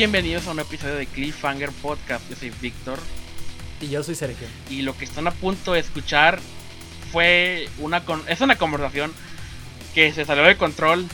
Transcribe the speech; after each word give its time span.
Bienvenidos 0.00 0.48
a 0.48 0.52
un 0.52 0.60
episodio 0.60 0.94
de 0.94 1.04
Cliffhanger 1.06 1.68
Podcast. 1.82 2.26
Yo 2.30 2.34
soy 2.34 2.50
Víctor. 2.62 2.98
Y 3.82 3.90
yo 3.90 4.02
soy 4.02 4.14
Sergio. 4.14 4.48
Y 4.70 4.80
lo 4.80 4.96
que 4.96 5.04
están 5.04 5.26
a 5.26 5.30
punto 5.30 5.74
de 5.74 5.80
escuchar 5.80 6.38
fue 7.12 7.68
una 7.80 8.02
con 8.06 8.26
es 8.26 8.40
una 8.40 8.56
conversación 8.56 9.12
que 9.94 10.10
se 10.14 10.24
salió 10.24 10.44
de 10.44 10.56
control 10.56 11.04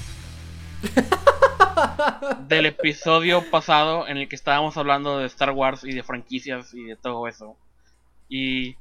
del 2.46 2.66
episodio 2.66 3.50
pasado 3.50 4.06
en 4.06 4.18
el 4.18 4.28
que 4.28 4.36
estábamos 4.36 4.76
hablando 4.76 5.18
de 5.18 5.26
Star 5.26 5.50
Wars 5.50 5.82
y 5.82 5.92
de 5.92 6.04
franquicias 6.04 6.72
y 6.72 6.84
de 6.84 6.94
todo 6.94 7.26
eso. 7.26 7.56
Y 8.28 8.76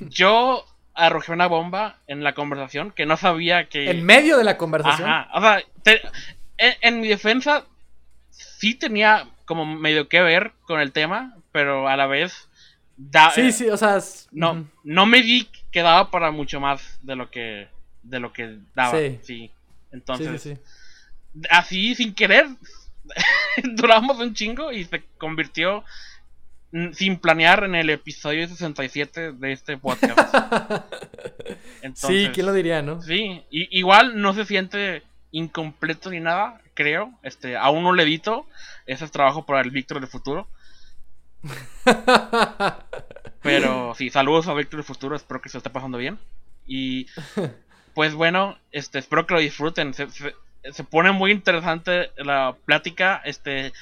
yo 0.00 0.64
arrojé 0.94 1.32
una 1.32 1.48
bomba 1.48 1.98
en 2.06 2.24
la 2.24 2.32
conversación 2.32 2.92
que 2.92 3.04
no 3.04 3.18
sabía 3.18 3.68
que... 3.68 3.90
En 3.90 4.06
medio 4.06 4.38
de 4.38 4.44
la 4.44 4.56
conversación. 4.56 5.06
Ajá, 5.06 5.28
o 5.34 5.40
sea, 5.42 5.62
te- 5.82 6.00
en, 6.56 6.72
en 6.80 7.00
mi 7.02 7.08
defensa 7.08 7.66
sí 8.30 8.74
tenía 8.74 9.28
como 9.50 9.66
medio 9.66 10.08
que 10.08 10.20
ver 10.22 10.52
con 10.62 10.80
el 10.80 10.92
tema, 10.92 11.36
pero 11.50 11.88
a 11.88 11.96
la 11.96 12.06
vez... 12.06 12.48
da- 12.96 13.32
Sí, 13.32 13.50
sí, 13.50 13.68
o 13.68 13.76
sea. 13.76 13.96
es- 13.96 14.28
no, 14.30 14.64
no 14.84 15.06
me 15.06 15.22
di 15.22 15.48
que 15.72 15.82
daba 15.82 16.08
para 16.12 16.30
mucho 16.30 16.60
más 16.60 17.00
de 17.02 17.16
lo 17.16 17.28
que 17.32 17.66
de 18.04 18.20
lo 18.20 18.32
que 18.32 18.58
daba. 18.76 18.96
Sí. 18.96 19.18
Sí. 19.24 19.50
Entonces, 19.90 20.40
sí, 20.40 20.54
sí. 20.54 20.60
así 21.50 21.94
sin 21.96 22.14
querer 22.14 22.46
duramos 23.74 24.18
un 24.20 24.34
chingo 24.34 24.70
y 24.70 24.84
se 24.84 25.02
convirtió 25.18 25.82
sin 26.92 27.18
planear 27.18 27.64
en 27.64 27.74
el 27.74 27.90
episodio 27.90 28.46
67 28.46 29.32
de 29.32 29.52
este 29.52 29.76
podcast. 29.76 30.16
Entonces, 31.82 32.08
sí, 32.26 32.30
¿quién 32.32 32.46
lo 32.46 32.52
diría, 32.52 32.82
no? 32.82 33.02
Sí, 33.02 33.42
y- 33.50 33.78
igual 33.78 34.20
no 34.20 34.32
se 34.32 34.44
siente 34.44 35.02
incompleto 35.32 36.10
ni 36.10 36.20
nada, 36.20 36.60
creo. 36.80 37.12
Este, 37.22 37.56
aún 37.56 37.82
no 37.82 37.92
le 37.92 38.04
edito. 38.04 38.46
Ese 38.86 39.04
es 39.04 39.10
trabajo 39.10 39.44
para 39.44 39.60
el 39.60 39.70
Víctor 39.70 40.00
del 40.00 40.08
futuro. 40.08 40.48
Pero 43.42 43.94
sí, 43.94 44.10
saludos 44.10 44.48
a 44.48 44.54
Víctor 44.54 44.78
del 44.78 44.84
futuro, 44.84 45.16
espero 45.16 45.40
que 45.40 45.48
se 45.48 45.58
esté 45.58 45.70
pasando 45.70 45.98
bien. 45.98 46.18
Y 46.66 47.06
pues 47.94 48.14
bueno, 48.14 48.58
este, 48.72 48.98
espero 48.98 49.26
que 49.26 49.34
lo 49.34 49.40
disfruten. 49.40 49.94
Se, 49.94 50.08
se- 50.10 50.34
se 50.72 50.84
pone 50.84 51.10
muy 51.12 51.30
interesante 51.32 52.10
la 52.16 52.54
plática. 52.66 53.22
Este, 53.24 53.72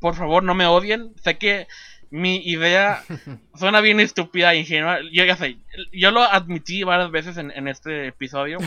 por 0.00 0.14
favor, 0.14 0.42
no 0.42 0.54
me 0.54 0.66
odien. 0.66 1.14
Sé 1.22 1.38
que 1.38 1.66
mi 2.10 2.36
idea 2.46 3.02
suena 3.58 3.80
bien 3.80 4.00
estúpida 4.00 4.52
e 4.52 4.58
ingenua. 4.58 4.98
Yo 5.12 5.24
ya 5.24 5.36
sé, 5.36 5.56
yo 5.92 6.10
lo 6.10 6.22
admití 6.22 6.82
varias 6.84 7.10
veces 7.10 7.38
en, 7.38 7.50
en 7.52 7.68
este 7.68 8.08
episodio. 8.08 8.58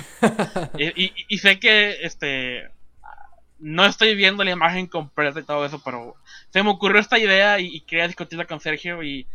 y, 0.77 1.03
y- 1.05 1.13
y 1.27 1.37
sé 1.37 1.59
que 1.59 1.97
este 2.01 2.69
no 3.59 3.85
estoy 3.85 4.15
viendo 4.15 4.43
la 4.43 4.51
imagen 4.51 4.87
completa 4.87 5.39
y 5.39 5.43
todo 5.43 5.65
eso, 5.65 5.81
pero 5.83 6.15
se 6.49 6.63
me 6.63 6.69
ocurrió 6.69 6.99
esta 7.01 7.19
idea 7.19 7.59
y, 7.59 7.67
y 7.75 7.81
quería 7.81 8.07
discutirla 8.07 8.45
con 8.45 8.59
Sergio 8.59 9.03
y, 9.03 9.27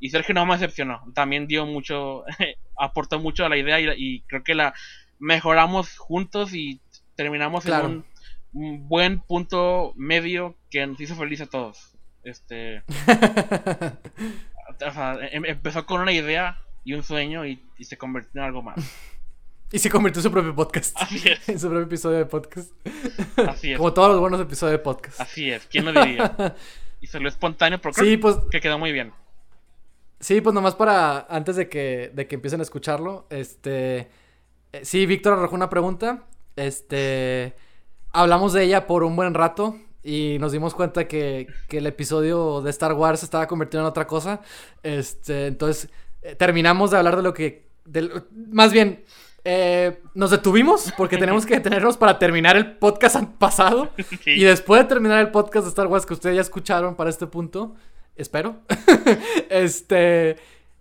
y 0.00 0.10
Sergio 0.10 0.34
no 0.34 0.46
me 0.46 0.54
decepcionó. 0.54 1.02
También 1.14 1.46
dio 1.46 1.66
mucho, 1.66 2.24
aportó 2.78 3.18
mucho 3.18 3.44
a 3.44 3.48
la 3.48 3.56
idea 3.56 3.80
y, 3.80 3.88
y 3.96 4.20
creo 4.22 4.42
que 4.44 4.54
la 4.54 4.74
mejoramos 5.18 5.96
juntos 5.98 6.54
y 6.54 6.80
terminamos 7.16 7.64
Claro. 7.64 7.86
en 7.86 7.92
un, 7.92 8.04
un 8.52 8.88
buen 8.88 9.20
punto 9.20 9.92
medio 9.96 10.56
que 10.70 10.86
nos 10.86 11.00
hizo 11.00 11.14
feliz 11.16 11.40
a 11.40 11.46
todos. 11.46 11.88
Este, 12.24 12.82
o 14.86 14.92
sea, 14.92 15.16
em- 15.30 15.44
empezó 15.44 15.86
con 15.86 16.00
una 16.00 16.12
idea 16.12 16.58
y 16.84 16.94
un 16.94 17.02
sueño 17.02 17.46
y, 17.46 17.62
y 17.78 17.84
se 17.84 17.96
convirtió 17.96 18.40
en 18.40 18.46
algo 18.46 18.62
más. 18.62 18.76
y 19.72 19.78
se 19.78 19.90
convirtió 19.90 20.20
en 20.20 20.24
su 20.24 20.30
propio 20.30 20.54
podcast. 20.54 20.96
Así 21.00 21.22
es. 21.28 21.48
En 21.48 21.58
su 21.58 21.66
propio 21.68 21.84
episodio 21.86 22.18
de 22.18 22.26
podcast. 22.26 22.70
Así 23.48 23.72
es. 23.72 23.78
Como 23.78 23.92
todos 23.92 24.10
los 24.10 24.20
buenos 24.20 24.40
episodios 24.40 24.72
de 24.72 24.78
podcast. 24.78 25.20
Así 25.20 25.50
es, 25.50 25.66
¿quién 25.66 25.84
lo 25.86 25.92
diría? 25.92 26.56
Y 27.00 27.08
salió 27.08 27.26
espontáneo, 27.28 27.80
creo 27.80 27.92
Sí, 27.94 28.16
pues, 28.16 28.36
que 28.50 28.60
quedó 28.60 28.78
muy 28.78 28.92
bien. 28.92 29.12
sí, 30.20 30.40
pues 30.40 30.54
nomás 30.54 30.76
para, 30.76 31.26
antes 31.28 31.56
de 31.56 31.68
que, 31.68 32.12
de 32.14 32.28
que 32.28 32.36
empiecen 32.36 32.60
a 32.60 32.62
escucharlo, 32.62 33.26
este, 33.28 34.08
eh, 34.72 34.84
sí, 34.84 35.04
Víctor 35.06 35.32
arrojó 35.32 35.56
una 35.56 35.68
pregunta, 35.68 36.22
este, 36.54 37.54
hablamos 38.12 38.52
de 38.52 38.62
ella 38.62 38.86
por 38.86 39.02
un 39.02 39.16
buen 39.16 39.34
rato 39.34 39.76
y 40.04 40.36
nos 40.38 40.52
dimos 40.52 40.74
cuenta 40.74 41.08
que, 41.08 41.48
que 41.68 41.78
el 41.78 41.86
episodio 41.88 42.60
de 42.60 42.70
Star 42.70 42.92
Wars 42.92 43.18
se 43.18 43.24
estaba 43.26 43.48
convirtiendo 43.48 43.84
en 43.86 43.90
otra 43.90 44.06
cosa, 44.06 44.40
este, 44.84 45.48
entonces, 45.48 45.88
eh, 46.22 46.36
terminamos 46.36 46.92
de 46.92 46.98
hablar 46.98 47.16
de 47.16 47.22
lo 47.24 47.34
que, 47.34 47.66
del- 47.84 48.24
más 48.52 48.72
bien, 48.72 49.04
eh, 49.44 50.00
nos 50.14 50.30
detuvimos 50.30 50.92
porque 50.96 51.16
tenemos 51.16 51.44
que 51.46 51.54
detenernos 51.54 51.96
para 51.96 52.18
terminar 52.18 52.56
el 52.56 52.76
podcast 52.76 53.16
pasado. 53.38 53.90
Sí. 54.24 54.30
Y 54.32 54.44
después 54.44 54.82
de 54.82 54.88
terminar 54.88 55.18
el 55.20 55.30
podcast 55.30 55.64
de 55.64 55.70
Star 55.70 55.86
Wars 55.88 56.06
que 56.06 56.14
ustedes 56.14 56.36
ya 56.36 56.42
escucharon 56.42 56.94
para 56.94 57.10
este 57.10 57.26
punto, 57.26 57.74
espero, 58.16 58.56
este, 59.50 60.36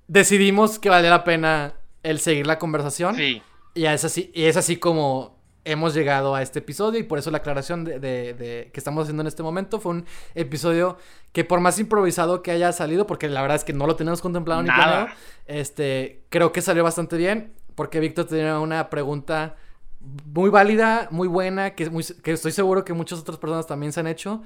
decidimos 0.08 0.80
que 0.80 0.90
valía 0.90 1.10
la 1.10 1.24
pena 1.24 1.74
el 2.04 2.20
seguir 2.20 2.48
la 2.48 2.60
conversación. 2.60 3.16
Sí, 3.16 3.42
Y 3.74 3.86
es 3.86 4.04
así, 4.06 4.32
y 4.34 4.46
es 4.46 4.58
así 4.58 4.78
como 4.78 5.40
hemos 5.64 5.94
llegado 5.94 6.34
a 6.34 6.42
este 6.42 6.58
episodio 6.60 7.00
y 7.00 7.04
por 7.04 7.20
eso 7.20 7.30
la 7.30 7.38
aclaración 7.38 7.84
de, 7.84 8.00
de- 8.00 8.34
de- 8.34 8.72
que 8.74 8.80
estamos 8.80 9.04
haciendo 9.04 9.22
en 9.22 9.28
este 9.28 9.44
momento 9.44 9.80
fue 9.80 9.92
un 9.92 10.06
episodio 10.34 10.98
que 11.34 11.44
por 11.46 11.60
más 11.60 11.78
improvisado 11.78 12.42
que 12.42 12.50
haya 12.50 12.72
salido, 12.72 13.06
porque 13.06 13.30
la 13.30 13.42
verdad 13.44 13.58
es 13.58 13.64
que 13.64 13.72
no 13.74 13.86
lo 13.86 13.96
tenemos 13.96 14.22
contemplado 14.22 14.64
ni 14.64 14.70
Nada. 14.70 14.84
planeado, 14.84 15.08
este, 15.46 16.24
creo 16.30 16.52
que 16.52 16.62
salió 16.64 16.84
bastante 16.84 17.16
bien 17.16 17.54
porque 17.76 18.00
Víctor 18.00 18.26
tenía 18.26 18.60
una 18.60 18.90
pregunta 18.90 19.56
muy 20.34 20.50
válida, 20.50 21.08
muy 21.12 21.28
buena, 21.28 21.76
que, 21.76 21.84
es 21.84 21.92
muy- 21.92 22.04
que 22.24 22.32
estoy 22.32 22.52
seguro 22.52 22.84
que 22.84 22.94
muchas 22.94 23.20
otras 23.20 23.38
personas 23.38 23.68
también 23.68 23.92
se 23.94 24.00
han 24.00 24.08
hecho 24.08 24.42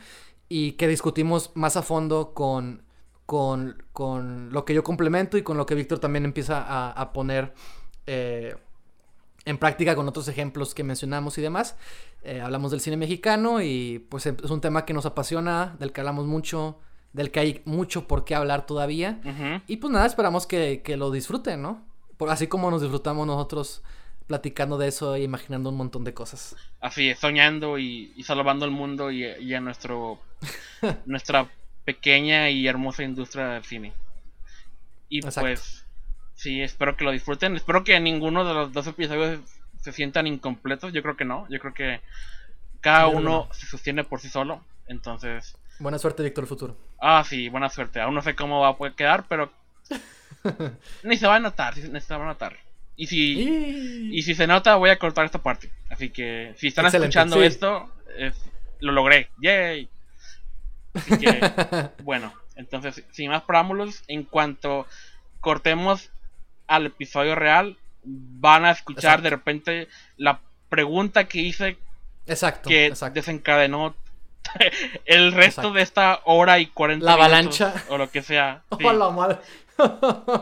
y 0.50 0.74
que 0.74 0.88
discutimos 0.88 1.52
más 1.56 1.78
a 1.78 1.82
fondo 1.82 2.34
con, 2.34 2.84
con, 3.26 3.82
con 3.94 4.52
lo 4.52 4.66
que 4.66 4.74
yo 4.74 4.84
complemento 4.84 5.38
y 5.38 5.44
con 5.44 5.58
lo 5.58 5.66
que 5.66 5.76
Víctor 5.76 6.00
también 6.00 6.26
empieza 6.26 6.62
a, 6.62 6.92
a 6.92 7.14
poner 7.14 7.54
eh, 8.06 8.56
en 9.46 9.58
práctica 9.58 9.96
con 9.96 10.08
otros 10.08 10.28
ejemplos 10.28 10.76
que 10.76 10.84
mencionamos 10.84 11.38
y 11.38 11.42
demás. 11.42 11.76
Eh, 12.24 12.42
hablamos 12.42 12.72
del 12.72 12.80
cine 12.82 12.98
mexicano 12.98 13.62
y 13.62 14.00
pues 14.10 14.26
es 14.26 14.50
un 14.52 14.60
tema 14.62 14.86
que 14.86 14.94
nos 14.94 15.06
apasiona, 15.06 15.76
del 15.80 15.92
que 15.92 16.02
hablamos 16.02 16.26
mucho, 16.26 16.80
del 17.14 17.32
que 17.32 17.40
hay 17.40 17.62
mucho 17.66 18.08
por 18.08 18.26
qué 18.26 18.36
hablar 18.36 18.66
todavía. 18.66 19.22
Y 19.68 19.78
pues 19.78 19.94
nada, 19.94 20.06
esperamos 20.06 20.48
que, 20.48 20.82
que 20.84 20.98
lo 20.98 21.12
disfruten, 21.12 21.62
¿no? 21.62 21.82
Por, 22.18 22.30
así 22.30 22.48
como 22.48 22.72
nos 22.72 22.82
disfrutamos 22.82 23.26
nosotros 23.28 23.84
platicando 24.28 24.78
de 24.78 24.88
eso 24.88 25.16
e 25.16 25.22
imaginando 25.22 25.70
un 25.70 25.78
montón 25.78 26.04
de 26.04 26.14
cosas. 26.14 26.56
así 26.82 27.10
es, 27.10 27.20
soñando 27.20 27.78
y, 27.78 28.12
y 28.16 28.24
salvando 28.24 28.66
el 28.66 28.72
mundo 28.72 29.12
y, 29.12 29.24
y 29.26 29.54
a 29.54 29.62
nuestro 29.62 30.20
nuestra 31.06 31.48
pequeña 31.84 32.50
y 32.50 32.68
hermosa 32.68 33.04
industria 33.04 33.48
del 33.50 33.64
cine. 33.64 33.94
Y 35.10 35.20
Exacto. 35.20 35.42
pues, 35.42 35.86
sí, 36.34 36.62
espero 36.62 36.98
que 36.98 37.04
lo 37.06 37.12
disfruten. 37.12 37.56
Espero 37.56 37.84
que 37.84 38.00
ninguno 38.00 38.44
de 38.44 38.54
los 38.56 38.74
dos 38.74 38.88
episodios 38.88 39.40
se 39.80 39.92
sientan 39.92 40.26
incompletos. 40.26 40.92
Yo 40.94 41.04
creo 41.04 41.16
que 41.16 41.26
no. 41.26 41.48
Yo 41.50 41.60
creo 41.60 41.74
que 41.76 42.02
cada 42.82 43.08
uno 43.08 43.48
no. 43.48 43.54
se 43.54 43.68
sostiene 43.68 44.04
por 44.04 44.20
sí 44.20 44.30
solo. 44.30 44.64
Entonces, 44.88 45.56
Buena 45.78 46.00
suerte, 46.00 46.24
Víctor, 46.24 46.46
el 46.46 46.48
futuro. 46.48 46.78
ah, 47.00 47.24
sí, 47.24 47.50
buena 47.50 47.70
suerte. 47.70 48.02
Aún 48.02 48.16
no 48.16 48.22
sé 48.24 48.36
cómo 48.36 48.62
va 48.62 48.70
a 48.70 48.78
poder 48.78 48.94
quedar, 48.94 49.26
pero 49.28 49.52
ni 51.04 51.18
se 51.18 51.28
va 51.28 51.36
a 51.36 51.40
notar. 51.40 51.78
Ni 51.78 52.00
se 52.02 52.16
va 52.16 52.24
a 52.24 52.28
notar. 52.28 52.56
Y 52.96 53.08
si, 53.08 53.34
Y... 53.42 54.10
y 54.20 54.22
si 54.24 54.36
se 54.36 54.48
nota, 54.48 54.76
voy 54.76 54.90
a 54.90 54.98
cortar 55.00 55.26
esta 55.26 55.42
parte. 55.42 55.70
Así 55.90 56.10
que 56.10 56.54
si 56.58 56.68
están 56.68 56.86
Excelente, 56.86 57.08
escuchando 57.10 57.38
sí. 57.38 57.46
esto, 57.46 57.92
es- 58.18 58.46
lo 58.80 58.92
logré. 58.92 59.30
¡Yay! 59.42 59.90
Así 60.94 61.18
que, 61.18 61.40
bueno, 62.04 62.34
entonces, 62.56 63.04
sin 63.12 63.30
más 63.32 63.44
preámbulos, 63.44 64.04
en 64.08 64.24
cuanto 64.24 64.88
cortemos 65.42 66.10
al 66.68 66.86
episodio 66.88 67.36
real, 67.36 67.78
van 68.04 68.66
a 68.66 68.72
escuchar 68.72 69.20
Exacto. 69.20 69.24
de 69.24 69.30
repente 69.30 69.88
la 70.18 70.40
pregunta 70.70 71.26
que 71.26 71.40
hice 71.40 71.78
Exacto, 72.28 72.70
que 72.70 72.88
exacto. 72.88 73.16
desencadenó 73.16 73.96
el 75.06 75.32
resto 75.32 75.62
Exacto. 75.62 75.74
de 75.74 75.82
esta 75.82 76.20
hora 76.26 76.60
y 76.60 76.68
40 76.68 77.06
La 77.06 77.16
minutos, 77.16 77.62
avalancha. 77.62 77.74
o 77.90 77.98
lo 77.98 78.10
que 78.10 78.22
sea. 78.22 78.64
sí. 78.78 78.86
¡Oh, 78.86 78.94
la 78.94 79.10
madre! 79.10 79.38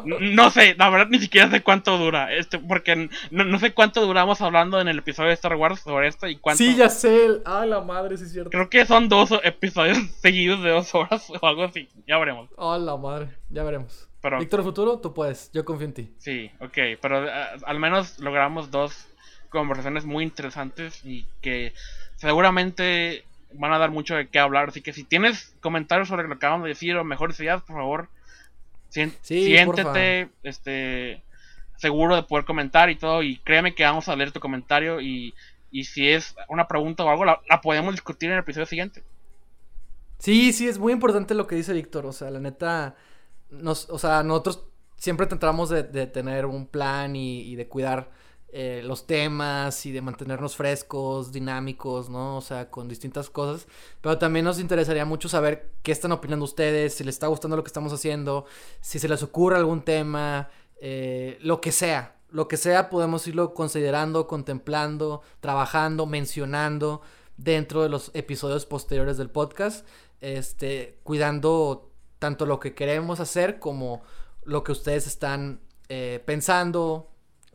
No 0.06 0.52
sé, 0.52 0.76
la 0.78 0.90
verdad 0.92 1.08
ni 1.10 1.18
siquiera 1.20 1.50
sé 1.50 1.64
cuánto 1.64 1.98
dura. 1.98 2.32
Este, 2.34 2.60
porque 2.60 3.10
no, 3.32 3.44
no 3.44 3.58
sé 3.58 3.74
cuánto 3.74 4.06
duramos 4.06 4.42
hablando 4.42 4.80
en 4.80 4.88
el 4.88 5.00
episodio 5.00 5.30
de 5.30 5.34
Star 5.34 5.56
Wars 5.56 5.80
sobre 5.80 6.08
esto 6.08 6.28
y 6.28 6.36
cuánto. 6.36 6.64
sí, 6.64 6.76
ya 6.76 6.90
sé. 6.90 7.42
¡Ah, 7.46 7.66
la 7.66 7.82
madre! 7.82 8.16
Sí, 8.18 8.26
es 8.26 8.32
cierto. 8.32 8.52
Creo 8.52 8.70
que 8.70 8.86
son 8.86 9.10
dos 9.10 9.32
episodios 9.44 9.98
seguidos 10.22 10.62
de 10.64 10.70
dos 10.70 10.94
horas 10.94 11.28
o 11.42 11.48
algo 11.48 11.64
así. 11.64 11.90
Ya 12.08 12.20
veremos. 12.20 12.50
¡Oh, 12.58 12.78
la 12.78 12.96
madre! 12.96 13.30
Ya 13.50 13.64
veremos. 13.64 14.08
Pero 14.22 14.40
Víctor, 14.40 14.64
futuro, 14.64 15.00
tú 15.00 15.14
puedes. 15.14 15.52
Yo 15.52 15.66
confío 15.66 15.88
en 15.88 15.94
ti. 15.94 16.14
sí, 16.20 16.52
ok. 16.60 16.78
Pero 17.02 17.28
ah, 17.30 17.50
al 17.66 17.80
menos 17.80 18.20
logramos 18.20 18.70
dos 18.72 19.08
conversaciones 19.50 20.06
muy 20.06 20.24
interesantes 20.24 21.02
y 21.04 21.26
que 21.42 21.74
seguramente 22.16 23.24
van 23.54 23.74
a 23.74 23.78
dar 23.78 23.92
mucho 23.92 24.16
de 24.16 24.28
qué 24.28 24.40
hablar. 24.40 24.70
Así 24.70 24.82
que 24.82 24.94
si 24.94 25.04
tienes 25.04 25.56
comentarios 25.62 26.08
sobre 26.08 26.24
lo 26.24 26.30
que 26.30 26.36
acabamos 26.36 26.66
de 26.66 26.70
decir 26.70 26.96
o 26.96 27.04
mejores 27.04 27.40
ideas, 27.40 27.62
por 27.64 27.78
favor, 27.78 28.10
Sí, 28.90 29.12
siéntete 29.24 30.30
este, 30.44 31.24
seguro 31.78 32.16
de 32.16 32.24
poder 32.24 32.46
comentar 32.46 32.92
y 32.92 32.96
todo. 32.96 33.24
Y 33.24 33.38
créeme 33.38 33.74
que 33.74 33.84
vamos 33.84 34.08
a 34.08 34.16
leer 34.16 34.32
tu 34.32 34.40
comentario. 34.40 35.02
Y, 35.02 35.34
y 35.72 35.86
si 35.86 36.10
es 36.10 36.36
una 36.48 36.68
pregunta 36.68 37.04
o 37.04 37.10
algo, 37.10 37.26
la, 37.26 37.42
la 37.50 37.60
podemos 37.60 37.94
discutir 37.94 38.30
en 38.30 38.36
el 38.36 38.42
episodio 38.42 38.68
siguiente. 38.68 39.04
Sí, 40.20 40.54
sí, 40.54 40.68
es 40.68 40.78
muy 40.78 40.94
importante 40.94 41.34
lo 41.34 41.48
que 41.48 41.56
dice 41.56 41.74
Víctor. 41.74 42.06
O 42.06 42.14
sea, 42.14 42.30
la 42.30 42.40
neta, 42.40 42.96
nos, 43.50 43.90
o 43.90 43.98
sea, 43.98 44.22
nosotros 44.22 44.64
siempre 44.96 45.28
tratamos 45.28 45.70
de, 45.70 45.84
tener 46.08 46.46
un 46.46 46.68
plan 46.68 47.16
y, 47.16 47.56
de 47.56 47.68
cuidar 47.68 48.10
eh, 48.56 48.82
los 48.84 49.08
temas 49.08 49.86
y 49.86 49.92
de 49.92 50.02
mantenernos 50.02 50.56
frescos, 50.56 51.32
dinámicos, 51.32 52.10
¿no? 52.10 52.38
O 52.38 52.42
sea, 52.42 52.70
con 52.70 52.88
distintas 52.88 53.30
cosas. 53.30 53.68
Pero 54.00 54.18
también 54.18 54.46
nos 54.46 54.60
interesaría 54.60 55.06
mucho 55.06 55.28
saber 55.28 55.72
qué 55.82 55.92
están 55.92 56.12
opinando 56.12 56.46
ustedes, 56.46 56.94
si 56.94 57.04
les 57.04 57.16
está 57.16 57.28
gustando 57.28 57.58
lo 57.58 57.64
que 57.64 57.70
estamos 57.70 57.92
haciendo, 57.92 58.46
si 58.80 59.00
se 59.00 59.10
les 59.10 59.24
ocurre 59.24 59.58
algún 59.58 59.82
tema, 59.82 60.50
eh, 60.80 61.38
lo 61.42 61.60
que 61.60 61.72
sea. 61.72 62.18
Lo 62.30 62.48
que 62.48 62.58
sea 62.58 62.90
podemos 62.90 63.28
irlo 63.28 63.54
considerando, 63.54 64.28
contemplando, 64.28 65.22
trabajando, 65.40 66.06
mencionando 66.06 67.02
dentro 67.38 67.84
de 67.84 67.90
los 67.90 68.12
episodios 68.14 68.66
posteriores 68.66 69.18
del 69.18 69.30
podcast 69.30 69.86
este, 70.24 71.00
cuidando 71.04 71.92
tanto 72.18 72.46
lo 72.46 72.62
que 72.62 72.74
queremos 72.74 73.20
hacer 73.20 73.60
como 73.60 74.02
lo 74.46 74.64
que 74.64 74.72
ustedes 74.72 75.06
están 75.06 75.60
eh, 75.90 76.24
pensando, 76.26 77.12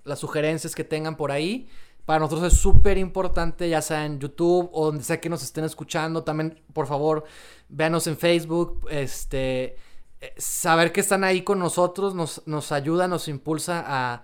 las 0.09 0.19
sugerencias 0.19 0.75
que 0.75 0.85
tengan 0.85 1.17
por 1.17 1.31
ahí. 1.31 1.69
Para 2.05 2.21
nosotros 2.21 2.53
es 2.53 2.59
súper 2.59 2.97
importante, 2.97 3.69
ya 3.69 3.83
sea 3.83 4.07
en 4.07 4.19
YouTube 4.19 4.71
o 4.73 4.87
donde 4.87 5.05
sea 5.05 5.21
que 5.21 5.29
nos 5.29 5.43
estén 5.43 5.65
escuchando. 5.65 6.25
También, 6.25 6.63
por 6.73 6.87
favor, 6.87 7.25
véanos 7.69 8.07
en 8.07 8.17
Facebook. 8.17 8.87
Este, 8.91 9.77
eh, 10.21 10.35
saber 10.39 10.91
que 10.91 11.01
están 11.01 11.23
ahí 11.23 11.43
con 11.43 11.59
nosotros 11.59 12.15
nos, 12.15 12.43
nos 12.47 12.73
ayuda, 12.73 13.09
nos 13.09 13.29
impulsa 13.29 13.85
a, 13.87 14.23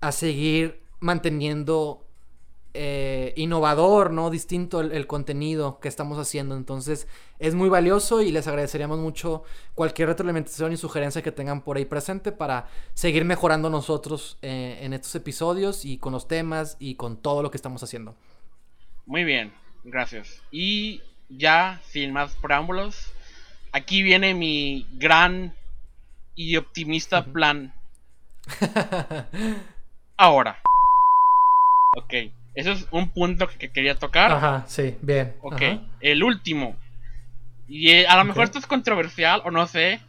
a 0.00 0.12
seguir 0.12 0.82
manteniendo 1.00 2.03
eh, 2.76 3.32
innovador, 3.36 4.10
¿no? 4.10 4.30
Distinto 4.30 4.80
el, 4.80 5.06
contenido 5.06 5.78
que 5.78 5.86
estamos 5.86 6.18
haciendo. 6.18 6.56
Entonces 6.56 7.06
es 7.38 7.54
muy 7.54 7.68
valioso 7.68 8.20
y 8.20 8.32
les 8.32 8.48
agradeceríamos 8.48 8.98
mucho 8.98 9.44
cualquier 9.76 10.08
retroalimentación 10.08 10.72
y 10.72 10.76
sugerencia 10.76 11.22
que 11.22 11.30
tengan 11.30 11.62
por 11.62 11.76
ahí 11.76 11.84
presente 11.84 12.32
para 12.32 12.68
seguir 12.92 13.24
mejorando 13.24 13.70
nosotros 13.70 14.38
eh, 14.42 14.80
en 14.82 14.92
estos 14.92 15.14
episodios 15.14 15.84
y 15.84 15.98
con 15.98 16.12
los 16.12 16.26
temas 16.26 16.76
y 16.80 16.96
con 16.96 17.16
todo 17.16 17.42
lo 17.44 17.50
que 17.52 17.56
estamos 17.56 17.82
haciendo. 17.84 18.16
Muy 19.06 19.22
bien, 19.22 19.52
gracias. 19.84 20.42
Y 20.50 21.00
ya, 21.28 21.80
sin 21.88 22.12
más 22.12 22.34
preámbulos, 22.34 23.12
aquí 23.70 24.02
viene 24.02 24.34
mi 24.34 24.86
gran 24.94 25.54
y 26.34 26.56
optimista 26.56 27.24
plan. 27.24 27.72
Ahora. 30.16 30.58
Ok. 31.96 32.14
Ese 32.54 32.72
es 32.72 32.86
un 32.90 33.10
punto 33.10 33.48
que 33.48 33.70
quería 33.70 33.96
tocar. 33.96 34.30
Ajá, 34.32 34.64
sí, 34.66 34.96
bien. 35.02 35.34
Ok, 35.40 35.62
el 36.00 36.22
último. 36.22 36.76
Y 37.68 37.90
eh, 37.90 38.06
a 38.06 38.16
lo 38.16 38.24
mejor 38.24 38.44
esto 38.44 38.58
es 38.58 38.66
controversial 38.66 39.42
o 39.44 39.50
no 39.50 39.66
sé. 39.66 40.00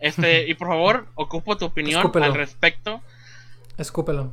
Este, 0.00 0.48
y 0.48 0.54
por 0.54 0.68
favor, 0.68 1.06
ocupo 1.14 1.56
tu 1.56 1.66
opinión 1.66 2.10
al 2.22 2.34
respecto. 2.34 3.00
Escúpelo. 3.78 4.32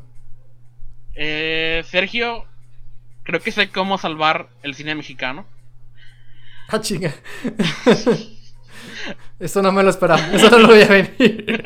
Eh, 1.14 1.84
Sergio, 1.88 2.46
creo 3.24 3.42
que 3.42 3.52
sé 3.52 3.70
cómo 3.70 3.98
salvar 3.98 4.50
el 4.64 4.74
cine 4.76 4.96
mexicano. 4.96 5.46
Ah, 6.70 6.80
chinga. 6.80 7.14
Esto 9.40 9.62
no 9.62 9.72
me 9.72 9.84
lo 9.84 9.90
esperaba. 9.90 10.22
Eso 10.34 10.50
no 10.50 10.60
lo 10.60 10.68
voy 10.68 10.82
a 10.82 10.88
venir. 10.88 11.62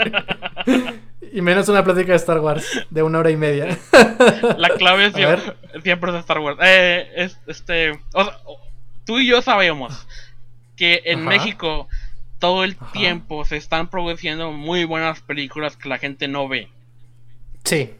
Y 1.35 1.41
menos 1.41 1.67
una 1.67 1.83
plática 1.83 2.13
de 2.13 2.15
Star 2.15 2.39
Wars 2.39 2.65
de 2.89 3.03
una 3.03 3.19
hora 3.19 3.29
y 3.29 3.35
media. 3.35 3.77
La 4.57 4.69
clave 4.69 5.11
siempre, 5.11 5.53
siempre 5.83 6.11
es 6.11 6.17
Star 6.19 6.39
Wars. 6.39 6.57
Eh, 6.63 7.29
este, 7.45 7.99
tú 9.03 9.19
y 9.19 9.27
yo 9.27 9.41
sabemos 9.41 10.07
que 10.77 11.01
en 11.03 11.25
México 11.25 11.89
todo 12.39 12.63
el 12.63 12.77
tiempo 12.93 13.43
se 13.43 13.57
están 13.57 13.89
produciendo 13.89 14.53
muy 14.53 14.85
buenas 14.85 15.19
películas 15.19 15.75
que 15.75 15.89
la 15.89 15.97
gente 15.97 16.29
no 16.29 16.47
ve. 16.47 16.69
Sí. 17.65 17.91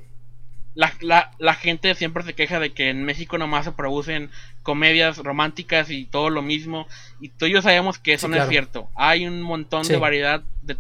La, 0.74 0.94
la, 1.02 1.32
la, 1.38 1.56
gente 1.56 1.94
siempre 1.96 2.24
se 2.24 2.36
queja 2.36 2.62
de 2.62 2.72
que 2.72 2.90
en 2.90 3.04
México 3.04 3.38
nomás 3.38 3.66
se 3.66 3.74
producen 3.74 4.30
comedias 4.64 5.18
románticas 5.18 5.90
y 5.90 6.06
todo 6.06 6.30
lo 6.30 6.42
mismo. 6.42 6.88
Y 7.20 7.28
tú 7.28 7.48
y 7.48 7.52
yo 7.52 7.62
sabemos 7.62 8.00
que 8.00 8.14
eso 8.14 8.30
no 8.30 8.38
es 8.38 8.48
cierto. 8.48 8.90
Hay 8.96 9.28
un 9.28 9.42
montón 9.42 9.86
de 9.86 9.98
variedad 9.98 10.42
de, 10.62 10.78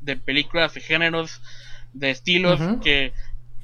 de 0.00 0.16
películas 0.16 0.74
y 0.78 0.80
géneros 0.80 1.42
de 1.92 2.10
estilos 2.10 2.60
que... 2.82 3.12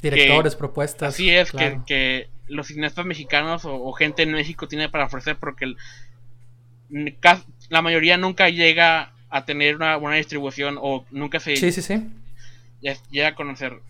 Directores, 0.02 0.54
propuestas. 0.54 1.14
Así 1.14 1.30
es, 1.30 1.50
que, 1.52 2.28
los 2.46 2.66
cineastas 2.66 3.06
mexicanos 3.06 3.62
o, 3.64 3.90
gente 3.92 4.22
en 4.22 4.32
México 4.32 4.68
tiene 4.68 4.90
para 4.90 5.06
ofrecer 5.06 5.36
porque 5.36 5.74
la 7.70 7.82
mayoría 7.82 8.18
nunca 8.18 8.50
llega 8.50 9.12
a 9.30 9.44
tener 9.46 9.76
una 9.76 9.96
buena 9.96 10.16
distribución 10.16 10.78
o 10.80 11.06
nunca 11.10 11.40
se 11.40 11.56
sí, 11.56 11.72
sí, 11.72 11.80
sí. 11.80 12.06
llega 13.10 13.28
a 13.28 13.34
conocer. 13.34 13.80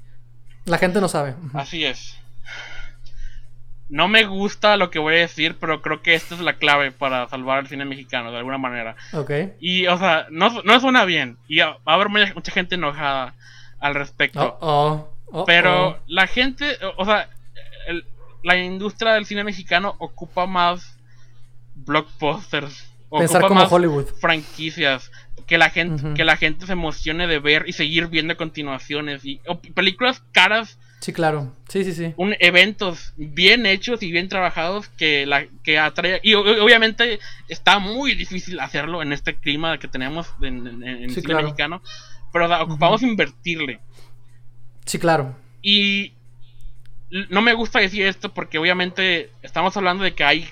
La 0.64 0.78
gente 0.78 1.00
no 1.00 1.08
sabe. 1.08 1.34
Así 1.52 1.84
es. 1.84 2.16
No 3.90 4.08
me 4.08 4.24
gusta 4.24 4.76
lo 4.76 4.90
que 4.90 4.98
voy 4.98 5.16
a 5.16 5.18
decir, 5.18 5.56
pero 5.60 5.82
creo 5.82 6.00
que 6.00 6.14
esta 6.14 6.34
es 6.34 6.40
la 6.40 6.54
clave 6.54 6.90
para 6.90 7.28
salvar 7.28 7.60
el 7.60 7.68
cine 7.68 7.84
mexicano, 7.84 8.32
de 8.32 8.38
alguna 8.38 8.56
manera. 8.56 8.96
Ok. 9.12 9.30
Y, 9.60 9.86
o 9.86 9.98
sea, 9.98 10.26
no, 10.30 10.62
no 10.62 10.80
suena 10.80 11.04
bien. 11.04 11.36
Y 11.48 11.58
va 11.58 11.78
a 11.84 11.94
haber 11.94 12.08
mucha 12.08 12.50
gente 12.50 12.76
enojada 12.76 13.34
al 13.84 13.94
respecto. 13.94 15.10
Pero 15.46 15.98
la 16.06 16.26
gente, 16.26 16.78
o 16.96 17.04
sea, 17.04 17.28
la 18.42 18.56
industria 18.56 19.12
del 19.12 19.26
cine 19.26 19.44
mexicano 19.44 19.94
ocupa 19.98 20.46
más 20.46 20.96
blockbusters. 21.74 22.86
Pensar 23.10 23.42
como 23.42 23.62
Hollywood. 23.62 24.06
Franquicias. 24.20 25.12
Que 25.46 25.58
la 25.58 25.68
gente, 25.68 26.14
que 26.14 26.24
la 26.24 26.38
gente 26.38 26.64
se 26.64 26.72
emocione 26.72 27.26
de 27.26 27.38
ver 27.38 27.64
y 27.66 27.74
seguir 27.74 28.06
viendo 28.06 28.36
continuaciones. 28.38 29.24
Y, 29.24 29.40
películas 29.74 30.22
caras. 30.32 30.78
Sí, 31.00 31.12
claro. 31.12 31.52
Sí, 31.68 31.84
sí, 31.84 31.92
sí. 31.92 32.14
Un, 32.16 32.34
eventos 32.40 33.12
bien 33.16 33.66
hechos 33.66 34.02
y 34.02 34.10
bien 34.10 34.30
trabajados 34.30 34.88
que 34.88 35.26
la 35.26 35.46
que 35.62 35.78
atrae. 35.78 36.20
Y 36.22 36.32
obviamente 36.32 37.18
está 37.48 37.78
muy 37.78 38.14
difícil 38.14 38.58
hacerlo 38.60 39.02
en 39.02 39.12
este 39.12 39.34
clima 39.34 39.76
que 39.78 39.88
tenemos 39.88 40.28
en, 40.40 40.82
el 40.82 41.10
cine 41.10 41.34
mexicano 41.34 41.82
pero 42.34 42.52
ocupamos 42.64 43.00
invertirle. 43.04 43.78
Sí, 44.84 44.98
claro. 44.98 45.36
Y 45.62 46.12
no 47.30 47.42
me 47.42 47.54
gusta 47.54 47.78
decir 47.78 48.04
esto 48.06 48.34
porque 48.34 48.58
obviamente 48.58 49.30
estamos 49.42 49.76
hablando 49.76 50.02
de 50.02 50.14
que 50.14 50.24
hay 50.24 50.48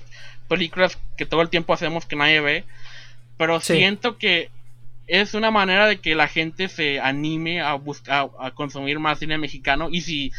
películas 0.47 0.97
que 1.17 1.27
todo 1.27 1.43
el 1.43 1.51
tiempo 1.51 1.75
hacemos 1.75 2.07
que 2.07 2.15
nadie 2.15 2.41
ve, 2.41 2.65
pero 3.37 3.59
siento 3.59 4.17
que 4.17 4.49
es 5.09 5.35
una 5.35 5.51
manera 5.51 5.89
de 5.89 5.99
que 5.99 6.15
la 6.15 6.29
gente 6.29 6.69
se 6.69 7.01
anime 7.01 7.61
a 7.61 7.75
buscar 7.75 8.31
a 8.39 8.53
consumir 8.53 9.01
más 9.01 9.19
cine 9.19 9.37
mexicano 9.37 9.89
y 9.91 10.03
si, 10.03 10.33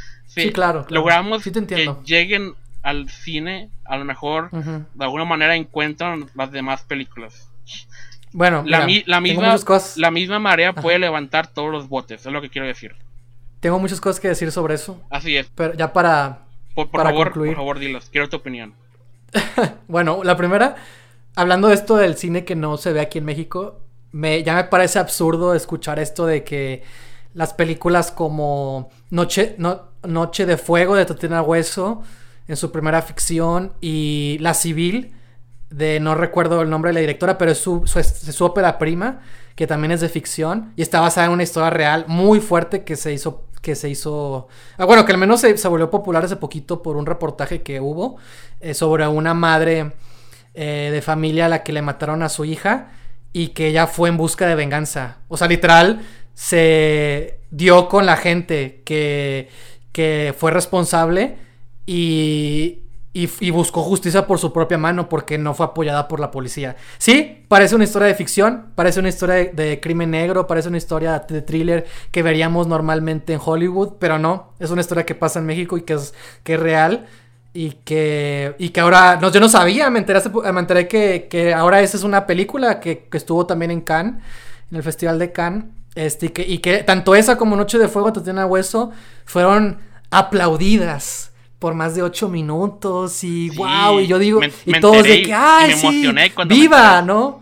logramos 0.87 1.43
que 1.43 1.93
lleguen 2.05 2.53
al 2.83 3.09
cine, 3.09 3.69
a 3.83 3.97
lo 3.97 4.05
mejor 4.05 4.49
de 4.49 5.03
alguna 5.03 5.25
manera 5.25 5.57
encuentran 5.57 6.29
las 6.35 6.53
demás 6.53 6.83
películas. 6.83 7.49
Bueno, 8.33 8.63
la, 8.65 8.85
misma, 8.85 9.57
la 9.95 10.11
misma 10.11 10.39
marea 10.39 10.73
puede 10.73 10.99
levantar 10.99 11.47
todos 11.47 11.71
los 11.71 11.87
botes, 11.87 12.25
es 12.25 12.31
lo 12.31 12.41
que 12.41 12.49
quiero 12.49 12.67
decir. 12.67 12.95
Tengo 13.59 13.79
muchas 13.79 14.01
cosas 14.01 14.19
que 14.19 14.27
decir 14.27 14.51
sobre 14.51 14.75
eso. 14.75 15.01
Así 15.09 15.37
es. 15.37 15.49
Pero 15.55 15.73
ya 15.75 15.93
para, 15.93 16.39
por, 16.73 16.89
favor, 16.89 17.31
por 17.31 17.55
favor, 17.55 17.79
dilos. 17.79 18.09
Quiero 18.11 18.27
tu 18.27 18.37
opinión. 18.37 18.73
bueno, 19.87 20.21
la 20.23 20.35
primera, 20.35 20.75
hablando 21.35 21.67
de 21.67 21.75
esto 21.75 21.95
del 21.95 22.17
cine 22.17 22.43
que 22.43 22.55
no 22.55 22.77
se 22.77 22.91
ve 22.91 23.01
aquí 23.01 23.19
en 23.19 23.25
México, 23.25 23.79
me, 24.11 24.43
ya 24.43 24.55
me 24.55 24.63
parece 24.65 24.99
absurdo 24.99 25.53
escuchar 25.53 25.99
esto 25.99 26.25
de 26.25 26.43
que 26.43 26.83
las 27.33 27.53
películas 27.53 28.11
como 28.11 28.89
Noche, 29.11 29.55
Noche 30.03 30.45
de 30.45 30.57
Fuego 30.57 30.95
de 30.95 31.05
Tatiana 31.05 31.41
Hueso 31.41 32.03
en 32.47 32.57
su 32.57 32.71
primera 32.71 33.01
ficción 33.01 33.73
y 33.81 34.37
La 34.39 34.53
Civil 34.53 35.13
de 35.73 35.99
no 35.99 36.13
recuerdo 36.13 36.61
el 36.61 36.69
nombre 36.69 36.89
de 36.89 36.93
la 36.93 36.99
directora, 36.99 37.37
pero 37.37 37.51
es 37.51 37.57
su, 37.57 37.83
su, 37.85 38.45
ópera 38.45 38.77
prima, 38.77 39.21
que 39.55 39.65
también 39.65 39.91
es 39.91 40.01
de 40.01 40.09
ficción 40.09 40.71
y 40.75 40.83
está 40.83 40.99
basada 40.99 41.27
en 41.27 41.33
una 41.33 41.43
historia 41.43 41.71
real 41.71 42.05
muy 42.07 42.39
fuerte 42.39 42.83
que 42.83 42.95
se 42.95 43.13
hizo 43.13 43.45
que 43.61 43.75
se 43.75 43.89
hizo 43.89 44.49
ah, 44.77 44.83
bueno 44.83 45.05
que 45.05 45.13
al 45.13 45.17
menos 45.17 45.39
se, 45.39 45.67
volvió 45.69 45.89
popular 45.89 46.25
hace 46.25 46.35
poquito 46.35 46.81
por 46.81 46.97
un 46.97 47.05
reportaje 47.05 47.61
que 47.61 47.79
hubo 47.79 48.17
eh, 48.59 48.73
sobre 48.73 49.07
una 49.07 49.33
madre 49.33 49.93
eh, 50.53 50.89
de 50.91 51.01
familia 51.01 51.45
a 51.45 51.49
la 51.49 51.63
que 51.63 51.71
le 51.71 51.81
mataron 51.81 52.23
a 52.23 52.29
su 52.29 52.43
hija 52.43 52.91
y 53.31 53.49
que 53.49 53.67
ella 53.67 53.87
fue 53.87 54.09
en 54.09 54.17
busca 54.17 54.47
de 54.47 54.55
venganza. 54.55 55.19
O 55.29 55.37
sea 55.37 55.47
literal 55.47 56.01
se 56.33 57.39
dio 57.51 57.87
con 57.87 58.05
la 58.05 58.17
gente 58.17 58.81
que 58.83 59.49
que 59.93 60.35
fue 60.37 60.51
responsable 60.51 61.37
y, 61.85 62.82
y, 63.13 63.51
buscó 63.51 63.83
justicia 63.83 64.25
por 64.25 64.39
su 64.39 64.51
propia 64.51 64.79
mano 64.79 65.07
porque 65.07 65.37
no 65.37 65.53
fue 65.53 65.67
apoyada 65.67 66.07
por 66.07 66.19
la 66.19 66.31
policía. 66.31 66.75
Sí, 66.97 67.45
parece 67.47 67.75
una 67.75 67.83
historia 67.83 68.07
de 68.07 68.15
ficción, 68.15 68.71
parece 68.73 68.99
una 68.99 69.09
historia 69.09 69.51
de, 69.53 69.79
crimen 69.79 70.11
negro, 70.11 70.47
parece 70.47 70.69
una 70.69 70.77
historia 70.77 71.19
de 71.19 71.43
thriller 71.43 71.85
que 72.09 72.23
veríamos 72.23 72.65
normalmente 72.65 73.33
en 73.33 73.39
Hollywood, 73.43 73.93
pero 73.99 74.17
no, 74.17 74.53
es 74.59 74.71
una 74.71 74.81
historia 74.81 75.05
que 75.05 75.13
pasa 75.13 75.39
en 75.39 75.45
México 75.45 75.77
y 75.77 75.83
que 75.83 75.93
es, 75.93 76.15
que 76.43 76.55
es 76.55 76.59
real. 76.59 77.05
y 77.53 77.73
que, 77.85 78.55
y 78.57 78.69
que 78.69 78.79
ahora, 78.79 79.19
no, 79.21 79.31
yo 79.31 79.39
no 79.39 79.47
sabía, 79.47 79.91
me 79.91 79.99
enteré, 79.99 80.21
me 80.51 80.59
enteré 80.59 80.87
que, 80.87 81.27
que 81.29 81.53
ahora 81.53 81.81
esa 81.81 81.97
es 81.97 82.03
una 82.03 82.25
película 82.25 82.79
que, 82.79 83.07
que, 83.11 83.17
estuvo 83.17 83.45
también 83.45 83.69
en 83.69 83.81
Cannes, 83.81 84.23
en 84.71 84.77
el 84.77 84.81
Festival 84.81 85.19
de 85.19 85.31
Cannes, 85.31 85.65
este, 85.93 86.27
y 86.27 86.29
que, 86.29 86.41
y 86.41 86.57
que 86.57 86.77
tanto 86.83 87.13
esa 87.13 87.37
como 87.37 87.55
Noche 87.55 87.77
de 87.77 87.87
Fuego, 87.87 88.11
Tatiana 88.11 88.47
Hueso, 88.47 88.91
fueron 89.25 89.77
aplaudidas 90.09 91.32
por 91.63 91.75
más 91.75 91.95
de 91.95 92.03
ocho 92.03 92.27
minutos 92.27 93.23
y 93.23 93.49
wow, 93.51 93.97
y 94.01 94.05
yo 94.05 94.19
digo, 94.19 94.41
y 94.65 94.81
todos 94.81 95.01
de 95.03 95.21
que, 95.21 95.33
ay, 95.33 95.71
sí, 95.71 96.11
viva, 96.45 97.01
¿no? 97.01 97.39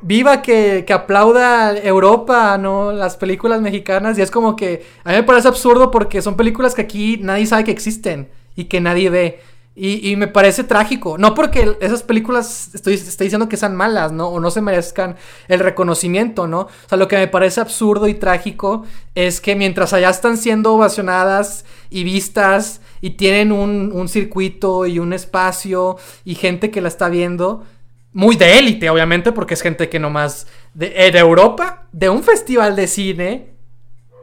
Viva 0.00 0.40
que, 0.40 0.84
que, 0.86 0.94
aplauda 0.94 1.76
Europa, 1.76 2.56
¿no? 2.56 2.90
Las 2.90 3.18
películas 3.18 3.60
mexicanas. 3.60 4.18
Y 4.18 4.22
es 4.22 4.30
como 4.30 4.56
que 4.56 4.86
a 5.04 5.10
mí 5.10 5.16
me 5.16 5.24
parece 5.24 5.48
absurdo 5.48 5.90
porque 5.90 6.22
son 6.22 6.38
películas 6.38 6.74
que 6.74 6.80
aquí 6.80 7.18
nadie 7.20 7.44
sabe 7.44 7.64
que 7.64 7.70
existen 7.70 8.30
y 8.56 8.64
que 8.64 8.80
nadie 8.80 9.10
ve. 9.10 9.40
Y, 9.82 10.14
me 10.16 10.28
parece 10.28 10.62
trágico. 10.62 11.16
No 11.16 11.34
porque 11.34 11.74
esas 11.80 12.02
películas 12.02 12.68
estoy, 12.74 12.92
estoy, 12.94 13.24
diciendo 13.24 13.48
que 13.48 13.56
sean 13.56 13.74
malas, 13.74 14.12
¿no? 14.12 14.28
O 14.28 14.38
no 14.38 14.50
se 14.50 14.60
merezcan 14.60 15.16
el 15.48 15.58
reconocimiento, 15.58 16.46
¿no? 16.46 16.60
O 16.60 16.68
sea, 16.86 16.98
lo 16.98 17.08
que 17.08 17.16
me 17.16 17.28
parece 17.28 17.62
absurdo 17.62 18.06
y 18.06 18.12
trágico 18.12 18.84
es 19.14 19.40
que 19.40 19.56
mientras 19.56 19.94
allá 19.94 20.10
están 20.10 20.36
siendo 20.36 20.74
ovacionadas 20.74 21.64
y 21.88 22.04
vistas 22.04 22.82
y 23.00 23.12
tienen 23.12 23.52
un, 23.52 23.90
un 23.94 24.08
circuito 24.10 24.84
y 24.84 24.98
un 24.98 25.14
espacio 25.14 25.96
y 26.26 26.34
gente 26.34 26.70
que 26.70 26.82
la 26.82 26.88
está 26.88 27.08
viendo, 27.08 27.64
muy 28.12 28.36
de 28.36 28.58
élite, 28.58 28.90
obviamente, 28.90 29.32
porque 29.32 29.54
es 29.54 29.62
gente 29.62 29.88
que 29.88 29.98
nomás 29.98 30.46
de, 30.74 30.92
eh, 30.94 31.10
de 31.10 31.18
Europa, 31.20 31.84
de 31.92 32.10
un 32.10 32.22
festival 32.22 32.76
de 32.76 32.86
cine 32.86 33.48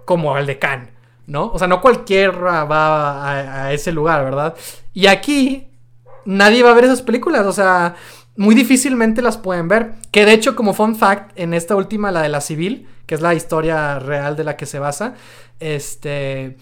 como 0.06 0.38
el 0.38 0.46
de 0.46 0.60
Cannes. 0.60 0.97
¿No? 1.28 1.52
O 1.52 1.60
sea, 1.60 1.68
no 1.68 1.82
cualquiera 1.82 2.64
va 2.64 3.66
a, 3.66 3.74
ese 3.74 3.92
lugar, 3.92 4.24
¿verdad? 4.24 4.56
Y 4.94 5.08
aquí 5.08 5.68
nadie 6.26 6.64
va 6.64 6.72
a 6.72 6.74
ver 6.74 6.86
esas 6.86 7.02
películas, 7.02 7.46
o 7.46 7.52
sea, 7.52 7.96
muy 8.38 8.56
difícilmente 8.56 9.22
las 9.22 9.38
pueden 9.38 9.68
ver. 9.68 9.94
Que 10.12 10.26
de 10.26 10.34
hecho, 10.34 10.56
como 10.56 10.74
fun 10.74 10.96
fact, 10.96 11.38
en 11.38 11.54
esta 11.54 11.76
última, 11.76 12.12
la 12.12 12.22
de 12.22 12.30
la 12.30 12.42
civil, 12.42 12.88
que 13.06 13.16
es 13.16 13.22
la 13.22 13.36
historia 13.36 14.00
real 14.00 14.36
de 14.36 14.44
la 14.44 14.58
que 14.58 14.66
se 14.66 14.80
basa, 14.80 15.14
este... 15.60 16.58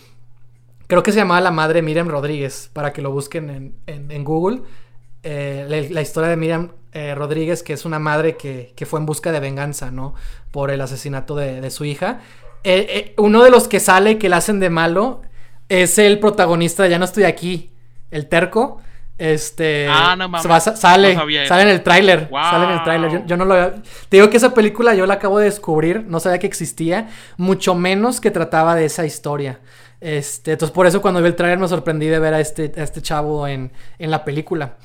Creo 0.87 1.01
que 1.01 1.11
se 1.11 1.17
llamaba 1.17 1.41
La 1.41 1.49
Madre 1.49 1.81
Miriam 1.81 2.07
Rodríguez, 2.07 2.69
para 2.71 2.93
que 2.93 3.01
lo 3.01 3.11
busquen 3.11 3.73
en, 3.87 4.23
Google. 4.23 4.61
Eh, 5.23 5.87
la, 5.89 6.01
historia 6.01 6.29
de 6.29 6.37
Miriam 6.37 6.69
eh, 6.91 7.15
Rodríguez, 7.15 7.63
que 7.63 7.73
es 7.73 7.85
una 7.85 7.97
madre 7.97 8.37
que, 8.37 8.71
que, 8.75 8.85
fue 8.85 8.99
en 8.99 9.07
busca 9.07 9.31
de 9.31 9.39
venganza, 9.39 9.89
¿no? 9.89 10.13
Por 10.51 10.69
el 10.69 10.79
asesinato 10.81 11.35
de, 11.35 11.59
de 11.59 11.71
su 11.71 11.85
hija. 11.85 12.21
Eh, 12.67 12.87
eh, 12.89 13.13
uno 13.17 13.43
de 13.43 13.51
los 13.51 13.67
que 13.67 13.79
sale 13.79 14.17
que 14.17 14.27
la 14.27 14.37
hacen 14.37 14.59
de 14.59 14.71
malo 14.71 15.21
es 15.69 15.99
el 15.99 16.17
protagonista 16.17 16.81
de 16.81 16.89
Ya 16.89 16.97
no 16.97 17.05
estoy 17.05 17.23
aquí, 17.23 17.69
el 18.09 18.27
terco. 18.27 18.81
Este. 19.19 19.87
Ah, 19.87 20.15
no 20.17 20.29
sale, 20.41 20.75
sale 20.75 21.61
en 21.61 21.69
el 21.69 21.83
tráiler. 21.83 22.27
Sale 22.31 22.65
en 22.65 22.71
el 22.71 22.83
tráiler. 22.83 23.25
Yo, 23.27 23.37
no 23.37 23.45
lo 23.45 23.71
Te 24.09 24.17
digo 24.17 24.31
que 24.31 24.37
esa 24.37 24.55
película 24.55 24.95
yo 24.95 25.05
la 25.05 25.13
acabo 25.13 25.37
de 25.37 25.45
descubrir. 25.45 26.03
No 26.07 26.19
sabía 26.19 26.39
que 26.39 26.47
existía. 26.47 27.09
Mucho 27.37 27.75
menos 27.75 28.19
que 28.19 28.31
trataba 28.31 28.73
de 28.73 28.85
esa 28.85 29.05
historia. 29.05 29.59
Este. 30.01 30.53
Entonces, 30.53 30.73
por 30.73 30.87
eso 30.87 31.03
cuando 31.03 31.21
vi 31.21 31.27
el 31.27 31.35
tráiler 31.35 31.59
me 31.59 31.67
sorprendí 31.67 32.07
de 32.07 32.17
ver 32.17 32.33
a 32.33 32.39
este, 32.39 32.73
a 32.77 32.83
este 32.83 33.01
chavo 33.03 33.47
en, 33.47 33.71
en 33.99 34.09
la 34.09 34.25
película. 34.25 34.75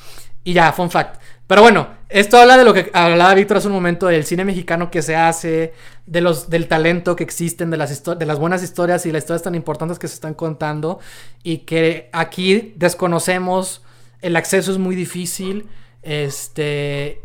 Y 0.45 0.53
ya, 0.53 0.73
fun 0.73 0.91
fact. 0.91 1.21
Pero 1.47 1.63
bueno, 1.63 1.89
esto 2.09 2.39
habla 2.39 2.57
de 2.57 2.65
lo 2.65 2.73
que 2.73 2.91
hablaba 2.93 3.35
Víctor 3.35 3.57
hace 3.57 3.67
un 3.67 3.73
momento, 3.73 4.07
del 4.07 4.25
cine 4.25 4.45
mexicano 4.45 4.91
que 4.91 5.03
se 5.03 5.17
hace, 5.17 5.75
de 6.07 6.21
los, 6.21 6.49
del 6.49 6.69
talento 6.69 7.17
que 7.17 7.25
existen, 7.25 7.71
de 7.71 7.77
las, 7.77 8.05
de 8.05 8.25
las 8.27 8.39
buenas 8.39 8.63
historias 8.63 9.05
y 9.05 9.13
las 9.13 9.25
historias 9.25 9.43
tan 9.43 9.55
importantes 9.57 9.99
que 9.99 10.07
se 10.07 10.15
están 10.15 10.35
contando 10.35 11.01
y 11.43 11.59
que 11.59 12.09
aquí 12.13 12.73
desconocemos, 12.77 13.83
el 14.21 14.37
acceso 14.37 14.71
es 14.71 14.79
muy 14.79 14.95
difícil. 14.95 15.69
Este, 16.03 17.21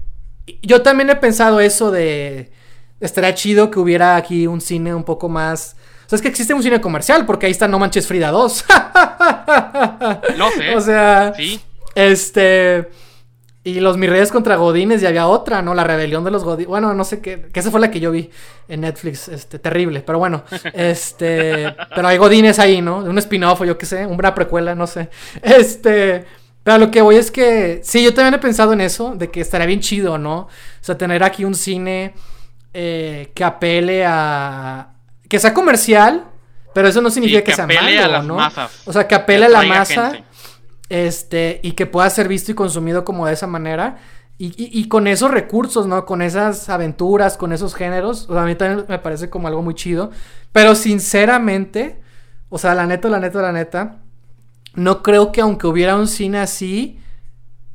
yo 0.62 0.81
también 0.81 1.10
he 1.12 1.15
pensado 1.15 1.60
eso 1.60 1.91
de, 1.91 2.51
estaría 3.00 3.36
chido 3.36 3.69
que 3.69 3.79
hubiera 3.79 4.15
aquí 4.15 4.48
un 4.48 4.60
cine 4.60 4.93
un 4.93 5.03
poco 5.03 5.29
más... 5.29 5.75
O 6.05 6.10
sea, 6.10 6.17
es 6.17 6.22
que 6.22 6.27
existe 6.29 6.53
un 6.53 6.63
cine 6.63 6.81
comercial, 6.81 7.25
porque 7.27 7.45
ahí 7.45 7.51
está 7.51 7.67
No 7.67 7.79
Manches 7.79 8.07
Frida 8.07 8.31
2. 8.31 8.65
no 10.38 10.50
sé. 10.57 10.75
O 10.75 10.81
sea... 10.81 11.34
Sí. 11.36 11.60
Este... 11.93 12.89
Y 13.65 13.79
los 13.79 13.98
Mis 13.98 14.12
Reyes 14.12 14.31
contra 14.31 14.57
Godines 14.57 15.01
y 15.01 15.07
había 15.07 15.25
otra, 15.25 15.63
¿no? 15.63 15.74
La 15.74 15.84
rebelión 15.84 16.24
de 16.24 16.29
los 16.29 16.43
Godines. 16.43 16.67
Bueno, 16.67 16.93
no 16.93 17.03
sé 17.03 17.19
qué. 17.19 17.48
Que 17.51 17.62
esa 17.62 17.72
fue 17.72 17.79
la 17.79 17.89
que 17.89 18.00
yo 18.00 18.12
vi 18.12 18.29
en 18.67 18.81
Netflix. 18.81 19.27
Este, 19.27 19.57
terrible. 19.57 20.03
Pero 20.05 20.19
bueno. 20.19 20.43
Este. 20.74 21.75
pero 21.95 22.07
hay 22.07 22.17
Godines 22.17 22.60
ahí, 22.60 22.79
¿no? 22.79 22.98
Un 22.98 23.17
spin-off 23.17 23.62
o 23.62 23.65
yo 23.65 23.75
qué 23.75 23.88
sé. 23.88 24.05
Una 24.05 24.36
precuela, 24.36 24.75
no 24.75 24.86
sé. 24.86 25.10
Este. 25.41 26.25
Pero 26.63 26.77
lo 26.77 26.91
que 26.91 27.01
voy 27.01 27.15
es 27.15 27.31
que. 27.31 27.81
Sí, 27.84 28.03
yo 28.03 28.13
también 28.13 28.36
he 28.36 28.38
pensado 28.38 28.72
en 28.72 28.81
eso. 28.81 29.15
De 29.15 29.31
que 29.31 29.41
estaría 29.41 29.65
bien 29.65 29.79
chido, 29.79 30.19
¿no? 30.19 30.41
O 30.41 30.50
sea, 30.81 30.95
tener 30.95 31.24
aquí 31.24 31.43
un 31.43 31.55
cine. 31.55 32.13
Eh, 32.72 33.31
que 33.34 33.43
apele 33.43 34.05
a. 34.05 34.89
Que 35.27 35.39
sea 35.39 35.55
comercial. 35.55 36.24
Pero 36.72 36.88
eso 36.88 37.01
no 37.01 37.10
significa 37.10 37.41
que, 37.41 37.53
sea 37.53 37.65
malo, 37.65 38.22
¿no? 38.22 38.38
O 38.86 38.93
sea, 38.93 39.07
que 39.07 39.15
apele 39.15 39.48
a 39.48 39.50
la 39.50 39.63
masa. 39.63 40.24
Este, 40.89 41.60
y 41.63 41.72
que 41.72 41.86
pueda 41.86 42.10
ser 42.10 42.27
visto 42.27 42.51
y 42.51 42.56
consumido 42.56 43.06
como 43.06 43.25
de 43.25 43.34
esa 43.34 43.48
manera. 43.48 43.98
Y, 44.38 44.89
con 44.89 45.08
esos 45.08 45.32
recursos, 45.32 45.88
¿no? 45.88 46.06
Con 46.06 46.22
esas 46.22 46.68
aventuras, 46.68 47.38
con 47.38 47.54
esos 47.54 47.74
géneros. 47.74 48.30
O 48.30 48.38
a 48.38 48.44
mí 48.46 48.56
también 48.56 48.86
me 48.89 49.00
parece 49.00 49.30
como 49.30 49.48
algo 49.48 49.62
muy 49.62 49.75
chido. 49.75 50.12
Pero 50.51 50.75
sinceramente, 50.75 52.01
o 52.50 52.58
sea, 52.58 52.75
la 52.75 52.86
neta, 52.86 53.08
la 53.08 53.20
neta, 53.20 53.42
la 53.42 53.54
neta, 53.54 54.01
no 54.74 55.04
creo 55.04 55.32
que 55.32 55.39
aunque 55.39 55.68
hubiera 55.68 55.96
un 55.96 56.08
cine 56.08 56.39
así, 56.39 57.00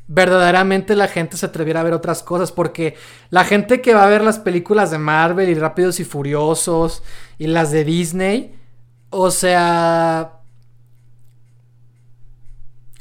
verdaderamente 0.06 0.96
la 0.96 1.08
gente 1.08 1.38
se 1.38 1.46
atreviera 1.46 1.80
a 1.80 1.84
ver 1.84 1.94
otras 1.94 2.22
cosas. 2.22 2.52
Porque 2.52 2.94
la 3.30 3.44
gente 3.44 3.80
que 3.80 3.94
va 3.94 4.04
a 4.04 4.10
ver 4.10 4.22
las 4.22 4.38
películas 4.38 4.90
de 4.90 4.98
Marvel 4.98 5.48
y 5.48 5.54
Rápidos 5.54 5.98
y 5.98 6.04
Furiosos 6.04 7.02
y 7.38 7.46
las 7.46 7.70
de 7.70 7.84
Disney, 7.84 8.54
o 9.08 9.30
sea, 9.30 10.39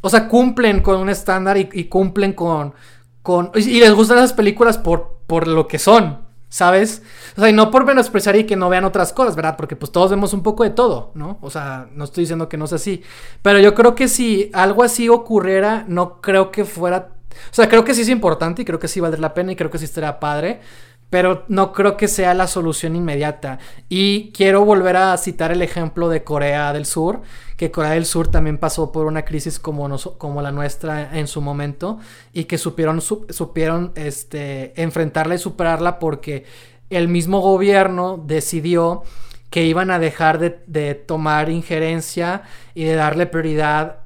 o 0.02 0.10
sea, 0.10 0.28
cumplen 0.28 0.82
con 0.82 1.00
un 1.00 1.10
estándar 1.10 1.58
y, 1.58 1.84
cumplen 1.86 2.34
con, 2.34 2.74
con... 3.22 3.52
Y 3.56 3.80
les 3.80 3.94
gustan 3.94 4.18
esas 4.18 4.34
películas 4.34 4.78
por, 4.78 5.20
por 5.28 5.48
lo 5.48 5.68
que 5.68 5.80
son, 5.80 6.20
¿sabes? 6.48 7.04
O 7.38 7.42
sea, 7.42 7.50
y 7.50 7.54
no 7.54 7.70
por 7.70 7.86
menospreciar 7.86 8.36
y 8.36 8.46
que 8.46 8.56
no 8.56 8.70
vean 8.70 8.86
otras 8.86 9.14
cosas, 9.14 9.36
¿verdad? 9.36 9.56
Porque 9.58 9.76
pues 9.76 9.92
todos 9.92 10.10
vemos 10.10 10.34
un 10.34 10.44
poco 10.44 10.64
de 10.64 10.70
todo, 10.70 11.12
¿no? 11.16 11.38
O 11.42 11.50
sea, 11.50 11.88
no 11.94 12.06
estoy 12.06 12.24
diciendo 12.24 12.48
que 12.48 12.58
no 12.58 12.68
sea 12.68 12.78
así. 12.78 13.04
Pero 13.42 13.60
yo 13.60 13.76
creo 13.76 13.96
que 13.96 14.08
si 14.08 14.50
algo 14.54 14.84
así 14.84 15.10
ocurriera, 15.10 15.86
no 15.88 16.22
creo 16.22 16.52
que 16.52 16.66
fuera... 16.66 17.10
O 17.52 17.54
sea, 17.54 17.70
creo 17.70 17.84
que 17.84 17.94
sí 17.94 18.02
es 18.02 18.10
importante 18.10 18.62
y 18.62 18.66
creo 18.66 18.80
que 18.80 18.88
sí 18.88 19.00
valdría 19.00 19.22
la 19.22 19.34
pena 19.34 19.52
y 19.52 19.56
creo 19.56 19.70
que 19.70 19.78
sí 19.78 19.86
estaría 19.86 20.20
padre 20.20 20.62
pero 21.10 21.46
no 21.48 21.74
creo 21.74 21.98
que 21.98 22.08
sea 22.08 22.34
la 22.34 22.48
solución 22.48 22.96
inmediata. 22.96 23.60
Y 23.90 24.32
quiero 24.32 24.64
volver 24.64 24.96
a 24.96 25.18
citar 25.18 25.52
el 25.52 25.62
ejemplo 25.62 26.08
de 26.10 26.24
Corea 26.24 26.72
del 26.72 26.86
Sur, 26.86 27.22
que 27.58 27.72
Corea 27.72 27.92
del 27.92 28.06
Sur 28.06 28.28
también 28.28 28.58
pasó 28.58 28.92
por 28.92 29.08
una 29.08 29.26
crisis 29.26 29.60
como, 29.60 29.98
como 30.18 30.42
la 30.42 30.52
nuestra 30.52 31.18
en 31.18 31.28
su 31.28 31.42
momento 31.42 32.00
y 32.32 32.46
que 32.46 32.58
supieron, 32.58 33.02
supieron 33.02 33.92
este, 33.96 34.80
enfrentarla 34.82 35.36
y 35.36 35.40
superarla 35.40 36.00
porque 36.00 36.46
el 36.90 37.08
mismo 37.08 37.40
gobierno 37.42 38.22
decidió 38.24 39.04
que 39.50 39.66
iban 39.66 39.90
a 39.90 39.98
dejar 39.98 40.40
de, 40.40 40.94
tomar 40.94 41.50
injerencia 41.50 42.44
y 42.76 42.84
de 42.84 42.94
darle 42.94 43.26
prioridad 43.26 44.02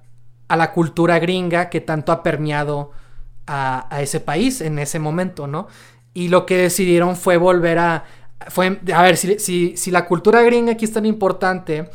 a 0.48 0.56
la 0.56 0.72
cultura 0.72 1.20
gringa 1.20 1.70
que 1.70 1.82
tanto 1.82 2.14
ha 2.14 2.24
permeado 2.24 2.92
a, 3.46 3.94
a 3.94 4.02
ese 4.02 4.22
país 4.22 4.62
en 4.62 4.80
ese 4.80 5.00
momento, 5.00 5.48
¿no? 5.48 5.68
Y 6.14 6.28
lo 6.28 6.46
que 6.46 6.58
decidieron 6.58 7.16
fue 7.16 7.38
volver 7.38 7.80
a... 7.80 8.06
Fue, 8.50 8.80
a 8.94 9.02
ver, 9.02 9.18
si, 9.18 9.78
si, 9.78 9.92
la 9.92 10.06
cultura 10.06 10.42
gringa 10.42 10.74
aquí 10.74 10.84
es 10.86 10.92
tan 10.92 11.06
importante 11.06 11.90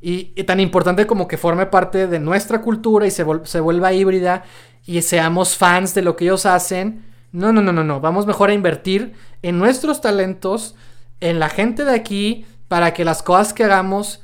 y, 0.00 0.26
tan 0.44 0.60
importante 0.60 1.06
como 1.06 1.26
que 1.26 1.36
forme 1.36 1.66
parte 1.66 2.06
de 2.06 2.20
nuestra 2.20 2.60
cultura 2.60 3.06
y 3.06 3.10
se, 3.10 3.24
se 3.44 3.60
vuelva 3.60 3.92
híbrida 3.92 4.44
y 4.86 5.02
seamos 5.02 5.56
fans 5.56 5.92
de 5.94 6.02
lo 6.02 6.14
que 6.14 6.24
ellos 6.24 6.46
hacen, 6.46 7.04
no, 7.32 7.52
no, 7.52 7.62
no, 7.62 7.72
no, 7.72 7.82
no. 7.82 8.00
Vamos 8.00 8.26
mejor 8.26 8.50
a 8.50 8.54
invertir 8.54 9.14
en 9.42 9.58
nuestros 9.58 10.00
talentos, 10.00 10.76
en 11.20 11.38
la 11.38 11.48
gente 11.48 11.84
de 11.84 11.94
aquí, 11.94 12.46
para 12.68 12.94
que 12.94 13.04
las 13.04 13.22
cosas 13.22 13.52
que 13.52 13.64
hagamos 13.64 14.22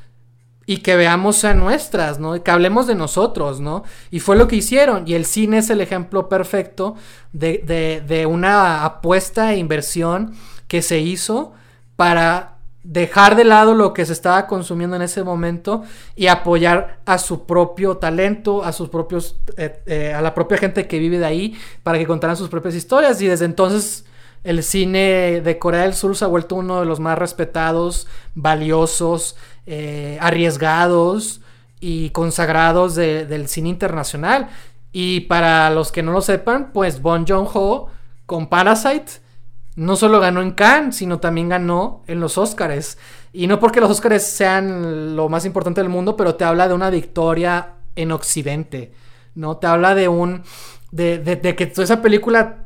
y 0.69 0.77
que 0.83 0.97
veamos 0.97 1.37
sean 1.37 1.61
nuestras, 1.61 2.19
¿no? 2.19 2.37
Y 2.37 2.41
que 2.41 2.51
hablemos 2.51 2.87
de 2.87 2.95
nosotros, 2.95 3.59
¿no? 3.59 3.85
Y 4.11 4.21
fue 4.21 4.37
lo 4.37 4.47
que 4.49 4.57
hicieron. 4.57 5.09
Y 5.09 5.15
el 5.15 5.25
cine 5.25 5.59
es 5.59 5.71
el 5.71 5.81
ejemplo 5.81 6.29
perfecto 6.29 6.95
de, 7.33 8.03
de, 8.07 8.27
una 8.27 8.85
apuesta 8.85 9.55
e 9.55 9.57
inversión 9.57 10.35
que 10.67 10.83
se 10.83 10.99
hizo 10.99 11.55
para 11.97 12.59
dejar 12.83 13.35
de 13.35 13.45
lado 13.45 13.75
lo 13.75 13.95
que 13.95 14.05
se 14.05 14.13
estaba 14.13 14.47
consumiendo 14.47 14.95
en 14.95 15.01
ese 15.01 15.25
momento 15.25 15.85
y 16.15 16.27
apoyar 16.27 16.99
a 17.07 17.17
su 17.17 17.47
propio 17.47 17.97
talento, 17.97 18.63
a 18.63 18.73
sus 18.73 18.91
propios, 18.91 19.41
eh, 19.57 19.81
eh, 19.87 20.13
a 20.13 20.21
la 20.21 20.35
propia 20.35 20.59
gente 20.59 20.87
que 20.87 20.99
vive 20.99 21.19
de 21.19 21.25
ahí 21.25 21.59
para 21.83 21.97
que 21.97 22.07
contaran 22.07 22.37
sus 22.37 22.51
propias 22.51 22.75
historias. 22.75 23.23
Y 23.23 23.27
desde 23.27 23.47
entonces 23.47 24.05
el 24.45 24.63
cine 24.63 25.41
de 25.41 25.59
Corea 25.59 25.85
del 25.85 25.95
Sur 25.95 26.15
se 26.15 26.27
ha 26.27 26.29
vuelto 26.29 26.57
uno 26.57 26.81
de 26.81 26.87
los 26.87 27.01
más 27.01 27.19
respetados, 27.19 28.07
valiosos 28.35 29.35
eh, 29.71 30.17
arriesgados 30.23 31.43
y 31.79 32.09
consagrados 32.11 32.95
del 32.95 33.49
cine 33.49 33.69
internacional. 33.69 34.49
Y 34.93 35.21
para 35.21 35.69
los 35.69 35.93
que 35.93 36.03
no 36.03 36.13
lo 36.13 36.23
sepan, 36.23 36.73
pues 36.73 37.03
Bon 37.03 37.27
Joon-ho 37.27 37.89
con 38.25 38.49
Parasite 38.49 39.21
no 39.77 39.95
solo 39.95 40.21
ganó 40.21 40.41
en 40.41 40.53
Cannes, 40.53 40.97
sino 40.97 41.21
también 41.21 41.51
ganó 41.51 42.03
en 42.07 42.19
los 42.19 42.39
Oscars. 42.39 42.97
Y 43.35 43.47
no 43.47 43.61
porque 43.61 43.83
los 43.83 43.91
Oscars 43.91 44.25
sean 44.25 45.15
lo 45.15 45.29
más 45.29 45.45
importante 45.45 45.83
del 45.83 45.91
mundo, 45.91 46.17
pero 46.17 46.35
te 46.35 46.45
habla 46.45 46.67
de 46.67 46.73
una 46.73 46.89
victoria 46.89 47.75
en 47.95 48.11
Occidente. 48.11 48.93
¿No? 49.35 49.59
Te 49.59 49.67
habla 49.67 49.95
de 49.95 50.09
un. 50.09 50.45
de, 50.93 51.55
que 51.57 51.67
toda 51.67 51.85
esa 51.85 52.01
película. 52.01 52.65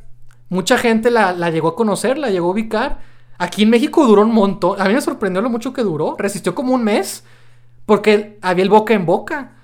Mucha 0.51 0.79
gente 0.79 1.11
la, 1.11 1.33
la, 1.33 1.51
llegó 1.51 1.69
a 1.69 1.75
conocer, 1.77 2.17
la 2.17 2.31
llegó 2.31 2.47
a 2.47 2.53
ubicar. 2.53 3.01
Aquí 3.43 3.65
en 3.65 3.71
México 3.71 4.07
duró 4.07 4.23
un 4.23 4.33
montón. 4.33 4.81
A 4.81 4.85
mí 4.85 4.95
me 4.95 5.01
sorprendió 5.01 5.43
lo 5.43 5.51
mucho 5.51 5.73
que 5.73 5.83
duró. 5.83 6.15
Resistió 6.17 6.55
como 6.55 6.75
un 6.75 6.85
mes. 6.85 7.25
Porque 7.87 8.39
había 8.41 8.63
el 8.63 8.71
boca 8.71 8.95
en 8.95 9.05
boca. 9.05 9.55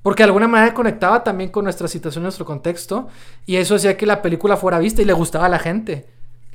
Porque 0.00 0.22
de 0.22 0.28
alguna 0.28 0.48
manera 0.48 0.72
conectaba 0.72 1.22
también 1.22 1.50
con 1.50 1.64
nuestra 1.64 1.86
situación, 1.86 2.22
nuestro 2.22 2.46
contexto. 2.46 3.08
Y 3.44 3.56
eso 3.56 3.74
hacía 3.74 3.94
que 3.98 4.06
la 4.06 4.22
película 4.22 4.56
fuera 4.56 4.78
vista 4.78 5.02
y 5.02 5.04
le 5.04 5.12
gustaba 5.12 5.44
a 5.44 5.48
la 5.50 5.58
gente. 5.58 6.06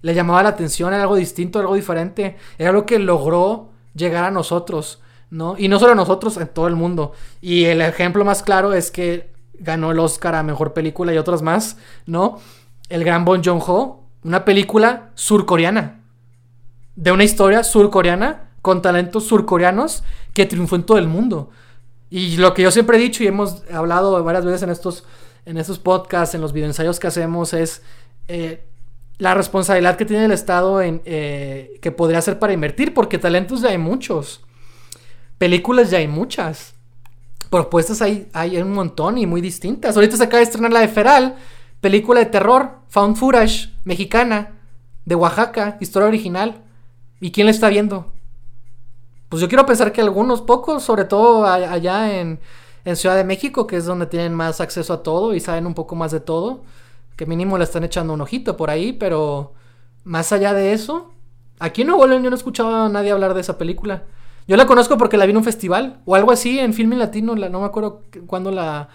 Le 0.02 0.16
llamaba 0.16 0.42
la 0.42 0.50
atención, 0.50 0.92
era 0.92 1.04
algo 1.04 1.18
distinto, 1.18 1.60
algo 1.60 1.76
diferente. 1.76 2.38
Era 2.58 2.72
algo 2.72 2.88
que 2.88 2.98
logró 2.98 3.70
llegar 3.94 4.24
a 4.24 4.32
nosotros, 4.32 5.04
¿no? 5.30 5.54
Y 5.60 5.68
no 5.68 5.78
solo 5.78 5.92
a 5.92 5.96
nosotros, 5.96 6.36
en 6.38 6.48
todo 6.48 6.68
el 6.68 6.76
mundo. 6.76 7.12
Y 7.42 7.66
el 7.66 7.82
ejemplo 7.82 8.26
más 8.26 8.42
claro 8.42 8.74
es 8.74 8.90
que 8.90 9.30
ganó 9.54 9.92
el 9.92 10.00
Oscar 10.00 10.34
a 10.34 10.42
Mejor 10.42 10.74
Película 10.74 11.14
y 11.14 11.20
otras 11.20 11.44
más, 11.44 11.78
¿no? 12.08 12.40
El 12.90 13.04
gran 13.04 13.24
Bon 13.24 13.44
Joon-ho, 13.44 14.00
una 14.24 14.46
película 14.46 15.12
surcoreana. 15.14 16.01
De 16.96 17.12
una 17.12 17.24
historia 17.24 17.64
surcoreana 17.64 18.50
con 18.62 18.82
talentos 18.82 19.26
surcoreanos 19.26 20.04
que 20.34 20.46
triunfó 20.46 20.76
en 20.76 20.84
todo 20.84 20.98
el 20.98 21.08
mundo. 21.08 21.50
Y 22.10 22.38
lo 22.38 22.54
que 22.54 22.62
yo 22.62 22.72
siempre 22.72 22.98
he 22.98 23.02
dicho 23.02 23.24
y 23.24 23.28
hemos 23.28 23.64
hablado 23.72 24.22
varias 24.24 24.46
veces 24.46 24.64
en 24.64 24.70
estos, 24.70 25.06
en 25.46 25.58
estos 25.58 25.80
podcasts, 25.80 26.36
en 26.36 26.42
los 26.42 26.54
videoensayos 26.54 27.00
que 27.00 27.08
hacemos, 27.08 27.54
es 27.54 27.82
eh, 28.28 28.64
la 29.18 29.34
responsabilidad 29.34 29.96
que 29.96 30.06
tiene 30.06 30.26
el 30.26 30.32
Estado 30.32 30.82
en 30.82 31.02
eh, 31.06 31.80
que 31.82 31.92
podría 31.92 32.20
hacer 32.20 32.38
para 32.38 32.54
invertir, 32.54 32.94
porque 32.94 33.18
talentos 33.18 33.62
ya 33.62 33.70
hay 33.70 33.78
muchos. 33.78 34.42
Películas 35.38 35.90
ya 35.90 36.00
hay 36.00 36.08
muchas. 36.08 36.74
Propuestas 37.50 38.02
hay, 38.02 38.28
hay 38.34 38.58
un 38.58 38.74
montón 38.74 39.18
y 39.18 39.26
muy 39.26 39.42
distintas. 39.42 39.96
Ahorita 39.96 40.18
se 40.18 40.24
acaba 40.24 40.38
de 40.40 40.44
estrenar 40.44 40.72
la 40.74 40.82
de 40.82 40.88
Feral, 40.88 41.36
película 41.80 42.20
de 42.20 42.26
terror, 42.28 42.80
found 42.90 43.16
footage, 43.16 43.70
mexicana, 43.84 44.60
de 45.06 45.16
Oaxaca, 45.16 45.78
historia 45.80 46.08
original. 46.08 46.64
¿Y 47.22 47.32
quién 47.32 47.46
la 47.46 47.52
está 47.52 47.70
viendo? 47.70 48.12
pues 49.32 49.40
yo 49.40 49.48
quiero 49.48 49.66
pensar 49.66 49.94
que 49.94 50.02
algunos 50.02 50.42
pocos, 50.42 50.84
sobre 50.84 51.06
todo 51.06 51.46
allá 51.46 52.20
en, 52.20 52.38
Ciudad 52.96 53.16
de 53.16 53.24
México, 53.24 53.66
que 53.66 53.78
es 53.78 53.86
donde 53.86 54.08
tienen 54.08 54.34
más 54.34 54.60
acceso 54.60 54.92
a 54.92 55.04
todo 55.04 55.34
y 55.34 55.40
saben 55.40 55.66
un 55.66 55.74
poco 55.74 55.96
más 55.96 56.12
de 56.12 56.20
todo, 56.20 56.64
que 57.16 57.26
mínimo 57.26 57.58
le 57.58 57.64
están 57.64 57.86
echando 57.86 58.14
un 58.14 58.20
ojito 58.20 58.58
por 58.58 58.70
ahí, 58.70 58.92
pero 58.92 59.54
más 60.04 60.34
allá 60.34 60.54
de 60.54 60.74
eso, 60.74 61.12
aquí 61.60 61.84
en 61.84 61.88
Nuevo 61.88 62.08
León 62.08 62.24
yo 62.24 62.30
no 62.30 62.36
he 62.36 62.38
escuchado 62.38 62.76
a 62.76 62.90
nadie 62.90 63.12
hablar 63.12 63.34
de 63.34 63.40
esa 63.40 63.58
película. 63.58 64.04
Yo 64.50 64.58
la 64.58 64.66
conozco 64.66 64.98
porque 64.98 65.16
la 65.16 65.26
vi 65.26 65.32
en 65.32 65.38
un 65.38 65.46
festival 65.46 66.02
o 66.04 66.16
algo 66.16 66.34
así 66.34 66.60
en 66.60 66.74
Filming 66.74 67.00
Latino, 67.00 67.36
no 67.36 67.60
me 67.62 67.66
acuerdo 67.66 68.02
cuándo 68.28 68.52
la, 68.52 68.90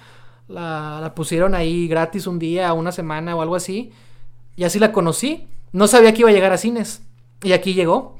la 0.48 1.12
pusieron 1.14 1.54
ahí 1.54 1.88
gratis 1.88 2.26
un 2.26 2.38
día, 2.38 2.74
una 2.74 2.92
semana 2.92 3.34
o 3.36 3.40
algo 3.40 3.56
así, 3.56 3.90
y 4.54 4.64
así 4.64 4.78
la 4.78 4.92
conocí. 4.92 5.48
No 5.72 5.86
sabía 5.86 6.12
que 6.12 6.20
iba 6.20 6.28
a 6.28 6.34
llegar 6.34 6.52
a 6.52 6.58
cines 6.58 7.05
y 7.42 7.52
aquí 7.52 7.74
llegó. 7.74 8.16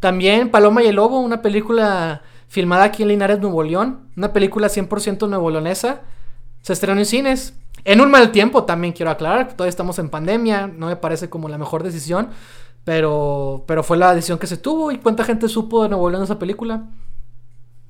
También 0.00 0.50
Paloma 0.50 0.82
y 0.82 0.86
el 0.88 0.96
Lobo, 0.96 1.20
una 1.20 1.42
película 1.42 2.22
filmada 2.48 2.84
aquí 2.84 3.02
en 3.02 3.08
Linares, 3.08 3.40
Nuevo 3.40 3.62
León. 3.62 4.08
Una 4.16 4.32
película 4.32 4.68
100% 4.68 5.28
nuevo 5.28 5.50
leonesa. 5.50 6.02
Se 6.62 6.72
estrenó 6.72 7.00
en 7.00 7.06
cines. 7.06 7.54
En 7.84 8.00
un 8.00 8.10
mal 8.10 8.30
tiempo 8.30 8.64
también 8.64 8.92
quiero 8.92 9.10
aclarar. 9.10 9.54
Todavía 9.54 9.70
estamos 9.70 9.98
en 9.98 10.08
pandemia. 10.08 10.66
No 10.66 10.86
me 10.86 10.96
parece 10.96 11.28
como 11.28 11.48
la 11.48 11.58
mejor 11.58 11.82
decisión. 11.82 12.28
Pero, 12.84 13.64
pero 13.66 13.82
fue 13.82 13.96
la 13.96 14.14
decisión 14.14 14.38
que 14.38 14.46
se 14.46 14.56
tuvo. 14.56 14.92
¿Y 14.92 14.98
cuánta 14.98 15.24
gente 15.24 15.48
supo 15.48 15.82
de 15.82 15.88
Nuevo 15.88 16.08
León 16.10 16.22
esa 16.22 16.38
película? 16.38 16.84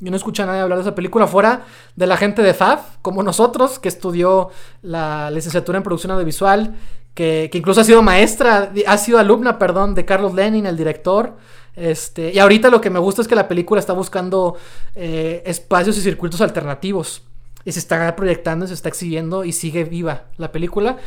Yo 0.00 0.10
no 0.10 0.16
escuché 0.16 0.42
a 0.42 0.46
nadie 0.46 0.60
hablar 0.60 0.78
de 0.78 0.82
esa 0.82 0.94
película 0.94 1.26
fuera 1.26 1.64
de 1.94 2.06
la 2.06 2.16
gente 2.16 2.42
de 2.42 2.52
FAF, 2.52 2.96
como 3.00 3.22
nosotros, 3.22 3.78
que 3.78 3.88
estudió 3.88 4.50
la 4.82 5.30
licenciatura 5.30 5.78
en 5.78 5.84
producción 5.84 6.12
audiovisual, 6.12 6.74
que, 7.14 7.50
incluso 7.52 7.80
ha 7.80 7.84
sido 7.84 8.02
maestra, 8.02 8.72
ha 8.86 8.98
sido 8.98 9.18
alumna, 9.18 9.58
perdón, 9.58 9.94
de 9.94 10.04
Carlos 10.04 10.34
Lenin, 10.34 10.66
el 10.66 10.76
director. 10.76 11.36
Este, 11.76 12.32
y 12.32 12.38
ahorita 12.38 12.70
lo 12.70 12.80
que 12.80 12.90
me 12.90 12.98
gusta 12.98 13.22
es 13.22 13.28
que 13.28 13.34
la 13.34 13.48
película 13.48 13.80
está 13.80 13.92
buscando 13.92 14.56
eh, 14.94 15.42
espacios 15.46 15.96
y 15.96 16.00
circuitos 16.00 16.40
alternativos. 16.40 17.22
Y 17.64 17.72
se 17.72 17.78
está 17.78 18.14
proyectando, 18.14 18.66
se 18.66 18.74
está 18.74 18.88
exhibiendo 18.88 19.44
y 19.44 19.52
sigue 19.52 19.84
viva 19.84 20.24
la 20.36 20.52
película 20.52 20.98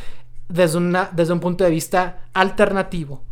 desde, 0.48 0.78
una, 0.78 1.10
desde 1.12 1.32
un 1.32 1.40
punto 1.40 1.62
de 1.62 1.70
vista 1.70 2.22
alternativo. 2.32 3.22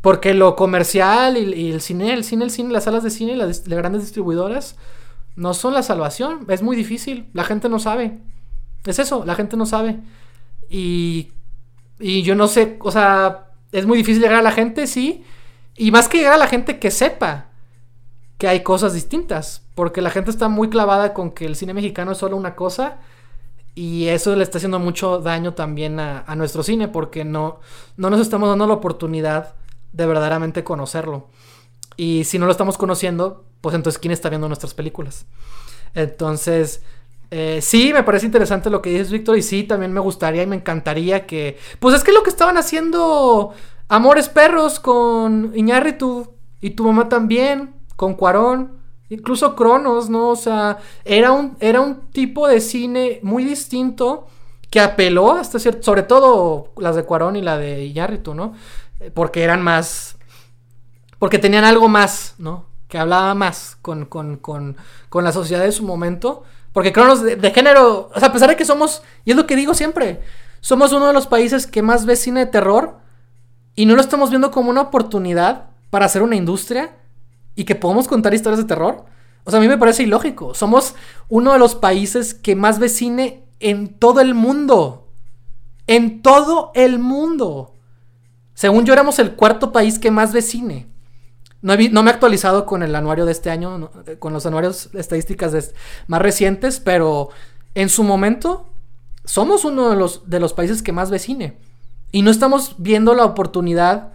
Porque 0.00 0.34
lo 0.34 0.54
comercial 0.54 1.36
y, 1.36 1.72
el 1.72 1.80
cine, 1.80 2.12
el 2.12 2.24
cine, 2.24 2.44
el 2.44 2.50
cine, 2.50 2.72
las 2.72 2.84
salas 2.84 3.02
de 3.02 3.10
cine, 3.10 3.36
las, 3.36 3.66
las 3.66 3.78
grandes 3.78 4.02
distribuidoras, 4.02 4.76
no 5.34 5.54
son 5.54 5.72
la 5.72 5.82
salvación. 5.82 6.44
Es 6.48 6.62
muy 6.62 6.76
difícil. 6.76 7.28
La 7.32 7.44
gente 7.44 7.68
no 7.68 7.78
sabe. 7.78 8.18
Es 8.84 8.98
eso, 8.98 9.24
la 9.24 9.34
gente 9.34 9.56
no 9.56 9.64
sabe. 9.64 10.00
Y, 10.68 11.32
y 12.02 12.22
yo 12.22 12.34
no 12.34 12.48
sé, 12.48 12.78
o 12.80 12.90
sea, 12.90 13.52
es 13.70 13.86
muy 13.86 13.96
difícil 13.96 14.20
llegar 14.20 14.40
a 14.40 14.42
la 14.42 14.50
gente, 14.50 14.88
sí. 14.88 15.24
Y 15.76 15.92
más 15.92 16.08
que 16.08 16.18
llegar 16.18 16.34
a 16.34 16.38
la 16.38 16.48
gente 16.48 16.80
que 16.80 16.90
sepa 16.90 17.46
que 18.38 18.48
hay 18.48 18.64
cosas 18.64 18.92
distintas. 18.92 19.62
Porque 19.76 20.02
la 20.02 20.10
gente 20.10 20.30
está 20.30 20.48
muy 20.48 20.68
clavada 20.68 21.14
con 21.14 21.30
que 21.30 21.46
el 21.46 21.54
cine 21.54 21.74
mexicano 21.74 22.12
es 22.12 22.18
solo 22.18 22.36
una 22.36 22.56
cosa. 22.56 22.98
Y 23.76 24.08
eso 24.08 24.34
le 24.34 24.42
está 24.42 24.58
haciendo 24.58 24.80
mucho 24.80 25.20
daño 25.20 25.54
también 25.54 26.00
a, 26.00 26.34
nuestro 26.34 26.64
cine. 26.64 26.88
Porque 26.88 27.24
no, 27.24 27.60
no 27.96 28.10
nos 28.10 28.20
estamos 28.20 28.48
dando 28.48 28.66
la 28.66 28.74
oportunidad 28.74 29.54
de 29.92 30.04
verdaderamente 30.04 30.64
conocerlo. 30.64 31.28
Y 31.96 32.24
si 32.24 32.38
no 32.38 32.46
lo 32.46 32.52
estamos 32.52 32.76
conociendo, 32.76 33.44
pues 33.60 33.76
entonces 33.76 34.00
¿quién 34.00 34.10
está 34.10 34.28
viendo 34.28 34.48
nuestras 34.48 34.74
películas? 34.74 35.24
Entonces, 35.94 36.82
eh, 37.34 37.62
sí, 37.62 37.94
me 37.94 38.02
parece 38.02 38.26
interesante 38.26 38.68
lo 38.68 38.82
que 38.82 38.90
dices, 38.90 39.10
Víctor. 39.10 39.38
Y 39.38 39.42
sí, 39.42 39.62
también 39.62 39.90
me 39.90 40.00
gustaría 40.00 40.42
y 40.42 40.46
me 40.46 40.56
encantaría 40.56 41.26
que. 41.26 41.56
Pues 41.80 41.94
es 41.96 42.04
que 42.04 42.12
lo 42.12 42.22
que 42.22 42.28
estaban 42.28 42.58
haciendo 42.58 43.54
Amores 43.88 44.28
Perros 44.28 44.78
con 44.78 45.50
Iñárritu 45.54 46.34
y 46.60 46.70
tu 46.70 46.84
mamá 46.84 47.08
también, 47.08 47.74
con 47.96 48.16
Cuarón, 48.16 48.72
incluso 49.08 49.56
Cronos, 49.56 50.10
¿no? 50.10 50.28
O 50.28 50.36
sea, 50.36 50.76
era 51.06 51.32
un, 51.32 51.56
era 51.58 51.80
un 51.80 52.10
tipo 52.10 52.46
de 52.46 52.60
cine 52.60 53.18
muy 53.22 53.44
distinto 53.44 54.26
que 54.68 54.80
apeló 54.80 55.32
hasta 55.32 55.58
cierto, 55.58 55.82
sobre 55.84 56.02
todo 56.02 56.72
las 56.76 56.96
de 56.96 57.04
Cuarón 57.04 57.36
y 57.36 57.40
la 57.40 57.56
de 57.56 57.86
Iñárritu, 57.86 58.34
¿no? 58.34 58.52
Eh, 59.00 59.10
porque 59.10 59.42
eran 59.42 59.62
más, 59.62 60.18
porque 61.18 61.38
tenían 61.38 61.64
algo 61.64 61.88
más, 61.88 62.34
¿no? 62.36 62.66
Que 62.88 62.98
hablaba 62.98 63.34
más 63.34 63.78
con, 63.80 64.04
con, 64.04 64.36
con, 64.36 64.76
con 65.08 65.24
la 65.24 65.32
sociedad 65.32 65.64
de 65.64 65.72
su 65.72 65.82
momento. 65.82 66.44
Porque 66.72 66.92
Cronos 66.92 67.22
de, 67.22 67.50
género, 67.50 68.10
o 68.14 68.18
sea, 68.18 68.28
a 68.28 68.32
pesar 68.32 68.48
de 68.48 68.56
que 68.56 68.64
somos, 68.64 69.02
y 69.24 69.30
es 69.30 69.36
lo 69.36 69.46
que 69.46 69.56
digo 69.56 69.74
siempre, 69.74 70.20
somos 70.60 70.92
uno 70.92 71.06
de 71.06 71.12
los 71.12 71.26
países 71.26 71.66
que 71.66 71.82
más 71.82 72.06
ve 72.06 72.16
cine 72.16 72.40
de 72.40 72.46
terror, 72.46 72.98
y 73.74 73.86
no 73.86 73.94
lo 73.94 74.00
estamos 74.00 74.30
viendo 74.30 74.50
como 74.50 74.70
una 74.70 74.82
oportunidad 74.82 75.70
para 75.90 76.06
hacer 76.06 76.22
una 76.22 76.36
industria 76.36 76.96
y 77.54 77.64
que 77.64 77.74
podamos 77.74 78.08
contar 78.08 78.34
historias 78.34 78.58
de 78.58 78.66
terror. 78.66 79.04
O 79.44 79.50
sea, 79.50 79.58
a 79.58 79.62
mí 79.62 79.68
me 79.68 79.78
parece 79.78 80.02
ilógico. 80.04 80.54
Somos 80.54 80.94
uno 81.28 81.52
de 81.52 81.58
los 81.58 81.74
países 81.74 82.34
que 82.34 82.54
más 82.54 82.78
ve 82.78 82.88
cine 82.88 83.44
en 83.60 83.98
todo 83.98 84.20
el 84.20 84.34
mundo. 84.34 85.08
En 85.86 86.22
todo 86.22 86.70
el 86.74 86.98
mundo. 86.98 87.74
Según 88.54 88.84
yo 88.84 88.92
éramos 88.92 89.18
el 89.18 89.32
cuarto 89.32 89.72
país 89.72 89.98
que 89.98 90.10
más 90.10 90.32
ve 90.32 90.42
cine. 90.42 90.91
No, 91.62 91.76
me 91.76 92.10
he 92.10 92.12
actualizado 92.12 92.66
con 92.66 92.82
el 92.82 92.94
anuario 92.94 93.24
de 93.24 93.32
este 93.32 93.50
año, 93.50 93.90
con 94.18 94.32
los 94.32 94.46
anuarios 94.46 94.90
estadísticas 94.94 95.72
más 96.08 96.20
recientes, 96.20 96.80
pero 96.80 97.30
en 97.74 97.88
su 97.88 98.02
momento 98.02 98.68
somos 99.24 99.64
uno 99.64 99.88
de 99.88 99.96
los, 99.96 100.28
de 100.28 100.40
los 100.40 100.54
países 100.54 100.82
que 100.82 100.90
más 100.90 101.10
ve 101.10 101.20
cine. 101.20 101.58
Y 102.10 102.22
no 102.22 102.32
estamos 102.32 102.74
viendo 102.78 103.14
la 103.14 103.24
oportunidad 103.24 104.12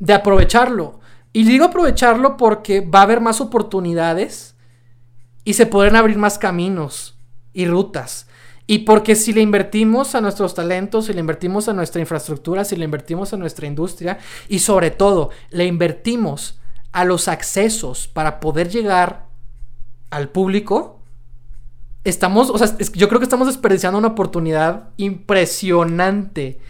de 0.00 0.14
aprovecharlo. 0.14 0.98
Y 1.32 1.44
digo 1.44 1.66
aprovecharlo 1.66 2.36
porque 2.36 2.80
va 2.80 3.00
a 3.00 3.02
haber 3.02 3.20
más 3.20 3.40
oportunidades 3.40 4.56
y 5.44 5.54
se 5.54 5.66
podrán 5.66 5.94
abrir 5.94 6.18
más 6.18 6.38
caminos 6.38 7.16
y 7.52 7.66
rutas. 7.66 8.26
Y 8.66 8.80
porque 8.80 9.14
si 9.14 9.32
le 9.32 9.42
invertimos 9.42 10.14
a 10.14 10.20
nuestros 10.20 10.54
talentos, 10.54 11.06
si 11.06 11.12
le 11.12 11.20
invertimos 11.20 11.68
a 11.68 11.72
nuestra 11.72 12.00
infraestructura, 12.00 12.64
si 12.64 12.76
le 12.76 12.84
invertimos 12.84 13.32
a 13.32 13.36
nuestra 13.36 13.66
industria 13.66 14.18
y 14.48 14.58
sobre 14.58 14.90
todo 14.90 15.30
le 15.50 15.66
invertimos 15.66 16.60
a 16.94 17.04
los 17.04 17.26
accesos 17.26 18.06
para 18.06 18.38
poder 18.38 18.68
llegar 18.68 19.26
al 20.10 20.28
público, 20.28 21.00
estamos, 22.04 22.50
o 22.50 22.56
sea, 22.56 22.78
yo 22.92 23.08
creo 23.08 23.18
que 23.18 23.24
estamos 23.24 23.48
desperdiciando 23.48 23.98
una 23.98 24.08
oportunidad 24.08 24.90
impresionante 24.96 26.60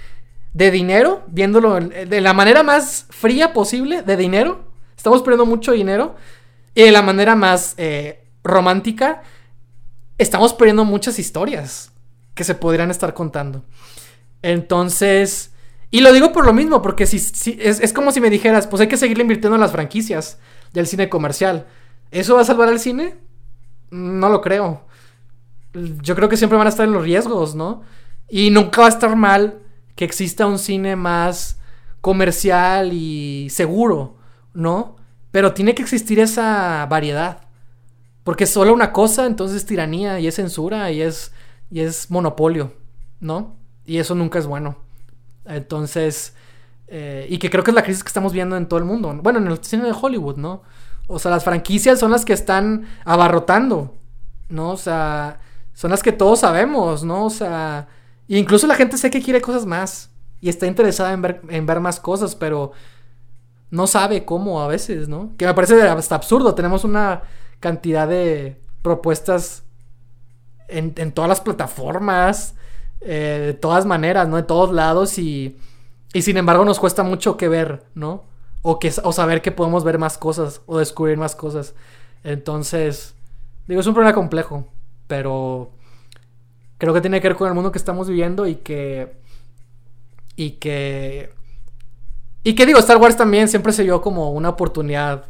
de 0.55 0.71
dinero, 0.71 1.25
viéndolo 1.27 1.79
de 1.79 2.21
la 2.23 2.33
manera 2.33 2.63
más 2.63 3.05
fría 3.11 3.53
posible, 3.53 4.01
de 4.01 4.17
dinero. 4.17 4.65
Estamos 4.97 5.21
perdiendo 5.21 5.45
mucho 5.45 5.73
dinero. 5.73 6.17
Y 6.75 6.85
de 6.85 6.91
la 6.93 7.03
manera 7.03 7.37
más 7.37 7.75
eh, 7.77 8.25
romántica, 8.43 9.23
estamos 10.17 10.55
perdiendo 10.55 10.87
muchas 10.87 11.19
historias. 11.19 11.93
que 12.35 12.45
se 12.45 12.55
podrían 12.55 12.91
estar 12.91 13.15
contando. 13.15 13.63
Entonces, 14.43 15.54
y 15.95 16.01
lo 16.01 16.13
digo 16.13 16.33
por 16.33 16.45
lo 16.45 16.53
mismo, 16.53 16.83
porque 16.83 17.07
si, 17.07 17.19
es, 17.19 17.79
es, 17.79 17.93
como 17.93 18.11
si 18.11 18.21
me 18.21 18.29
dijeras, 18.29 18.67
pues 18.67 18.81
hay 18.81 18.89
que 18.89 18.97
seguirle 18.97 19.23
invirtiendo 19.23 19.55
en 19.55 19.61
las 19.61 19.71
franquicias 19.71 20.41
del 20.73 20.89
cine 20.89 21.09
comercial. 21.09 21.69
¿Eso 22.11 22.35
va 22.35 22.41
a 22.41 22.45
salvar 22.45 22.69
al 22.69 22.81
cine? 22.81 23.15
No 23.93 24.29
lo 24.29 24.41
creo. 24.41 24.89
Yo 25.73 26.17
creo 26.17 26.29
que 26.29 26.37
siempre 26.37 26.59
van 26.59 26.67
a 26.67 26.71
estar 26.71 26.85
en 26.85 26.95
los 26.95 27.05
riesgos, 27.05 27.55
¿no? 27.55 27.83
Y 28.29 28.51
nunca 28.51 28.81
va 28.81 28.89
a 28.89 28.91
estar 28.91 29.15
mal 29.15 29.61
que 29.95 30.05
exista 30.05 30.47
un 30.47 30.59
cine 30.59 30.97
más 30.97 31.61
comercial 32.01 32.93
y 32.93 33.49
seguro, 33.51 34.17
¿no? 34.53 34.97
Pero 35.31 35.55
tiene 35.55 35.77
que 35.77 35.83
existir 35.83 36.19
esa 36.19 36.85
variedad. 36.91 37.47
Porque 38.25 38.47
solo 38.47 38.75
una 38.75 38.91
cosa, 38.91 39.27
entonces 39.27 39.59
es 39.59 39.67
tiranía 39.67 40.19
y 40.19 40.27
es 40.27 40.35
censura 40.35 40.91
y 40.91 41.03
es, 41.03 41.31
y 41.71 41.83
es 41.83 42.11
monopolio, 42.11 42.73
¿no? 43.21 43.55
Y 43.87 43.99
eso 43.99 44.17
nunca 44.17 44.41
es 44.41 44.49
bueno. 44.49 44.84
Entonces, 45.45 46.35
eh, 46.89 47.27
y 47.29 47.39
que 47.39 47.51
creo 47.51 47.65
que 47.65 47.71
es 47.71 47.75
la 47.75 47.83
crisis 47.83 48.03
que 48.03 48.09
estamos 48.09 48.33
viendo 48.33 48.57
en 48.57 48.67
todo 48.67 48.79
el 48.79 48.85
mundo. 48.85 49.13
Bueno, 49.23 49.39
en 49.39 49.47
el 49.47 49.63
cine 49.65 49.85
de 49.85 49.95
Hollywood, 49.99 50.37
¿no? 50.37 50.63
O 51.07 51.19
sea, 51.19 51.31
las 51.31 51.45
franquicias 51.45 51.99
son 51.99 52.11
las 52.11 52.25
que 52.25 52.33
están 52.33 52.87
abarrotando, 53.05 53.95
¿no? 54.49 54.71
O 54.71 54.77
sea, 54.77 55.39
son 55.75 55.91
las 55.91 56.03
que 56.03 56.13
todos 56.13 56.41
sabemos, 56.41 57.05
¿no? 57.05 57.27
O 57.27 57.31
sea, 57.31 57.89
incluso 58.29 58.67
la 58.67 58.75
gente 58.75 58.97
sé 58.97 59.11
que 59.11 59.23
quiere 59.23 59.41
cosas 59.41 59.67
más 59.67 60.11
y 60.41 60.49
está 60.49 60.67
interesada 60.67 61.13
en 61.13 61.23
ver, 61.23 61.43
en 61.49 61.67
ver 61.67 61.81
más 61.81 62.01
cosas, 62.01 62.35
pero 62.35 62.73
no 63.71 63.87
sabe 63.87 64.25
cómo 64.25 64.61
a 64.61 64.69
veces, 64.69 65.09
¿no? 65.09 65.33
Que 65.37 65.47
me 65.47 65.55
parece 65.55 65.81
hasta 65.83 66.15
absurdo. 66.15 66.55
Tenemos 66.55 66.85
una 66.85 67.23
cantidad 67.61 68.07
de 68.07 68.61
propuestas 68.83 69.65
en, 70.69 70.93
en 70.97 71.13
todas 71.13 71.29
las 71.29 71.41
plataformas, 71.41 72.55
eh, 73.05 73.43
de 73.47 73.55
todas 73.55 73.87
maneras, 73.87 74.29
¿no? 74.29 74.37
De 74.37 74.43
todos 74.43 74.73
lados 74.73 75.19
y, 75.19 75.57
y 76.13 76.23
sin 76.23 76.37
embargo 76.37 76.65
nos 76.65 76.81
cuesta 76.81 77.03
mucho 77.03 77.37
que 77.37 77.49
ver, 77.49 77.85
¿no? 77.95 78.25
O, 78.63 78.79
que, 78.79 78.93
o 79.03 79.13
saber 79.13 79.43
que 79.43 79.53
podemos 79.53 79.85
ver 79.85 79.99
más 79.99 80.17
cosas 80.17 80.63
o 80.67 80.79
descubrir 80.79 81.19
más 81.19 81.37
cosas. 81.37 81.75
Entonces, 82.23 83.15
digo, 83.69 83.81
es 83.81 83.87
un 83.87 83.95
problema 83.95 84.15
complejo, 84.15 84.67
pero 85.07 85.71
creo 86.79 86.95
que 86.95 87.03
tiene 87.03 87.21
que 87.21 87.29
ver 87.29 87.37
con 87.37 87.49
el 87.49 87.55
mundo 87.55 87.71
que 87.73 87.79
estamos 87.79 88.09
viviendo 88.09 88.47
y 88.47 88.57
que... 88.57 89.17
Y 90.37 90.53
que... 90.53 91.33
Y 92.43 92.55
que 92.55 92.67
digo, 92.67 92.79
Star 92.79 92.97
Wars 92.97 93.17
también 93.17 93.49
siempre 93.49 93.73
se 93.73 93.85
vio 93.85 94.01
como 94.01 94.33
una 94.33 94.51
oportunidad 94.51 95.27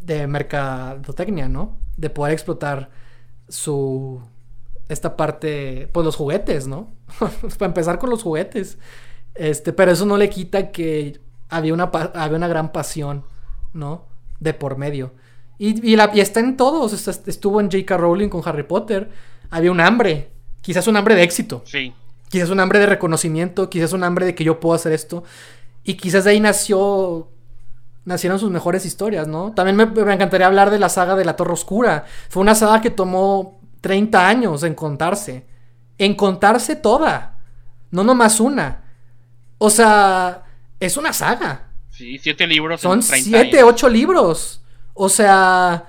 de 0.00 0.26
mercadotecnia, 0.26 1.48
¿no? 1.48 1.76
De 1.96 2.10
poder 2.10 2.32
explotar 2.32 2.90
su... 3.48 4.22
Esta 4.88 5.16
parte, 5.16 5.88
pues 5.92 6.04
los 6.04 6.16
juguetes, 6.16 6.66
¿no? 6.66 6.88
Para 7.58 7.66
empezar 7.66 7.98
con 7.98 8.10
los 8.10 8.22
juguetes. 8.22 8.78
Este, 9.34 9.72
pero 9.72 9.92
eso 9.92 10.06
no 10.06 10.16
le 10.16 10.28
quita 10.30 10.70
que 10.70 11.20
había 11.48 11.72
una, 11.74 11.84
había 11.84 12.36
una 12.36 12.48
gran 12.48 12.72
pasión, 12.72 13.24
¿no? 13.72 14.06
De 14.40 14.54
por 14.54 14.78
medio. 14.78 15.12
Y, 15.58 15.92
y, 15.92 15.96
la, 15.96 16.10
y 16.14 16.20
está 16.20 16.40
en 16.40 16.56
todos. 16.56 16.92
Estuvo 17.26 17.60
en 17.60 17.70
J.K. 17.70 17.96
Rowling 17.96 18.28
con 18.28 18.42
Harry 18.44 18.62
Potter. 18.62 19.10
Había 19.50 19.72
un 19.72 19.80
hambre. 19.80 20.30
Quizás 20.60 20.86
un 20.86 20.96
hambre 20.96 21.14
de 21.14 21.22
éxito. 21.22 21.62
Sí. 21.66 21.92
Quizás 22.28 22.50
un 22.50 22.60
hambre 22.60 22.78
de 22.78 22.86
reconocimiento. 22.86 23.68
Quizás 23.68 23.92
un 23.92 24.04
hambre 24.04 24.26
de 24.26 24.34
que 24.34 24.44
yo 24.44 24.60
puedo 24.60 24.74
hacer 24.74 24.92
esto. 24.92 25.24
Y 25.84 25.94
quizás 25.94 26.24
de 26.24 26.30
ahí 26.30 26.40
nació. 26.40 27.28
Nacieron 28.04 28.38
sus 28.38 28.50
mejores 28.50 28.86
historias, 28.86 29.28
¿no? 29.28 29.52
También 29.52 29.76
me, 29.76 29.84
me 29.84 30.14
encantaría 30.14 30.46
hablar 30.46 30.70
de 30.70 30.78
la 30.78 30.88
saga 30.88 31.14
de 31.14 31.24
la 31.24 31.36
Torre 31.36 31.52
Oscura. 31.52 32.06
Fue 32.30 32.40
una 32.40 32.54
saga 32.54 32.80
que 32.80 32.90
tomó 32.90 33.57
30 33.80 34.28
años 34.28 34.62
en 34.62 34.74
contarse. 34.74 35.46
En 35.98 36.14
contarse 36.14 36.76
toda. 36.76 37.38
No 37.90 38.04
nomás 38.04 38.40
una. 38.40 38.84
O 39.58 39.70
sea 39.70 40.44
es 40.80 40.96
una 40.96 41.12
saga. 41.12 41.68
Sí, 41.90 42.18
siete 42.18 42.46
libros. 42.46 42.80
Son 42.80 43.02
siete, 43.02 43.58
años. 43.58 43.70
ocho 43.70 43.88
libros. 43.88 44.60
O 44.94 45.08
sea, 45.08 45.86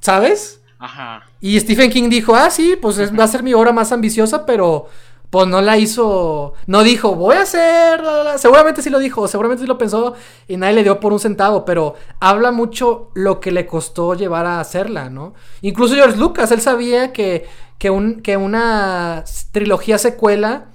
¿sabes? 0.00 0.60
Ajá. 0.78 1.26
Y 1.40 1.58
Stephen 1.58 1.90
King 1.90 2.08
dijo, 2.08 2.34
ah, 2.34 2.50
sí, 2.50 2.76
pues 2.80 2.98
es, 2.98 3.16
va 3.16 3.24
a 3.24 3.28
ser 3.28 3.42
mi 3.42 3.52
obra 3.52 3.72
más 3.72 3.92
ambiciosa, 3.92 4.46
pero 4.46 4.88
pues 5.30 5.46
no 5.46 5.62
la 5.62 5.78
hizo, 5.78 6.54
no 6.66 6.82
dijo, 6.82 7.14
voy 7.14 7.36
a 7.36 7.42
hacer, 7.42 8.02
seguramente 8.36 8.82
sí 8.82 8.90
lo 8.90 8.98
dijo, 8.98 9.28
seguramente 9.28 9.62
sí 9.62 9.68
lo 9.68 9.78
pensó 9.78 10.14
y 10.48 10.56
nadie 10.56 10.74
le 10.74 10.82
dio 10.82 10.98
por 10.98 11.12
un 11.12 11.20
centavo, 11.20 11.64
pero 11.64 11.94
habla 12.18 12.50
mucho 12.50 13.10
lo 13.14 13.38
que 13.38 13.52
le 13.52 13.66
costó 13.66 14.14
llevar 14.14 14.46
a 14.46 14.60
hacerla, 14.60 15.08
¿no? 15.08 15.34
Incluso 15.62 15.94
George 15.94 16.18
Lucas, 16.18 16.50
él 16.50 16.60
sabía 16.60 17.12
que, 17.12 17.46
que, 17.78 17.90
un, 17.90 18.22
que 18.22 18.36
una 18.36 19.24
trilogía 19.52 19.98
secuela 19.98 20.66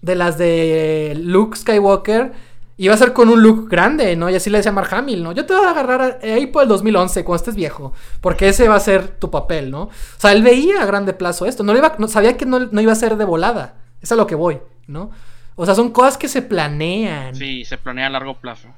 de 0.00 0.14
las 0.14 0.38
de 0.38 1.14
Luke 1.22 1.58
Skywalker 1.58 2.32
iba 2.78 2.94
a 2.94 2.96
ser 2.96 3.12
con 3.12 3.28
un 3.28 3.42
look 3.42 3.68
grande, 3.68 4.14
¿no? 4.16 4.30
Y 4.30 4.36
así 4.36 4.48
le 4.48 4.58
decía 4.58 4.72
Mark 4.72 4.88
Hamill, 4.92 5.22
¿no? 5.22 5.32
Yo 5.32 5.44
te 5.44 5.52
voy 5.52 5.66
a 5.66 5.70
agarrar 5.70 6.20
ahí 6.22 6.46
por 6.46 6.62
el 6.62 6.68
2011, 6.68 7.24
cuando 7.24 7.42
estés 7.42 7.56
viejo, 7.56 7.92
porque 8.20 8.48
ese 8.48 8.68
va 8.68 8.76
a 8.76 8.80
ser 8.80 9.08
tu 9.08 9.30
papel, 9.30 9.70
¿no? 9.70 9.82
O 9.82 9.90
sea, 10.16 10.32
él 10.32 10.42
veía 10.42 10.80
a 10.80 10.86
grande 10.86 11.12
plazo 11.12 11.44
esto, 11.44 11.64
no, 11.64 11.76
iba, 11.76 11.96
no 11.98 12.06
sabía 12.08 12.36
que 12.36 12.46
no, 12.46 12.60
no, 12.60 12.80
iba 12.80 12.92
a 12.92 12.96
ser 12.96 13.16
de 13.16 13.24
volada, 13.24 13.74
es 14.00 14.12
a 14.12 14.16
lo 14.16 14.26
que 14.26 14.34
voy, 14.34 14.58
¿no? 14.86 15.10
O 15.56 15.66
sea, 15.66 15.74
son 15.74 15.90
cosas 15.90 16.16
que 16.16 16.28
se 16.28 16.42
planean. 16.42 17.34
Sí, 17.34 17.64
se 17.64 17.78
planea 17.78 18.06
a 18.06 18.10
largo 18.10 18.34
plazo. 18.34 18.68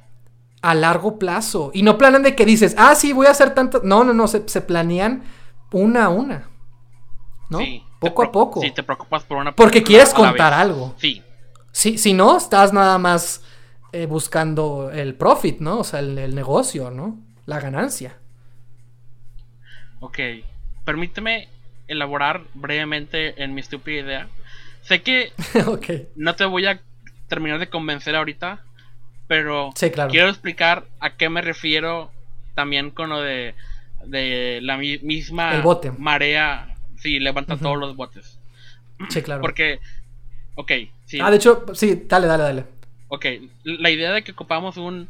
A 0.63 0.75
largo 0.75 1.19
plazo. 1.19 1.71
Y 1.75 1.83
no 1.83 1.99
planean 1.99 2.23
de 2.23 2.35
que 2.35 2.47
dices, 2.47 2.75
ah, 2.79 2.95
sí, 2.95 3.13
voy 3.13 3.27
a 3.27 3.31
hacer 3.31 3.55
tanto. 3.55 3.81
No, 3.85 4.05
no, 4.05 4.13
no, 4.13 4.29
se, 4.29 4.49
se 4.49 4.61
planean 4.61 5.23
una 5.73 6.07
a 6.07 6.09
una. 6.09 6.49
¿No? 7.49 7.59
Sí 7.59 7.85
poco 8.01 8.23
a 8.25 8.33
poco. 8.33 8.61
Sí, 8.61 8.73
te 8.73 8.83
preocupas 8.83 9.23
por 9.23 9.37
una 9.37 9.53
Porque 9.53 9.85
quieres 9.85 10.13
contar 10.13 10.53
algo. 10.53 10.95
Sí. 10.99 11.23
Si, 11.71 11.99
si 11.99 12.15
no, 12.15 12.37
estás 12.37 12.73
nada 12.73 12.99
más 12.99 13.45
eh, 13.93 14.07
buscando 14.07 14.91
el 14.91 15.15
profit, 15.15 15.61
¿no? 15.61 15.81
O 15.81 15.85
sea, 15.85 16.01
el, 16.01 16.19
el, 16.19 16.35
negocio, 16.35 16.91
¿no? 16.91 17.19
La 17.47 17.61
ganancia. 17.61 18.17
Ok. 20.01 20.19
Permíteme 20.85 21.49
elaborar 21.87 22.43
brevemente 22.55 23.41
en 23.43 23.55
mi 23.55 23.61
estúpida 23.61 24.01
idea. 24.01 24.29
Sé 24.83 25.03
que 25.03 25.33
okay. 25.67 26.09
no 26.17 26.35
te 26.35 26.45
voy 26.45 26.67
a 26.67 26.81
terminar 27.29 27.59
de 27.59 27.69
convencer 27.69 28.17
ahorita, 28.17 28.63
pero 29.29 29.71
sí, 29.77 29.91
claro. 29.91 30.11
quiero 30.11 30.29
explicar 30.29 30.87
a 30.99 31.17
qué 31.17 31.29
me 31.29 31.43
refiero 31.43 32.11
también 32.55 32.91
con 32.91 33.11
lo 33.11 33.21
de, 33.21 33.55
de 34.07 34.61
la 34.63 34.77
mi 34.77 34.99
misma 34.99 35.55
el 35.55 35.63
bote. 35.63 35.93
marea 35.93 36.71
Sí, 37.01 37.19
levanta 37.19 37.55
uh 37.55 37.57
-huh. 37.57 37.63
todos 37.63 37.79
los 37.79 37.97
botes. 37.97 38.39
Sí, 39.09 39.23
claro. 39.23 39.41
Porque, 39.41 39.81
ok, 40.55 40.73
sí. 41.07 41.19
Ah, 41.21 41.31
de 41.31 41.37
hecho, 41.37 41.65
sí, 41.73 42.05
dale, 42.07 42.27
dale, 42.27 42.43
dale. 42.43 42.65
Ok, 43.09 43.27
la 43.65 43.91
idea 43.91 44.13
de 44.13 44.23
que 44.23 44.33
ocupamos 44.33 44.77
un. 44.77 45.09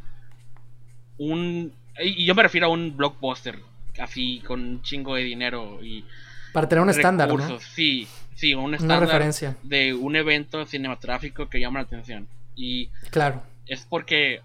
Un. 1.17 1.73
Y 1.99 2.25
yo 2.25 2.33
me 2.33 2.43
refiero 2.43 2.67
a 2.67 2.69
un 2.69 2.95
blockbuster, 2.95 3.59
así, 3.99 4.41
con 4.47 4.61
un 4.61 4.81
chingo 4.81 5.15
de 5.15 5.23
dinero 5.23 5.79
y. 5.83 6.05
Para 6.53 6.67
tener 6.69 6.81
un 6.81 6.89
estándar, 6.89 7.33
¿no? 7.33 7.59
Sí, 7.59 8.07
sí, 8.35 8.53
un 8.53 8.65
Una 8.65 8.77
estándar 8.77 9.01
referencia. 9.01 9.55
de 9.63 9.93
un 9.93 10.15
evento 10.15 10.65
cinematográfico 10.65 11.49
que 11.49 11.59
llama 11.59 11.79
la 11.79 11.85
atención. 11.85 12.27
Y 12.55 12.87
Claro. 13.09 13.43
es 13.67 13.85
porque. 13.89 14.41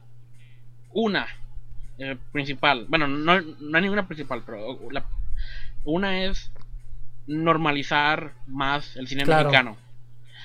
Una. 0.93 1.27
eh, 1.99 2.17
principal. 2.31 2.85
Bueno, 2.89 3.09
no, 3.09 3.41
no 3.41 3.77
hay 3.79 3.83
ninguna 3.83 4.07
principal, 4.07 4.43
pero 4.45 4.79
la- 4.91 5.07
una 5.85 6.25
es 6.25 6.53
normalizar 7.27 8.33
más 8.47 8.97
el 8.97 9.09
cine 9.09 9.25
Claro. 9.25 9.45
mexicano. 9.49 9.77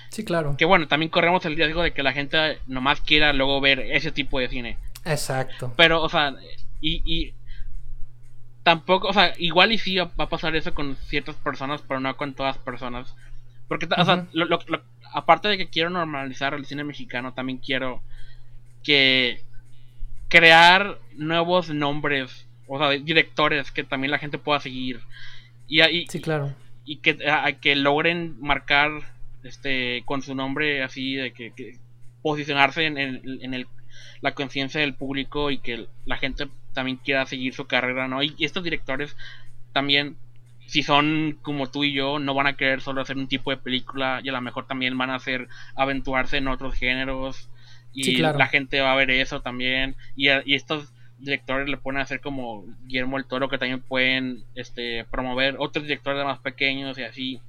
Sí, 0.10 0.23
claro. 0.23 0.56
Que 0.58 0.63
bueno, 0.65 0.88
también 0.88 1.10
corremos 1.10 1.43
el 1.45 1.56
riesgo 1.58 1.82
de 1.84 1.91
que 1.91 2.04
la 2.04 2.13
gente 2.13 2.60
nomás 2.67 3.01
quiera 3.01 3.34
luego 3.34 3.60
ver 3.62 3.80
ese 3.82 4.12
tipo 4.13 4.39
de 4.39 4.47
cine. 4.49 4.77
Exacto. 5.04 5.73
Pero, 5.75 6.01
o 6.01 6.08
sea, 6.10 6.34
y, 6.80 7.01
y 7.06 7.34
tampoco, 8.63 9.08
o 9.10 9.13
sea, 9.13 9.34
igual 9.38 9.71
y 9.71 9.77
sí 9.77 9.97
va 9.97 10.10
a 10.17 10.30
pasar 10.30 10.56
eso 10.56 10.73
con 10.73 10.95
ciertas 11.08 11.36
personas, 11.36 11.82
pero 11.88 11.99
no 11.99 12.15
con 12.17 12.34
todas 12.34 12.58
personas. 12.58 13.13
Porque, 13.71 13.88
o 13.97 14.03
sea, 14.03 14.27
lo- 14.34 14.43
lo- 14.47 14.60
lo- 14.67 14.84
aparte 15.13 15.47
de 15.47 15.57
que 15.57 15.69
quiero 15.69 15.89
normalizar 15.89 16.53
el 16.53 16.65
cine 16.65 16.84
mexicano, 16.84 17.34
también 17.34 17.57
quiero 17.60 18.01
que 18.84 19.39
crear 20.27 20.99
nuevos 21.15 21.69
nombres, 21.69 22.45
o 22.67 22.77
sea, 22.77 22.89
directores 22.89 23.71
que 23.71 23.86
también 23.86 24.12
la 24.12 24.19
gente 24.19 24.38
pueda 24.38 24.60
seguir. 24.60 24.99
Y, 25.69 25.81
y, 25.81 26.05
Sí, 26.07 26.19
claro. 26.19 26.53
y 26.84 26.97
que, 26.97 27.17
a, 27.29 27.45
a 27.45 27.53
que 27.53 27.77
logren 27.77 28.36
marcar 28.41 28.91
este 29.43 30.03
con 30.05 30.21
su 30.21 30.36
nombre 30.36 30.84
así 30.84 31.15
de 31.15 31.31
que, 31.31 31.51
que 31.51 31.77
posicionarse 32.21 32.86
en, 32.86 32.97
en- 32.97 33.21
en 33.41 33.53
el, 33.53 33.67
la 34.19 34.34
conciencia 34.34 34.81
del 34.81 34.95
público 34.95 35.49
y 35.49 35.60
que 35.60 35.88
la 36.05 36.17
gente 36.17 36.49
también 36.73 36.97
quiera 36.97 37.25
seguir 37.25 37.53
su 37.53 37.67
carrera 37.67 38.10
no 38.10 38.21
y 38.21 38.36
estos 38.39 38.65
directores 38.65 39.15
también 39.71 40.17
si 40.71 40.84
son 40.84 41.38
como 41.41 41.69
tú 41.69 41.84
y 41.84 41.93
yo 41.93 42.19
no 42.19 42.34
van 42.34 42.47
a 42.47 42.55
querer 42.57 42.81
solo 42.81 43.01
hacer 43.01 43.17
un 43.17 43.27
tipo 43.27 43.51
de 43.51 43.57
película 43.57 44.21
y 44.23 44.29
a 44.29 44.34
lo 44.34 44.41
mejor 44.41 44.67
también 44.67 44.97
van 44.97 45.10
a 45.12 45.15
hacer 45.15 45.47
aventurarse 45.75 46.38
en 46.38 46.47
otros 46.47 46.75
géneros 46.75 47.49
y 47.93 48.05
Sí, 48.05 48.13
claro. 48.13 48.39
la 48.39 48.47
gente 48.47 48.81
va 48.81 48.93
a 48.93 48.95
ver 48.95 49.12
eso 49.12 49.41
también 49.41 49.95
y, 50.15 50.29
a- 50.29 50.43
y 50.45 50.55
estos 50.55 50.93
directores 51.19 51.69
le 51.69 51.77
ponen 51.77 51.99
a 51.99 52.03
hacer 52.03 52.21
como 52.21 52.65
Guillermo 52.86 53.17
el 53.17 53.25
Toro 53.27 53.49
que 53.49 53.57
también 53.57 53.81
pueden 53.81 54.43
este 54.55 55.05
promover 55.12 55.55
otros 55.60 55.84
directores 55.86 56.23
más 56.25 56.39
pequeños 56.39 56.97
y 56.97 57.03
así 57.03 57.41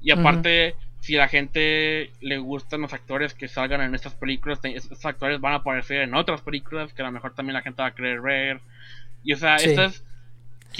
Y 0.00 0.10
aparte, 0.10 0.76
si 1.00 1.16
a 1.16 1.20
la 1.20 1.28
gente 1.28 2.12
le 2.20 2.38
gustan 2.38 2.80
los 2.82 2.92
actores 2.92 3.34
que 3.34 3.48
salgan 3.48 3.80
en 3.82 3.94
estas 3.94 4.14
películas, 4.14 4.60
estos 4.64 5.04
actores 5.04 5.40
van 5.40 5.54
a 5.54 5.56
aparecer 5.56 6.02
en 6.02 6.14
otras 6.14 6.42
películas 6.42 6.92
que 6.94 7.02
a 7.02 7.06
lo 7.06 7.12
mejor 7.12 7.34
también 7.34 7.54
la 7.54 7.62
gente 7.62 7.82
va 7.82 7.88
a 7.88 7.94
querer 7.94 8.20
ver. 8.20 8.60
Y 9.24 9.32
o 9.34 9.36
sea, 9.36 9.62
esto 9.62 9.82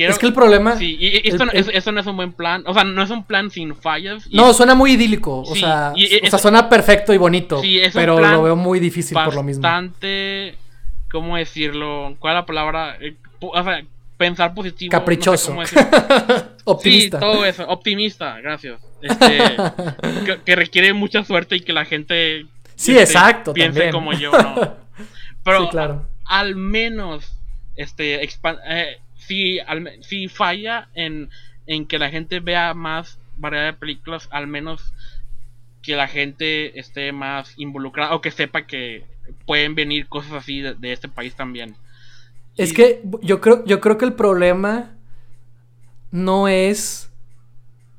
es 0.05 0.11
es 0.11 0.19
que 0.19 0.27
el 0.27 0.33
problema. 0.33 0.77
Sí, 0.77 0.97
y 0.99 1.29
esto, 1.29 1.45
no 1.93 2.01
es 2.01 2.07
un 2.07 2.17
buen 2.17 2.33
plan. 2.33 2.63
O 2.67 2.75
sea, 2.75 2.85
no 2.85 3.03
es 3.03 3.11
un 3.11 3.25
plan 3.25 3.51
sin 3.51 3.75
fallas. 3.75 4.29
no, 4.31 4.53
suena 4.53 4.75
muy 4.75 4.93
idílico. 4.93 5.41
O, 5.41 5.55
sea, 5.55 5.93
o 5.95 6.31
sea, 6.31 6.39
suena 6.39 6.69
perfecto 6.69 7.13
y 7.13 7.19
bonito. 7.19 7.61
Sí, 7.61 7.79
es 7.79 7.95
pero 7.95 8.21
lo 8.21 8.43
veo 8.43 8.57
muy 8.57 8.81
difícil 8.81 9.17
por 9.25 9.35
lo 9.35 9.43
mismo. 9.43 9.63
Bastante. 9.63 10.57
¿Cómo 11.11 11.37
decirlo? 11.37 12.17
¿Cuál 12.19 12.35
es 12.35 12.41
la 12.41 12.47
palabra? 12.47 12.97
Eh, 13.01 13.15
o 13.41 13.63
sea, 13.63 13.83
pensar 14.17 14.55
positivo. 14.55 14.91
Caprichoso. 14.91 15.57
Optimista. 16.65 17.19
Sí, 17.19 17.25
todo 17.25 17.45
eso. 17.45 17.67
Optimista, 17.69 18.41
gracias. 18.41 18.81
Este, 19.01 19.57
que, 20.45 20.57
requiere 20.57 20.93
mucha 20.93 21.25
suerte 21.25 21.57
y 21.57 21.61
que 21.61 21.73
la 21.73 21.85
gente. 21.85 22.47
Sí, 22.75 22.93
este, 22.93 23.03
exacto. 23.03 23.53
Piense 23.53 23.91
como 23.91 24.13
yo, 24.13 24.33
¿no? 24.33 24.77
Pero 25.45 25.69
claro. 25.69 26.09
al 26.25 26.57
menos 26.57 27.37
este 27.77 28.25
eh, 28.25 28.99
si, 29.27 29.59
si 30.01 30.29
falla 30.29 30.89
en, 30.95 31.31
en 31.67 31.87
que 31.87 31.99
la 31.99 32.11
gente 32.11 32.41
vea 32.41 32.75
más 32.75 33.19
variedad 33.37 33.67
de 33.67 33.73
películas, 33.75 34.29
al 34.31 34.47
menos 34.47 34.93
que 35.83 35.97
la 35.97 36.09
gente 36.09 36.79
esté 36.79 37.13
más 37.13 37.55
involucrada 37.57 38.15
o 38.15 38.21
que 38.21 38.31
sepa 38.31 38.67
que 38.67 39.05
pueden 39.47 39.75
venir 39.75 40.09
cosas 40.09 40.33
así 40.33 40.61
de, 40.61 40.93
este 40.93 41.09
país 41.09 41.35
también. 41.35 41.77
Es 42.57 42.73
que 42.73 43.03
yo 43.23 43.41
creo, 43.41 43.65
yo 43.67 43.81
creo 43.81 43.99
que 43.99 44.05
el 44.05 44.15
problema 44.15 44.97
no 46.11 46.49
es... 46.49 47.11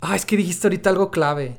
Ah, 0.01 0.15
es 0.15 0.25
que 0.25 0.37
dijiste 0.37 0.67
ahorita 0.67 0.89
algo 0.89 1.11
clave. 1.11 1.57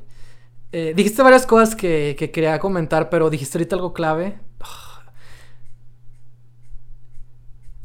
Eh, 0.71 0.93
dijiste 0.95 1.21
varias 1.23 1.45
cosas 1.45 1.75
que, 1.75 2.15
que, 2.17 2.29
quería 2.29 2.59
comentar, 2.59 3.09
pero 3.09 3.29
dijiste 3.29 3.57
ahorita 3.57 3.75
algo 3.75 3.93
clave. 3.93 4.37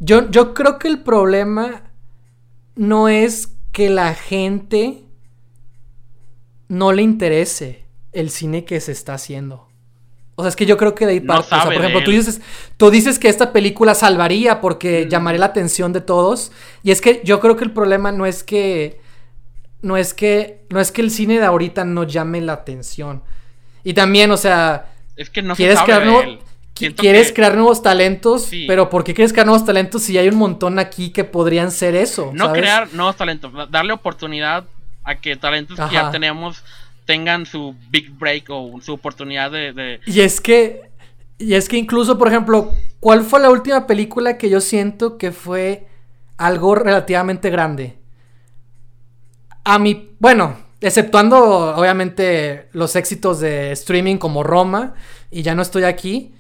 Yo, 0.05 0.31
yo 0.31 0.53
creo 0.53 0.79
que 0.79 0.89
el 0.89 1.01
problema 1.03 1.85
no 2.75 3.09
es 3.09 3.49
que 3.73 3.89
la 3.89 4.15
gente 4.15 5.03
no 6.69 6.93
le 6.93 7.03
interese 7.03 7.85
el 8.13 8.29
cine 8.31 8.65
que 8.67 8.81
se 8.81 8.93
está 8.93 9.15
haciendo. 9.15 9.67
O 10.37 10.43
sea, 10.43 10.51
es 10.51 10.57
que 10.57 10.67
yo 10.67 10.77
creo 10.77 10.95
que 10.95 11.07
de 11.07 11.13
ahí 11.13 11.21
parte. 11.21 11.47
o 11.47 11.49
sea, 11.49 11.65
por 11.65 11.75
ejemplo, 11.75 12.05
tú 12.05 12.11
dices, 12.11 12.41
tú 12.77 12.91
dices 12.91 13.19
que 13.19 13.29
esta 13.29 13.53
película 13.53 13.95
salvaría 13.95 14.61
porque 14.61 15.07
mm. 15.07 15.09
llamaría 15.09 15.41
la 15.41 15.47
atención 15.47 15.93
de 15.93 16.03
todos. 16.03 16.53
Y 16.83 16.91
es 16.91 17.01
que 17.01 17.23
yo 17.25 17.41
creo 17.41 17.57
que 17.57 17.65
el 17.65 17.73
problema 17.73 18.13
no 18.13 18.27
es 18.27 18.43
que. 18.43 19.01
No 19.81 19.97
es 19.97 20.13
que. 20.13 20.65
No 20.71 20.81
es 20.81 20.93
que 20.93 21.01
el 21.03 21.11
cine 21.11 21.39
de 21.39 21.47
ahorita 21.47 21.85
no 21.85 22.05
llame 22.05 22.43
la 22.43 22.55
atención. 22.55 23.23
Y 23.85 23.95
también, 23.95 24.31
o 24.31 24.37
sea. 24.37 24.93
Es 25.17 25.31
que 25.31 25.41
no 25.41 25.55
quieres 25.55 25.79
se 25.79 25.87
sabe 25.87 26.41
quieres 26.75 27.33
crear 27.33 27.55
nuevos 27.55 27.83
talentos, 27.83 28.51
pero 28.67 28.91
¿por 28.91 29.05
qué 29.05 29.15
quieres 29.15 29.33
crear 29.33 29.47
nuevos 29.47 29.65
talentos 29.65 30.03
si 30.03 30.19
hay 30.19 30.29
un 30.29 30.37
montón 30.37 30.79
aquí 30.79 31.11
que 31.11 31.25
podrían 31.25 31.71
ser 31.71 31.95
eso? 31.95 32.31
No 32.35 32.53
crear 32.53 32.93
nuevos 32.93 33.17
talentos, 33.17 33.53
darle 33.71 33.93
oportunidad 33.93 34.65
a 35.05 35.15
que 35.17 35.37
talentos 35.37 35.79
que 35.79 35.95
ya 35.95 36.11
tenemos 36.11 36.65
tengan 37.05 37.47
su 37.47 37.75
big 37.91 38.11
break 38.19 38.47
o 38.49 38.81
su 38.81 38.95
oportunidad 38.95 39.51
de, 39.51 40.01
Y 40.07 40.21
es 40.21 40.41
que, 40.41 40.83
y 41.39 41.55
es 41.55 41.69
que 41.69 41.77
incluso, 41.77 42.19
por 42.19 42.29
ejemplo, 42.29 42.73
¿cuál 43.01 43.23
fue 43.23 43.41
la 43.41 43.51
última 43.51 43.87
película 43.87 44.39
que 44.39 44.49
yo 44.49 44.61
siento 44.61 45.19
que 45.19 45.33
fue 45.33 45.87
algo 46.39 46.75
relativamente 46.75 47.51
grande? 47.51 47.99
A 49.65 49.79
mi, 49.79 50.11
bueno, 50.19 50.57
exceptuando 50.81 51.77
obviamente 51.77 52.69
los 52.73 52.97
éxitos 52.97 53.41
de 53.41 53.73
streaming 53.73 54.17
como 54.17 54.43
Roma 54.43 54.95
y 55.31 55.43
ya 55.43 55.55
no 55.55 55.63
estoy 55.63 55.85
aquí. 55.85 56.35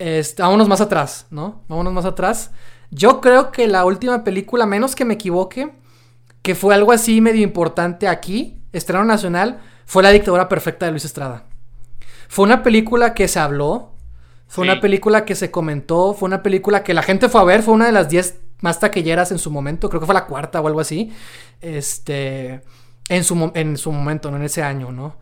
Este, 0.00 0.40
vámonos 0.40 0.66
más 0.66 0.80
atrás, 0.80 1.26
¿no? 1.28 1.62
Vámonos 1.68 1.92
más 1.92 2.06
atrás. 2.06 2.52
Yo 2.90 3.20
creo 3.20 3.52
que 3.52 3.66
la 3.66 3.84
última 3.84 4.24
película, 4.24 4.64
menos 4.64 4.96
que 4.96 5.04
me 5.04 5.12
equivoque, 5.12 5.74
que 6.40 6.54
fue 6.54 6.74
algo 6.74 6.92
así 6.92 7.20
medio 7.20 7.42
importante 7.42 8.08
aquí, 8.08 8.62
estreno 8.72 9.04
nacional, 9.04 9.60
fue 9.84 10.02
La 10.02 10.08
dictadura 10.08 10.48
perfecta 10.48 10.86
de 10.86 10.92
Luis 10.92 11.04
Estrada. 11.04 11.44
Fue 12.28 12.46
una 12.46 12.62
película 12.62 13.12
que 13.12 13.28
se 13.28 13.40
habló, 13.40 13.92
fue 14.46 14.64
una 14.64 14.80
película 14.80 15.26
que 15.26 15.34
se 15.34 15.50
comentó, 15.50 16.14
fue 16.14 16.28
una 16.28 16.42
película 16.42 16.82
que 16.82 16.94
la 16.94 17.02
gente 17.02 17.28
fue 17.28 17.42
a 17.42 17.44
ver, 17.44 17.62
fue 17.62 17.74
una 17.74 17.84
de 17.84 17.92
las 17.92 18.08
10 18.08 18.40
más 18.62 18.80
taquilleras 18.80 19.32
en 19.32 19.38
su 19.38 19.50
momento, 19.50 19.90
creo 19.90 20.00
que 20.00 20.06
fue 20.06 20.14
la 20.14 20.24
cuarta 20.24 20.62
o 20.62 20.66
algo 20.66 20.80
así. 20.80 21.12
Este, 21.60 22.62
en 23.10 23.22
su, 23.22 23.52
en 23.54 23.76
su 23.76 23.92
momento, 23.92 24.30
¿no? 24.30 24.38
En 24.38 24.44
ese 24.44 24.62
año, 24.62 24.92
¿no? 24.92 25.18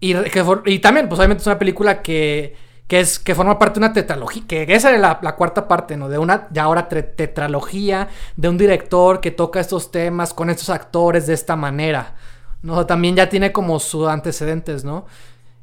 Y, 0.00 0.14
y 0.64 0.78
también, 0.78 1.10
pues 1.10 1.18
obviamente 1.18 1.42
es 1.42 1.46
una 1.46 1.58
película 1.58 2.00
que 2.00 2.72
que 2.86 3.00
es 3.00 3.18
que 3.18 3.34
forma 3.34 3.58
parte 3.58 3.80
de 3.80 3.86
una 3.86 3.94
tetralogía, 3.94 4.42
que 4.46 4.66
esa 4.68 4.94
es 4.94 5.00
la, 5.00 5.18
cuarta 5.36 5.66
parte, 5.66 5.96
¿no? 5.96 6.08
De 6.08 6.18
una 6.18 6.48
ya 6.50 6.64
ahora 6.64 6.88
tetralogía 6.88 8.08
de 8.36 8.48
un 8.48 8.58
director 8.58 9.20
que 9.20 9.30
toca 9.30 9.60
estos 9.60 9.90
temas 9.90 10.34
con 10.34 10.50
estos 10.50 10.68
actores 10.68 11.26
de 11.26 11.34
esta 11.34 11.56
manera, 11.56 12.14
¿no? 12.62 12.84
También 12.84 13.16
ya 13.16 13.28
tiene 13.28 13.52
como 13.52 13.80
sus 13.80 14.08
antecedentes, 14.08 14.84
¿no? 14.84 15.06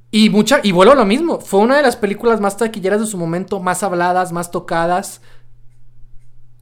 Y 0.10 0.30
mucha 0.30 0.60
y 0.64 0.72
vuelvo 0.72 0.94
a 0.94 0.96
lo 0.96 1.06
mismo, 1.06 1.40
fue 1.40 1.60
una 1.60 1.78
de 1.78 1.84
las 1.84 1.96
películas 1.96 2.42
más 2.42 2.58
taquilleras 2.58 3.00
de 3.00 3.08
su 3.08 3.18
momento, 3.18 3.60
más 3.60 3.84
habladas, 3.84 4.32
más 4.32 4.50
tocadas. 4.50 5.22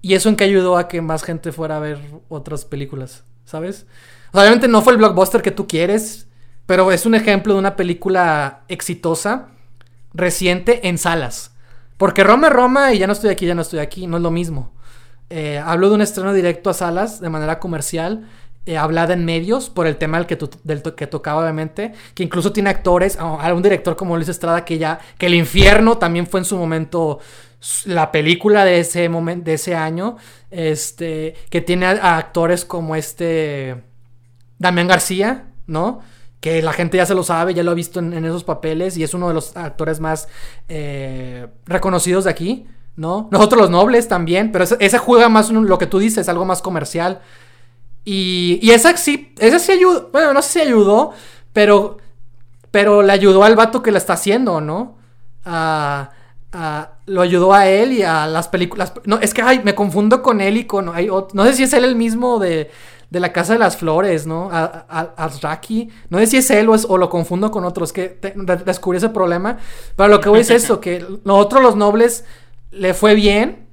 Y 0.02 0.14
eso 0.14 0.30
en 0.30 0.36
que 0.36 0.44
ayudó 0.44 0.78
a 0.78 0.88
que 0.88 1.02
más 1.02 1.24
gente 1.24 1.52
fuera 1.52 1.78
a 1.78 1.80
ver 1.80 2.00
otras 2.30 2.66
películas, 2.66 3.24
¿sabes? 3.46 3.86
obviamente 4.32 4.68
no 4.68 4.84
fue 4.84 4.94
el 4.94 5.00
blockbuster 5.00 5.42
que 5.42 5.50
tú 5.52 5.68
quieres, 5.68 6.28
pero 6.68 6.92
es 6.92 7.08
un 7.08 7.16
ejemplo 7.16 7.54
de 7.54 7.60
una 7.60 7.76
película 7.76 8.62
exitosa 8.68 9.48
reciente 10.14 10.88
en 10.88 10.98
salas. 10.98 11.56
Porque 11.98 12.24
Roma 12.24 12.48
es 12.48 12.54
Roma 12.54 12.94
y 12.94 13.00
ya 13.00 13.08
no 13.08 13.14
estoy 13.14 13.30
aquí, 13.30 13.46
ya 13.46 13.56
no 13.56 13.62
estoy 13.62 13.80
aquí, 13.80 14.08
no 14.08 14.18
es 14.18 14.24
lo 14.24 14.32
mismo. 14.32 14.72
Eh, 15.30 15.62
hablo 15.64 15.90
de 15.90 15.96
un 15.96 16.02
estreno 16.02 16.34
directo 16.34 16.70
a 16.70 16.74
salas 16.74 17.20
de 17.20 17.30
manera 17.30 17.60
comercial, 17.60 18.28
eh, 18.66 18.78
hablada 18.78 19.14
en 19.14 19.26
medios 19.26 19.70
por 19.70 19.88
el 19.88 19.98
tema 19.98 20.18
del 20.18 20.26
que, 20.96 21.08
tocaba 21.08 21.42
obviamente, 21.42 21.94
que 22.14 22.24
incluso 22.24 22.52
tiene 22.52 22.70
actores, 22.70 23.18
a 23.20 23.54
un 23.54 23.62
director 23.62 23.96
como 23.96 24.16
Luis 24.16 24.30
Estrada 24.30 24.66
que 24.66 24.78
ya, 24.78 25.00
que 25.18 25.26
El 25.26 25.36
Infierno 25.36 25.98
también 25.98 26.28
fue 26.28 26.40
en 26.40 26.46
su 26.46 26.58
momento 26.58 27.20
la 27.86 28.12
película 28.12 28.64
de 28.64 28.80
ese 28.80 29.10
momento, 29.10 29.46
de 29.46 29.56
ese 29.56 29.76
año, 29.76 30.18
este, 30.50 31.36
que 31.50 31.62
tiene 31.62 31.86
a 31.86 32.18
actores 32.18 32.64
como 32.64 32.96
este 32.96 33.84
Damián 34.58 34.88
García, 34.88 35.48
¿no? 35.68 36.02
Que 36.40 36.62
la 36.62 36.74
gente 36.74 36.98
ya 36.98 37.06
se 37.06 37.16
lo 37.16 37.24
sabe, 37.24 37.54
ya 37.54 37.64
lo 37.64 37.72
ha 37.72 37.76
visto 37.76 38.00
en, 38.00 38.26
esos 38.26 38.44
papeles 38.44 38.98
y 38.98 39.04
es 39.04 39.14
uno 39.14 39.28
de 39.28 39.34
los 39.34 39.58
actores 39.58 40.00
más 40.00 40.28
eh, 40.70 41.48
reconocidos 41.66 42.24
de 42.24 42.30
aquí, 42.30 42.68
¿no? 42.96 43.28
Nosotros 43.32 43.62
los 43.62 43.70
nobles 43.70 44.08
también, 44.08 44.52
pero 44.52 44.64
ese, 44.64 44.98
juega 44.98 45.28
más 45.28 45.52
lo 45.52 45.78
que 45.78 45.88
tú 45.88 46.00
dices, 46.00 46.30
algo 46.30 46.46
más 46.46 46.62
comercial. 46.62 47.22
Y, 48.06 48.60
y 48.62 48.72
esa 48.72 48.96
sí, 48.96 49.34
esa 49.38 49.60
sí 49.60 49.74
ayudó, 49.74 50.10
bueno, 50.14 50.34
no 50.34 50.42
sé 50.42 50.52
si 50.52 50.60
ayudó, 50.62 51.12
pero, 51.52 51.98
pero 52.72 53.02
le 53.02 53.12
ayudó 53.12 53.44
al 53.44 53.56
vato 53.56 53.84
que 53.84 53.92
la 53.92 53.98
está 53.98 54.14
haciendo, 54.14 54.62
¿no? 54.62 54.98
lo 57.06 57.22
ayudó 57.22 57.54
a 57.54 57.68
él 57.68 57.94
y 57.94 58.04
a 58.04 58.28
las 58.28 58.48
películas. 58.48 58.94
No, 59.06 59.20
es 59.20 59.34
que 59.34 59.42
ay, 59.42 59.62
me 59.64 59.76
confundo 59.76 60.22
con 60.22 60.42
él 60.42 60.58
y 60.58 60.66
con. 60.66 60.86
no 60.86 61.46
sé 61.46 61.54
si 61.54 61.64
es 61.64 61.74
él 61.74 61.84
el 61.84 61.96
mismo 61.96 62.40
de, 62.40 62.70
de 63.10 63.20
la 63.20 63.34
Casa 63.34 63.54
de 63.54 63.60
las 63.60 63.78
Flores, 63.78 64.28
¿no? 64.28 64.50
A, 64.52 65.30
Raki. 65.42 65.90
No 66.10 66.20
sé 66.20 66.28
si 66.28 66.38
es 66.38 66.50
él 66.52 66.70
o, 66.70 66.74
o 66.74 66.98
lo 66.98 67.10
confundo 67.10 67.50
con 67.52 67.66
otros, 67.66 67.92
que 67.92 68.20
descubrí 68.66 68.98
ese 68.98 69.10
problema. 69.10 69.58
Pero 69.96 70.10
lo 70.10 70.20
que 70.20 70.30
voy 70.30 70.42
es 70.42 70.50
eso, 70.50 70.80
que 70.80 71.06
nosotros 71.24 71.62
los 71.64 71.76
nobles 71.76 72.26
le 72.72 72.94
fue 72.94 73.16
bien. 73.16 73.68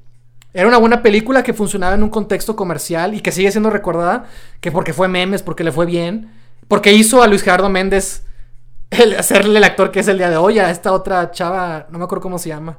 Era 0.54 0.68
una 0.68 0.78
buena 0.78 1.02
película 1.02 1.42
que 1.42 1.52
funcionaba 1.52 1.94
en 1.94 2.02
un 2.02 2.08
contexto 2.08 2.56
comercial 2.56 3.14
y 3.14 3.20
que 3.20 3.30
sigue 3.30 3.50
siendo 3.50 3.68
recordada, 3.68 4.24
que 4.60 4.72
porque 4.72 4.94
fue 4.94 5.06
memes, 5.06 5.42
porque 5.42 5.64
le 5.64 5.72
fue 5.72 5.84
bien, 5.84 6.32
porque 6.66 6.94
hizo 6.94 7.22
a 7.22 7.26
Luis 7.26 7.42
Gerardo 7.42 7.68
Méndez 7.68 8.24
el, 8.90 9.14
hacerle 9.16 9.58
el 9.58 9.64
actor 9.64 9.90
que 9.90 10.00
es 10.00 10.08
el 10.08 10.16
día 10.16 10.30
de 10.30 10.36
hoy 10.38 10.58
a 10.58 10.70
esta 10.70 10.92
otra 10.92 11.30
chava, 11.30 11.86
no 11.90 11.98
me 11.98 12.04
acuerdo 12.04 12.22
cómo 12.22 12.38
se 12.38 12.48
llama, 12.48 12.78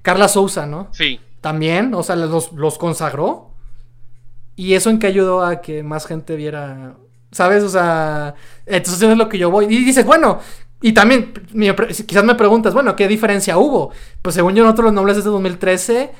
Carla 0.00 0.28
Souza, 0.28 0.64
¿no? 0.64 0.88
Sí. 0.92 1.20
También, 1.42 1.92
o 1.94 2.02
sea, 2.02 2.16
los, 2.16 2.52
los 2.52 2.78
consagró. 2.78 3.47
Y 4.58 4.74
eso 4.74 4.90
en 4.90 4.98
que 4.98 5.06
ayudó 5.06 5.44
a 5.44 5.60
que 5.60 5.84
más 5.84 6.04
gente 6.04 6.34
viera, 6.34 6.96
¿sabes? 7.30 7.62
O 7.62 7.68
sea, 7.68 8.34
entonces 8.66 9.00
es 9.00 9.16
lo 9.16 9.28
que 9.28 9.38
yo 9.38 9.52
voy. 9.52 9.66
Y 9.66 9.84
dices, 9.84 10.04
bueno, 10.04 10.40
y 10.82 10.94
también, 10.94 11.32
quizás 12.04 12.24
me 12.24 12.34
preguntas, 12.34 12.74
bueno, 12.74 12.96
¿qué 12.96 13.06
diferencia 13.06 13.56
hubo? 13.56 13.92
Pues 14.20 14.34
según 14.34 14.56
yo, 14.56 14.64
nosotros 14.64 14.86
los 14.86 14.94
nobles 14.94 15.16
es 15.16 15.22
de 15.22 15.30
2013 15.30 16.10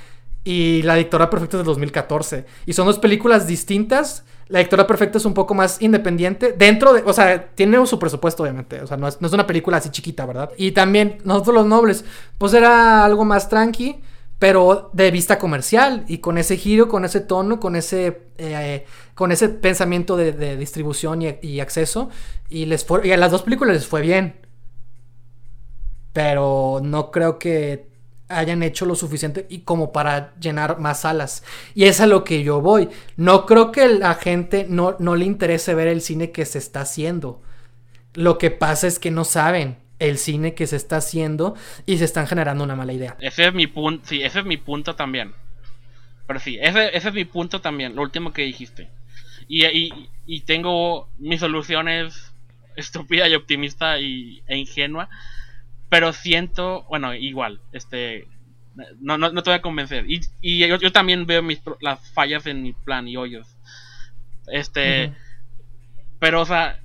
y 0.44 0.82
La 0.82 0.94
Dictadura 0.94 1.28
Perfecta 1.30 1.56
es 1.56 1.64
de 1.64 1.64
2014. 1.64 2.46
Y 2.64 2.74
son 2.74 2.86
dos 2.86 3.00
películas 3.00 3.48
distintas. 3.48 4.22
La 4.46 4.60
Dictadura 4.60 4.86
Perfecta 4.86 5.18
es 5.18 5.24
un 5.24 5.34
poco 5.34 5.54
más 5.54 5.82
independiente. 5.82 6.52
Dentro 6.52 6.92
de, 6.92 7.02
o 7.04 7.12
sea, 7.12 7.48
tiene 7.56 7.84
su 7.88 7.98
presupuesto, 7.98 8.44
obviamente. 8.44 8.80
O 8.80 8.86
sea, 8.86 8.96
no 8.96 9.08
es, 9.08 9.20
no 9.20 9.26
es 9.26 9.32
una 9.32 9.48
película 9.48 9.78
así 9.78 9.90
chiquita, 9.90 10.24
¿verdad? 10.26 10.52
Y 10.56 10.70
también, 10.70 11.18
nosotros 11.24 11.56
los 11.56 11.66
nobles, 11.66 12.04
pues 12.38 12.54
era 12.54 13.04
algo 13.04 13.24
más 13.24 13.48
tranqui. 13.48 14.00
Pero 14.38 14.90
de 14.92 15.10
vista 15.10 15.38
comercial 15.38 16.04
y 16.06 16.18
con 16.18 16.38
ese 16.38 16.56
giro, 16.56 16.88
con 16.88 17.04
ese 17.04 17.20
tono, 17.20 17.58
con 17.58 17.74
ese, 17.74 18.22
eh, 18.38 18.86
con 19.14 19.32
ese 19.32 19.48
pensamiento 19.48 20.16
de, 20.16 20.56
distribución 20.56 21.22
y, 21.22 21.60
acceso. 21.60 22.08
Y, 22.48 22.66
les 22.66 22.86
y 23.02 23.10
a 23.10 23.16
las 23.16 23.32
dos 23.32 23.42
películas 23.42 23.74
les 23.74 23.86
fue 23.86 24.00
bien. 24.00 24.36
Pero 26.12 26.80
no 26.82 27.10
creo 27.10 27.38
que 27.38 27.88
hayan 28.28 28.62
hecho 28.62 28.86
lo 28.86 28.94
suficiente 28.94 29.46
y 29.48 29.60
como 29.60 29.90
para 29.90 30.34
llenar 30.38 30.78
más 30.78 31.00
salas. 31.00 31.42
Y 31.74 31.84
es 31.84 32.00
a 32.00 32.06
lo 32.06 32.22
que 32.22 32.44
yo 32.44 32.60
voy. 32.60 32.88
No 33.16 33.44
creo 33.44 33.72
que 33.72 33.88
la 33.88 34.14
gente 34.14 34.66
no, 34.68 34.94
no 35.00 35.16
le 35.16 35.24
interese 35.24 35.74
ver 35.74 35.88
el 35.88 36.00
cine 36.00 36.30
que 36.30 36.44
se 36.44 36.58
está 36.58 36.82
haciendo. 36.82 37.42
Lo 38.14 38.38
que 38.38 38.52
pasa 38.52 38.86
es 38.86 39.00
que 39.00 39.10
no 39.10 39.24
saben 39.24 39.78
el 39.98 40.18
cine 40.18 40.54
que 40.54 40.66
se 40.66 40.76
está 40.76 40.96
haciendo 40.96 41.54
y 41.86 41.98
se 41.98 42.04
están 42.04 42.26
generando 42.26 42.64
una 42.64 42.76
mala 42.76 42.92
idea. 42.92 43.16
Ese 43.20 43.46
es 43.46 43.54
mi 43.54 43.66
punto, 43.66 44.06
sí, 44.06 44.22
ese 44.22 44.40
es 44.40 44.44
mi 44.44 44.56
punto 44.56 44.94
también. 44.94 45.32
Pero 46.26 46.40
sí, 46.40 46.58
ese, 46.60 46.96
es 46.96 47.12
mi 47.12 47.24
punto 47.24 47.60
también, 47.60 47.96
lo 47.96 48.02
último 48.02 48.32
que 48.32 48.42
dijiste. 48.42 48.90
Y, 49.48 49.64
y, 49.64 50.10
y 50.26 50.40
tengo 50.42 51.08
mis 51.18 51.40
soluciones 51.40 52.32
estúpida 52.76 53.28
y 53.28 53.34
optimista 53.34 53.98
y, 53.98 54.42
e 54.46 54.56
ingenua. 54.56 55.08
Pero 55.88 56.12
siento, 56.12 56.84
bueno, 56.90 57.14
igual, 57.14 57.60
este, 57.72 58.28
no, 59.00 59.16
no, 59.16 59.32
no 59.32 59.42
te 59.42 59.50
voy 59.50 59.58
a 59.58 59.62
convencer. 59.62 60.04
Y, 60.08 60.20
y 60.42 60.58
yo, 60.66 60.76
yo, 60.76 60.92
también 60.92 61.26
veo 61.26 61.42
mis, 61.42 61.60
las 61.80 62.10
fallas 62.10 62.46
en 62.46 62.62
mi 62.62 62.74
plan 62.74 63.08
y 63.08 63.16
hoyos. 63.16 63.48
Este, 64.48 65.12
pero 66.18 66.42
o 66.42 66.46
sea, 66.46 66.78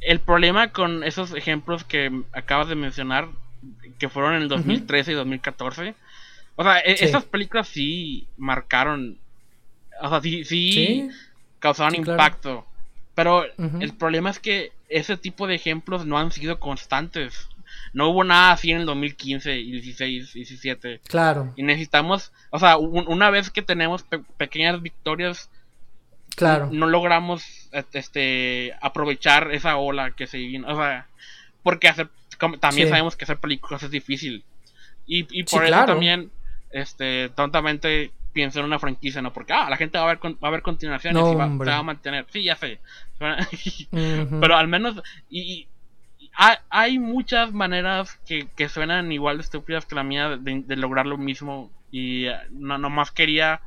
el 0.00 0.20
problema 0.20 0.72
con 0.72 1.04
esos 1.04 1.34
ejemplos 1.34 1.84
que 1.84 2.22
acabas 2.32 2.68
de 2.68 2.74
mencionar, 2.74 3.28
que 3.98 4.08
fueron 4.08 4.34
en 4.34 4.42
el 4.42 4.48
2013 4.48 5.12
y 5.12 5.14
2014, 5.14 5.94
o 6.56 6.62
sea, 6.64 6.80
e-, 6.80 7.04
esas 7.04 7.24
películas 7.24 7.68
sí 7.68 8.26
marcaron, 8.36 9.18
o 10.00 10.08
sea, 10.08 10.20
sí, 10.20 10.44
sí, 10.44 11.08
causaron 11.58 11.94
impacto. 11.94 12.66
Pero 13.14 13.44
el 13.80 13.94
problema 13.94 14.30
es 14.30 14.38
que 14.38 14.70
ese 14.88 15.16
tipo 15.16 15.48
de 15.48 15.56
ejemplos 15.56 16.06
no 16.06 16.18
han 16.18 16.30
sido 16.30 16.60
constantes. 16.60 17.48
No 17.92 18.08
hubo 18.08 18.22
nada 18.22 18.52
así 18.52 18.70
en 18.70 18.78
el 18.78 18.86
2015 18.86 19.56
y 19.58 19.72
16, 19.72 20.34
17. 20.34 21.00
Claro. 21.06 21.52
Y 21.56 21.64
necesitamos, 21.64 22.32
o 22.50 22.60
sea, 22.60 22.76
una 22.76 23.30
vez 23.30 23.50
que 23.50 23.62
tenemos 23.62 24.04
pequeñas 24.36 24.80
victorias 24.80 25.50
Claro. 26.36 26.68
No, 26.72 26.86
logramos 26.86 27.68
este 27.72 28.74
aprovechar 28.80 29.52
esa 29.52 29.76
ola 29.76 30.12
que 30.12 30.26
se 30.26 30.38
vino. 30.38 30.68
O 30.68 30.76
sea, 30.76 31.06
porque 31.62 31.88
hacer, 31.88 32.08
también 32.60 32.88
sabemos 32.88 33.16
que 33.16 33.24
hacer 33.24 33.38
películas 33.38 33.82
es 33.82 33.90
difícil. 33.90 34.44
Y, 35.06 35.26
y 35.30 35.44
por 35.44 35.64
eso 35.64 35.84
también, 35.84 36.30
este, 36.70 37.30
tontamente 37.30 38.12
pienso 38.32 38.60
en 38.60 38.66
una 38.66 38.78
franquicia, 38.78 39.20
¿no? 39.20 39.32
Porque, 39.32 39.52
ah, 39.52 39.68
la 39.68 39.76
gente 39.76 39.98
va 39.98 40.04
a 40.04 40.14
ver, 40.14 40.20
va 40.42 40.48
a 40.48 40.52
ver 40.52 40.62
continuaciones 40.62 41.20
y 41.20 41.34
va, 41.34 41.48
se 41.48 41.70
va 41.70 41.78
a 41.78 41.82
mantener. 41.82 42.26
Sí, 42.30 42.44
ya 42.44 42.56
sé. 42.56 42.78
Pero 43.90 44.56
al 44.56 44.68
menos, 44.68 45.02
y, 45.28 45.66
hay, 46.70 46.98
muchas 47.00 47.52
maneras 47.52 48.16
que, 48.26 48.46
que, 48.54 48.68
suenan 48.68 49.10
igual 49.10 49.38
de 49.38 49.42
estúpidas 49.42 49.86
que 49.86 49.96
la 49.96 50.04
mía 50.04 50.36
de, 50.36 50.76
lograr 50.76 51.06
lo 51.06 51.18
mismo. 51.18 51.70
Y 51.90 52.26
eh, 52.26 52.36
no 52.50 52.78
nomás 52.78 53.10
quería 53.10 53.60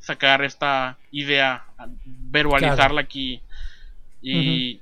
sacar 0.00 0.42
esta 0.42 0.96
idea, 1.12 1.64
verbalizarla 2.04 3.02
aquí. 3.02 3.40
Y, 4.22 4.80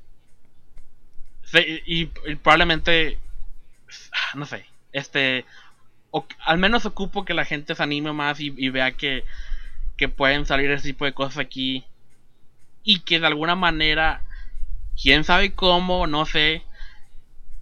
y, 1.86 2.06
probablemente, 2.42 3.18
no 4.34 4.46
sé, 4.46 4.64
este, 4.92 5.44
al 6.44 6.58
menos 6.58 6.86
ocupo 6.86 7.24
que 7.24 7.34
la 7.34 7.44
gente 7.44 7.74
se 7.74 7.82
anime 7.82 8.12
más 8.12 8.40
y, 8.40 8.68
vea 8.70 8.92
que, 8.92 9.24
que 9.96 10.08
pueden 10.08 10.46
salir 10.46 10.70
ese 10.70 10.88
tipo 10.88 11.04
de 11.04 11.12
cosas 11.12 11.38
aquí. 11.38 11.84
Y 12.84 13.00
que 13.00 13.20
de 13.20 13.26
alguna 13.26 13.54
manera, 13.54 14.22
quién 15.00 15.24
sabe 15.24 15.52
cómo, 15.52 16.06
no 16.06 16.24
sé, 16.24 16.62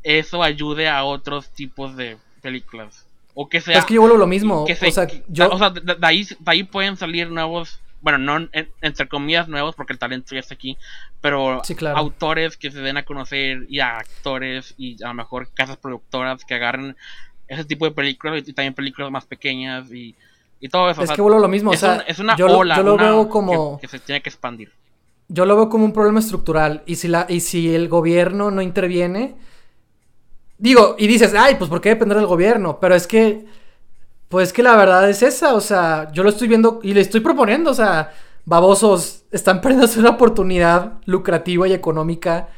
eso 0.02 0.42
ayude 0.42 0.88
a 0.88 1.02
otros 1.02 1.50
tipos 1.50 1.96
de 1.96 2.16
películas. 2.42 3.05
O 3.38 3.50
que 3.50 3.60
sea. 3.60 3.78
Es 3.78 3.84
que 3.84 3.94
yo 3.94 4.00
vuelvo 4.00 4.16
lo 4.16 4.26
mismo. 4.26 4.64
o 4.64 4.90
sea, 4.90 5.06
yo... 5.28 5.50
o 5.50 5.58
sea 5.58 5.68
de, 5.68 5.94
ahí, 6.00 6.24
de, 6.24 6.36
ahí, 6.46 6.64
pueden 6.64 6.96
salir 6.96 7.30
nuevos. 7.30 7.80
Bueno, 8.00 8.18
no 8.18 8.48
entre 8.80 9.08
comillas 9.08 9.46
nuevos 9.46 9.74
porque 9.74 9.92
el 9.92 9.98
talento 9.98 10.34
ya 10.34 10.40
está 10.40 10.54
aquí. 10.54 10.78
Pero 11.20 11.60
autores 11.94 12.56
que 12.56 12.70
se 12.70 12.80
den 12.80 12.96
a 12.96 13.04
conocer 13.04 13.66
y 13.68 13.80
actores 13.80 14.74
y 14.78 15.02
a 15.04 15.08
lo 15.08 15.14
mejor 15.14 15.50
casas 15.52 15.76
productoras 15.76 16.46
que 16.46 16.54
agarren 16.54 16.96
ese 17.46 17.66
tipo 17.66 17.84
de 17.84 17.90
películas 17.90 18.42
y 18.46 18.54
también 18.54 18.72
películas 18.72 19.10
más 19.10 19.26
pequeñas 19.26 19.92
y, 19.92 20.14
y 20.58 20.68
todo 20.70 20.88
eso. 20.88 21.02
Es 21.02 21.10
que 21.10 21.20
vuelvo 21.20 21.38
lo 21.38 21.48
mismo. 21.48 21.74
Es, 21.74 21.82
o 21.82 21.86
sea, 21.86 22.04
es 22.06 22.18
una 22.18 22.36
yo 22.36 22.46
ola 22.46 22.76
yo 22.76 22.82
lo 22.84 22.96
veo 22.96 23.28
como... 23.28 23.78
que, 23.78 23.86
se 23.86 23.98
tiene 23.98 24.22
que 24.22 24.30
expandir. 24.30 24.72
Yo 25.28 25.44
lo 25.44 25.56
veo 25.56 25.68
como 25.68 25.84
un 25.84 25.92
problema 25.92 26.20
estructural. 26.20 26.82
Y 26.86 26.94
si, 26.94 27.08
la, 27.08 27.26
y 27.28 27.40
si 27.40 27.74
el 27.74 27.88
gobierno 27.88 28.50
no 28.50 28.62
interviene 28.62 29.34
Digo, 30.58 30.96
y 30.98 31.06
dices, 31.06 31.34
ay, 31.36 31.56
pues 31.56 31.68
¿por 31.68 31.80
qué 31.80 31.90
depender 31.90 32.16
del 32.16 32.26
gobierno? 32.26 32.78
Pero 32.80 32.94
es 32.94 33.06
que, 33.06 33.44
pues 34.28 34.52
que 34.52 34.62
la 34.62 34.76
verdad 34.76 35.08
es 35.08 35.22
esa, 35.22 35.54
o 35.54 35.60
sea, 35.60 36.10
yo 36.12 36.22
lo 36.22 36.30
estoy 36.30 36.48
viendo 36.48 36.80
y 36.82 36.94
le 36.94 37.02
estoy 37.02 37.20
proponiendo, 37.20 37.70
o 37.70 37.74
sea, 37.74 38.12
babosos, 38.44 39.24
están 39.30 39.60
perdiendo 39.60 39.88
una 39.98 40.10
oportunidad 40.10 40.94
lucrativa 41.04 41.68
y 41.68 41.72
económica 41.72 42.48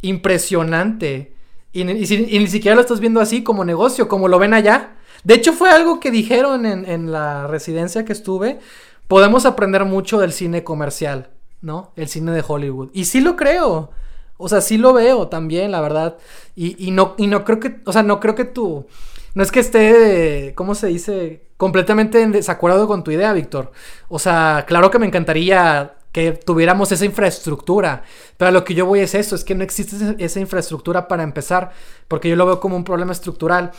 impresionante. 0.00 1.34
Y, 1.72 1.84
ni 1.84 2.46
siquiera 2.46 2.74
lo 2.74 2.80
estás 2.80 3.00
viendo 3.00 3.20
así 3.20 3.42
como 3.42 3.64
negocio, 3.64 4.08
como 4.08 4.28
lo 4.28 4.38
ven 4.38 4.54
allá. 4.54 4.96
De 5.22 5.34
hecho, 5.34 5.52
fue 5.52 5.70
algo 5.70 6.00
que 6.00 6.10
dijeron 6.10 6.64
en, 6.64 6.88
en 6.88 7.12
la 7.12 7.46
residencia 7.46 8.04
que 8.04 8.12
estuve. 8.12 8.58
Podemos 9.06 9.44
aprender 9.44 9.84
mucho 9.84 10.18
del 10.18 10.32
cine 10.32 10.64
comercial, 10.64 11.30
¿no? 11.60 11.92
El 11.96 12.08
cine 12.08 12.32
de 12.32 12.44
Hollywood. 12.46 12.90
Y 12.94 13.04
sí 13.04 13.20
lo 13.20 13.36
creo. 13.36 13.90
O 14.38 14.48
sea, 14.48 14.62
sí 14.62 14.78
lo 14.78 14.94
veo 14.94 15.28
también, 15.28 15.72
la 15.72 15.80
verdad. 15.82 16.16
Y, 16.56 16.90
no, 16.92 17.14
y 17.18 17.26
no 17.26 17.44
creo 17.44 17.60
que, 17.60 17.80
o 17.84 17.92
sea, 17.92 18.02
no 18.02 18.18
creo 18.20 18.34
que 18.34 18.44
tú, 18.44 18.86
no 19.34 19.42
es 19.42 19.52
que 19.52 19.60
esté, 19.60 20.52
¿cómo 20.56 20.74
se 20.74 20.86
dice? 20.86 21.42
Completamente 21.56 22.22
en 22.22 22.32
desacuerdo 22.32 22.88
con 22.88 23.04
tu 23.04 23.10
idea, 23.10 23.32
Víctor. 23.32 23.72
O 24.08 24.18
sea, 24.18 24.64
claro 24.66 24.90
que 24.90 24.98
me 24.98 25.06
encantaría 25.06 25.94
que 26.12 26.32
tuviéramos 26.32 26.90
esa 26.90 27.04
infraestructura, 27.04 28.02
pero 28.36 28.50
lo 28.50 28.64
que 28.64 28.74
yo 28.74 28.86
voy 28.86 29.00
es 29.00 29.14
eso, 29.14 29.34
es 29.34 29.44
que 29.44 29.54
no 29.54 29.62
existe 29.62 30.16
esa 30.18 30.40
infraestructura 30.40 31.06
para 31.06 31.22
empezar, 31.22 31.72
porque 32.08 32.28
yo 32.28 32.36
lo 32.36 32.46
veo 32.46 32.60
como 32.60 32.76
un 32.76 32.84
problema 32.84 33.12
estructural. 33.12 33.72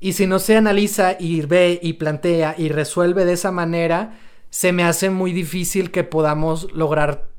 Y 0.00 0.14
si 0.14 0.26
no 0.26 0.38
se 0.38 0.56
analiza 0.56 1.16
y 1.18 1.42
ve 1.42 1.78
y 1.82 1.94
plantea 1.94 2.54
y 2.58 2.68
resuelve 2.68 3.24
de 3.24 3.34
esa 3.34 3.50
manera, 3.50 4.18
se 4.50 4.72
me 4.72 4.84
hace 4.84 5.10
muy 5.10 5.32
difícil 5.32 5.90
que 5.90 6.04
podamos 6.04 6.72
lograr 6.72 7.31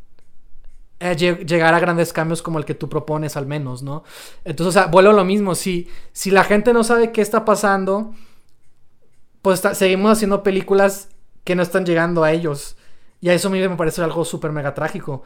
eh, 1.04 1.16
llegar 1.18 1.74
a 1.74 1.80
grandes 1.80 2.14
cambios 2.14 2.42
como 2.42 2.60
el 2.60 2.66
que 2.66 2.76
tú 2.76 2.88
propones 2.88 3.36
al 3.36 3.46
menos, 3.46 3.84
¿no? 3.84 4.04
Entonces, 4.46 4.68
o 4.70 4.72
sea, 4.72 4.86
vuelvo 4.88 5.10
a 5.10 5.14
lo 5.14 5.26
mismo, 5.26 5.54
si, 5.54 5.90
si 6.14 6.32
la 6.32 6.46
gente 6.46 6.72
no 6.72 6.84
sabe 6.86 7.12
qué 7.12 7.22
está 7.22 7.44
pasando, 7.44 8.14
pues 9.42 9.62
seguimos 9.74 10.14
haciendo 10.14 10.44
películas 10.44 11.10
que 11.44 11.56
no 11.56 11.62
están 11.62 11.86
llegando 11.86 12.24
a 12.24 12.32
ellos. 12.32 12.78
Y 13.20 13.28
a 13.28 13.34
eso 13.34 13.50
a 13.50 13.52
mí 13.52 13.60
me 13.60 13.76
parece 13.76 14.02
algo 14.02 14.24
súper 14.24 14.54
mega 14.54 14.74
trágico. 14.74 15.24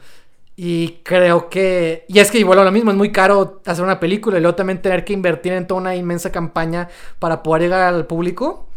Y 0.56 1.00
creo 1.04 1.48
que. 1.48 2.04
Y 2.08 2.18
es 2.18 2.32
que 2.32 2.42
a 2.42 2.64
lo 2.64 2.72
mismo, 2.72 2.90
es 2.90 2.96
muy 2.96 3.12
caro 3.12 3.62
hacer 3.64 3.84
una 3.84 4.00
película 4.00 4.38
y 4.38 4.40
luego 4.40 4.56
también 4.56 4.82
tener 4.82 5.04
que 5.04 5.12
invertir 5.12 5.52
en 5.52 5.68
toda 5.68 5.80
una 5.80 5.94
inmensa 5.94 6.32
campaña 6.32 6.88
para 7.20 7.44
poder 7.44 7.62
llegar 7.62 7.94
al 7.94 8.06
público. 8.06 8.67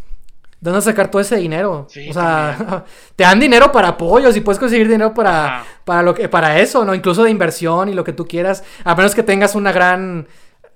¿De 0.62 0.70
dónde 0.70 0.86
sacar 0.86 1.10
todo 1.10 1.20
ese 1.22 1.38
dinero? 1.38 1.88
o 1.88 2.14
sea, 2.14 2.86
te 3.16 3.24
dan 3.24 3.40
dinero 3.40 3.72
para 3.72 3.90
apoyos 3.90 4.38
y 4.38 4.42
puedes 4.42 4.60
conseguir 4.60 4.88
dinero 4.88 5.12
para, 5.12 5.66
para, 5.84 6.04
lo 6.04 6.14
que, 6.14 6.30
para 6.30 6.60
eso, 6.60 6.86
¿no? 6.86 6.94
Incluso 6.94 7.24
de 7.24 7.32
inversión 7.32 7.90
y 7.90 7.94
lo 7.94 8.04
que 8.04 8.14
tú 8.14 8.28
quieras. 8.28 8.64
A 8.84 8.94
menos 8.94 9.16
que 9.16 9.24
tengas 9.24 9.56
una 9.56 9.72
gran... 9.72 10.28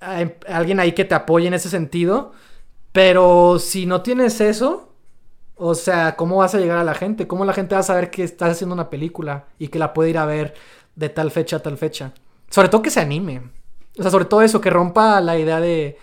Eh, 0.02 0.38
alguien 0.48 0.80
ahí 0.80 0.90
que 0.90 1.04
te 1.04 1.14
apoye 1.14 1.46
en 1.46 1.54
ese 1.54 1.70
sentido. 1.70 2.32
Pero 2.90 3.60
si 3.60 3.86
no 3.86 4.02
tienes 4.02 4.40
eso, 4.40 4.92
o 5.54 5.76
sea, 5.76 6.16
¿cómo 6.16 6.38
vas 6.38 6.56
a 6.56 6.58
llegar 6.58 6.78
a 6.78 6.84
la 6.84 6.94
gente? 6.94 7.28
¿Cómo 7.28 7.44
la 7.44 7.52
gente 7.52 7.76
va 7.76 7.80
a 7.80 7.84
saber 7.84 8.10
que 8.10 8.24
estás 8.24 8.50
haciendo 8.50 8.74
una 8.74 8.90
película 8.90 9.44
y 9.56 9.68
que 9.68 9.78
la 9.78 9.92
puede 9.92 10.10
ir 10.10 10.18
a 10.18 10.26
ver 10.26 10.54
de 10.96 11.10
tal 11.10 11.30
fecha 11.30 11.56
a 11.56 11.62
tal 11.62 11.78
fecha? 11.78 12.12
Sobre 12.50 12.68
todo 12.68 12.82
que 12.82 12.90
se 12.90 12.98
anime. 12.98 13.42
O 13.96 14.02
sea, 14.02 14.10
sobre 14.10 14.24
todo 14.24 14.42
eso, 14.42 14.60
que 14.60 14.70
rompa 14.70 15.20
la 15.20 15.38
idea 15.38 15.60
de... 15.60 15.96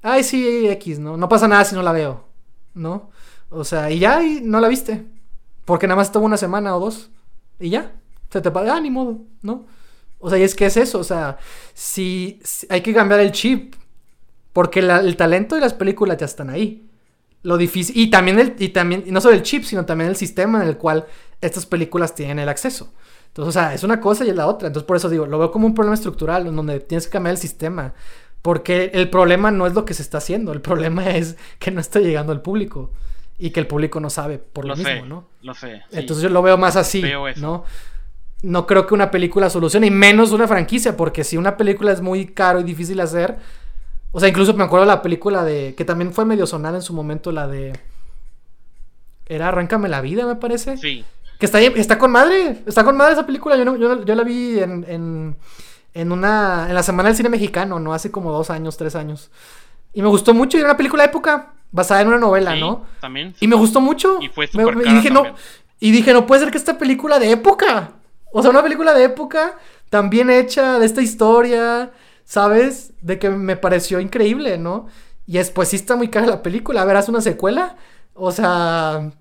Ay, 0.00 0.24
sí, 0.24 0.68
X, 0.68 0.98
¿no? 0.98 1.18
No 1.18 1.28
pasa 1.28 1.48
nada 1.48 1.64
si 1.66 1.74
no 1.74 1.82
la 1.82 1.92
veo. 1.92 2.33
¿No? 2.74 3.10
O 3.50 3.64
sea, 3.64 3.90
y 3.90 3.98
ya 4.00 4.22
y 4.22 4.40
no 4.42 4.60
la 4.60 4.68
viste. 4.68 5.06
Porque 5.64 5.86
nada 5.86 5.96
más 5.96 6.08
estuvo 6.08 6.24
una 6.24 6.36
semana 6.36 6.76
o 6.76 6.80
dos. 6.80 7.10
Y 7.58 7.70
ya. 7.70 7.92
Se 8.30 8.40
te 8.40 8.50
paga, 8.50 8.76
ah, 8.76 8.80
ni 8.80 8.90
modo, 8.90 9.18
¿no? 9.42 9.64
O 10.18 10.28
sea, 10.28 10.38
y 10.38 10.42
es 10.42 10.54
que 10.54 10.66
es 10.66 10.76
eso. 10.76 10.98
O 10.98 11.04
sea, 11.04 11.38
si, 11.72 12.40
hay 12.68 12.80
que 12.80 12.92
cambiar 12.92 13.20
el 13.20 13.32
chip. 13.32 13.74
Porque 14.52 14.80
el 14.80 15.16
talento 15.16 15.56
y 15.56 15.60
las 15.60 15.74
películas 15.74 16.16
ya 16.16 16.26
están 16.26 16.50
ahí. 16.50 16.88
Lo 17.42 17.56
difícil. 17.56 17.96
Y 17.96 18.10
también 18.10 18.38
el, 18.38 18.54
y 18.58 18.68
también, 18.68 19.04
no 19.08 19.20
solo 19.20 19.34
el 19.34 19.42
chip, 19.42 19.64
sino 19.64 19.84
también 19.84 20.10
el 20.10 20.16
sistema 20.16 20.62
en 20.62 20.68
el 20.68 20.76
cual 20.76 21.06
estas 21.40 21.66
películas 21.66 22.14
tienen 22.14 22.38
el 22.38 22.48
acceso. 22.48 22.92
Entonces, 23.28 23.48
o 23.48 23.52
sea, 23.52 23.74
es 23.74 23.82
una 23.82 24.00
cosa 24.00 24.24
y 24.24 24.30
es 24.30 24.36
la 24.36 24.46
otra. 24.46 24.68
Entonces, 24.68 24.86
por 24.86 24.96
eso 24.96 25.08
digo, 25.08 25.26
lo 25.26 25.38
veo 25.38 25.50
como 25.50 25.66
un 25.66 25.74
problema 25.74 25.94
estructural, 25.94 26.46
en 26.46 26.54
donde 26.54 26.80
tienes 26.80 27.06
que 27.06 27.12
cambiar 27.12 27.32
el 27.32 27.40
sistema 27.40 27.94
Porque 28.44 28.90
el 28.92 29.08
problema 29.08 29.50
no 29.50 29.66
es 29.66 29.72
lo 29.72 29.86
que 29.86 29.94
se 29.94 30.02
está 30.02 30.18
haciendo, 30.18 30.52
el 30.52 30.60
problema 30.60 31.08
es 31.16 31.38
que 31.58 31.70
no 31.70 31.80
está 31.80 31.98
llegando 31.98 32.30
al 32.30 32.42
público 32.42 32.90
y 33.38 33.52
que 33.52 33.60
el 33.60 33.66
público 33.66 34.00
no 34.00 34.10
sabe 34.10 34.36
por 34.36 34.66
lo, 34.66 34.76
mismo, 34.76 35.06
¿no? 35.06 35.28
Lo 35.40 35.54
sé. 35.54 35.80
Entonces 35.90 36.22
yo 36.22 36.28
lo 36.28 36.42
veo 36.42 36.58
más 36.58 36.76
así, 36.76 37.02
¿no? 37.36 37.64
No 38.42 38.66
creo 38.66 38.86
que 38.86 38.92
una 38.92 39.10
película 39.10 39.48
solucione, 39.48 39.86
y 39.86 39.90
menos 39.90 40.30
una 40.32 40.46
franquicia, 40.46 40.94
porque 40.94 41.24
si 41.24 41.38
una 41.38 41.56
película 41.56 41.90
es 41.90 42.02
muy 42.02 42.26
caro 42.26 42.60
y 42.60 42.64
difícil 42.64 42.98
de 42.98 43.04
hacer, 43.04 43.38
o 44.12 44.20
sea, 44.20 44.28
incluso 44.28 44.52
me 44.52 44.64
acuerdo 44.64 44.84
de 44.84 44.92
la 44.92 45.00
película 45.00 45.42
de, 45.42 45.74
que 45.74 45.86
también 45.86 46.12
fue 46.12 46.26
medio 46.26 46.46
sonada 46.46 46.76
en 46.76 46.82
su 46.82 46.92
momento, 46.92 47.32
la 47.32 47.48
de... 47.48 47.72
Era 49.24 49.48
Arráncame 49.48 49.88
la 49.88 50.02
vida, 50.02 50.26
me 50.26 50.36
parece. 50.36 50.76
Sí. 50.76 51.02
Que 51.38 51.46
está, 51.46 51.62
está 51.62 51.96
con 51.96 52.12
madre, 52.12 52.58
está 52.66 52.84
con 52.84 52.94
madre 52.94 53.14
esa 53.14 53.24
película, 53.24 53.56
yo, 53.56 54.04
yo, 54.04 54.14
la 54.14 54.22
vi 54.22 54.58
en, 54.58 54.84
en, 54.86 55.36
en, 55.94 56.12
una, 56.12 56.66
en 56.68 56.74
la 56.74 56.82
Semana 56.82 57.08
del 57.08 57.16
Cine 57.16 57.28
Mexicano, 57.28 57.80
¿no? 57.80 57.94
Hace 57.94 58.10
como 58.10 58.32
dos 58.32 58.50
años, 58.50 58.76
tres 58.76 58.96
años. 58.96 59.30
Y 59.92 60.02
me 60.02 60.08
gustó 60.08 60.34
mucho, 60.34 60.56
y 60.56 60.60
era 60.60 60.70
una 60.70 60.76
película 60.76 61.04
de 61.04 61.10
época 61.10 61.54
basada 61.70 62.02
en 62.02 62.08
una 62.08 62.18
novela, 62.18 62.54
¿no? 62.56 62.84
También. 63.00 63.34
Y 63.40 63.48
me 63.48 63.56
gustó 63.56 63.80
mucho. 63.80 64.18
Y 64.20 64.28
fue 64.28 64.48
y 64.84 64.94
dije, 64.94 65.10
no, 65.10 65.24
y 65.80 65.90
dije, 65.90 66.12
no 66.12 66.26
puede 66.26 66.42
ser 66.42 66.50
que 66.50 66.58
esta 66.58 66.78
película 66.78 67.18
de 67.18 67.30
época. 67.30 67.92
O 68.32 68.42
sea, 68.42 68.50
una 68.50 68.62
película 68.62 68.92
de 68.94 69.04
época 69.04 69.56
tan 69.90 70.10
bien 70.10 70.30
hecha, 70.30 70.78
de 70.78 70.86
esta 70.86 71.02
historia, 71.02 71.92
¿sabes? 72.24 72.92
De 73.00 73.18
que 73.18 73.30
me 73.30 73.56
pareció 73.56 74.00
increíble, 74.00 74.58
¿no? 74.58 74.86
Y 75.26 75.34
después 75.34 75.68
sí 75.68 75.76
está 75.76 75.94
muy 75.94 76.08
cara 76.08 76.26
la 76.26 76.42
película. 76.42 76.82
A 76.82 76.84
ver, 76.84 76.96
¿haz 76.96 77.08
una 77.08 77.20
secuela? 77.20 77.76
O 78.14 78.32
sea. 78.32 79.12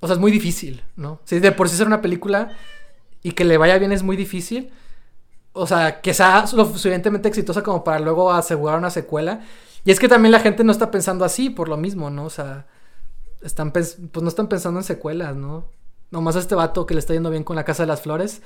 O 0.00 0.06
sea, 0.06 0.14
es 0.14 0.20
muy 0.20 0.30
difícil, 0.30 0.84
¿no? 0.96 1.20
Si 1.24 1.40
de 1.40 1.50
por 1.50 1.68
sí 1.68 1.76
ser 1.76 1.86
una 1.86 2.02
película 2.02 2.50
y 3.22 3.32
que 3.32 3.44
le 3.44 3.56
vaya 3.56 3.78
bien 3.78 3.90
es 3.90 4.02
muy 4.02 4.16
difícil. 4.16 4.70
O 5.54 5.66
sea, 5.66 6.00
que 6.02 6.12
sea 6.12 6.44
lo 6.52 6.66
suficientemente 6.66 7.28
exitosa 7.28 7.62
como 7.62 7.82
para 7.82 8.00
luego 8.00 8.30
asegurar 8.32 8.78
una 8.78 8.90
secuela. 8.90 9.40
Y 9.84 9.90
es 9.90 10.00
que 10.00 10.08
también 10.08 10.32
la 10.32 10.40
gente 10.40 10.64
no 10.64 10.72
está 10.72 10.90
pensando 10.90 11.24
así 11.24 11.48
por 11.48 11.68
lo 11.68 11.76
mismo, 11.76 12.10
¿no? 12.10 12.24
O 12.24 12.30
sea, 12.30 12.66
están 13.42 13.70
pues 13.70 13.98
no 13.98 14.28
están 14.28 14.48
pensando 14.48 14.80
en 14.80 14.84
secuelas, 14.84 15.36
¿no? 15.36 15.64
Nomás 16.10 16.36
a 16.36 16.40
este 16.40 16.54
vato 16.54 16.86
que 16.86 16.94
le 16.94 17.00
está 17.00 17.14
yendo 17.14 17.30
bien 17.30 17.44
con 17.44 17.56
la 17.56 17.64
Casa 17.64 17.84
de 17.84 17.86
las 17.86 18.00
Flores, 18.00 18.42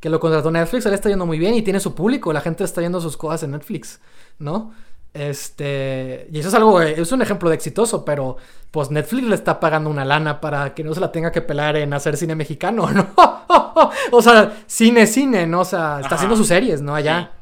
que 0.00 0.08
lo 0.08 0.20
contrató 0.20 0.50
Netflix, 0.50 0.84
le 0.86 0.94
está 0.94 1.08
yendo 1.08 1.26
muy 1.26 1.38
bien 1.38 1.54
y 1.54 1.62
tiene 1.62 1.80
su 1.80 1.94
público, 1.94 2.32
la 2.32 2.40
gente 2.40 2.64
está 2.64 2.80
yendo 2.80 3.00
sus 3.00 3.16
cosas 3.16 3.42
en 3.42 3.52
Netflix, 3.52 4.00
¿no? 4.38 4.72
Este, 5.14 6.28
y 6.32 6.38
eso 6.38 6.48
es 6.48 6.54
algo, 6.54 6.80
es 6.80 7.12
un 7.12 7.22
ejemplo 7.22 7.48
de 7.50 7.54
exitoso, 7.54 8.04
pero 8.04 8.36
pues 8.70 8.90
Netflix 8.90 9.28
le 9.28 9.34
está 9.34 9.60
pagando 9.60 9.90
una 9.90 10.04
lana 10.04 10.40
para 10.40 10.74
que 10.74 10.82
no 10.82 10.94
se 10.94 11.00
la 11.00 11.12
tenga 11.12 11.30
que 11.30 11.42
pelar 11.42 11.76
en 11.76 11.92
hacer 11.92 12.16
cine 12.16 12.34
mexicano, 12.34 12.90
¿no? 12.90 13.06
o 14.10 14.22
sea, 14.22 14.64
cine, 14.66 15.06
cine, 15.06 15.46
¿no? 15.46 15.60
O 15.60 15.64
sea, 15.64 16.00
está 16.00 16.14
haciendo 16.14 16.36
sus 16.36 16.48
series, 16.48 16.82
¿no? 16.82 16.94
Allá. 16.94 17.32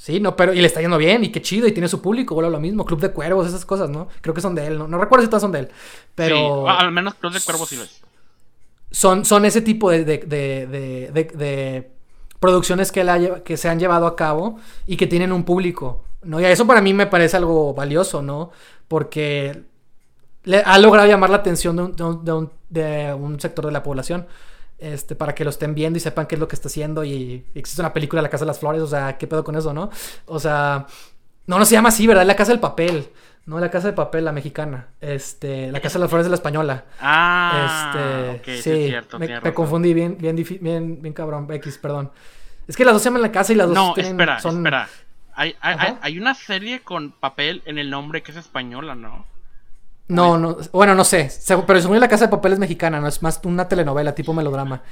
Sí, 0.00 0.18
no, 0.18 0.34
pero 0.34 0.54
y 0.54 0.60
le 0.62 0.66
está 0.66 0.80
yendo 0.80 0.96
bien 0.96 1.24
y 1.24 1.28
qué 1.30 1.42
chido 1.42 1.68
y 1.68 1.72
tiene 1.72 1.86
su 1.86 2.00
público, 2.00 2.34
vuelve 2.34 2.50
lo 2.50 2.58
mismo, 2.58 2.86
Club 2.86 3.00
de 3.00 3.10
Cuervos, 3.10 3.46
esas 3.46 3.66
cosas, 3.66 3.90
¿no? 3.90 4.08
Creo 4.22 4.34
que 4.34 4.40
son 4.40 4.54
de 4.54 4.66
él, 4.66 4.78
no, 4.78 4.88
no 4.88 4.96
recuerdo 4.96 5.24
si 5.24 5.28
todas 5.28 5.42
son 5.42 5.52
de 5.52 5.58
él, 5.58 5.68
pero... 6.14 6.64
Sí, 6.66 6.74
al 6.78 6.90
menos 6.90 7.16
Club 7.16 7.34
de 7.34 7.40
Cuervos 7.42 7.68
sí 7.68 7.76
lo 7.76 7.82
es. 7.82 8.00
Son, 8.90 9.26
son 9.26 9.44
ese 9.44 9.60
tipo 9.60 9.90
de, 9.90 10.06
de, 10.06 10.16
de, 10.26 11.10
de 11.12 11.90
producciones 12.40 12.92
que, 12.92 13.04
la, 13.04 13.44
que 13.44 13.58
se 13.58 13.68
han 13.68 13.78
llevado 13.78 14.06
a 14.06 14.16
cabo 14.16 14.58
y 14.86 14.96
que 14.96 15.06
tienen 15.06 15.32
un 15.32 15.44
público, 15.44 16.02
¿no? 16.22 16.40
Y 16.40 16.46
eso 16.46 16.66
para 16.66 16.80
mí 16.80 16.94
me 16.94 17.06
parece 17.06 17.36
algo 17.36 17.74
valioso, 17.74 18.22
¿no? 18.22 18.52
Porque 18.88 19.64
le 20.44 20.60
ha 20.60 20.78
logrado 20.78 21.08
llamar 21.08 21.28
la 21.28 21.36
atención 21.36 21.76
de 21.76 22.02
un, 22.02 22.50
de 22.70 23.12
un 23.12 23.38
sector 23.38 23.66
de 23.66 23.72
la 23.72 23.82
población 23.82 24.26
este, 24.80 25.14
para 25.14 25.34
que 25.34 25.44
lo 25.44 25.50
estén 25.50 25.74
viendo 25.74 25.96
y 25.96 26.00
sepan 26.00 26.26
qué 26.26 26.34
es 26.34 26.40
lo 26.40 26.48
que 26.48 26.56
está 26.56 26.68
haciendo. 26.68 27.04
Y 27.04 27.44
existe 27.54 27.82
una 27.82 27.92
película, 27.92 28.22
La 28.22 28.30
Casa 28.30 28.44
de 28.44 28.48
las 28.48 28.58
Flores, 28.58 28.82
o 28.82 28.86
sea, 28.86 29.18
¿qué 29.18 29.26
pedo 29.26 29.44
con 29.44 29.56
eso, 29.56 29.72
no? 29.72 29.90
O 30.26 30.40
sea, 30.40 30.86
no, 31.46 31.58
no 31.58 31.64
se 31.64 31.74
llama 31.74 31.90
así, 31.90 32.06
¿verdad? 32.06 32.26
La 32.26 32.36
Casa 32.36 32.52
del 32.52 32.60
Papel. 32.60 33.08
No, 33.46 33.58
la 33.58 33.70
Casa 33.70 33.88
de 33.88 33.94
Papel, 33.94 34.24
la 34.24 34.32
mexicana. 34.32 34.88
Este, 35.00 35.72
la 35.72 35.80
Casa 35.80 35.98
de 35.98 36.00
las 36.00 36.10
Flores 36.10 36.26
de 36.26 36.30
la 36.30 36.36
española. 36.36 36.84
Ah, 37.00 38.34
este, 38.36 38.56
sí, 38.62 38.88
cierto, 38.88 39.18
me, 39.18 39.54
confundí 39.54 39.94
bien, 39.94 40.16
bien, 40.18 40.36
bien, 40.36 41.02
bien 41.02 41.14
cabrón, 41.14 41.46
X, 41.50 41.78
perdón. 41.78 42.10
Es 42.68 42.76
que 42.76 42.84
las 42.84 42.94
dos 42.94 43.02
se 43.02 43.08
llaman 43.08 43.22
La 43.22 43.32
Casa 43.32 43.52
y 43.52 43.56
las 43.56 43.68
dos 43.68 43.74
no, 43.74 43.96
espera, 43.96 44.36
espera. 44.36 44.88
Hay, 45.34 45.56
hay, 45.60 45.96
hay, 46.00 46.18
una 46.18 46.34
serie 46.34 46.80
con 46.80 47.12
papel 47.12 47.62
en 47.64 47.78
el 47.78 47.88
nombre 47.88 48.22
que 48.22 48.30
es 48.30 48.36
española, 48.36 48.94
¿no? 48.94 49.24
No, 50.10 50.36
no, 50.36 50.56
bueno, 50.72 50.96
no 50.96 51.04
sé, 51.04 51.30
pero 51.68 51.80
según 51.80 52.00
la 52.00 52.08
casa 52.08 52.24
de 52.24 52.30
papel 52.32 52.54
es 52.54 52.58
mexicana, 52.58 53.00
no 53.00 53.06
es 53.06 53.22
más 53.22 53.40
una 53.44 53.68
telenovela 53.68 54.12
tipo 54.12 54.34
melodrama. 54.34 54.82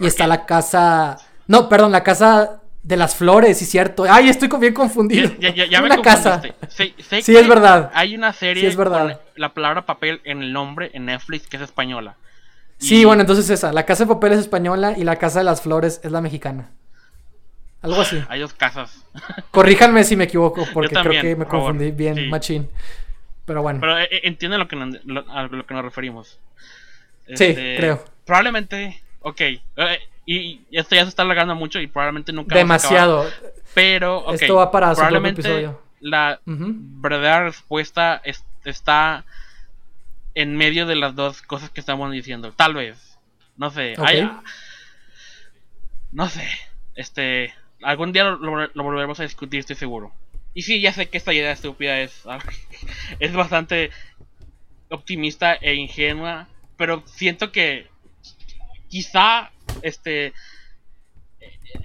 Y 0.00 0.06
está 0.08 0.26
la 0.26 0.44
casa, 0.46 1.16
no, 1.46 1.68
perdón, 1.68 1.92
la 1.92 2.02
casa 2.02 2.60
de 2.82 2.96
las 2.96 3.14
flores, 3.14 3.56
sí 3.58 3.66
cierto. 3.66 4.04
Ay, 4.08 4.28
estoy 4.28 4.48
bien 4.58 4.74
confundido. 4.74 5.30
Ya, 5.38 5.54
ya, 5.54 5.66
ya 5.66 5.80
me 5.80 6.02
casa. 6.02 6.42
sí, 6.68 6.92
es 6.98 7.48
verdad. 7.48 7.92
Hay 7.94 8.16
una 8.16 8.32
serie 8.32 8.66
es 8.66 8.74
verdad. 8.74 9.12
con 9.12 9.18
la 9.36 9.54
palabra 9.54 9.86
papel 9.86 10.20
en 10.24 10.42
el 10.42 10.52
nombre 10.52 10.90
en 10.92 11.06
Netflix 11.06 11.46
que 11.46 11.56
es 11.56 11.62
española. 11.62 12.16
Sí, 12.78 13.04
bueno, 13.04 13.20
entonces 13.20 13.48
esa, 13.50 13.72
la 13.72 13.86
casa 13.86 14.04
de 14.04 14.12
papel 14.12 14.32
es 14.32 14.40
española 14.40 14.94
y 14.96 15.04
la 15.04 15.16
casa 15.16 15.38
de 15.38 15.44
las 15.44 15.62
flores 15.62 16.00
es 16.02 16.10
la 16.10 16.20
mexicana. 16.20 16.72
Algo 17.80 18.00
así. 18.00 18.20
Hay 18.28 18.40
dos 18.40 18.54
casas. 18.54 19.04
Corríjanme 19.52 20.02
si 20.02 20.16
me 20.16 20.24
equivoco, 20.24 20.66
porque 20.74 20.96
creo 20.96 21.22
que 21.22 21.36
me 21.36 21.44
confundí 21.44 21.92
bien, 21.92 22.28
machín. 22.28 22.68
Pero 23.44 23.62
bueno. 23.62 23.80
Pero 23.80 23.98
eh, 23.98 24.08
entienden 24.24 24.58
lo 24.58 24.68
que 24.68 24.76
a 24.76 25.42
lo 25.42 25.66
que 25.66 25.74
nos 25.74 25.84
referimos. 25.84 26.38
sí, 27.26 27.44
este, 27.44 27.76
creo. 27.76 28.04
Probablemente, 28.24 29.02
ok. 29.20 29.40
Eh, 29.40 29.60
y 30.26 30.60
esto 30.70 30.94
ya 30.94 31.02
se 31.02 31.10
está 31.10 31.22
alargando 31.22 31.54
mucho 31.54 31.80
y 31.80 31.86
probablemente 31.86 32.32
nunca. 32.32 32.56
Demasiado. 32.56 33.26
pero. 33.74 34.32
Esto 34.32 34.56
va 34.56 34.70
para 34.70 34.94
probablemente 34.94 35.42
episodio. 35.42 35.80
la 36.00 36.40
verdadera 36.46 37.44
respuesta 37.44 38.22
está 38.64 39.24
en 40.34 40.56
medio 40.56 40.86
de 40.86 40.96
las 40.96 41.14
dos 41.14 41.42
cosas 41.42 41.70
que 41.70 41.80
estamos 41.80 42.10
diciendo. 42.12 42.52
Tal 42.56 42.74
vez. 42.74 43.18
No 43.56 43.70
sé. 43.70 43.94
no 46.12 46.28
sé. 46.28 46.48
Este. 46.94 47.52
Algún 47.82 48.12
día 48.12 48.24
lo 48.24 48.82
volveremos 48.82 49.20
a 49.20 49.24
discutir, 49.24 49.60
estoy 49.60 49.76
seguro. 49.76 50.10
Y 50.54 50.62
sí, 50.62 50.80
ya 50.80 50.92
sé 50.92 51.08
que 51.08 51.18
esta 51.18 51.32
idea 51.32 51.50
estúpida 51.50 52.00
es, 52.00 52.22
es 53.18 53.32
bastante 53.32 53.90
optimista 54.88 55.54
e 55.54 55.74
ingenua, 55.74 56.48
pero 56.76 57.02
siento 57.06 57.52
que 57.52 57.88
quizá 58.88 59.50
este 59.82 60.32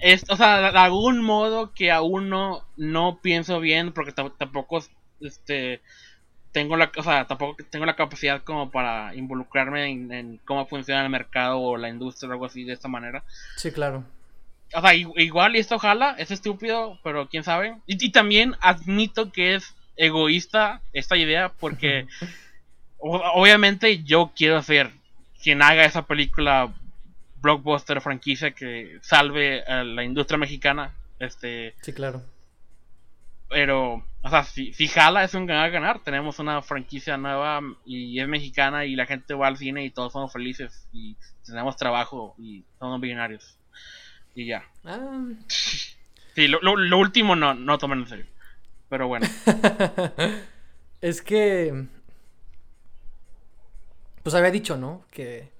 es, 0.00 0.24
o 0.30 0.36
sea, 0.36 0.70
de 0.70 0.78
algún 0.78 1.20
modo 1.22 1.72
que 1.74 1.90
aún 1.90 2.28
no, 2.28 2.64
no 2.76 3.18
pienso 3.20 3.60
bien 3.60 3.92
porque 3.92 4.12
tampoco 4.12 4.84
este 5.20 5.80
tengo 6.52 6.76
la 6.76 6.90
o 6.96 7.02
sea, 7.02 7.26
tampoco 7.26 7.56
tengo 7.70 7.86
la 7.86 7.96
capacidad 7.96 8.42
como 8.42 8.70
para 8.70 9.14
involucrarme 9.14 9.90
en, 9.90 10.12
en, 10.12 10.40
cómo 10.44 10.66
funciona 10.66 11.02
el 11.02 11.10
mercado 11.10 11.60
o 11.60 11.76
la 11.76 11.88
industria 11.88 12.28
o 12.28 12.32
algo 12.32 12.46
así 12.46 12.64
de 12.64 12.72
esta 12.72 12.88
manera. 12.88 13.24
Sí, 13.56 13.70
claro. 13.72 14.04
O 14.74 14.80
sea, 14.80 14.94
igual 14.94 15.56
y 15.56 15.58
esto 15.58 15.76
ojalá, 15.76 16.14
es 16.18 16.30
estúpido, 16.30 16.98
pero 17.02 17.28
quién 17.28 17.44
sabe. 17.44 17.76
Y, 17.86 18.12
también 18.12 18.54
admito 18.60 19.32
que 19.32 19.54
es 19.54 19.74
egoísta 19.96 20.80
esta 20.92 21.16
idea 21.16 21.52
porque 21.58 22.06
obviamente 22.98 24.02
yo 24.02 24.32
quiero 24.34 24.62
ser 24.62 24.90
quien 25.42 25.62
haga 25.62 25.84
esa 25.84 26.06
película 26.06 26.72
blockbuster 27.40 28.00
franquicia 28.00 28.52
que 28.52 28.98
salve 29.02 29.62
a 29.64 29.82
la 29.82 30.04
industria 30.04 30.38
mexicana. 30.38 30.94
Este, 31.18 31.74
sí, 31.82 31.92
claro. 31.92 32.22
Pero, 33.48 34.04
o 34.22 34.30
sea, 34.30 34.44
si, 34.44 34.72
si 34.72 34.86
jala 34.86 35.24
es 35.24 35.34
un 35.34 35.46
ganar 35.46 35.70
ganar. 35.70 36.00
Tenemos 36.00 36.38
una 36.38 36.62
franquicia 36.62 37.16
nueva 37.16 37.60
y 37.84 38.20
es 38.20 38.28
mexicana 38.28 38.84
y 38.84 38.94
la 38.94 39.06
gente 39.06 39.34
va 39.34 39.48
al 39.48 39.56
cine 39.56 39.84
y 39.84 39.90
todos 39.90 40.12
somos 40.12 40.32
felices 40.32 40.86
y 40.92 41.16
tenemos 41.44 41.76
trabajo 41.76 42.34
y 42.38 42.64
somos 42.78 43.00
millonarios. 43.00 43.58
Y 44.34 44.46
ya. 44.46 44.64
Ah. 44.84 45.24
Sí, 45.48 46.48
lo, 46.48 46.60
lo, 46.60 46.98
último 46.98 47.36
no, 47.36 47.54
no 47.54 47.78
tomen 47.78 48.00
en 48.00 48.08
serio. 48.08 48.26
Pero 48.88 49.08
bueno. 49.08 49.26
es 51.00 51.22
que. 51.22 51.86
Pues 54.22 54.34
había 54.34 54.50
dicho, 54.50 54.76
¿no? 54.76 55.04
Que. 55.10 55.50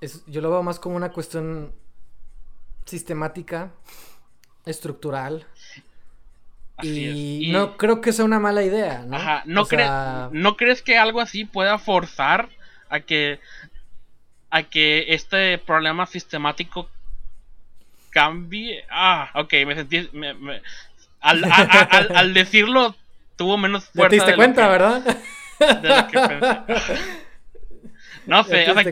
Es, 0.00 0.24
yo 0.26 0.40
lo 0.40 0.50
veo 0.50 0.62
más 0.62 0.78
como 0.78 0.96
una 0.96 1.12
cuestión 1.12 1.72
sistemática, 2.84 3.72
estructural. 4.64 5.46
y, 6.82 7.50
no 7.52 7.76
creo 7.76 8.00
que 8.00 8.12
sea 8.12 8.24
una 8.24 8.40
mala 8.40 8.64
idea, 8.64 9.04
¿no? 9.06 9.16
Ajá, 9.16 9.42
¿no, 9.46 9.64
¿no 10.32 10.56
crees 10.56 10.82
que 10.82 10.98
algo 10.98 11.20
así 11.20 11.44
pueda 11.44 11.78
forzar 11.78 12.48
a 12.88 13.00
que 13.00 13.40
a 14.50 14.64
que 14.64 15.14
este 15.14 15.56
problema 15.58 16.06
sistemático 16.06 16.88
cambie. 18.12 18.84
Ah, 18.90 19.30
ok, 19.34 19.52
me 19.66 19.74
sentí. 19.74 20.08
al, 21.20 21.44
al, 22.14 22.34
decirlo, 22.34 22.94
tuvo 23.36 23.56
menos 23.58 23.86
fuerza. 23.86 24.10
Te 24.10 24.16
diste 24.16 24.34
cuenta, 24.36 24.68
¿verdad? 24.68 25.02
De 25.58 25.88
lo 25.88 26.06
que 26.08 26.18
pensé. 26.18 27.02
No 28.26 28.44
sé, 28.44 28.70
o 28.70 28.74
sea, 28.74 28.84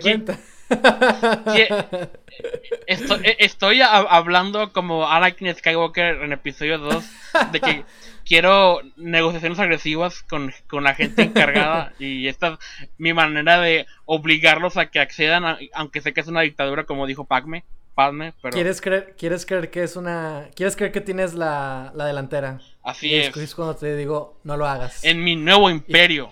estoy, 2.87 3.21
estoy 3.39 3.81
hablando 3.83 4.73
como 4.73 5.09
Anakin 5.09 5.55
Skywalker 5.55 6.23
en 6.23 6.33
episodio 6.33 6.79
2 6.79 7.05
de 7.53 7.61
que 7.61 7.85
quiero 8.25 8.81
negociaciones 8.97 9.59
agresivas 9.59 10.23
con, 10.23 10.53
la 10.83 10.95
gente 10.95 11.23
encargada 11.23 11.93
y 11.99 12.29
esta 12.29 12.59
es 12.83 12.89
mi 12.99 13.13
manera 13.13 13.61
de 13.61 13.87
obligarlos 14.05 14.77
a 14.77 14.87
que 14.87 15.01
accedan, 15.01 15.59
aunque 15.75 16.01
sé 16.01 16.13
que 16.13 16.21
es 16.21 16.29
una 16.29 16.43
dictadura 16.43 16.85
como 16.85 17.07
dijo 17.07 17.25
Pacme. 17.25 17.65
Padme, 18.01 18.33
pero... 18.41 18.55
¿Quieres 18.55 18.81
creer, 18.81 19.15
¿Quieres 19.19 19.45
creer 19.45 19.71
que 19.71 19.83
es 19.83 19.95
una... 19.95 20.49
¿Quieres 20.55 20.75
creer 20.75 20.91
que 20.91 21.03
tienes 21.03 21.35
la, 21.35 21.93
la 21.95 22.07
delantera? 22.07 22.59
Así 22.83 23.15
es. 23.15 23.37
Es 23.37 23.55
cuando 23.55 23.77
te 23.77 23.95
digo, 23.95 24.41
no 24.43 24.57
lo 24.57 24.65
hagas. 24.65 25.05
En 25.05 25.23
mi 25.23 25.37
nuevo 25.37 25.69
imperio. 25.69 26.31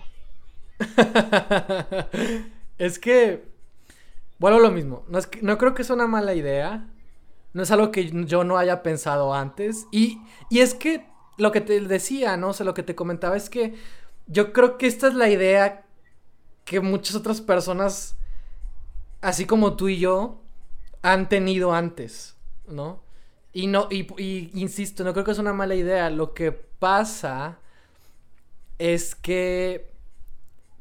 es 2.79 2.97
que... 2.97 3.43
Bueno, 4.39 4.57
lo 4.57 4.71
mismo. 4.71 5.05
No, 5.09 5.19
es 5.19 5.29
no 5.43 5.59
creo 5.59 5.75
que 5.75 5.83
es 5.83 5.91
una 5.91 6.07
mala 6.07 6.33
idea. 6.33 6.87
No 7.53 7.61
es 7.61 7.69
algo 7.69 7.91
que 7.91 8.09
yo 8.25 8.43
no 8.43 8.57
haya 8.57 8.81
pensado 8.81 9.35
antes. 9.35 9.85
Y, 9.91 10.23
y 10.49 10.61
es 10.61 10.73
que 10.73 11.05
lo 11.37 11.51
que 11.51 11.61
te 11.61 11.79
decía, 11.81 12.35
¿no? 12.35 12.49
O 12.49 12.53
sea, 12.53 12.65
lo 12.65 12.73
que 12.73 12.81
te 12.81 12.95
comentaba 12.95 13.37
es 13.37 13.51
que 13.51 13.75
yo 14.25 14.53
creo 14.53 14.79
que 14.79 14.87
esta 14.87 15.07
es 15.07 15.13
la 15.13 15.29
idea 15.29 15.85
que 16.65 16.79
muchas 16.79 17.15
otras 17.15 17.41
personas, 17.41 18.15
así 19.21 19.45
como 19.45 19.75
tú 19.75 19.89
y 19.89 19.99
yo, 19.99 20.41
han 21.01 21.29
tenido 21.29 21.73
antes, 21.73 22.35
¿no? 22.67 23.01
Y 23.53 23.67
no, 23.67 23.87
y, 23.89 24.51
insisto, 24.53 25.03
no 25.03 25.13
creo 25.13 25.25
que 25.25 25.31
es 25.31 25.39
una 25.39 25.53
mala 25.53 25.75
idea. 25.75 26.09
Lo 26.09 26.33
que 26.33 26.51
pasa 26.51 27.59
es 28.77 29.15
que 29.15 29.91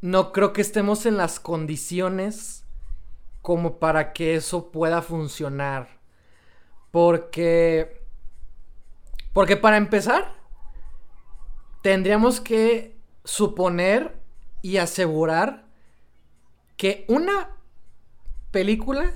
no 0.00 0.32
creo 0.32 0.52
que 0.52 0.60
estemos 0.60 1.06
en 1.06 1.16
las 1.16 1.40
condiciones 1.40 2.64
como 3.42 3.78
para 3.78 4.12
que 4.12 4.34
eso 4.34 4.70
pueda 4.70 5.02
funcionar. 5.02 5.98
Porque. 6.90 8.02
Porque 9.32 9.56
para 9.56 9.76
empezar, 9.76 10.34
tendríamos 11.82 12.40
que 12.40 12.96
suponer 13.24 14.16
y 14.62 14.78
asegurar 14.78 15.64
que 16.76 17.04
una 17.08 17.50
película, 18.50 19.12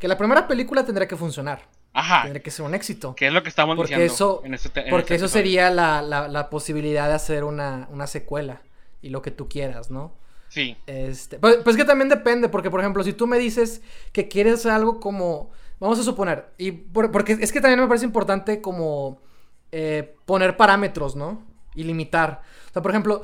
que 0.00 0.08
la 0.08 0.18
primera 0.18 0.48
película 0.48 0.84
tendría 0.84 1.06
que 1.06 1.14
funcionar. 1.14 1.68
Ajá. 1.92 2.22
Tendría 2.22 2.42
que 2.42 2.50
ser 2.50 2.66
un 2.66 2.74
éxito. 2.74 3.14
Que 3.14 3.28
es 3.28 3.32
lo 3.32 3.44
que 3.44 3.48
estamos 3.48 3.76
porque 3.76 3.94
diciendo. 3.94 4.42
Eso, 4.42 4.42
este 4.52 4.90
porque 4.90 5.14
eso 5.14 5.28
sería 5.28 5.70
la, 5.70 6.02
la, 6.02 6.50
posibilidad 6.50 7.06
de 7.06 7.14
hacer 7.14 7.44
una, 7.44 7.86
una, 7.92 8.08
secuela 8.08 8.62
y 9.00 9.10
lo 9.10 9.22
que 9.22 9.30
tú 9.30 9.48
quieras, 9.48 9.92
¿no? 9.92 10.12
Sí. 10.48 10.76
Este, 10.88 11.38
pues, 11.38 11.58
pues 11.62 11.76
que 11.76 11.84
también 11.84 12.08
depende, 12.08 12.48
porque 12.48 12.70
por 12.70 12.80
ejemplo, 12.80 13.04
si 13.04 13.12
tú 13.12 13.28
me 13.28 13.38
dices 13.38 13.82
que 14.10 14.26
quieres 14.26 14.66
algo 14.66 14.98
como, 14.98 15.52
vamos 15.78 16.00
a 16.00 16.02
suponer, 16.02 16.46
y 16.58 16.72
porque 16.72 17.38
es 17.40 17.52
que 17.52 17.60
también 17.60 17.78
me 17.78 17.86
parece 17.86 18.04
importante 18.04 18.60
como 18.60 19.22
eh, 19.70 20.16
poner 20.24 20.56
parámetros, 20.56 21.14
¿no? 21.14 21.48
y 21.74 21.84
limitar. 21.84 22.42
O 22.68 22.72
sea, 22.72 22.82
por 22.82 22.90
ejemplo, 22.90 23.22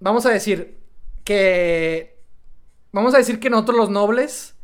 vamos 0.00 0.26
a 0.26 0.30
decir 0.30 0.78
que. 1.24 2.14
Vamos 2.92 3.14
a 3.14 3.18
decir 3.18 3.40
que 3.40 3.50
nosotros 3.50 3.76
los 3.76 3.90
nobles 3.90 4.54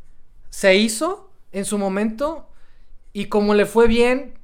se 0.50 0.76
hizo 0.76 1.29
en 1.52 1.64
su 1.64 1.78
momento 1.78 2.48
y 3.12 3.26
como 3.26 3.54
le 3.54 3.66
fue 3.66 3.86
bien, 3.88 4.38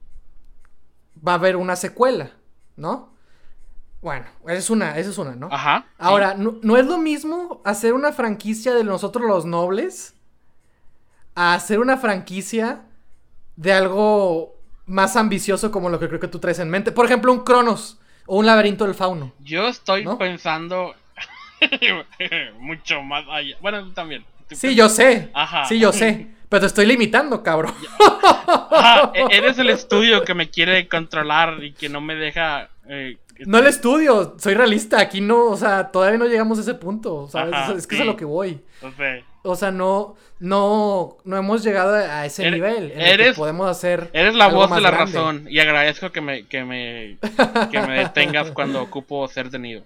va 1.26 1.32
a 1.32 1.36
haber 1.36 1.56
una 1.56 1.76
secuela, 1.76 2.32
¿no? 2.76 3.14
Bueno, 4.02 4.26
esa 4.44 4.54
es 4.54 4.70
una, 4.70 4.98
esa 4.98 5.10
es 5.10 5.18
una, 5.18 5.34
¿no? 5.34 5.48
Ajá. 5.50 5.86
Ahora, 5.98 6.34
no, 6.34 6.58
no, 6.62 6.76
es 6.76 6.86
lo 6.86 6.98
mismo 6.98 7.60
hacer 7.64 7.92
una 7.92 8.12
franquicia 8.12 8.74
de 8.74 8.84
nosotros 8.84 9.26
los 9.26 9.44
nobles 9.44 10.14
a 11.34 11.54
hacer 11.54 11.80
una 11.80 11.96
franquicia 11.96 12.82
de 13.56 13.72
algo 13.72 14.54
más 14.86 15.16
ambicioso 15.16 15.70
como 15.70 15.88
lo 15.88 15.98
que 15.98 16.08
creo 16.08 16.20
que 16.20 16.28
tú 16.28 16.38
traes 16.38 16.58
en 16.58 16.70
mente. 16.70 16.92
Por 16.92 17.06
ejemplo, 17.06 17.32
un 17.32 17.40
Cronos. 17.40 17.98
O 18.28 18.38
un 18.38 18.46
laberinto 18.46 18.84
del 18.84 18.94
fauno. 18.94 19.32
Yo 19.38 19.68
estoy 19.68 20.04
pensando 20.18 20.94
mucho 22.58 23.02
más 23.02 23.24
allá. 23.30 23.56
Bueno, 23.60 23.92
también. 23.92 24.24
Sí, 24.50 24.74
yo 24.74 24.88
sé. 24.88 25.30
Ajá. 25.32 25.64
Sí, 25.66 25.78
yo 25.78 25.92
sé. 25.92 26.28
Pero 26.48 26.60
te 26.60 26.66
estoy 26.66 26.86
limitando, 26.86 27.42
cabrón. 27.42 27.74
E-, 29.14 29.26
eres 29.36 29.58
el 29.58 29.70
estudio 29.70 30.22
que 30.22 30.34
me 30.34 30.50
quiere 30.50 30.88
controlar 30.88 31.62
y 31.62 31.72
que 31.72 31.88
no 31.88 32.00
me 32.00 32.14
deja. 32.14 32.68
Eh, 32.88 33.18
no 33.44 33.58
el 33.58 33.66
estudio, 33.66 34.36
soy 34.38 34.54
realista. 34.54 35.00
Aquí 35.00 35.20
no, 35.20 35.46
o 35.46 35.56
sea, 35.56 35.90
todavía 35.90 36.18
no 36.18 36.26
llegamos 36.26 36.58
a 36.58 36.62
ese 36.62 36.74
punto. 36.74 37.28
¿sabes? 37.28 37.54
es 37.76 37.86
que 37.86 37.96
es 37.96 38.00
a 38.00 38.04
lo 38.04 38.16
que 38.16 38.24
voy. 38.24 38.60
O 39.42 39.54
sea, 39.54 39.70
no, 39.70 40.16
no, 40.40 41.18
no 41.24 41.36
hemos 41.36 41.62
llegado 41.62 41.94
a 41.94 42.26
ese 42.26 42.50
nivel 42.50 42.92
en 42.92 43.00
el 43.00 43.18
que 43.18 43.32
podemos 43.34 43.68
hacer. 43.68 44.10
Eres 44.12 44.34
la 44.34 44.48
voz 44.48 44.70
de 44.74 44.80
la 44.80 44.90
razón 44.90 45.46
y 45.48 45.58
agradezco 45.58 46.10
que 46.10 46.20
me, 46.20 46.46
que 46.46 46.64
me, 46.64 47.18
que 47.70 47.80
me 47.80 47.98
detengas 47.98 48.50
cuando 48.54 48.82
ocupo 48.82 49.26
ser 49.28 49.50
tenido. 49.50 49.84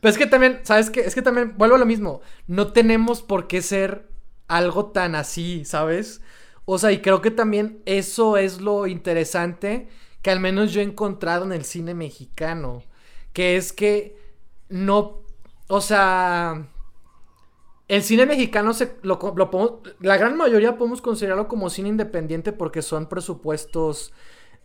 Pero 0.00 0.10
es 0.10 0.18
que 0.18 0.26
también, 0.26 0.60
¿sabes 0.64 0.90
qué? 0.90 1.00
Es 1.00 1.14
que 1.14 1.22
también, 1.22 1.56
vuelvo 1.56 1.76
a 1.76 1.78
lo 1.78 1.86
mismo. 1.86 2.22
No 2.48 2.72
tenemos 2.72 3.22
por 3.22 3.46
qué 3.46 3.62
ser 3.62 4.11
algo 4.56 4.86
tan 4.86 5.14
así, 5.14 5.64
¿sabes? 5.64 6.20
O 6.64 6.78
sea, 6.78 6.92
y 6.92 7.00
creo 7.00 7.20
que 7.20 7.30
también 7.30 7.82
eso 7.86 8.36
es 8.36 8.60
lo 8.60 8.86
interesante 8.86 9.88
que 10.22 10.30
al 10.30 10.40
menos 10.40 10.72
yo 10.72 10.80
he 10.80 10.84
encontrado 10.84 11.44
en 11.44 11.52
el 11.52 11.64
cine 11.64 11.94
mexicano. 11.94 12.82
Que 13.32 13.56
es 13.56 13.72
que 13.72 14.16
no, 14.68 15.22
o 15.68 15.80
sea, 15.80 16.68
el 17.88 18.02
cine 18.02 18.26
mexicano 18.26 18.72
se 18.72 18.96
lo, 19.02 19.18
la 20.00 20.16
gran 20.16 20.36
mayoría 20.36 20.78
podemos 20.78 21.02
considerarlo 21.02 21.48
como 21.48 21.70
cine 21.70 21.88
independiente 21.88 22.52
porque 22.52 22.82
son 22.82 23.06
presupuestos 23.06 24.12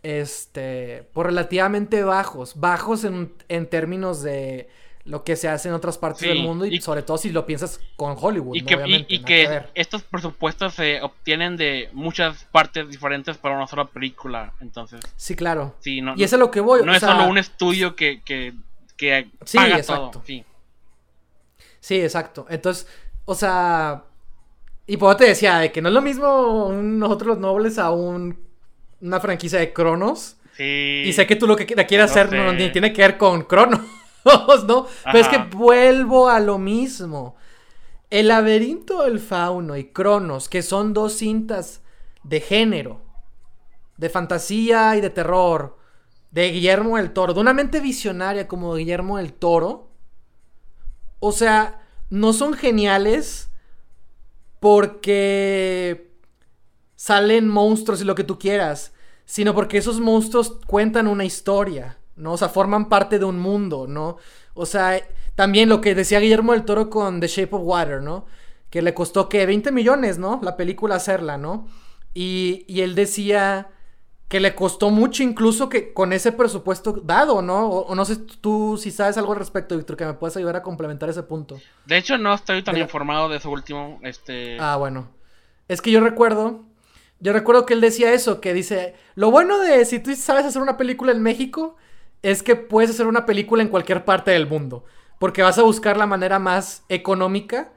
este 0.02 1.08
por 1.12 1.26
relativamente 1.26 2.04
bajos, 2.04 2.58
bajos 2.58 3.04
en, 3.04 3.66
términos 3.68 4.22
de 4.22 4.68
lo 5.08 5.24
que 5.24 5.36
se 5.36 5.48
hace 5.48 5.68
en 5.68 5.74
otras 5.74 5.96
partes 5.96 6.28
del 6.28 6.42
mundo 6.42 6.66
y, 6.66 6.82
sobre 6.82 7.02
todo 7.02 7.16
si 7.16 7.30
lo 7.30 7.46
piensas 7.46 7.80
con 7.96 8.14
Hollywood. 8.20 8.54
Y 8.54 8.62
que, 8.62 9.06
y, 9.08 9.18
que 9.20 9.62
estos 9.74 10.02
presupuestos 10.02 10.74
se 10.74 11.00
obtienen 11.00 11.56
de 11.56 11.88
muchas 11.94 12.44
partes 12.52 12.88
diferentes 12.90 13.38
para 13.38 13.56
una 13.56 13.66
sola 13.66 13.86
película, 13.86 14.52
entonces. 14.60 15.00
Sí, 15.16 15.34
claro. 15.34 15.74
Sí, 15.80 16.02
no, 16.02 16.12
y 16.14 16.24
eso 16.24 16.36
es 16.36 16.40
lo 16.40 16.50
que 16.50 16.60
voy. 16.60 16.84
No 16.84 16.94
es 16.94 17.00
solo 17.00 17.26
un 17.26 17.38
estudio 17.38 17.96
que, 17.96 18.20
que, 18.22 18.52
que 18.98 19.30
paga 19.54 19.78
exacto. 19.78 20.10
todo. 20.12 20.22
Sí. 20.26 20.44
sí, 21.80 22.00
exacto. 22.02 22.46
Entonces, 22.50 22.86
o 23.24 23.34
sea, 23.34 24.04
y 24.86 24.98
por 24.98 25.16
te 25.16 25.24
decía, 25.24 25.58
de 25.58 25.72
que 25.72 25.80
no 25.80 25.88
es 25.88 25.94
lo 25.94 26.02
mismo 26.02 26.70
nosotros 26.70 27.28
los 27.28 27.38
nobles 27.38 27.78
a 27.78 27.90
un, 27.90 28.38
una 29.00 29.20
franquicia 29.20 29.58
de 29.58 29.72
Cronos. 29.72 30.36
Sí. 30.54 31.04
Y 31.06 31.12
sé 31.14 31.26
que 31.26 31.36
tú 31.36 31.46
lo 31.46 31.56
que 31.56 31.64
quieres 31.64 32.10
hacer 32.10 32.30
no, 32.30 32.54
tiene 32.72 32.92
que 32.92 33.00
ver 33.00 33.16
con 33.16 33.42
Cronos, 33.44 33.80
¿no? 34.66 34.86
Pero 35.04 35.18
es 35.18 35.28
que 35.28 35.38
vuelvo 35.56 36.28
a 36.28 36.40
lo 36.40 36.58
mismo. 36.58 37.36
El 38.10 38.28
laberinto 38.28 39.02
del 39.02 39.20
fauno 39.20 39.76
y 39.76 39.92
Cronos, 39.92 40.48
que 40.48 40.62
son 40.62 40.94
dos 40.94 41.14
cintas 41.14 41.82
de 42.22 42.40
género, 42.40 43.02
de 43.96 44.08
fantasía 44.08 44.96
y 44.96 45.00
de 45.00 45.10
terror, 45.10 45.76
de 46.30 46.50
Guillermo 46.50 46.96
del 46.96 47.12
Toro, 47.12 47.34
de 47.34 47.40
una 47.40 47.52
mente 47.52 47.80
visionaria 47.80 48.48
como 48.48 48.74
Guillermo 48.74 49.18
del 49.18 49.32
Toro. 49.32 49.90
O 51.20 51.32
sea, 51.32 51.82
no 52.10 52.32
son 52.32 52.54
geniales 52.54 53.50
porque 54.60 56.12
salen 56.96 57.48
monstruos 57.48 58.00
y 58.00 58.04
lo 58.04 58.14
que 58.14 58.24
tú 58.24 58.38
quieras, 58.38 58.92
sino 59.24 59.54
porque 59.54 59.78
esos 59.78 60.00
monstruos 60.00 60.58
cuentan 60.66 61.06
una 61.06 61.24
historia, 61.24 61.98
¿no? 62.18 62.32
O 62.32 62.36
sea, 62.36 62.48
forman 62.48 62.88
parte 62.88 63.18
de 63.18 63.24
un 63.24 63.38
mundo, 63.38 63.86
¿no? 63.86 64.16
O 64.54 64.66
sea, 64.66 65.00
también 65.34 65.68
lo 65.68 65.80
que 65.80 65.94
decía 65.94 66.20
Guillermo 66.20 66.52
del 66.52 66.64
Toro 66.64 66.90
con 66.90 67.20
The 67.20 67.28
Shape 67.28 67.56
of 67.56 67.62
Water, 67.64 68.02
¿no? 68.02 68.26
Que 68.70 68.82
le 68.82 68.94
costó 68.94 69.28
que 69.28 69.46
20 69.46 69.72
millones, 69.72 70.18
¿no? 70.18 70.40
La 70.42 70.56
película 70.56 70.96
hacerla, 70.96 71.38
¿no? 71.38 71.66
Y, 72.14 72.64
y 72.66 72.82
él 72.82 72.94
decía 72.94 73.68
que 74.28 74.40
le 74.40 74.54
costó 74.54 74.90
mucho 74.90 75.22
incluso 75.22 75.70
que 75.70 75.94
con 75.94 76.12
ese 76.12 76.32
presupuesto 76.32 76.92
dado, 77.02 77.40
¿no? 77.40 77.68
O, 77.68 77.94
no 77.94 78.04
sé 78.04 78.16
tú 78.16 78.78
si 78.80 78.90
sabes 78.90 79.16
algo 79.16 79.32
al 79.32 79.38
respecto, 79.38 79.76
Víctor, 79.76 79.96
que 79.96 80.04
me 80.04 80.12
puedes 80.12 80.36
ayudar 80.36 80.56
a 80.56 80.62
complementar 80.62 81.08
ese 81.08 81.22
punto. 81.22 81.58
De 81.86 81.96
hecho, 81.96 82.18
no 82.18 82.34
estoy 82.34 82.62
tan 82.62 82.76
informado 82.76 83.30
de 83.30 83.38
ese 83.38 83.48
último, 83.48 83.98
este... 84.02 84.58
Ah, 84.60 84.76
bueno. 84.76 85.08
Es 85.66 85.80
que 85.80 85.90
yo 85.90 86.00
recuerdo, 86.00 86.64
yo 87.20 87.32
recuerdo 87.32 87.64
que 87.64 87.72
él 87.72 87.80
decía 87.80 88.12
eso, 88.12 88.40
que 88.42 88.52
dice, 88.52 88.94
lo 89.14 89.30
bueno 89.30 89.58
de 89.58 89.86
si 89.86 89.98
tú 89.98 90.14
sabes 90.14 90.44
hacer 90.44 90.60
una 90.60 90.76
película 90.76 91.12
en 91.12 91.22
México, 91.22 91.76
es 92.22 92.42
que 92.42 92.56
puedes 92.56 92.90
hacer 92.90 93.06
una 93.06 93.26
película 93.26 93.62
en 93.62 93.68
cualquier 93.68 94.04
parte 94.04 94.30
del 94.30 94.48
mundo, 94.48 94.84
porque 95.18 95.42
vas 95.42 95.58
a 95.58 95.62
buscar 95.62 95.96
la 95.96 96.06
manera 96.06 96.38
más 96.38 96.84
económica, 96.88 97.72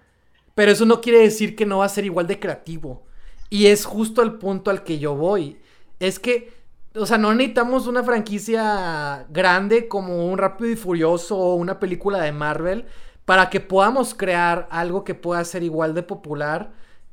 pero 0.55 0.71
eso 0.71 0.85
no 0.85 1.01
quiere 1.01 1.19
decir 1.19 1.55
que 1.55 1.65
no 1.65 1.79
va 1.79 1.85
a 1.85 1.89
ser 1.89 2.05
igual 2.05 2.27
de 2.27 2.39
creativo. 2.39 3.03
Y 3.49 3.67
es 3.67 3.85
justo 3.85 4.21
el 4.21 4.33
punto 4.33 4.71
al 4.71 4.83
que 4.83 4.99
yo 4.99 5.15
voy 5.15 5.57
es 5.99 6.19
que, 6.19 6.53
o 6.95 7.05
sea, 7.05 7.17
no 7.17 7.33
necesitamos 7.33 7.87
una 7.87 8.03
franquicia 8.03 9.25
grande 9.29 9.87
como 9.87 10.31
un 10.31 10.37
Rápido 10.37 10.71
y 10.71 10.75
Furioso 10.75 11.37
o 11.37 11.55
una 11.55 11.79
película 11.79 12.21
de 12.21 12.31
Marvel 12.31 12.85
para 13.25 13.49
que 13.49 13.59
podamos 13.59 14.13
crear 14.13 14.67
algo 14.71 15.03
que 15.03 15.15
pueda 15.15 15.43
ser 15.45 15.63
igual 15.63 15.93
de 15.93 16.03
popular 16.03 16.71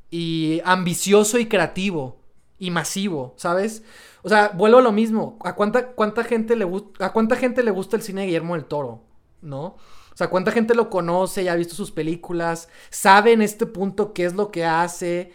y 0.09 0.61
ambicioso 0.65 1.37
y 1.37 1.47
creativo 1.47 2.18
y 2.59 2.71
masivo, 2.71 3.33
¿sabes? 3.37 3.83
O 4.21 4.29
sea, 4.29 4.51
vuelvo 4.53 4.77
a 4.77 4.81
lo 4.81 4.91
mismo. 4.91 5.39
¿A 5.43 5.55
cuánta, 5.55 5.87
cuánta 5.93 6.23
gente 6.23 6.55
le 6.55 6.67
¿A 6.99 7.11
cuánta 7.11 7.35
gente 7.35 7.63
le 7.63 7.71
gusta 7.71 7.95
el 7.95 8.03
cine 8.03 8.21
de 8.21 8.27
Guillermo 8.27 8.55
del 8.55 8.65
Toro? 8.65 9.01
¿No? 9.41 9.63
O 9.65 10.15
sea, 10.15 10.29
¿cuánta 10.29 10.51
gente 10.51 10.75
lo 10.75 10.89
conoce, 10.89 11.45
ya 11.45 11.53
ha 11.53 11.55
visto 11.55 11.75
sus 11.75 11.91
películas, 11.91 12.67
sabe 12.89 13.31
en 13.31 13.41
este 13.41 13.65
punto 13.65 14.11
qué 14.13 14.25
es 14.25 14.33
lo 14.33 14.51
que 14.51 14.65
hace? 14.65 15.31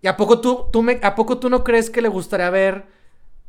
¿Y 0.00 0.06
a 0.06 0.16
poco 0.16 0.40
tú, 0.40 0.66
tú 0.72 0.86
a 1.02 1.14
poco 1.16 1.38
tú 1.38 1.50
no 1.50 1.64
crees 1.64 1.90
que 1.90 2.00
le 2.00 2.08
gustaría 2.08 2.48
ver 2.50 2.86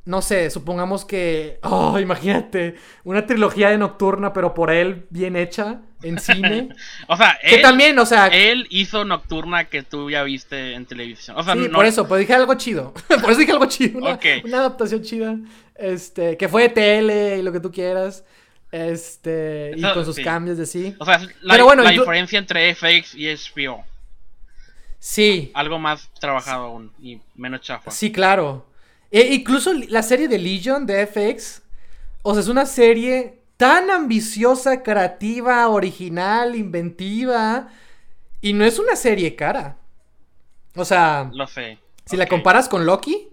no 0.10 0.24
sé, 0.24 0.49
supongamos 0.49 1.05
que, 1.05 1.60
oh, 1.62 1.99
imagínate, 1.99 2.78
una 3.03 3.28
trilogía 3.28 3.70
de 3.70 3.78
Nocturna, 3.78 4.34
pero 4.34 4.55
por 4.55 4.72
él 4.72 5.05
bien 5.12 5.36
hecha 5.36 5.82
en 6.01 6.18
cine. 6.18 6.70
o 7.07 7.16
sea, 7.16 7.38
que 7.47 7.60
también, 7.60 7.99
o 7.99 8.07
sea, 8.07 8.26
él 8.26 8.66
hizo 8.72 9.05
Nocturna 9.05 9.66
que 9.66 9.84
tú 9.84 10.10
ya 10.10 10.24
viste 10.24 10.74
en 10.74 10.88
televisión. 10.88 11.38
O 11.38 11.43
sea, 11.43 11.53
sí, 11.53 11.70
por 11.70 11.86
eso, 11.86 12.07
pues 12.07 12.22
dije 12.22 12.34
algo 12.34 12.55
chido. 12.55 12.91
por 13.22 13.30
eso 13.30 13.39
dije 13.39 13.51
algo 13.51 13.68
chido, 13.68 13.99
una, 13.99 14.20
una 14.43 14.57
adaptación 14.57 15.03
chida, 15.03 15.38
este, 15.76 16.38
que 16.38 16.49
fue 16.49 16.64
de 16.64 16.70
tele 16.70 17.38
y 17.38 17.43
lo 17.43 17.51
que 17.51 17.60
tú 17.60 17.72
quieras. 17.72 18.26
Este, 18.72 19.74
y 19.76 19.82
con 19.93 20.05
sus 20.05 20.18
cambios 20.18 20.57
de 20.57 20.66
sí. 20.66 20.95
O 20.97 21.05
sea, 21.05 21.20
la, 21.41 21.53
pero 21.53 21.66
bueno, 21.66 21.84
la 21.84 21.91
diferencia 21.91 22.39
entre 22.39 22.74
FX 22.74 23.14
y 23.14 23.28
HBO. 23.28 23.86
Sí. 24.97 25.51
Algo 25.53 25.78
más 25.78 26.10
trabajado 26.20 26.66
aún 26.66 26.91
y 26.99 27.22
menos 27.36 27.62
chafa. 27.62 27.91
Sí, 27.91 28.12
claro. 28.12 28.68
E 29.12 29.34
incluso 29.34 29.74
la 29.74 30.03
serie 30.03 30.28
de 30.28 30.38
Legion 30.38 30.86
de 30.86 31.05
FX, 31.07 31.62
o 32.22 32.34
sea, 32.34 32.41
es 32.41 32.47
una 32.47 32.66
serie 32.66 33.39
tan 33.57 33.89
ambiciosa, 33.89 34.84
creativa, 34.84 35.68
original, 35.68 36.55
inventiva, 36.55 37.70
y 38.41 38.53
no 38.53 38.64
es 38.64 38.80
una 38.80 38.95
serie 38.95 39.36
cara. 39.36 39.78
O 40.76 40.86
sea, 40.86 41.30
lo 41.34 41.47
sé. 41.47 41.80
Si 42.05 42.16
la 42.16 42.28
comparas 42.28 42.70
con 42.70 42.86
Loki 42.86 43.30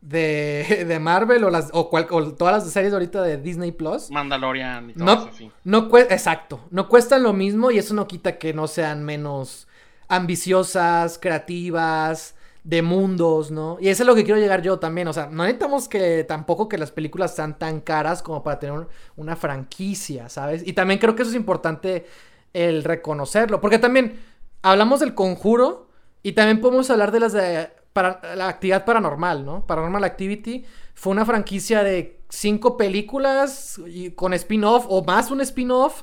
de, 0.00 0.84
de 0.86 0.98
Marvel 1.00 1.44
o 1.44 1.50
las 1.50 1.70
o, 1.72 1.88
todas 2.36 2.62
las 2.62 2.70
series 2.70 2.92
ahorita 2.92 3.22
de 3.22 3.38
Disney 3.38 3.72
Plus, 3.72 4.10
Mandalorian 4.10 4.90
y 4.90 4.92
todo 4.92 5.04
no, 5.04 5.28
eso, 5.28 5.50
no 5.64 5.98
exacto, 5.98 6.60
no 6.70 6.88
cuestan 6.88 7.22
lo 7.22 7.32
mismo 7.32 7.70
y 7.70 7.78
eso 7.78 7.94
no 7.94 8.06
quita 8.06 8.38
que 8.38 8.52
no 8.52 8.68
sean 8.68 9.02
menos 9.02 9.66
ambiciosas, 10.08 11.18
creativas, 11.18 12.34
de 12.64 12.80
mundos, 12.80 13.50
¿no? 13.50 13.76
Y 13.78 13.88
eso 13.88 14.02
es 14.02 14.06
lo 14.06 14.14
que 14.14 14.24
quiero 14.24 14.40
llegar 14.40 14.62
yo 14.62 14.78
también. 14.78 15.06
O 15.06 15.12
sea, 15.12 15.26
no 15.26 15.44
necesitamos 15.44 15.86
que 15.86 16.24
tampoco 16.24 16.66
que 16.66 16.78
las 16.78 16.90
películas 16.90 17.34
sean 17.34 17.58
tan 17.58 17.80
caras 17.80 18.22
como 18.22 18.42
para 18.42 18.58
tener 18.58 18.88
una 19.16 19.36
franquicia, 19.36 20.30
¿sabes? 20.30 20.66
Y 20.66 20.72
también 20.72 20.98
creo 20.98 21.14
que 21.14 21.22
eso 21.22 21.30
es 21.30 21.36
importante 21.36 22.06
el 22.54 22.82
reconocerlo. 22.82 23.60
Porque 23.60 23.78
también 23.78 24.18
hablamos 24.62 25.00
del 25.00 25.14
conjuro 25.14 25.90
y 26.22 26.32
también 26.32 26.62
podemos 26.62 26.88
hablar 26.88 27.12
de 27.12 27.20
las 27.20 27.34
de 27.34 27.68
para, 27.92 28.34
la 28.34 28.48
actividad 28.48 28.86
paranormal, 28.86 29.44
¿no? 29.44 29.66
Paranormal 29.66 30.02
Activity 30.02 30.64
fue 30.94 31.12
una 31.12 31.26
franquicia 31.26 31.84
de 31.84 32.22
cinco 32.30 32.78
películas 32.78 33.78
y 33.86 34.12
con 34.12 34.32
spin-off 34.32 34.86
o 34.88 35.04
más 35.04 35.30
un 35.30 35.42
spin-off, 35.42 36.02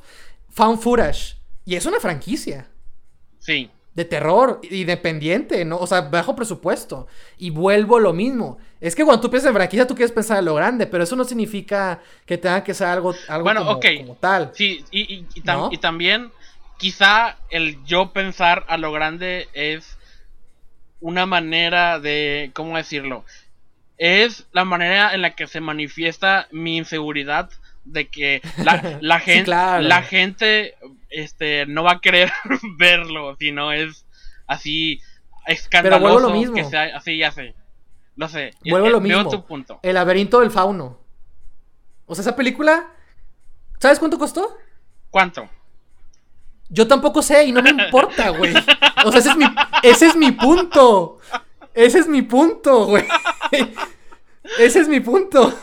found 0.49 0.79
footage. 0.79 1.37
Y 1.65 1.75
es 1.75 1.85
una 1.87 1.99
franquicia. 1.99 2.69
Sí 3.39 3.71
de 3.93 4.05
terror, 4.05 4.61
independiente, 4.63 5.65
¿no? 5.65 5.77
O 5.77 5.87
sea, 5.87 6.01
bajo 6.01 6.35
presupuesto. 6.35 7.07
Y 7.37 7.49
vuelvo 7.49 7.99
lo 7.99 8.13
mismo. 8.13 8.57
Es 8.79 8.95
que 8.95 9.03
cuando 9.03 9.21
tú 9.21 9.29
piensas 9.29 9.49
en 9.49 9.55
franquicia, 9.55 9.85
tú 9.85 9.95
quieres 9.95 10.13
pensar 10.13 10.39
en 10.39 10.45
lo 10.45 10.55
grande, 10.55 10.87
pero 10.87 11.03
eso 11.03 11.15
no 11.15 11.25
significa 11.25 11.99
que 12.25 12.37
tenga 12.37 12.63
que 12.63 12.73
ser 12.73 12.87
algo, 12.87 13.13
algo 13.27 13.43
bueno, 13.43 13.65
como, 13.65 14.15
tal. 14.15 14.51
Sí, 14.53 14.83
y, 14.91 15.25
y, 15.35 15.77
también, 15.77 16.31
quizá 16.77 17.37
el 17.49 17.83
yo 17.83 18.11
pensar 18.13 18.65
a 18.67 18.77
lo 18.77 18.91
grande 18.91 19.49
es 19.53 19.97
una 21.01 21.25
manera 21.25 21.99
de, 21.99 22.51
¿cómo 22.53 22.77
decirlo? 22.77 23.25
Es 23.97 24.47
la 24.53 24.63
manera 24.63 25.13
en 25.13 25.21
la 25.21 25.35
que 25.35 25.47
se 25.47 25.59
manifiesta 25.59 26.47
mi 26.51 26.77
inseguridad 26.77 27.49
de 27.83 28.07
que 28.07 28.41
la, 28.63 28.97
la 29.01 29.19
gente, 29.19 29.51
la 29.51 30.01
gente 30.01 30.75
este, 31.11 31.65
no 31.65 31.83
va 31.83 31.93
a 31.93 32.01
querer 32.01 32.31
verlo, 32.77 33.35
si 33.37 33.51
no 33.51 33.71
es 33.71 34.05
así 34.47 35.01
escandaloso. 35.45 35.99
Pero 36.01 36.13
vuelvo 36.13 36.29
lo 36.29 36.35
mismo. 36.35 36.55
Que 36.55 36.65
sea, 36.65 36.95
así 36.95 37.17
ya 37.17 37.31
sé. 37.31 37.53
Lo 38.15 38.27
sé. 38.27 38.51
Vuelvo 38.65 38.89
lo 38.89 39.01
mismo. 39.01 39.29
Tu 39.29 39.45
punto. 39.45 39.79
El 39.83 39.95
laberinto 39.95 40.39
del 40.39 40.51
fauno. 40.51 40.99
O 42.05 42.15
sea, 42.15 42.21
esa 42.23 42.35
película. 42.35 42.87
¿Sabes 43.79 43.99
cuánto 43.99 44.17
costó? 44.17 44.57
¿Cuánto? 45.09 45.49
Yo 46.69 46.87
tampoco 46.87 47.21
sé 47.21 47.45
y 47.45 47.51
no 47.51 47.61
me 47.61 47.71
importa, 47.71 48.29
güey. 48.29 48.53
O 49.05 49.11
sea, 49.11 49.19
ese 49.19 49.31
es 49.31 49.37
mi, 49.37 49.45
ese 49.83 50.05
es 50.07 50.15
mi 50.15 50.31
punto. 50.31 51.19
Ese 51.73 51.99
es 51.99 52.07
mi 52.07 52.21
punto, 52.21 52.85
güey. 52.85 53.05
Ese 54.57 54.79
es 54.79 54.87
mi 54.87 54.99
punto. 54.99 55.53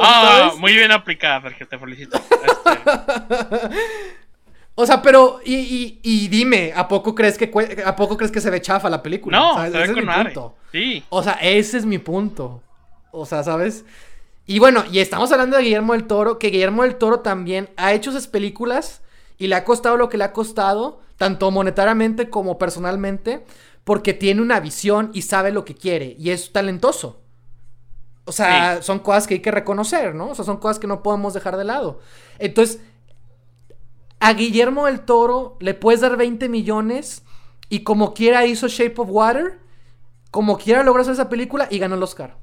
ah, 0.00 0.52
muy 0.58 0.74
bien 0.74 0.92
aplicada, 0.92 1.42
Sergio, 1.42 1.68
te 1.68 1.78
felicito. 1.78 2.20
Este... 2.30 4.23
O 4.76 4.86
sea, 4.86 5.02
pero, 5.02 5.40
y, 5.44 6.00
y, 6.02 6.28
dime, 6.28 6.72
¿a 6.74 6.88
poco 6.88 7.14
crees 7.14 7.38
que 7.38 7.50
a 7.84 7.94
poco 7.94 8.16
crees 8.16 8.32
que 8.32 8.40
se 8.40 8.50
ve 8.50 8.60
chafa 8.60 8.90
la 8.90 9.02
película? 9.02 9.38
No, 9.38 9.62
se 9.62 9.70
ve 9.70 9.92
con 9.92 10.04
mi 10.04 10.12
punto. 10.12 10.56
Sí. 10.72 11.04
O 11.10 11.22
sea, 11.22 11.34
ese 11.34 11.78
es 11.78 11.86
mi 11.86 11.98
punto. 11.98 12.60
O 13.12 13.24
sea, 13.24 13.44
¿sabes? 13.44 13.84
Y 14.46 14.58
bueno, 14.58 14.84
y 14.90 14.98
estamos 14.98 15.30
hablando 15.30 15.56
de 15.56 15.62
Guillermo 15.62 15.92
del 15.92 16.06
Toro, 16.06 16.38
que 16.38 16.48
Guillermo 16.48 16.82
del 16.82 16.96
Toro 16.96 17.20
también 17.20 17.70
ha 17.76 17.92
hecho 17.92 18.10
esas 18.10 18.26
películas 18.26 19.00
y 19.38 19.46
le 19.46 19.54
ha 19.54 19.64
costado 19.64 19.96
lo 19.96 20.08
que 20.08 20.18
le 20.18 20.24
ha 20.24 20.32
costado, 20.32 21.00
tanto 21.16 21.50
monetariamente 21.52 22.28
como 22.28 22.58
personalmente, 22.58 23.44
porque 23.84 24.12
tiene 24.12 24.42
una 24.42 24.58
visión 24.60 25.10
y 25.14 25.22
sabe 25.22 25.52
lo 25.52 25.64
que 25.64 25.74
quiere 25.74 26.16
y 26.18 26.30
es 26.30 26.52
talentoso. 26.52 27.20
O 28.26 28.32
sea, 28.32 28.82
son 28.82 29.00
cosas 29.00 29.26
que 29.26 29.34
hay 29.34 29.40
que 29.40 29.50
reconocer, 29.50 30.14
¿no? 30.14 30.30
O 30.30 30.34
sea, 30.34 30.44
son 30.44 30.56
cosas 30.56 30.78
que 30.78 30.86
no 30.86 31.02
podemos 31.02 31.34
dejar 31.34 31.56
de 31.56 31.64
lado. 31.64 32.00
Entonces, 32.38 32.80
a 34.24 34.32
Guillermo 34.32 34.86
del 34.86 35.00
Toro 35.00 35.58
le 35.60 35.74
puedes 35.74 36.00
dar 36.00 36.16
20 36.16 36.48
millones 36.48 37.22
y 37.68 37.80
como 37.80 38.14
quiera 38.14 38.46
hizo 38.46 38.68
Shape 38.68 38.94
of 38.96 39.08
Water, 39.10 39.58
como 40.30 40.56
quiera 40.56 40.82
logró 40.82 41.02
hacer 41.02 41.12
esa 41.12 41.28
película 41.28 41.68
y 41.70 41.78
ganó 41.78 41.96
el 41.96 42.02
Oscar. 42.02 42.38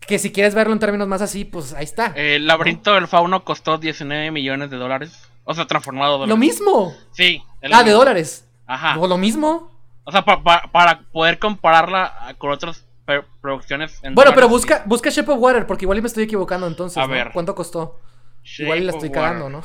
Que 0.00 0.18
si 0.18 0.32
quieres 0.32 0.54
verlo 0.54 0.74
en 0.74 0.80
términos 0.80 1.08
más 1.08 1.22
así, 1.22 1.46
pues 1.46 1.72
ahí 1.72 1.84
está. 1.84 2.12
El 2.14 2.46
laberinto 2.46 2.92
del 2.92 3.08
fauno 3.08 3.42
costó 3.42 3.78
19 3.78 4.30
millones 4.30 4.70
de 4.70 4.76
dólares. 4.76 5.18
O 5.44 5.54
sea, 5.54 5.66
transformado 5.66 6.26
Lo 6.26 6.36
mismo. 6.36 6.94
Sí. 7.12 7.42
Ah, 7.72 7.82
de 7.82 7.92
dólares. 7.92 8.46
Ajá. 8.66 8.98
¿O 8.98 9.06
lo 9.06 9.16
mismo? 9.16 9.72
O 10.04 10.12
sea, 10.12 10.26
para 10.26 11.00
poder 11.10 11.38
compararla 11.38 12.36
con 12.36 12.50
otras 12.50 12.84
producciones. 13.40 13.98
bueno, 14.12 14.32
pero 14.34 14.46
busca, 14.46 14.82
busca 14.84 15.08
Shape 15.08 15.32
of 15.32 15.38
Water, 15.40 15.66
porque 15.66 15.86
igual 15.86 16.02
me 16.02 16.08
estoy 16.08 16.24
equivocando 16.24 16.66
entonces. 16.66 16.98
A 16.98 17.06
ver. 17.06 17.30
¿Cuánto 17.32 17.54
costó? 17.54 17.98
Igual 18.58 18.86
la 18.86 18.92
estoy 18.92 19.10
cagando, 19.10 19.48
¿no? 19.48 19.62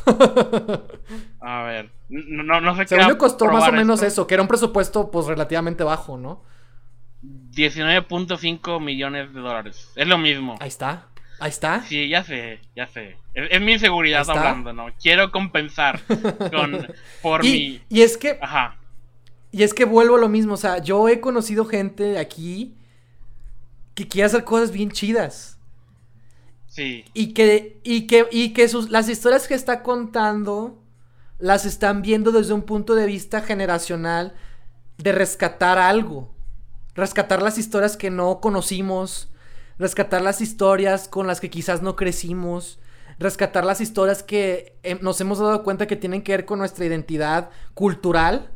a 1.42 1.64
ver. 1.64 1.92
No, 2.10 2.62
no 2.62 2.76
sé 2.76 2.82
qué. 2.82 2.96
Según 2.96 3.16
costó 3.16 3.46
más 3.46 3.68
o 3.68 3.72
menos 3.72 4.02
eso, 4.04 4.28
que 4.28 4.34
era 4.34 4.42
un 4.42 4.48
presupuesto 4.48 5.10
pues 5.10 5.28
relativamente 5.28 5.84
bajo, 5.84 6.18
¿no? 6.18 6.44
19.5 7.24 8.82
millones 8.82 9.34
de 9.34 9.40
dólares. 9.40 9.92
Es 9.96 10.08
lo 10.08 10.18
mismo. 10.18 10.58
Ahí 10.60 10.68
está. 10.68 11.08
Ahí 11.40 11.50
está. 11.50 11.82
Sí, 11.84 12.10
ya 12.10 12.24
sé, 12.24 12.60
ya 12.76 12.88
sé. 12.88 13.18
Es, 13.34 13.62
mi 13.62 13.74
inseguridad 13.74 14.30
hablando, 14.30 14.74
¿no? 14.74 14.88
Quiero 15.02 15.32
compensar 15.32 16.02
con 16.52 16.88
por 17.22 17.44
mi. 17.44 17.82
Y 17.90 18.02
es 18.02 18.18
que. 18.18 18.38
Ajá. 18.42 18.78
Y 19.52 19.64
es 19.64 19.74
que 19.74 19.86
vuelvo 19.86 20.16
a 20.16 20.20
lo 20.20 20.30
mismo. 20.30 20.54
O 20.54 20.58
sea, 20.58 20.80
yo 20.80 21.08
he 21.10 21.20
conocido 21.20 21.66
gente 21.66 22.18
aquí 22.18 22.76
que 23.96 24.08
quiere 24.08 24.26
hacer 24.26 24.44
cosas 24.44 24.72
bien 24.72 24.92
chidas. 24.92 25.53
Y 27.14 27.34
que, 27.34 27.80
y 27.84 28.08
que, 28.08 28.28
y 28.32 28.54
que 28.54 28.68
sus, 28.68 28.90
las 28.90 29.10
historias 29.10 29.48
que 29.48 29.54
está 29.54 29.84
contando 29.84 30.82
las 31.38 31.66
están 31.66 32.02
viendo 32.02 32.32
desde 32.32 32.54
un 32.54 32.64
punto 32.64 32.96
de 32.96 33.06
vista 33.06 33.42
generacional 33.42 34.34
de 34.98 35.12
rescatar 35.12 35.78
algo. 35.78 36.34
Rescatar 36.96 37.42
las 37.42 37.58
historias 37.58 37.98
que 37.98 38.10
no 38.10 38.40
conocimos. 38.40 39.30
Rescatar 39.78 40.22
las 40.22 40.42
historias 40.42 41.08
con 41.08 41.28
las 41.28 41.40
que 41.42 41.50
quizás 41.50 41.82
no 41.82 41.96
crecimos. 41.96 42.80
Rescatar 43.20 43.66
las 43.66 43.82
historias 43.82 44.24
que 44.24 44.78
eh, 44.84 44.98
nos 45.02 45.22
hemos 45.22 45.40
dado 45.40 45.64
cuenta 45.64 45.88
que 45.88 45.96
tienen 45.96 46.24
que 46.24 46.32
ver 46.32 46.46
con 46.46 46.60
nuestra 46.60 46.86
identidad 46.86 47.50
cultural. 47.74 48.50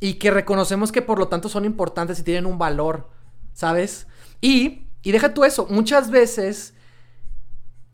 Y 0.00 0.14
que 0.14 0.30
reconocemos 0.30 0.92
que 0.92 1.00
por 1.00 1.18
lo 1.18 1.28
tanto 1.28 1.48
son 1.48 1.64
importantes 1.64 2.18
y 2.18 2.22
tienen 2.22 2.46
un 2.46 2.58
valor. 2.58 3.08
¿Sabes? 3.54 4.06
Y, 4.42 4.82
y 5.02 5.12
deja 5.12 5.32
tú 5.32 5.44
eso, 5.44 5.66
muchas 5.70 6.10
veces 6.10 6.74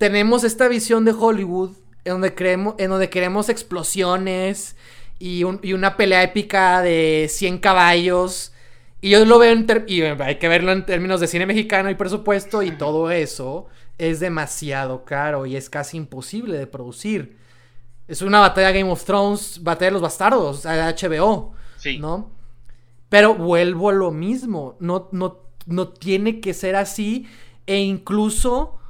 tenemos 0.02 0.42
esta 0.42 0.66
visión 0.66 1.04
de 1.04 1.12
Hollywood 1.12 1.76
en 2.04 2.14
donde, 2.14 2.34
creemos, 2.34 2.74
en 2.78 2.90
donde 2.90 3.08
queremos 3.08 3.48
explosiones 3.48 4.74
y, 5.20 5.44
una 5.44 5.96
pelea 5.96 6.24
épica 6.24 6.82
de 6.82 7.28
100 7.30 7.58
caballos. 7.58 8.52
Y 9.00 9.10
yo 9.10 9.24
lo 9.24 9.38
veo 9.38 9.52
en 9.52 9.64
y 9.86 10.02
hay 10.02 10.38
que 10.40 10.48
verlo 10.48 10.72
en 10.72 10.84
términos 10.86 11.20
de 11.20 11.28
cine 11.28 11.46
mexicano 11.46 11.88
y 11.88 11.94
presupuesto 11.94 12.64
y 12.64 12.72
todo 12.72 13.12
eso 13.12 13.68
es 13.96 14.18
demasiado 14.18 15.04
caro 15.04 15.46
y 15.46 15.54
es 15.54 15.70
casi 15.70 15.98
imposible 15.98 16.58
de 16.58 16.66
producir. 16.66 17.36
Es 18.08 18.22
una 18.22 18.40
batalla 18.40 18.72
Game 18.72 18.90
of 18.90 19.04
Thrones, 19.04 19.62
batalla 19.62 19.86
de 19.86 19.92
los 19.92 20.02
bastardos, 20.02 20.64
HBO, 20.64 21.54
sí. 21.76 21.98
¿no? 22.00 22.28
Pero 23.08 23.36
vuelvo 23.36 23.90
a 23.90 23.92
lo 23.92 24.10
mismo. 24.10 24.74
No, 24.80 25.08
no, 25.12 25.42
no 25.66 25.88
tiene 25.90 26.40
que 26.40 26.54
ser 26.54 26.74
así. 26.74 27.28
E 27.68 27.78
incluso. 27.78 28.80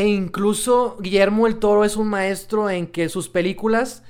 E 0.00 0.06
incluso 0.06 0.96
Guillermo 0.98 1.46
el 1.46 1.58
Toro 1.58 1.84
es 1.84 1.94
un 1.96 2.08
maestro 2.08 2.70
en 2.70 2.86
que 2.86 3.10
sus 3.10 3.28
películas 3.28 4.02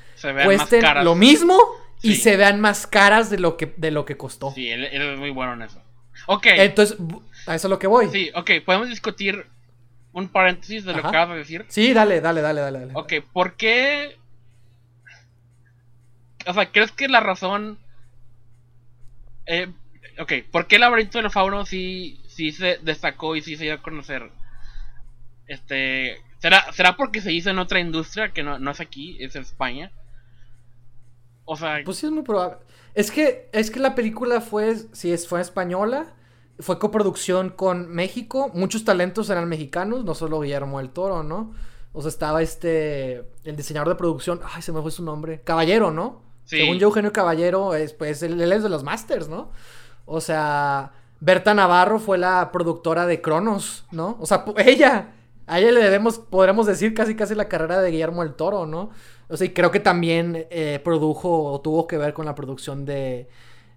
cuesten 0.44 0.84
lo 1.02 1.16
mismo 1.16 1.58
y 2.00 2.14
se 2.14 2.36
vean 2.36 2.60
más 2.60 2.86
caras 2.86 3.28
de 3.28 3.40
lo 3.40 3.56
que, 3.56 3.74
de 3.76 3.90
lo 3.90 4.04
que 4.04 4.16
costó. 4.16 4.52
Sí, 4.52 4.70
él, 4.70 4.84
es 4.84 5.18
muy 5.18 5.30
bueno 5.30 5.54
en 5.54 5.62
eso. 5.62 5.82
Ok. 6.28 6.46
Entonces, 6.46 6.96
a 7.44 7.56
eso 7.56 7.66
es 7.66 7.70
lo 7.70 7.80
que 7.80 7.88
voy. 7.88 8.08
Sí, 8.08 8.30
ok, 8.36 8.50
podemos 8.64 8.88
discutir 8.88 9.44
un 10.12 10.28
paréntesis 10.28 10.84
de 10.84 10.92
lo 10.92 11.02
que 11.02 11.08
acabas 11.08 11.30
de 11.30 11.38
decir. 11.38 11.64
Sí, 11.66 11.92
dale, 11.92 12.20
dale, 12.20 12.40
dale, 12.40 12.60
dale. 12.60 12.78
dale. 12.78 12.92
Ok, 12.94 13.14
¿por 13.32 13.54
qué? 13.54 14.16
O 16.46 16.54
sea, 16.54 16.70
¿crees 16.70 16.92
que 16.92 17.08
la 17.08 17.18
razón... 17.18 17.80
Eh, 19.46 19.66
ok, 20.20 20.34
¿por 20.52 20.68
qué 20.68 20.76
el 20.76 20.82
laberinto 20.82 21.18
del 21.18 21.32
fauno 21.32 21.66
sí, 21.66 22.22
sí 22.28 22.52
se 22.52 22.78
destacó 22.80 23.34
y 23.34 23.42
sí 23.42 23.56
se 23.56 23.64
dio 23.64 23.74
a 23.74 23.82
conocer? 23.82 24.30
Este... 25.50 26.16
¿Será, 26.38 26.72
¿Será 26.72 26.96
porque 26.96 27.20
se 27.20 27.32
hizo 27.32 27.50
en 27.50 27.58
otra 27.58 27.80
industria 27.80 28.30
que 28.30 28.42
no, 28.42 28.58
no 28.58 28.70
es 28.70 28.80
aquí, 28.80 29.18
es 29.20 29.34
en 29.36 29.42
España? 29.42 29.92
O 31.44 31.56
sea... 31.56 31.80
Pues 31.84 31.98
sí 31.98 32.06
es 32.06 32.12
muy 32.12 32.22
probable. 32.22 32.58
Es 32.94 33.10
que, 33.10 33.50
es 33.52 33.70
que 33.70 33.80
la 33.80 33.94
película 33.94 34.40
fue, 34.40 34.76
si 34.92 35.12
es, 35.12 35.28
fue 35.28 35.40
española, 35.40 36.14
fue 36.60 36.78
coproducción 36.78 37.50
con 37.50 37.88
México. 37.88 38.50
Muchos 38.54 38.84
talentos 38.84 39.28
eran 39.28 39.48
mexicanos, 39.48 40.04
no 40.04 40.14
solo 40.14 40.40
Guillermo 40.40 40.78
del 40.78 40.90
Toro, 40.90 41.24
¿no? 41.24 41.52
O 41.92 42.00
sea, 42.00 42.10
estaba 42.10 42.42
este, 42.42 43.24
el 43.44 43.56
diseñador 43.56 43.88
de 43.88 43.94
producción, 43.96 44.40
ay, 44.44 44.62
se 44.62 44.72
me 44.72 44.80
fue 44.80 44.92
su 44.92 45.02
nombre, 45.02 45.40
Caballero, 45.42 45.90
¿no? 45.90 46.22
Según 46.44 46.78
yo, 46.78 46.88
Eugenio 46.88 47.12
Caballero, 47.12 47.74
es, 47.74 47.92
pues 47.92 48.22
él, 48.22 48.40
es 48.40 48.62
de 48.62 48.68
los 48.68 48.84
Masters, 48.84 49.28
¿no? 49.28 49.50
O 50.06 50.20
sea, 50.20 50.92
Berta 51.20 51.54
Navarro 51.54 51.98
fue 51.98 52.18
la 52.18 52.50
productora 52.52 53.06
de 53.06 53.20
Cronos, 53.20 53.84
¿no? 53.90 54.16
O 54.20 54.26
sea, 54.26 54.44
ella, 54.58 55.12
a 55.50 55.58
ella 55.58 55.72
le 55.72 55.82
debemos, 55.82 56.20
podremos 56.20 56.64
decir 56.64 56.94
casi 56.94 57.16
casi 57.16 57.34
la 57.34 57.48
carrera 57.48 57.82
de 57.82 57.90
Guillermo 57.90 58.22
del 58.22 58.34
Toro, 58.34 58.66
¿no? 58.66 58.90
O 59.28 59.36
sea, 59.36 59.48
y 59.48 59.50
creo 59.50 59.72
que 59.72 59.80
también 59.80 60.46
eh, 60.48 60.80
produjo 60.84 61.52
o 61.52 61.60
tuvo 61.60 61.88
que 61.88 61.98
ver 61.98 62.14
con 62.14 62.24
la 62.24 62.36
producción 62.36 62.84
de 62.84 63.28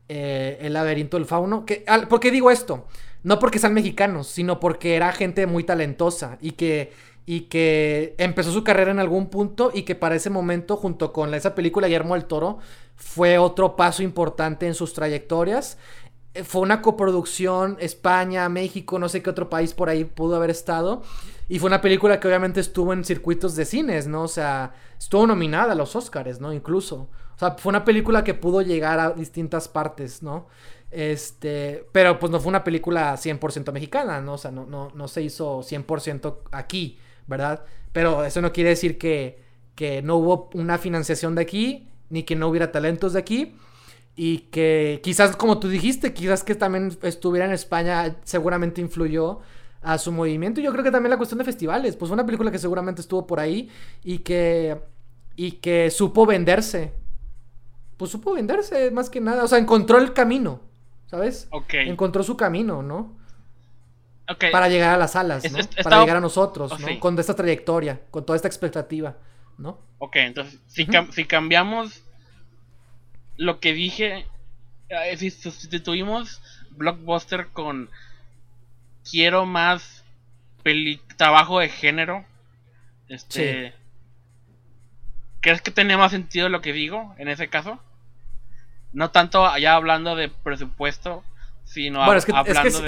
eh, 0.08 0.60
El 0.62 0.74
laberinto 0.74 1.18
del 1.18 1.26
fauno. 1.26 1.66
¿Por 2.10 2.20
qué 2.20 2.30
digo 2.30 2.52
esto? 2.52 2.86
No 3.24 3.40
porque 3.40 3.58
sean 3.58 3.74
mexicanos, 3.74 4.28
sino 4.28 4.60
porque 4.60 4.96
era 4.96 5.12
gente 5.14 5.48
muy 5.48 5.64
talentosa 5.64 6.38
y 6.42 6.52
que, 6.52 6.92
y 7.26 7.42
que 7.42 8.14
empezó 8.20 8.52
su 8.52 8.64
carrera 8.64 8.92
en 8.92 9.00
algún 9.00 9.30
punto 9.30 9.72
y 9.74 9.82
que 9.82 9.96
para 9.96 10.14
ese 10.14 10.30
momento, 10.30 10.78
junto 10.78 11.12
con 11.12 11.34
esa 11.34 11.56
película 11.56 11.88
Guillermo 11.88 12.14
del 12.14 12.26
Toro, 12.26 12.60
fue 12.96 13.40
otro 13.40 13.76
paso 13.76 14.04
importante 14.04 14.68
en 14.68 14.76
sus 14.76 14.94
trayectorias 14.94 15.80
eh, 16.36 16.44
fue 16.44 16.62
una 16.62 16.82
coproducción 16.82 17.78
España, 17.80 18.50
México, 18.50 18.98
no 19.00 19.10
sé 19.10 19.22
qué 19.22 19.30
otro 19.30 19.50
país 19.50 19.74
por 19.74 19.90
ahí 19.90 20.04
pudo 20.04 20.36
haber 20.36 20.50
estado. 20.50 21.04
Y 21.50 21.60
fue 21.60 21.68
una 21.68 21.82
película 21.82 22.20
que 22.20 22.28
obviamente 22.28 22.60
estuvo 22.60 22.94
en 22.94 23.04
circuitos 23.04 23.56
de 23.56 23.66
cines, 23.66 24.08
¿no? 24.08 24.24
O 24.24 24.28
sea, 24.28 24.74
estuvo 24.98 25.28
nominada 25.28 25.74
a 25.74 25.76
los 25.76 25.96
Oscars, 25.96 26.40
¿no? 26.40 26.54
Incluso. 26.54 27.10
O 27.36 27.40
sea, 27.40 27.52
fue 27.52 27.72
una 27.72 27.84
película 27.84 28.24
que 28.24 28.34
pudo 28.34 28.62
llegar 28.62 29.00
a 29.00 29.12
distintas 29.12 29.68
partes, 29.68 30.24
¿no? 30.24 30.48
Este, 30.92 31.88
pero 31.92 32.20
pues 32.20 32.32
no 32.32 32.40
fue 32.40 32.50
una 32.50 32.64
película 32.64 33.16
100% 33.16 33.72
mexicana, 33.72 34.22
¿no? 34.22 34.34
O 34.34 34.38
sea, 34.38 34.52
no, 34.52 34.66
no, 34.66 34.92
no 34.94 35.08
se 35.08 35.24
hizo 35.24 35.64
100% 35.64 36.38
aquí, 36.52 37.00
¿verdad? 37.28 37.66
Pero 37.92 38.24
eso 38.24 38.42
no 38.42 38.54
quiere 38.54 38.70
decir 38.70 38.98
que, 38.98 39.42
que 39.76 40.02
no 40.02 40.18
hubo 40.18 40.50
una 40.54 40.78
financiación 40.78 41.36
de 41.36 41.42
aquí, 41.42 41.90
ni 42.10 42.24
que 42.24 42.36
no 42.36 42.48
hubiera 42.48 42.72
talentos 42.72 43.14
de 43.14 43.20
aquí. 43.20 43.58
Y 44.16 44.50
que 44.52 45.00
quizás, 45.04 45.36
como 45.36 45.60
tú 45.60 45.68
dijiste, 45.68 46.14
quizás 46.14 46.44
que 46.44 46.54
también 46.54 46.96
estuviera 47.02 47.48
en 47.48 47.54
España 47.54 48.18
seguramente 48.24 48.80
influyó 48.80 49.40
a 49.84 49.98
su 49.98 50.12
movimiento. 50.12 50.60
Y 50.60 50.64
yo 50.64 50.72
creo 50.72 50.84
que 50.84 50.92
también 50.92 51.12
la 51.12 51.18
cuestión 51.18 51.40
de 51.40 51.46
festivales, 51.46 51.96
pues 51.96 52.10
fue 52.10 52.16
una 52.16 52.26
película 52.26 52.52
que 52.52 52.60
seguramente 52.60 53.02
estuvo 53.02 53.28
por 53.28 53.40
ahí 53.40 53.70
y 54.04 54.20
que, 54.20 54.80
y 55.36 55.54
que 55.54 55.92
supo 55.92 56.26
venderse. 56.26 56.94
Pues 57.98 58.12
supo 58.12 58.34
venderse 58.34 58.92
más 58.92 59.10
que 59.10 59.22
nada. 59.22 59.44
O 59.44 59.48
sea, 59.48 59.60
encontró 59.60 59.98
el 59.98 60.14
camino, 60.14 60.62
¿sabes? 61.08 61.48
Ok. 61.52 61.74
Encontró 61.76 62.24
su 62.24 62.36
camino, 62.36 62.82
¿no? 62.82 63.18
Ok. 64.30 64.46
Para 64.52 64.70
llegar 64.70 64.96
a 64.96 64.98
las 64.98 65.12
salas, 65.12 65.44
¿no? 65.52 65.60
Para 65.84 66.00
llegar 66.02 66.18
a 66.18 66.22
nosotros, 66.22 66.72
oh, 66.72 66.78
¿no? 66.80 67.00
Con 67.00 67.20
esta 67.20 67.36
trayectoria, 67.36 68.02
con 68.10 68.26
toda 68.26 68.38
esta 68.38 68.48
expectativa, 68.48 69.18
¿no? 69.58 69.80
Ok, 70.00 70.16
entonces, 70.18 70.60
si, 70.68 70.88
si 71.12 71.26
cambiamos 71.26 72.04
lo 73.36 73.60
que 73.60 73.74
dije, 73.74 74.26
eh, 74.90 75.18
si 75.18 75.30
sustituimos 75.30 76.42
Blockbuster 76.72 77.48
con 77.50 77.90
quiero 79.10 79.46
más 79.46 80.04
trabajo 81.18 81.60
de 81.60 81.70
género. 81.70 82.26
Este. 83.08 83.74
¿Crees 85.42 85.62
que 85.62 85.72
tiene 85.72 85.98
más 85.98 86.12
sentido 86.12 86.48
lo 86.50 86.62
que 86.62 86.72
digo 86.72 87.14
en 87.18 87.28
ese 87.28 87.50
caso? 87.50 87.80
No 88.94 89.12
tanto 89.12 89.46
allá 89.46 89.76
hablando 89.76 90.16
de 90.16 90.30
presupuesto, 90.30 91.24
sino 91.66 92.00
bueno, 92.06 92.18
es 92.18 92.26
que, 92.26 92.32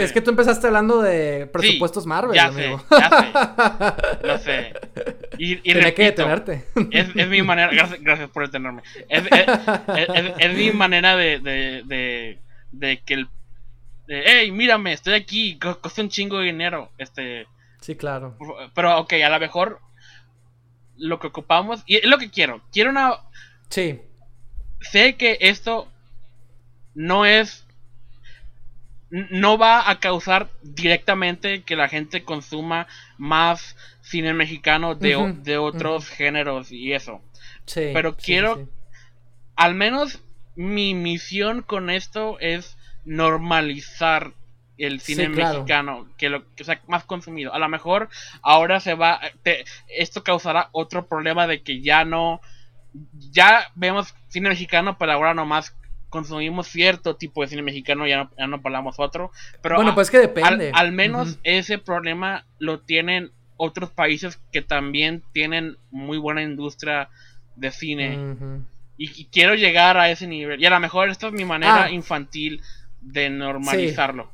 es, 0.03 0.11
que, 0.11 0.22
tú 0.22 0.30
empezaste 0.30 0.68
hablando 0.68 1.01
de 1.01 1.47
presupuestos 1.51 2.05
Marvel, 2.05 2.36
ya 2.36 2.51
Sé, 2.51 2.78
ya 2.91 3.09
sé. 3.09 4.28
Lo 4.28 4.38
sé. 4.38 4.74
Y, 5.38 5.53
y 5.70 5.93
que 5.93 6.03
detenerte. 6.03 6.66
Es, 6.91 7.13
mi 7.28 7.41
manera. 7.41 7.72
Gracias, 7.99 8.30
por 8.30 8.45
detenerme. 8.45 8.84
Es, 9.09 9.24
es 10.38 10.55
mi 10.55 10.72
manera 10.72 11.16
de, 11.18 11.39
de, 11.39 11.84
de, 11.86 12.39
de 12.72 12.97
que 12.99 13.16
el 13.16 13.28
hey, 14.07 14.51
mírame, 14.51 14.93
estoy 14.93 15.13
aquí, 15.13 15.57
costó 15.57 16.01
un 16.01 16.09
chingo 16.09 16.39
de 16.39 16.45
dinero. 16.45 16.91
Este. 16.97 17.47
Sí, 17.81 17.95
claro. 17.95 18.37
Pero, 18.73 18.99
ok, 18.99 19.13
a 19.13 19.29
lo 19.29 19.39
mejor 19.39 19.79
lo 20.97 21.19
que 21.19 21.27
ocupamos, 21.27 21.83
y 21.85 21.97
es 21.97 22.05
lo 22.05 22.17
que 22.17 22.29
quiero, 22.29 22.61
quiero 22.71 22.89
una... 22.89 23.19
Sí. 23.69 24.01
Sé 24.81 25.15
que 25.15 25.37
esto 25.41 25.87
no 26.93 27.25
es... 27.25 27.65
No 29.09 29.57
va 29.57 29.89
a 29.89 29.99
causar 29.99 30.49
directamente 30.61 31.63
que 31.63 31.75
la 31.75 31.87
gente 31.87 32.23
consuma 32.23 32.87
más 33.17 33.77
cine 34.01 34.33
mexicano 34.33 34.95
de, 34.95 35.33
de 35.43 35.57
otros 35.57 36.09
géneros 36.09 36.71
y 36.71 36.93
eso. 36.93 37.21
Sí. 37.65 37.91
Pero 37.93 38.15
quiero... 38.15 38.67
Al 39.55 39.75
menos 39.75 40.21
mi 40.55 40.93
misión 40.93 41.61
con 41.61 41.89
esto 41.89 42.37
es 42.39 42.77
normalizar 43.05 44.33
el 44.77 44.99
cine 44.99 45.29
mexicano, 45.29 46.07
que 46.17 46.29
lo 46.29 46.53
que 46.55 46.63
sea 46.63 46.81
más 46.87 47.05
consumido. 47.05 47.53
A 47.53 47.59
lo 47.59 47.69
mejor 47.69 48.09
ahora 48.41 48.79
se 48.79 48.93
va, 48.93 49.21
esto 49.87 50.23
causará 50.23 50.69
otro 50.71 51.07
problema 51.07 51.47
de 51.47 51.61
que 51.61 51.81
ya 51.81 52.03
no, 52.03 52.41
ya 53.31 53.71
vemos 53.75 54.13
cine 54.27 54.49
mexicano, 54.49 54.97
pero 54.97 55.13
ahora 55.13 55.33
nomás 55.33 55.75
consumimos 56.09 56.67
cierto 56.67 57.15
tipo 57.15 57.41
de 57.41 57.47
cine 57.47 57.61
mexicano, 57.61 58.07
ya 58.07 58.23
no, 58.23 58.31
ya 58.37 58.47
no 58.47 58.61
hablamos 58.63 58.99
otro. 58.99 59.31
Pero 59.61 59.75
bueno, 59.75 59.95
pues 59.95 60.09
que 60.09 60.19
depende. 60.19 60.71
Al, 60.73 60.91
menos 60.91 61.39
ese 61.43 61.77
problema 61.77 62.45
lo 62.59 62.79
tienen 62.79 63.31
otros 63.57 63.89
países 63.91 64.39
que 64.51 64.61
también 64.61 65.23
tienen 65.31 65.77
muy 65.91 66.17
buena 66.17 66.41
industria 66.41 67.09
de 67.55 67.71
cine. 67.71 68.19
y, 68.97 69.25
quiero 69.25 69.55
llegar 69.55 69.97
a 69.97 70.09
ese 70.09 70.27
nivel. 70.27 70.61
Y 70.61 70.65
a 70.65 70.69
lo 70.69 70.79
mejor 70.79 71.09
esto 71.09 71.27
es 71.27 71.33
mi 71.33 71.45
manera 71.45 71.85
ah. 71.85 71.91
infantil 71.91 72.61
de 73.05 73.29
normalizarlo. 73.29 74.31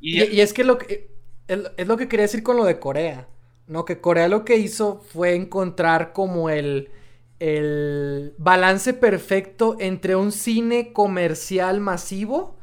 Y, 0.00 0.40
es 0.40 0.52
que 0.52 0.64
lo 0.64 0.78
que 0.78 1.10
es, 1.48 1.86
lo 1.86 1.96
que 1.96 2.08
quería 2.08 2.24
decir 2.24 2.42
con 2.42 2.56
lo 2.56 2.64
de 2.64 2.78
Corea, 2.78 3.28
¿no? 3.66 3.84
Que 3.84 4.00
Corea 4.00 4.28
lo 4.28 4.44
que 4.44 4.56
hizo 4.56 5.00
fue 5.12 5.34
encontrar 5.34 6.12
como 6.12 6.50
el 6.50 6.90
el 7.38 8.34
balance 8.38 8.94
perfecto 8.94 9.76
entre 9.78 10.16
un 10.16 10.32
cine 10.32 10.92
comercial 10.92 11.80
masivo, 11.80 12.56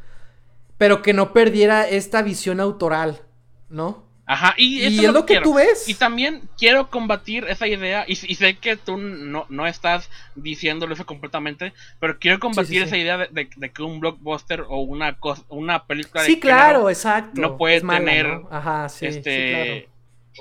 pero 0.77 1.01
que 1.01 1.13
no 1.13 1.33
perdiera 1.33 1.87
esta 1.87 2.21
visión 2.21 2.59
autoral, 2.59 3.21
¿no? 3.69 4.03
Ajá, 4.25 4.53
y, 4.57 4.83
eso 4.83 5.01
es 5.01 5.13
lo, 5.13 5.25
que, 5.25 5.41
tú 5.41 5.55
ves. 5.55 5.89
Y 5.89 5.95
también 5.95 6.43
quiero 6.57 6.89
combatir 6.89 7.45
esa 7.49 7.67
idea, 7.67 8.05
y, 8.07 8.15
sé 8.15 8.55
que 8.55 8.77
tú 8.77 8.97
no, 8.97 9.45
no, 9.49 9.67
estás 9.67 10.09
diciéndolo 10.35 10.93
eso 10.93 11.05
completamente, 11.05 11.73
pero 11.99 12.17
quiero 12.19 12.39
combatir 12.39 12.83
esa 12.83 12.95
idea 12.95 13.17
de, 13.17 13.47
que 13.47 13.83
un 13.83 13.99
blockbuster 13.99 14.61
o 14.61 14.79
una, 14.79 15.17
una 15.49 15.83
película 15.85 16.23
sí, 16.23 16.39
claro, 16.39 16.89
exacto. 16.89 17.41
no 17.41 17.57
puede 17.57 17.81
tener 17.81 18.41
Ajá, 18.49 18.87
este, 19.01 19.89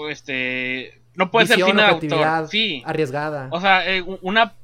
este 0.09 1.03
no 1.15 1.31
puede 1.31 1.47
ser 1.47 1.57
cine 1.57 1.83
de 1.83 1.89
autor. 1.89 2.49
Sí. 2.49 2.83
Arriesgada. 2.87 3.49
O 3.51 3.61
sea, 3.61 3.87
eh, 3.89 4.03
una, 4.23 4.55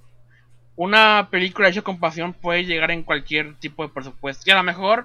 una 0.77 1.29
película 1.31 1.69
hecha 1.69 1.83
con 1.83 1.99
pasión 1.99 2.33
puede 2.33 2.65
llegar 2.65 2.91
en 2.91 3.03
cualquier 3.03 3.57
tipo 3.57 3.83
de 3.83 3.91
presupuesto. 3.91 4.45
Y 4.47 4.53
a 4.53 4.57
lo 4.57 4.63
mejor 4.63 5.05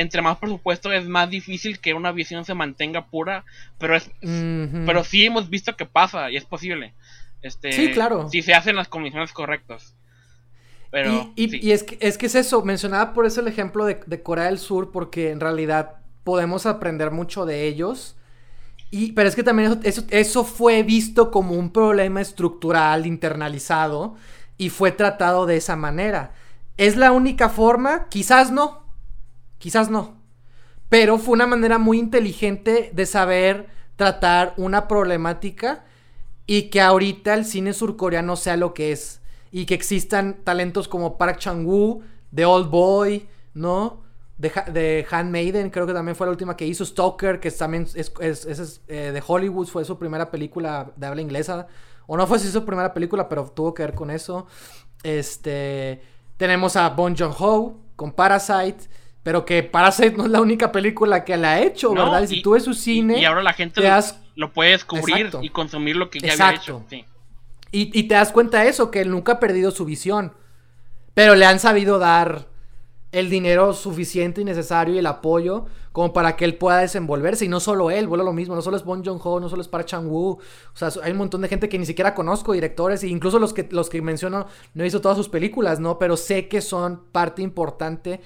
entre 0.00 0.22
más 0.22 0.38
presupuesto 0.38 0.92
es 0.92 1.06
más 1.06 1.28
difícil 1.28 1.78
que 1.78 1.92
una 1.92 2.10
visión 2.12 2.44
se 2.44 2.54
mantenga 2.54 3.06
pura, 3.06 3.44
pero 3.78 3.94
es 3.94 4.10
pero 4.20 5.04
sí 5.04 5.26
hemos 5.26 5.50
visto 5.50 5.76
que 5.76 5.84
pasa 5.84 6.30
y 6.30 6.36
es 6.36 6.44
posible. 6.44 6.94
Este, 7.42 7.72
sí, 7.72 7.90
claro. 7.92 8.28
Si 8.30 8.42
se 8.42 8.54
hacen 8.54 8.76
las 8.76 8.88
condiciones 8.88 9.32
correctas. 9.32 9.94
Pero, 10.90 11.32
y, 11.36 11.70
es, 11.70 11.84
que, 11.84 11.98
es 12.00 12.18
que 12.18 12.26
es 12.26 12.34
eso, 12.34 12.62
mencionaba 12.64 13.12
por 13.12 13.24
eso 13.24 13.40
el 13.40 13.46
ejemplo 13.46 13.84
de, 13.84 14.00
de 14.06 14.22
Corea 14.22 14.46
del 14.46 14.58
Sur, 14.58 14.90
porque 14.90 15.30
en 15.30 15.38
realidad 15.38 15.98
podemos 16.24 16.66
aprender 16.66 17.10
mucho 17.12 17.46
de 17.46 17.68
ellos. 17.68 18.16
Y, 18.90 19.12
pero 19.12 19.28
es 19.28 19.36
que 19.36 19.44
también 19.44 19.80
eso, 19.84 20.02
eso, 20.10 20.44
fue 20.44 20.82
visto 20.82 21.30
como 21.30 21.54
un 21.54 21.70
problema 21.70 22.20
estructural, 22.20 23.06
internalizado, 23.06 24.16
y 24.58 24.70
fue 24.70 24.90
tratado 24.90 25.46
de 25.46 25.58
esa 25.58 25.76
manera. 25.76 26.32
¿Es 26.76 26.96
la 26.96 27.12
única 27.12 27.50
forma? 27.50 28.08
Quizás 28.08 28.50
no. 28.50 28.79
Quizás 29.60 29.90
no. 29.90 30.16
Pero 30.88 31.18
fue 31.18 31.34
una 31.34 31.46
manera 31.46 31.78
muy 31.78 31.98
inteligente 32.00 32.90
de 32.92 33.06
saber 33.06 33.68
tratar 33.94 34.54
una 34.56 34.88
problemática 34.88 35.84
y 36.46 36.70
que 36.70 36.80
ahorita 36.80 37.34
el 37.34 37.44
cine 37.44 37.74
surcoreano 37.74 38.34
sea 38.34 38.56
lo 38.56 38.72
que 38.74 38.90
es. 38.90 39.20
Y 39.52 39.66
que 39.66 39.74
existan 39.74 40.38
talentos 40.42 40.88
como 40.88 41.18
Park 41.18 41.38
Chang-woo, 41.38 42.02
The 42.34 42.46
Old 42.46 42.70
Boy, 42.70 43.28
¿no? 43.52 44.02
De, 44.38 44.50
de, 44.72 45.06
Handmaiden, 45.10 45.68
creo 45.68 45.86
que 45.86 45.92
también 45.92 46.16
fue 46.16 46.26
la 46.26 46.30
última 46.30 46.56
que 46.56 46.66
hizo. 46.66 46.84
Stalker, 46.84 47.38
que 47.38 47.50
también 47.50 47.86
es, 47.94 48.10
es, 48.18 48.80
eh, 48.88 49.12
de 49.12 49.22
Hollywood, 49.24 49.66
fue 49.66 49.84
su 49.84 49.98
primera 49.98 50.30
película 50.30 50.90
de 50.96 51.06
habla 51.06 51.20
inglesa. 51.20 51.68
O 52.06 52.16
no 52.16 52.26
fue 52.26 52.38
su 52.38 52.64
primera 52.64 52.94
película, 52.94 53.28
pero 53.28 53.44
tuvo 53.44 53.74
que 53.74 53.82
ver 53.82 53.94
con 53.94 54.10
eso. 54.10 54.46
Este. 55.02 56.00
Tenemos 56.38 56.74
a 56.76 56.88
Bon 56.88 57.14
Joon-ho 57.14 57.76
con 57.96 58.12
Parasite. 58.12 58.88
Pero 59.22 59.44
que 59.44 59.62
Parasite 59.62 60.16
no 60.16 60.24
es 60.24 60.30
la 60.30 60.40
única 60.40 60.72
película 60.72 61.24
que 61.24 61.36
la 61.36 61.52
ha 61.52 61.60
hecho, 61.60 61.92
¿verdad? 61.92 62.22
Y 62.22 62.26
si 62.28 62.42
tú 62.42 62.52
ves 62.52 62.64
su 62.64 62.74
cine. 62.74 63.18
Y, 63.18 63.24
ahora 63.24 63.42
la 63.42 63.52
gente 63.52 63.82
lo, 64.34 64.52
puede 64.52 64.70
descubrir 64.70 65.30
y 65.42 65.50
consumir 65.50 65.96
lo 65.96 66.08
que 66.08 66.20
ya 66.20 66.32
había 66.32 66.54
hecho. 66.54 66.84
Y, 67.70 67.98
y, 67.98 68.04
te 68.04 68.14
das 68.14 68.32
cuenta 68.32 68.62
de 68.62 68.68
eso, 68.68 68.90
que 68.90 69.02
él 69.02 69.10
nunca 69.10 69.32
ha 69.32 69.40
perdido 69.40 69.70
su 69.70 69.84
visión. 69.84 70.32
Pero 71.14 71.34
le 71.34 71.44
han 71.44 71.58
sabido 71.58 71.98
dar 71.98 72.46
el 73.12 73.28
dinero 73.28 73.72
suficiente 73.72 74.40
y 74.40 74.44
necesario 74.44 74.94
y 74.94 74.98
el 74.98 75.06
apoyo 75.06 75.66
como 75.92 76.12
para 76.12 76.36
que 76.36 76.44
él 76.44 76.54
pueda 76.56 76.78
desenvolverse. 76.78 77.44
Y 77.44 77.48
no 77.48 77.60
solo 77.60 77.90
él, 77.90 78.06
vuelvo 78.06 78.24
lo 78.24 78.32
mismo, 78.32 78.54
no 78.54 78.62
solo 78.62 78.76
es 78.76 78.84
Bon 78.84 79.04
Joon-ho, 79.04 79.40
no 79.40 79.48
solo 79.48 79.62
es 79.62 79.68
Park 79.68 79.86
Chan-woo. 79.86 80.38
O 80.38 80.76
sea, 80.76 80.90
hay 81.02 81.12
un 81.12 81.18
montón 81.18 81.40
de 81.40 81.48
gente 81.48 81.68
que 81.68 81.78
ni 81.78 81.86
siquiera 81.86 82.14
conozco, 82.14 82.52
directores, 82.52 83.02
e 83.02 83.08
incluso 83.08 83.38
los 83.38 83.52
que, 83.52 83.68
los 83.70 83.90
que 83.90 84.00
menciono, 84.00 84.46
no 84.74 84.82
he 84.82 84.84
visto 84.84 85.00
todas 85.00 85.16
sus 85.16 85.28
películas, 85.28 85.80
¿no? 85.80 85.98
Pero 85.98 86.16
sé 86.16 86.48
que 86.48 86.60
son 86.60 87.02
parte 87.10 87.42
importante 87.42 88.20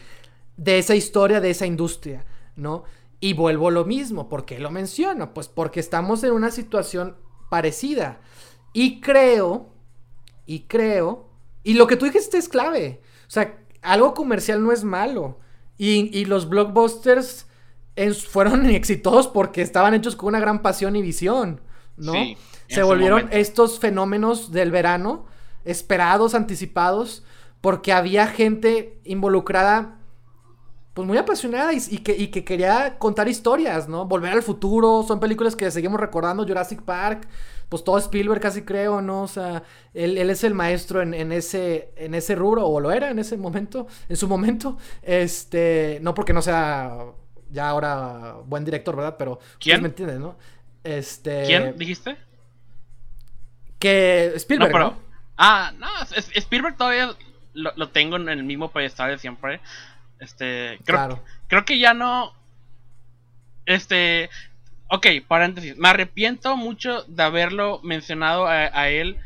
de 0.57 0.79
esa 0.79 0.95
historia, 0.95 1.41
de 1.41 1.51
esa 1.51 1.67
industria, 1.67 2.25
¿no? 2.57 2.85
Y 3.21 3.33
vuelvo 3.33 3.71
lo 3.71 3.85
mismo, 3.85 4.29
¿por 4.29 4.45
qué 4.45 4.59
lo 4.59 4.71
menciono? 4.71 5.33
Pues 5.33 5.49
porque 5.49 5.81
estamos 5.81 6.23
en 6.25 6.33
una 6.33 6.51
situación 6.51 7.17
parecida. 7.49 8.21
Y 8.73 9.01
creo, 9.01 9.71
y 10.47 10.61
creo, 10.61 11.29
y 11.63 11.75
lo 11.75 11.87
que 11.87 11.97
tú 11.97 12.05
dijiste 12.05 12.37
es 12.37 12.49
clave. 12.49 13.01
O 13.27 13.31
sea, 13.31 13.59
algo 13.83 14.15
comercial 14.15 14.63
no 14.63 14.73
es 14.73 14.85
malo. 14.85 15.39
Y, 15.77 16.25
los 16.27 16.49
blockbusters 16.49 17.47
fueron 18.29 18.67
exitosos 18.71 19.29
porque 19.29 19.63
estaban 19.63 19.95
hechos 19.95 20.17
con 20.17 20.29
una 20.29 20.41
gran 20.41 20.63
pasión 20.63 20.95
y 20.97 21.03
visión, 21.03 21.61
¿no? 21.97 22.13
Se 22.69 22.83
volvieron 22.83 23.29
estos 23.31 23.79
fenómenos 23.79 24.53
del 24.53 24.71
verano, 24.71 25.27
esperados, 25.65 26.35
anticipados, 26.35 27.25
porque 27.61 27.93
había 27.93 28.27
gente 28.27 29.01
involucrada, 29.05 29.99
pues 30.95 31.09
muy 31.09 31.19
apasionada 31.19 31.73
y, 31.73 31.99
que, 31.99 32.17
y 32.17 32.29
que 32.29 32.45
quería 32.45 32.99
contar 32.99 33.29
historias, 33.29 33.89
¿no? 33.89 34.07
Volver 34.07 34.33
al 34.33 34.43
futuro, 34.43 35.05
son 35.07 35.19
películas 35.19 35.57
que 35.57 35.71
seguimos 35.73 35.99
recordando, 35.99 36.47
Jurassic 36.47 36.83
Park, 36.83 37.29
pues 37.69 37.83
todo 37.83 37.99
Spielberg 37.99 38.41
casi 38.41 38.63
creo, 38.63 39.03
¿no? 39.03 39.23
O 39.23 39.29
sea, 39.29 39.65
él, 39.93 40.17
es 40.19 40.45
el 40.45 40.55
maestro 40.55 41.03
en, 41.03 41.33
ese, 41.33 41.93
en 41.97 42.15
ese 42.15 42.37
rubro, 42.37 42.69
o 42.69 42.79
lo 42.79 42.93
era 42.93 43.11
en 43.11 43.19
ese 43.19 43.37
momento, 43.37 43.89
en 44.09 44.17
su 44.17 44.29
momento. 44.29 44.79
Este, 45.03 45.99
no 46.01 46.15
porque 46.15 46.33
no 46.33 46.43
sea 46.43 47.07
ya 47.51 47.69
ahora 47.69 48.37
buen 48.47 48.65
director, 48.65 48.95
¿verdad? 48.95 49.17
Pero 49.19 49.39
pues, 49.39 49.51
¿Quién? 49.59 49.83
me 49.83 49.89
entiendes, 49.89 50.21
¿no? 50.21 50.37
Este. 50.85 51.45
¿Quién 51.47 51.77
dijiste? 51.77 52.17
Que 53.81 54.33
Spielberg. 54.37 54.73
No, 54.73 54.79
pero. 54.79 54.97
Ah, 55.37 55.73
no, 55.77 55.89
Spielberg 56.37 56.77
todavía 56.77 57.11
lo, 57.55 57.89
tengo 57.89 58.17
en 58.17 58.29
el 58.29 58.45
mismo 58.45 58.71
pedestal 58.71 59.11
de 59.11 59.19
siempre. 59.19 59.61
Este, 60.19 60.79
creo, 60.85 60.97
claro. 60.97 61.25
creo 61.49 61.65
que 61.65 61.79
ya 61.79 61.95
no. 61.95 62.33
Este, 63.67 64.31
Ok, 64.95 65.07
paréntesis. 65.27 65.77
Me 65.77 65.89
arrepiento 65.89 66.57
mucho 66.57 67.03
de 67.05 67.23
haberlo 67.23 67.81
mencionado 67.83 68.47
a, 68.47 68.89
él 68.91 69.19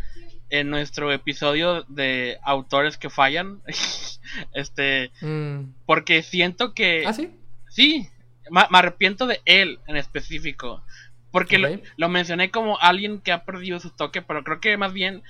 en 0.50 0.70
nuestro 0.70 1.12
episodio 1.12 1.82
de 1.88 2.38
autores 2.42 2.96
que 2.96 3.10
fallan. 3.10 3.60
este. 4.54 5.10
Mm. 5.20 5.72
Porque 5.84 6.22
siento 6.22 6.74
que. 6.74 7.04
¿Ah, 7.06 7.12
sí? 7.12 7.30
Sí. 7.68 8.08
Me, 8.50 8.62
arrepiento 8.72 9.26
de 9.26 9.42
él 9.44 9.80
en 9.86 9.96
específico. 9.96 10.82
Porque 11.30 11.82
lo, 11.98 12.08
mencioné 12.08 12.50
como 12.50 12.78
alguien 12.80 13.20
que 13.20 13.32
ha 13.32 13.44
perdido 13.44 13.78
su 13.78 13.90
toque, 13.90 14.22
pero 14.22 14.44
creo 14.44 14.60
que 14.60 14.78
más 14.78 14.94
bien 14.94 15.22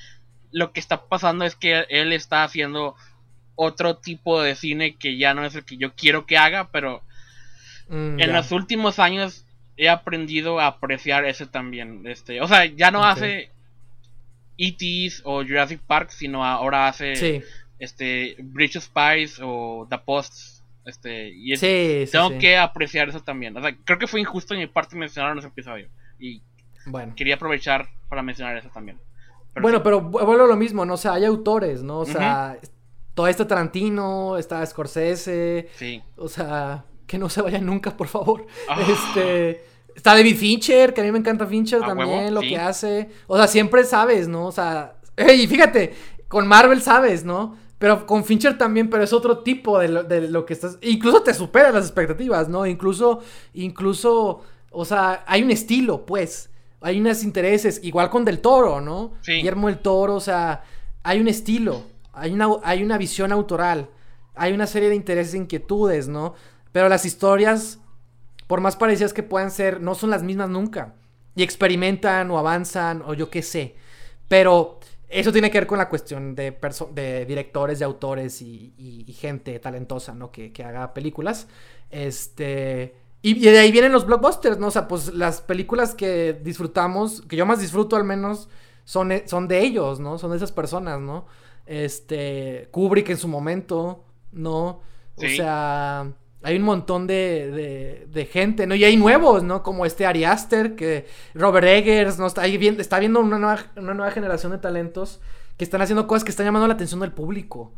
lo 0.52 0.72
que 0.72 0.78
está 0.78 1.06
pasando 1.08 1.44
es 1.44 1.56
que 1.56 1.84
él 1.88 2.12
está 2.12 2.44
haciendo 2.44 2.94
otro 3.60 3.96
tipo 3.96 4.40
de 4.40 4.54
cine 4.54 4.94
que 4.94 5.18
ya 5.18 5.34
no 5.34 5.44
es 5.44 5.56
el 5.56 5.64
que 5.64 5.76
yo 5.76 5.92
quiero 5.94 6.26
que 6.26 6.38
haga, 6.38 6.70
pero 6.70 7.02
mm, 7.88 8.20
en 8.20 8.32
los 8.32 8.52
últimos 8.52 9.00
años 9.00 9.44
he 9.76 9.88
aprendido 9.88 10.60
a 10.60 10.68
apreciar 10.68 11.24
ese 11.24 11.44
también. 11.44 12.06
Este, 12.06 12.40
o 12.40 12.46
sea, 12.46 12.66
ya 12.66 12.92
no 12.92 13.04
hace 13.04 13.50
E.T.s 14.58 15.22
o 15.24 15.42
Jurassic 15.42 15.80
Park, 15.80 16.10
sino 16.10 16.44
ahora 16.44 16.86
hace 16.86 17.42
este 17.80 18.36
Bridge 18.38 18.76
of 18.76 18.84
Spies 18.84 19.40
o 19.42 19.88
The 19.90 19.98
Post. 19.98 20.62
Este, 20.84 21.28
y 21.28 21.56
tengo 21.56 22.38
que 22.38 22.56
apreciar 22.56 23.08
eso 23.08 23.20
también. 23.20 23.56
O 23.56 23.60
sea, 23.60 23.76
creo 23.84 23.98
que 23.98 24.06
fue 24.06 24.20
injusto 24.20 24.54
en 24.54 24.60
mi 24.60 24.68
parte 24.68 24.94
mencionar 24.94 25.32
en 25.32 25.38
ese 25.38 25.48
episodio. 25.48 25.88
Y 26.20 26.42
bueno. 26.86 27.12
quería 27.16 27.34
aprovechar 27.34 27.88
para 28.08 28.22
mencionar 28.22 28.56
eso 28.56 28.68
también. 28.72 29.00
bueno, 29.60 29.82
pero 29.82 30.00
vuelvo 30.00 30.44
a 30.44 30.46
lo 30.46 30.56
mismo, 30.56 30.86
¿no? 30.86 30.94
O 30.94 30.96
sea, 30.96 31.14
hay 31.14 31.24
autores, 31.24 31.82
¿no? 31.82 31.98
O 31.98 32.06
sea, 32.06 32.56
todo 33.18 33.26
este 33.26 33.44
Tarantino, 33.44 34.38
está 34.38 34.64
Scorsese. 34.64 35.70
Sí. 35.74 36.00
O 36.16 36.28
sea, 36.28 36.84
que 37.04 37.18
no 37.18 37.28
se 37.28 37.42
vayan 37.42 37.66
nunca, 37.66 37.96
por 37.96 38.06
favor. 38.06 38.46
Ah. 38.68 38.80
Este. 38.80 39.64
Está 39.92 40.14
David 40.14 40.36
Fincher, 40.36 40.94
que 40.94 41.00
a 41.00 41.04
mí 41.04 41.10
me 41.10 41.18
encanta 41.18 41.44
Fincher 41.44 41.80
también, 41.80 42.32
lo 42.32 42.40
que 42.40 42.56
hace. 42.56 43.10
O 43.26 43.36
sea, 43.36 43.48
siempre 43.48 43.82
sabes, 43.82 44.28
¿no? 44.28 44.46
O 44.46 44.52
sea, 44.52 44.98
y 45.36 45.48
fíjate, 45.48 45.94
con 46.28 46.46
Marvel 46.46 46.80
sabes, 46.80 47.24
¿no? 47.24 47.56
Pero 47.78 48.06
con 48.06 48.24
Fincher 48.24 48.56
también, 48.56 48.88
pero 48.88 49.02
es 49.02 49.12
otro 49.12 49.38
tipo 49.38 49.80
de 49.80 49.88
lo, 50.28 50.46
que 50.46 50.52
estás. 50.52 50.78
Incluso 50.82 51.20
te 51.24 51.34
supera 51.34 51.72
las 51.72 51.86
expectativas, 51.86 52.48
¿no? 52.48 52.66
Incluso, 52.66 53.18
incluso, 53.52 54.42
o 54.70 54.84
sea, 54.84 55.24
hay 55.26 55.42
un 55.42 55.50
estilo, 55.50 56.06
pues. 56.06 56.50
Hay 56.80 57.00
unos 57.00 57.24
intereses, 57.24 57.80
igual 57.82 58.10
con 58.10 58.24
Del 58.24 58.38
Toro, 58.38 58.80
¿no? 58.80 59.14
Sí. 59.22 59.32
Guillermo 59.32 59.66
del 59.66 59.78
Toro, 59.78 60.14
o 60.14 60.20
sea, 60.20 60.62
hay 61.02 61.20
un 61.20 61.26
estilo, 61.26 61.82
hay 62.18 62.32
una, 62.32 62.48
hay 62.62 62.82
una 62.82 62.98
visión 62.98 63.32
autoral, 63.32 63.88
hay 64.34 64.52
una 64.52 64.66
serie 64.66 64.88
de 64.88 64.94
intereses 64.94 65.34
e 65.34 65.38
inquietudes, 65.38 66.08
¿no? 66.08 66.34
Pero 66.72 66.88
las 66.88 67.04
historias, 67.04 67.78
por 68.46 68.60
más 68.60 68.76
parecidas 68.76 69.12
que 69.12 69.22
puedan 69.22 69.50
ser, 69.50 69.80
no 69.80 69.94
son 69.94 70.10
las 70.10 70.22
mismas 70.22 70.48
nunca. 70.48 70.94
Y 71.34 71.42
experimentan 71.42 72.30
o 72.30 72.38
avanzan 72.38 73.02
o 73.06 73.14
yo 73.14 73.30
qué 73.30 73.42
sé. 73.42 73.76
Pero 74.28 74.78
eso 75.08 75.32
tiene 75.32 75.50
que 75.50 75.58
ver 75.58 75.66
con 75.66 75.78
la 75.78 75.88
cuestión 75.88 76.34
de, 76.34 76.56
de 76.92 77.24
directores, 77.24 77.78
de 77.78 77.84
autores 77.84 78.42
y, 78.42 79.04
gente 79.18 79.58
talentosa, 79.58 80.14
¿no? 80.14 80.30
Que, 80.30 80.52
haga 80.64 80.92
películas. 80.92 81.48
Este. 81.90 82.94
Y, 83.22 83.40
de 83.40 83.58
ahí 83.58 83.72
vienen 83.72 83.92
los 83.92 84.06
blockbusters, 84.06 84.58
¿no? 84.58 84.68
O 84.68 84.70
sea, 84.70 84.86
pues 84.86 85.14
las 85.14 85.40
películas 85.40 85.94
que 85.94 86.34
disfrutamos, 86.34 87.22
que 87.22 87.36
yo 87.36 87.46
más 87.46 87.60
disfruto 87.60 87.96
al 87.96 88.04
menos, 88.04 88.48
son, 88.84 89.12
son 89.26 89.48
de 89.48 89.60
ellos, 89.60 89.98
¿no? 89.98 90.18
Son 90.18 90.30
de 90.30 90.36
esas 90.36 90.52
personas, 90.52 91.00
¿no? 91.00 91.26
Este. 91.68 92.68
Kubrick 92.70 93.10
en 93.10 93.18
su 93.18 93.28
momento, 93.28 94.04
¿no? 94.32 94.80
O 95.16 95.20
sea 95.20 96.12
hay 96.42 96.56
un 96.56 96.62
montón 96.62 97.06
de, 97.06 98.06
de, 98.08 98.26
gente, 98.26 98.66
¿no? 98.66 98.74
Y 98.74 98.84
hay 98.84 98.96
nuevos, 98.96 99.42
¿no? 99.42 99.62
Como 99.62 99.84
este 99.84 100.06
Ari 100.06 100.24
Aster, 100.24 100.76
que 100.76 101.06
Robert 101.34 101.66
Eggers, 101.66 102.18
¿no? 102.18 102.26
Está, 102.26 102.42
ahí 102.42 102.56
viendo, 102.56 102.80
está 102.80 102.98
viendo 103.00 103.20
una 103.20 103.38
nueva, 103.38 103.66
una 103.76 103.94
nueva 103.94 104.12
generación 104.12 104.52
de 104.52 104.58
talentos 104.58 105.20
que 105.56 105.64
están 105.64 105.82
haciendo 105.82 106.06
cosas 106.06 106.22
que 106.22 106.30
están 106.30 106.46
llamando 106.46 106.68
la 106.68 106.74
atención 106.74 107.00
del 107.00 107.12
público. 107.12 107.72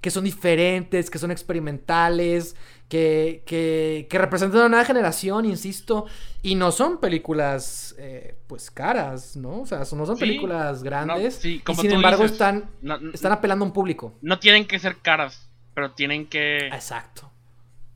Que 0.00 0.10
son 0.10 0.24
diferentes, 0.24 1.10
que 1.10 1.18
son 1.18 1.30
experimentales, 1.30 2.56
que, 2.88 3.42
que, 3.46 4.06
que 4.08 4.18
representan 4.18 4.60
una 4.60 4.68
nueva 4.68 4.84
generación, 4.84 5.44
insisto. 5.44 6.06
Y 6.42 6.54
no 6.54 6.72
son 6.72 6.98
películas, 6.98 7.94
eh, 7.98 8.36
pues, 8.46 8.70
caras, 8.70 9.36
¿no? 9.36 9.62
O 9.62 9.66
sea, 9.66 9.78
no 9.78 10.06
son 10.06 10.18
películas 10.18 10.82
grandes. 10.82 11.44
y 11.44 11.62
sin 11.74 11.90
embargo, 11.92 12.24
están, 12.24 12.70
están 13.12 13.32
apelando 13.32 13.64
a 13.64 13.68
un 13.68 13.72
público. 13.72 14.14
No 14.22 14.38
tienen 14.38 14.66
que 14.66 14.78
ser 14.78 14.96
caras, 14.98 15.48
pero 15.74 15.92
tienen 15.92 16.26
que... 16.26 16.68
Exacto 16.68 17.30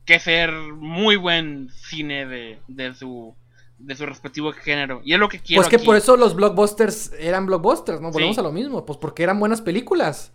que 0.05 0.19
ser 0.19 0.51
muy 0.51 1.15
buen 1.15 1.69
cine 1.69 2.25
de, 2.25 2.59
de 2.67 2.93
su 2.93 3.35
de 3.77 3.95
su 3.95 4.05
respectivo 4.05 4.51
género. 4.51 5.01
Y 5.03 5.13
es 5.13 5.19
lo 5.19 5.27
que 5.27 5.39
quiero. 5.39 5.61
Pues 5.61 5.69
que 5.69 5.79
por 5.83 5.95
eso 5.95 6.15
los 6.15 6.35
blockbusters 6.35 7.13
eran 7.17 7.45
blockbusters, 7.45 7.99
¿no? 7.99 8.11
Volvemos 8.11 8.37
a 8.37 8.43
lo 8.43 8.51
mismo. 8.51 8.85
Pues 8.85 8.97
porque 8.99 9.23
eran 9.23 9.39
buenas 9.39 9.61
películas. 9.61 10.31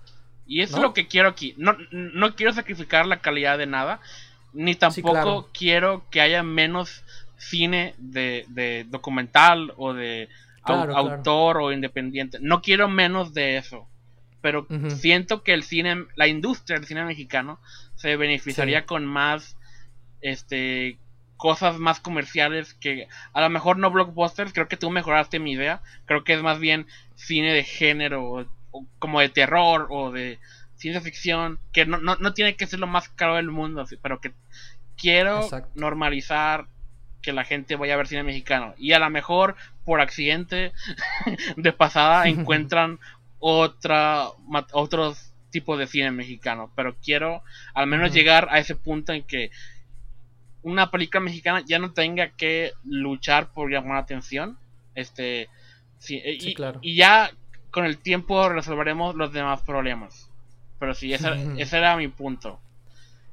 Y 0.46 0.62
eso 0.62 0.76
es 0.76 0.82
lo 0.82 0.92
que 0.92 1.06
quiero 1.06 1.28
aquí. 1.28 1.54
No, 1.56 1.76
no 1.90 2.34
quiero 2.34 2.52
sacrificar 2.52 3.06
la 3.06 3.20
calidad 3.20 3.58
de 3.58 3.66
nada, 3.66 4.00
ni 4.56 4.74
tampoco 4.74 5.50
quiero 5.52 6.04
que 6.10 6.20
haya 6.20 6.42
menos 6.42 7.04
cine 7.36 7.94
de, 7.98 8.86
documental 8.88 9.72
o 9.76 9.92
de 9.92 10.28
autor 10.64 11.58
o 11.58 11.72
independiente. 11.72 12.38
No 12.40 12.62
quiero 12.62 12.88
menos 12.88 13.34
de 13.34 13.58
eso. 13.58 13.86
Pero 14.40 14.66
siento 14.88 15.42
que 15.42 15.52
el 15.52 15.62
cine, 15.62 16.06
la 16.14 16.28
industria 16.28 16.78
del 16.78 16.86
cine 16.86 17.04
mexicano 17.04 17.58
se 17.96 18.16
beneficiaría 18.16 18.86
con 18.86 19.04
más 19.04 19.56
este 20.20 20.98
cosas 21.36 21.78
más 21.78 22.00
comerciales 22.00 22.72
que 22.74 23.08
a 23.34 23.40
lo 23.42 23.50
mejor 23.50 23.76
no 23.76 23.90
blockbusters, 23.90 24.54
creo 24.54 24.68
que 24.68 24.78
tú 24.78 24.90
mejoraste 24.90 25.38
mi 25.38 25.52
idea, 25.52 25.82
creo 26.06 26.24
que 26.24 26.32
es 26.32 26.42
más 26.42 26.58
bien 26.58 26.86
cine 27.14 27.52
de 27.52 27.62
género, 27.62 28.48
como 28.98 29.20
de 29.20 29.28
terror 29.28 29.88
o 29.90 30.10
de 30.10 30.38
ciencia 30.86 31.00
ficción, 31.00 31.58
que 31.72 31.84
no, 31.84 31.98
no, 31.98 32.32
tiene 32.32 32.54
que 32.54 32.68
ser 32.68 32.78
lo 32.78 32.86
más 32.86 33.08
caro 33.08 33.34
del 33.34 33.50
mundo, 33.50 33.84
pero 34.00 34.20
que 34.20 34.32
quiero 34.96 35.48
normalizar 35.74 36.68
que 37.22 37.32
la 37.32 37.42
gente 37.42 37.74
vaya 37.74 37.94
a 37.94 37.96
ver 37.96 38.06
cine 38.06 38.22
mexicano. 38.22 38.72
Y 38.78 38.92
a 38.92 39.00
lo 39.00 39.10
mejor 39.10 39.56
por 39.84 40.00
accidente 40.00 40.72
de 41.56 41.72
pasada 41.72 42.24
encuentran 42.28 43.00
otra 43.40 44.28
otros 44.72 45.32
tipos 45.50 45.76
de 45.76 45.88
cine 45.88 46.12
mexicano, 46.12 46.70
pero 46.76 46.94
quiero 47.02 47.42
al 47.74 47.88
menos 47.88 48.12
llegar 48.12 48.46
a 48.52 48.60
ese 48.60 48.76
punto 48.76 49.12
en 49.12 49.24
que 49.24 49.50
una 50.62 50.92
película 50.92 51.20
mexicana 51.20 51.64
ya 51.66 51.80
no 51.80 51.94
tenga 51.94 52.28
que 52.30 52.74
luchar 52.84 53.52
por 53.52 53.72
llamar 53.72 53.94
la 53.94 53.98
atención. 54.02 54.56
Este, 54.94 55.48
sí, 55.98 56.22
y, 56.24 56.54
claro. 56.54 56.78
y 56.80 56.94
ya 56.94 57.32
con 57.72 57.84
el 57.84 57.98
tiempo 57.98 58.48
resolveremos 58.48 59.16
los 59.16 59.32
demás 59.32 59.62
problemas. 59.62 60.30
Pero 60.78 60.94
sí, 60.94 61.12
ese, 61.12 61.76
era 61.76 61.96
mi 61.96 62.08
punto. 62.08 62.58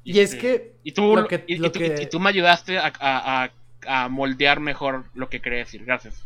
Y, 0.03 0.19
es 0.19 0.35
que. 0.35 0.73
Y 0.83 0.91
tú, 0.91 1.15
y, 1.47 2.05
tú, 2.07 2.19
me 2.19 2.29
ayudaste 2.29 2.77
a, 2.79 3.49
moldear 4.09 4.59
mejor 4.59 5.05
lo 5.13 5.29
que 5.29 5.41
quería 5.41 5.59
decir. 5.59 5.83
Gracias. 5.85 6.25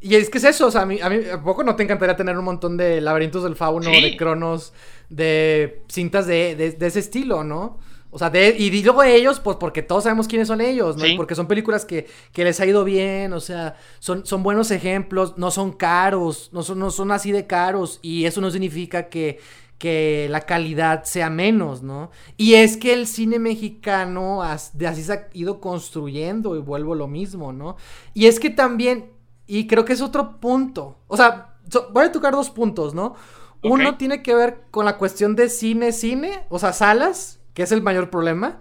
Y 0.00 0.16
es 0.16 0.30
que 0.30 0.38
es 0.38 0.44
eso, 0.44 0.66
o 0.66 0.70
sea, 0.70 0.82
a 0.82 0.86
mí, 0.86 1.00
a 1.00 1.08
mí 1.08 1.18
poco 1.44 1.62
no 1.62 1.76
te 1.76 1.84
encantaría 1.84 2.16
tener 2.16 2.36
un 2.36 2.44
montón 2.44 2.76
de 2.76 3.00
laberintos 3.00 3.44
del 3.44 3.54
fauno, 3.54 3.88
de 3.88 4.16
cronos, 4.16 4.72
de 5.08 5.82
cintas 5.88 6.26
de, 6.26 6.56
de, 6.56 6.86
ese 6.86 6.98
estilo, 6.98 7.44
¿no? 7.44 7.78
O 8.10 8.18
sea, 8.18 8.28
de, 8.28 8.54
y 8.58 8.68
digo 8.70 9.00
ellos, 9.04 9.38
pues 9.38 9.56
porque 9.58 9.80
todos 9.80 10.02
sabemos 10.02 10.26
quiénes 10.26 10.48
son 10.48 10.60
ellos, 10.60 10.96
¿no? 10.96 11.04
Porque 11.16 11.36
son 11.36 11.46
películas 11.46 11.84
que, 11.84 12.08
que, 12.32 12.42
les 12.42 12.58
ha 12.58 12.66
ido 12.66 12.82
bien, 12.82 13.32
o 13.32 13.38
sea, 13.38 13.76
son, 14.00 14.26
son 14.26 14.42
buenos 14.42 14.72
ejemplos, 14.72 15.38
no 15.38 15.52
son 15.52 15.72
caros, 15.72 16.50
no 16.52 16.64
son, 16.64 16.80
no 16.80 16.90
son 16.90 17.12
así 17.12 17.30
de 17.30 17.46
caros, 17.46 18.00
y 18.02 18.24
eso 18.24 18.40
no 18.40 18.50
significa 18.50 19.08
que, 19.08 19.38
que 19.82 20.28
la 20.30 20.42
calidad 20.42 21.02
sea 21.02 21.28
menos, 21.28 21.82
¿no? 21.82 22.12
Y 22.36 22.54
es 22.54 22.76
que 22.76 22.92
el 22.92 23.08
cine 23.08 23.40
mexicano 23.40 24.40
de 24.74 24.86
así 24.86 25.02
se 25.02 25.12
ha 25.12 25.28
ido 25.32 25.60
construyendo, 25.60 26.54
y 26.54 26.60
vuelvo 26.60 26.94
lo 26.94 27.08
mismo, 27.08 27.52
¿no? 27.52 27.74
Y 28.14 28.26
es 28.26 28.38
que 28.38 28.50
también, 28.50 29.10
y 29.44 29.66
creo 29.66 29.84
que 29.84 29.94
es 29.94 30.00
otro 30.00 30.38
punto, 30.38 30.98
o 31.08 31.16
sea, 31.16 31.56
voy 31.92 32.04
a 32.04 32.12
tocar 32.12 32.32
dos 32.32 32.48
puntos, 32.50 32.94
¿no? 32.94 33.16
Uno 33.64 33.96
tiene 33.96 34.22
que 34.22 34.36
ver 34.36 34.60
con 34.70 34.84
la 34.84 34.98
cuestión 34.98 35.34
de 35.34 35.48
cine, 35.48 35.90
cine, 35.90 36.44
o 36.48 36.60
sea, 36.60 36.72
salas, 36.72 37.40
que 37.52 37.64
es 37.64 37.72
el 37.72 37.82
mayor 37.82 38.08
problema. 38.08 38.60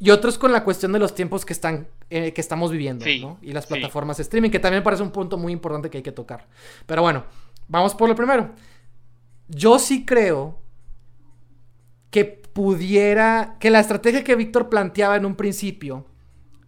Y 0.00 0.10
otro 0.10 0.28
es 0.28 0.36
con 0.36 0.50
la 0.50 0.64
cuestión 0.64 0.90
de 0.90 0.98
los 0.98 1.14
tiempos 1.14 1.44
que 1.44 1.52
están 1.52 1.86
eh, 2.10 2.32
que 2.32 2.40
estamos 2.40 2.72
viviendo, 2.72 3.06
¿no? 3.20 3.38
Y 3.40 3.52
las 3.52 3.66
plataformas 3.66 4.16
de 4.16 4.24
streaming, 4.24 4.50
que 4.50 4.58
también 4.58 4.82
parece 4.82 5.04
un 5.04 5.12
punto 5.12 5.38
muy 5.38 5.52
importante 5.52 5.90
que 5.90 5.98
hay 5.98 6.02
que 6.02 6.12
tocar. 6.12 6.48
Pero 6.86 7.02
bueno, 7.02 7.24
vamos 7.68 7.94
por 7.94 8.08
lo 8.08 8.16
primero. 8.16 8.50
Yo 9.48 9.78
sí 9.78 10.04
creo 10.04 10.58
que 12.10 12.24
pudiera, 12.24 13.56
que 13.60 13.70
la 13.70 13.80
estrategia 13.80 14.24
que 14.24 14.36
Víctor 14.36 14.68
planteaba 14.68 15.16
en 15.16 15.26
un 15.26 15.36
principio, 15.36 16.06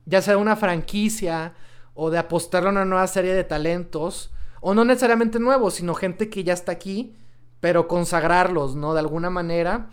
ya 0.04 0.22
sea 0.22 0.36
una 0.36 0.56
franquicia 0.56 1.54
o 1.94 2.10
de 2.10 2.18
apostarle 2.18 2.68
a 2.68 2.72
una 2.72 2.84
nueva 2.84 3.06
serie 3.06 3.34
de 3.34 3.44
talentos, 3.44 4.32
o 4.60 4.74
no 4.74 4.84
necesariamente 4.84 5.38
nuevos, 5.38 5.74
sino 5.74 5.94
gente 5.94 6.28
que 6.28 6.44
ya 6.44 6.52
está 6.52 6.72
aquí, 6.72 7.14
pero 7.60 7.88
consagrarlos, 7.88 8.76
¿no? 8.76 8.94
De 8.94 9.00
alguna 9.00 9.30
manera, 9.30 9.88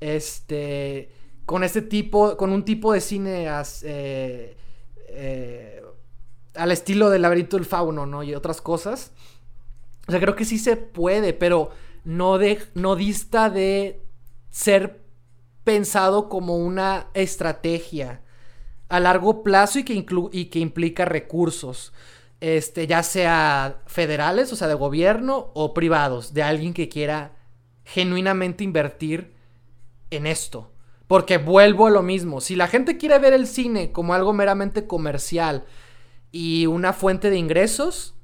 este 0.00 1.10
con 1.50 1.64
este 1.64 1.82
tipo, 1.82 2.36
con 2.36 2.52
un 2.52 2.64
tipo 2.64 2.92
de 2.92 3.00
cine 3.00 3.48
eh, 3.82 4.56
eh, 5.08 5.82
al 6.54 6.70
estilo 6.70 7.10
del 7.10 7.22
laberinto 7.22 7.56
del 7.56 7.66
fauno, 7.66 8.06
¿no? 8.06 8.22
Y 8.22 8.36
otras 8.36 8.60
cosas. 8.60 9.10
O 10.06 10.12
sea, 10.12 10.20
creo 10.20 10.36
que 10.36 10.44
sí 10.44 10.60
se 10.60 10.76
puede, 10.76 11.32
pero 11.32 11.70
no, 12.04 12.38
de, 12.38 12.62
no 12.74 12.96
dista 12.96 13.50
de 13.50 14.02
ser 14.50 15.02
pensado 15.64 16.28
como 16.28 16.56
una 16.56 17.08
estrategia 17.14 18.22
a 18.88 19.00
largo 19.00 19.42
plazo 19.42 19.78
y 19.78 19.84
que, 19.84 20.04
y 20.32 20.44
que 20.46 20.58
implica 20.58 21.04
recursos. 21.04 21.92
Este, 22.40 22.86
ya 22.86 23.02
sea 23.02 23.82
federales, 23.86 24.52
o 24.52 24.56
sea, 24.56 24.66
de 24.66 24.74
gobierno, 24.74 25.50
o 25.54 25.74
privados, 25.74 26.32
de 26.32 26.42
alguien 26.42 26.72
que 26.72 26.88
quiera 26.88 27.36
genuinamente 27.84 28.64
invertir 28.64 29.34
en 30.10 30.26
esto. 30.26 30.72
Porque 31.06 31.38
vuelvo 31.38 31.86
a 31.86 31.90
lo 31.90 32.02
mismo. 32.02 32.40
Si 32.40 32.56
la 32.56 32.66
gente 32.66 32.96
quiere 32.96 33.18
ver 33.18 33.32
el 33.32 33.46
cine 33.46 33.92
como 33.92 34.14
algo 34.14 34.32
meramente 34.32 34.86
comercial 34.86 35.64
y 36.32 36.66
una 36.66 36.92
fuente 36.92 37.30
de 37.30 37.36
ingresos, 37.36 38.14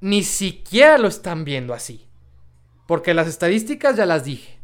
ni 0.00 0.22
siquiera 0.22 0.98
lo 0.98 1.08
están 1.08 1.44
viendo 1.44 1.74
así. 1.74 2.09
Porque 2.90 3.14
las 3.14 3.28
estadísticas 3.28 3.94
ya 3.94 4.04
las 4.04 4.24
dije. 4.24 4.58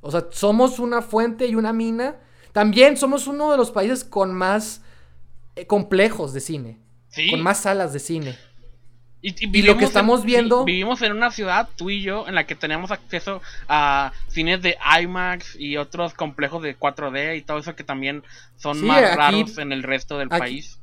O 0.00 0.10
sea, 0.10 0.26
somos 0.32 0.80
una 0.80 1.02
fuente 1.02 1.46
y 1.46 1.54
una 1.54 1.72
mina. 1.72 2.16
También 2.50 2.96
somos 2.96 3.28
uno 3.28 3.52
de 3.52 3.56
los 3.56 3.70
países 3.70 4.02
con 4.02 4.34
más 4.34 4.82
eh, 5.54 5.66
complejos 5.66 6.32
de 6.32 6.40
cine. 6.40 6.80
Con 7.30 7.40
más 7.40 7.60
salas 7.60 7.92
de 7.92 8.00
cine. 8.00 8.36
Y, 9.22 9.62
lo 9.62 9.76
que 9.76 9.84
estamos 9.84 10.24
viendo. 10.24 10.64
vivimos 10.64 11.00
en 11.02 11.12
una 11.12 11.30
ciudad, 11.30 11.68
tú 11.76 11.90
y 11.90 12.02
yo, 12.02 12.26
en 12.26 12.34
la 12.34 12.44
que 12.44 12.56
tenemos 12.56 12.90
acceso 12.90 13.40
a 13.68 14.14
cines 14.26 14.62
de 14.62 14.76
IMAX 15.00 15.54
y 15.54 15.76
otros 15.76 16.12
complejos 16.12 16.64
de 16.64 16.76
4D 16.76 17.38
y 17.38 17.42
todo 17.42 17.58
eso 17.58 17.76
que 17.76 17.84
también 17.84 18.24
son 18.56 18.84
más 18.84 19.14
raros 19.14 19.58
en 19.58 19.70
el 19.70 19.84
resto 19.84 20.18
del 20.18 20.28
país. 20.28 20.80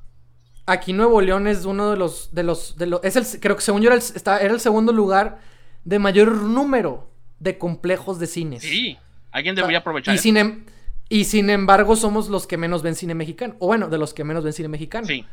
Aquí 0.65 0.93
Nuevo 0.93 1.19
León 1.19 1.47
es 1.47 1.65
uno 1.65 1.91
de 1.91 1.97
los. 1.97 2.33
De 2.33 2.43
los, 2.43 2.77
de 2.77 2.85
los 2.85 3.03
es 3.03 3.17
el, 3.17 3.41
creo 3.41 3.57
que 3.57 3.61
según 3.61 3.81
yo 3.81 3.89
era 3.89 3.97
el, 3.97 4.03
era 4.39 4.53
el 4.53 4.61
segundo 4.61 4.93
lugar 4.93 5.56
de 5.87 5.99
mayor 5.99 6.33
número 6.33 7.09
de 7.39 7.57
complejos 7.57 8.19
de 8.19 8.27
cines. 8.27 8.61
Sí, 8.61 8.97
alguien 9.31 9.55
debería 9.55 9.77
aprovechar. 9.77 10.13
Y, 10.13 10.17
sin, 10.17 10.35
em, 10.35 10.65
y 11.07 11.23
sin 11.23 11.49
embargo, 11.49 11.95
somos 11.95 12.27
los 12.27 12.45
que 12.45 12.57
menos 12.57 12.83
ven 12.83 12.93
cine 12.93 13.15
mexicano. 13.15 13.55
O 13.59 13.67
bueno, 13.67 13.87
de 13.87 13.97
los 13.97 14.13
que 14.13 14.25
menos 14.25 14.43
ven 14.43 14.51
cine 14.51 14.67
mexicano. 14.67 15.07
Sí. 15.07 15.23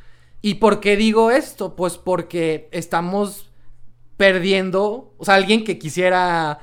¿Y 0.43 0.55
por 0.55 0.79
qué 0.79 0.97
digo 0.97 1.33
esto? 1.33 1.75
Pues 1.75 1.99
porque 1.99 2.69
estamos 2.71 3.51
perdiendo, 4.17 5.13
o 5.19 5.25
sea, 5.25 5.35
alguien 5.35 5.65
que 5.65 5.77
quisiera 5.77 6.61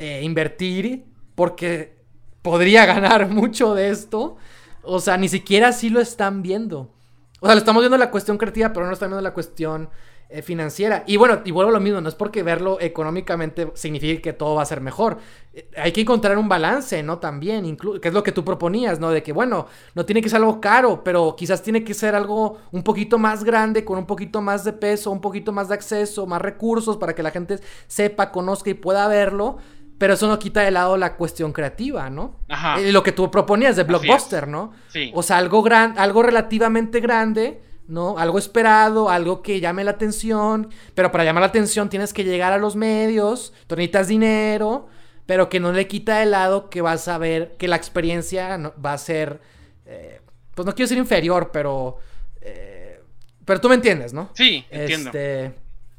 eh, 0.00 0.22
invertir, 0.24 1.04
porque 1.36 1.94
podría 2.42 2.86
ganar 2.92 3.28
mucho 3.28 3.76
de 3.76 3.90
esto, 3.90 4.36
o 4.82 4.98
sea, 4.98 5.16
ni 5.16 5.28
siquiera 5.28 5.68
así 5.68 5.90
lo 5.90 6.00
están 6.00 6.42
viendo. 6.42 6.92
O 7.38 7.46
sea, 7.46 7.54
lo 7.54 7.60
estamos 7.60 7.82
viendo 7.82 7.98
la 7.98 8.10
cuestión 8.10 8.36
creativa, 8.36 8.72
pero 8.72 8.84
no 8.84 8.92
estamos 8.92 9.12
viendo 9.12 9.28
la 9.28 9.34
cuestión 9.34 9.90
eh, 10.28 10.42
financiera. 10.42 11.04
Y 11.06 11.18
bueno, 11.18 11.40
y 11.44 11.52
vuelvo 11.52 11.70
a 11.70 11.74
lo 11.74 11.78
mismo, 11.78 12.00
no 12.00 12.08
es 12.08 12.16
porque 12.16 12.42
verlo 12.42 12.78
económicamente 12.80 13.70
signifique 13.74 14.20
que 14.20 14.32
todo 14.32 14.56
va 14.56 14.62
a 14.62 14.66
ser 14.66 14.80
mejor. 14.80 15.18
Eh, 15.52 15.70
hay 15.76 15.92
que 15.92 16.00
encontrar 16.00 16.36
un 16.36 16.48
balance, 16.48 17.00
¿no? 17.04 17.18
También, 17.18 17.76
que 17.76 18.08
es 18.08 18.12
lo 18.12 18.24
que 18.24 18.32
tú 18.32 18.44
proponías, 18.44 18.98
¿no? 18.98 19.10
De 19.10 19.22
que, 19.22 19.32
bueno, 19.32 19.68
no 19.94 20.04
tiene 20.04 20.20
que 20.20 20.28
ser 20.28 20.38
algo 20.38 20.60
caro, 20.60 21.04
pero 21.04 21.36
quizás 21.36 21.62
tiene 21.62 21.84
que 21.84 21.94
ser 21.94 22.16
algo 22.16 22.58
un 22.72 22.82
poquito 22.82 23.18
más 23.18 23.44
grande, 23.44 23.84
con 23.84 23.98
un 23.98 24.06
poquito 24.06 24.42
más 24.42 24.64
de 24.64 24.72
peso, 24.72 25.12
un 25.12 25.20
poquito 25.20 25.52
más 25.52 25.68
de 25.68 25.74
acceso, 25.74 26.26
más 26.26 26.42
recursos 26.42 26.96
para 26.96 27.14
que 27.14 27.22
la 27.22 27.30
gente 27.30 27.60
sepa, 27.86 28.32
conozca 28.32 28.68
y 28.68 28.74
pueda 28.74 29.06
verlo. 29.06 29.58
Pero 29.96 30.14
eso 30.14 30.26
no 30.26 30.40
quita 30.40 30.62
de 30.62 30.72
lado 30.72 30.96
la 30.96 31.14
cuestión 31.14 31.52
creativa, 31.52 32.10
¿no? 32.10 32.40
Ajá. 32.48 32.80
Eh, 32.80 32.90
lo 32.90 33.04
que 33.04 33.12
tú 33.12 33.30
proponías 33.30 33.76
de 33.76 33.84
blockbuster, 33.84 34.48
¿no? 34.48 34.72
Sí. 34.88 35.12
O 35.14 35.22
sea, 35.22 35.38
algo, 35.38 35.62
gran, 35.62 35.96
algo 35.98 36.24
relativamente 36.24 36.98
grande 36.98 37.62
¿no? 37.88 38.18
Algo 38.18 38.38
esperado, 38.38 39.10
algo 39.10 39.42
que 39.42 39.60
llame 39.60 39.84
la 39.84 39.92
atención, 39.92 40.70
pero 40.94 41.12
para 41.12 41.24
llamar 41.24 41.42
la 41.42 41.48
atención 41.48 41.88
tienes 41.88 42.12
que 42.12 42.24
llegar 42.24 42.52
a 42.52 42.58
los 42.58 42.76
medios, 42.76 43.52
tú 43.66 43.76
necesitas 43.76 44.08
dinero, 44.08 44.88
pero 45.26 45.48
que 45.48 45.60
no 45.60 45.72
le 45.72 45.86
quita 45.86 46.18
de 46.18 46.26
lado 46.26 46.70
que 46.70 46.80
vas 46.80 47.08
a 47.08 47.18
ver 47.18 47.56
que 47.58 47.68
la 47.68 47.76
experiencia 47.76 48.72
va 48.84 48.92
a 48.92 48.98
ser, 48.98 49.40
eh, 49.84 50.20
pues 50.54 50.66
no 50.66 50.74
quiero 50.74 50.86
decir 50.86 50.98
inferior, 50.98 51.50
pero, 51.52 51.98
eh, 52.40 53.00
pero 53.44 53.60
tú 53.60 53.68
me 53.68 53.74
entiendes, 53.74 54.12
¿no? 54.12 54.30
Sí, 54.34 54.64
entiendo. 54.70 55.10
Este, 55.10 55.54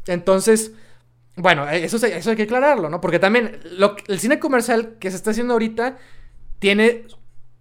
entonces, 0.07 0.71
bueno, 1.35 1.69
eso, 1.69 2.03
eso 2.05 2.29
hay 2.29 2.35
que 2.35 2.43
aclararlo, 2.43 2.89
¿no? 2.89 2.99
Porque 2.99 3.19
también 3.19 3.59
el 4.07 4.19
cine 4.19 4.39
comercial 4.39 4.95
que 4.99 5.11
se 5.11 5.17
está 5.17 5.31
haciendo 5.31 5.53
ahorita 5.53 5.97
tiene 6.59 7.05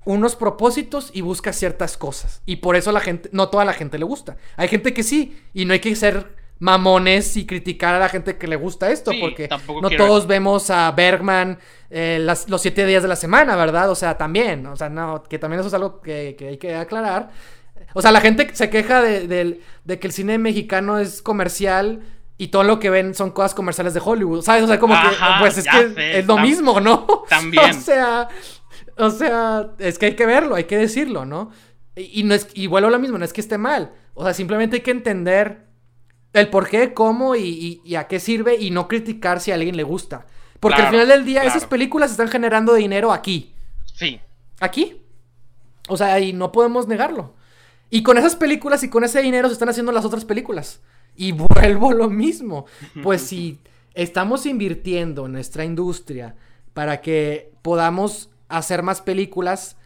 unos 0.06 0.36
propósitos 0.36 1.10
y 1.12 1.20
busca 1.20 1.52
ciertas 1.52 1.98
cosas. 1.98 2.40
Y 2.46 2.56
por 2.56 2.76
eso 2.76 2.90
la 2.92 3.00
gente, 3.00 3.28
no 3.32 3.48
toda 3.50 3.64
la 3.66 3.74
gente 3.74 3.98
le 3.98 4.04
gusta. 4.06 4.36
Hay 4.56 4.68
gente 4.68 4.94
que 4.94 5.02
sí, 5.02 5.38
y 5.52 5.66
no 5.66 5.74
hay 5.74 5.80
que 5.80 5.94
ser 5.94 6.34
mamones 6.58 7.36
y 7.36 7.44
criticar 7.44 7.94
a 7.94 7.98
la 7.98 8.08
gente 8.08 8.38
que 8.38 8.46
le 8.46 8.56
gusta 8.56 8.90
esto, 8.90 9.10
Sí, 9.10 9.18
porque 9.20 9.48
no 9.82 9.88
quiero- 9.88 10.06
todos 10.06 10.26
vemos 10.26 10.70
a 10.70 10.90
Bergman 10.92 11.58
eh, 11.90 12.18
las- 12.20 12.48
los 12.48 12.62
siete 12.62 12.84
días 12.86 13.02
de 13.02 13.08
la 13.08 13.14
semana, 13.16 13.54
¿verdad? 13.56 13.90
O 13.90 13.94
sea, 13.94 14.16
también, 14.16 14.66
o 14.66 14.74
sea, 14.74 14.88
no, 14.88 15.22
que 15.22 15.38
también 15.38 15.60
eso 15.60 15.68
es 15.68 15.74
algo 15.74 16.00
que, 16.00 16.34
que 16.38 16.48
hay 16.48 16.56
que 16.56 16.74
aclarar. 16.74 17.30
O 17.94 18.02
sea, 18.02 18.10
la 18.10 18.20
gente 18.20 18.48
se 18.54 18.70
queja 18.70 19.02
de, 19.02 19.60
que 19.86 20.06
el 20.06 20.12
cine 20.12 20.38
mexicano 20.38 20.98
es 20.98 21.22
comercial 21.22 22.00
y 22.38 22.48
todo 22.48 22.64
lo 22.64 22.78
que 22.80 22.90
ven 22.90 23.14
son 23.14 23.30
cosas 23.30 23.54
comerciales 23.54 23.94
de 23.94 24.00
Hollywood, 24.04 24.42
¿sabes? 24.42 24.64
O 24.64 24.66
sea, 24.66 24.78
como 24.80 24.94
que, 24.94 25.08
pues 25.40 25.58
es 25.58 25.64
que 25.66 25.94
sé, 25.94 26.18
es 26.18 26.26
lo 26.26 26.38
mismo, 26.38 26.80
¿no? 26.80 27.06
también. 27.28 27.70
o 27.70 27.72
sea, 27.80 28.28
o 28.96 29.10
sea, 29.10 29.70
es 29.78 29.98
que 29.98 30.06
hay 30.06 30.16
que 30.16 30.26
verlo, 30.26 30.54
hay 30.54 30.64
que 30.64 30.76
decirlo, 30.78 31.24
¿no? 31.24 31.50
Y, 31.94 32.20
y 32.20 32.24
no 32.24 32.34
es, 32.34 32.48
y 32.54 32.66
vuelvo 32.66 32.88
a 32.88 32.90
lo 32.92 32.98
mismo, 32.98 33.18
no 33.18 33.24
es 33.24 33.32
que 33.32 33.40
esté 33.40 33.58
mal. 33.58 33.92
O 34.14 34.24
sea, 34.24 34.34
simplemente 34.34 34.76
hay 34.76 34.82
que 34.82 34.90
entender 34.90 35.66
el 36.32 36.48
por 36.48 36.68
qué, 36.68 36.92
cómo 36.94 37.34
y, 37.34 37.40
y- 37.42 37.80
y 37.84 37.94
a 37.96 38.06
qué 38.08 38.20
sirve 38.20 38.56
y 38.56 38.70
no 38.70 38.88
criticar 38.88 39.40
si 39.40 39.50
a 39.50 39.54
alguien 39.54 39.76
le 39.76 39.82
gusta. 39.82 40.26
Porque 40.60 40.80
al 40.82 40.90
final 40.90 41.08
del 41.08 41.24
día 41.24 41.44
esas 41.44 41.66
películas 41.66 42.10
están 42.10 42.28
generando 42.28 42.74
dinero 42.74 43.12
aquí. 43.12 43.52
Sí. 43.94 44.20
Aquí. 44.60 45.02
O 45.88 45.96
sea, 45.96 46.18
y 46.20 46.32
no 46.32 46.50
podemos 46.52 46.88
negarlo. 46.88 47.34
Y 47.90 48.02
con 48.02 48.18
esas 48.18 48.36
películas 48.36 48.82
y 48.82 48.88
con 48.90 49.04
ese 49.04 49.20
dinero 49.22 49.48
se 49.48 49.52
están 49.52 49.68
haciendo 49.68 49.92
las 49.92 50.04
otras 50.04 50.24
películas. 50.24 50.80
Y 51.14 51.32
vuelvo 51.32 51.90
a 51.90 51.94
lo 51.94 52.10
mismo. 52.10 52.66
Pues 53.02 53.22
si 53.22 53.60
estamos 53.94 54.44
invirtiendo 54.46 55.26
en 55.26 55.32
nuestra 55.32 55.64
industria 55.64 56.34
para 56.74 57.00
que 57.00 57.52
podamos 57.62 58.30
hacer 58.48 58.82
más 58.82 59.00
películas, 59.02 59.76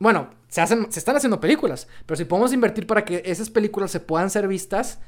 bueno, 0.00 0.30
se, 0.48 0.60
hacen, 0.60 0.90
se 0.90 0.98
están 0.98 1.16
haciendo 1.16 1.40
películas, 1.40 1.88
pero 2.06 2.16
si 2.16 2.24
podemos 2.24 2.52
invertir 2.52 2.86
para 2.86 3.04
que 3.04 3.22
esas 3.24 3.50
películas 3.50 3.90
se 3.90 4.00
puedan 4.00 4.30
ser 4.30 4.48
vistas, 4.48 4.98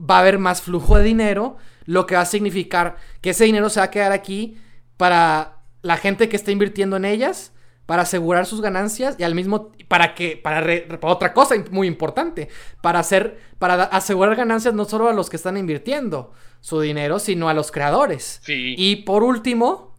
va 0.00 0.16
a 0.16 0.20
haber 0.20 0.38
más 0.38 0.62
flujo 0.62 0.96
de 0.96 1.04
dinero, 1.04 1.56
lo 1.84 2.06
que 2.06 2.14
va 2.14 2.22
a 2.22 2.26
significar 2.26 2.96
que 3.20 3.30
ese 3.30 3.44
dinero 3.44 3.68
se 3.68 3.80
va 3.80 3.84
a 3.86 3.90
quedar 3.90 4.12
aquí 4.12 4.56
para 4.96 5.58
la 5.82 5.96
gente 5.96 6.28
que 6.28 6.36
está 6.36 6.50
invirtiendo 6.50 6.96
en 6.96 7.04
ellas, 7.04 7.52
para 7.86 8.02
asegurar 8.02 8.46
sus 8.46 8.60
ganancias 8.60 9.16
y 9.18 9.24
al 9.24 9.34
mismo 9.34 9.72
para 9.88 10.14
que 10.14 10.36
para, 10.36 10.60
re- 10.60 10.82
para 10.82 11.12
otra 11.12 11.32
cosa 11.34 11.56
muy 11.72 11.88
importante, 11.88 12.48
para 12.80 13.00
hacer 13.00 13.40
para 13.58 13.82
asegurar 13.82 14.36
ganancias 14.36 14.74
no 14.74 14.84
solo 14.84 15.08
a 15.08 15.12
los 15.12 15.28
que 15.28 15.36
están 15.36 15.56
invirtiendo 15.56 16.32
su 16.60 16.80
dinero, 16.80 17.18
sino 17.18 17.48
a 17.48 17.54
los 17.54 17.72
creadores. 17.72 18.40
Sí. 18.44 18.74
Y 18.78 18.96
por 18.96 19.24
último, 19.24 19.89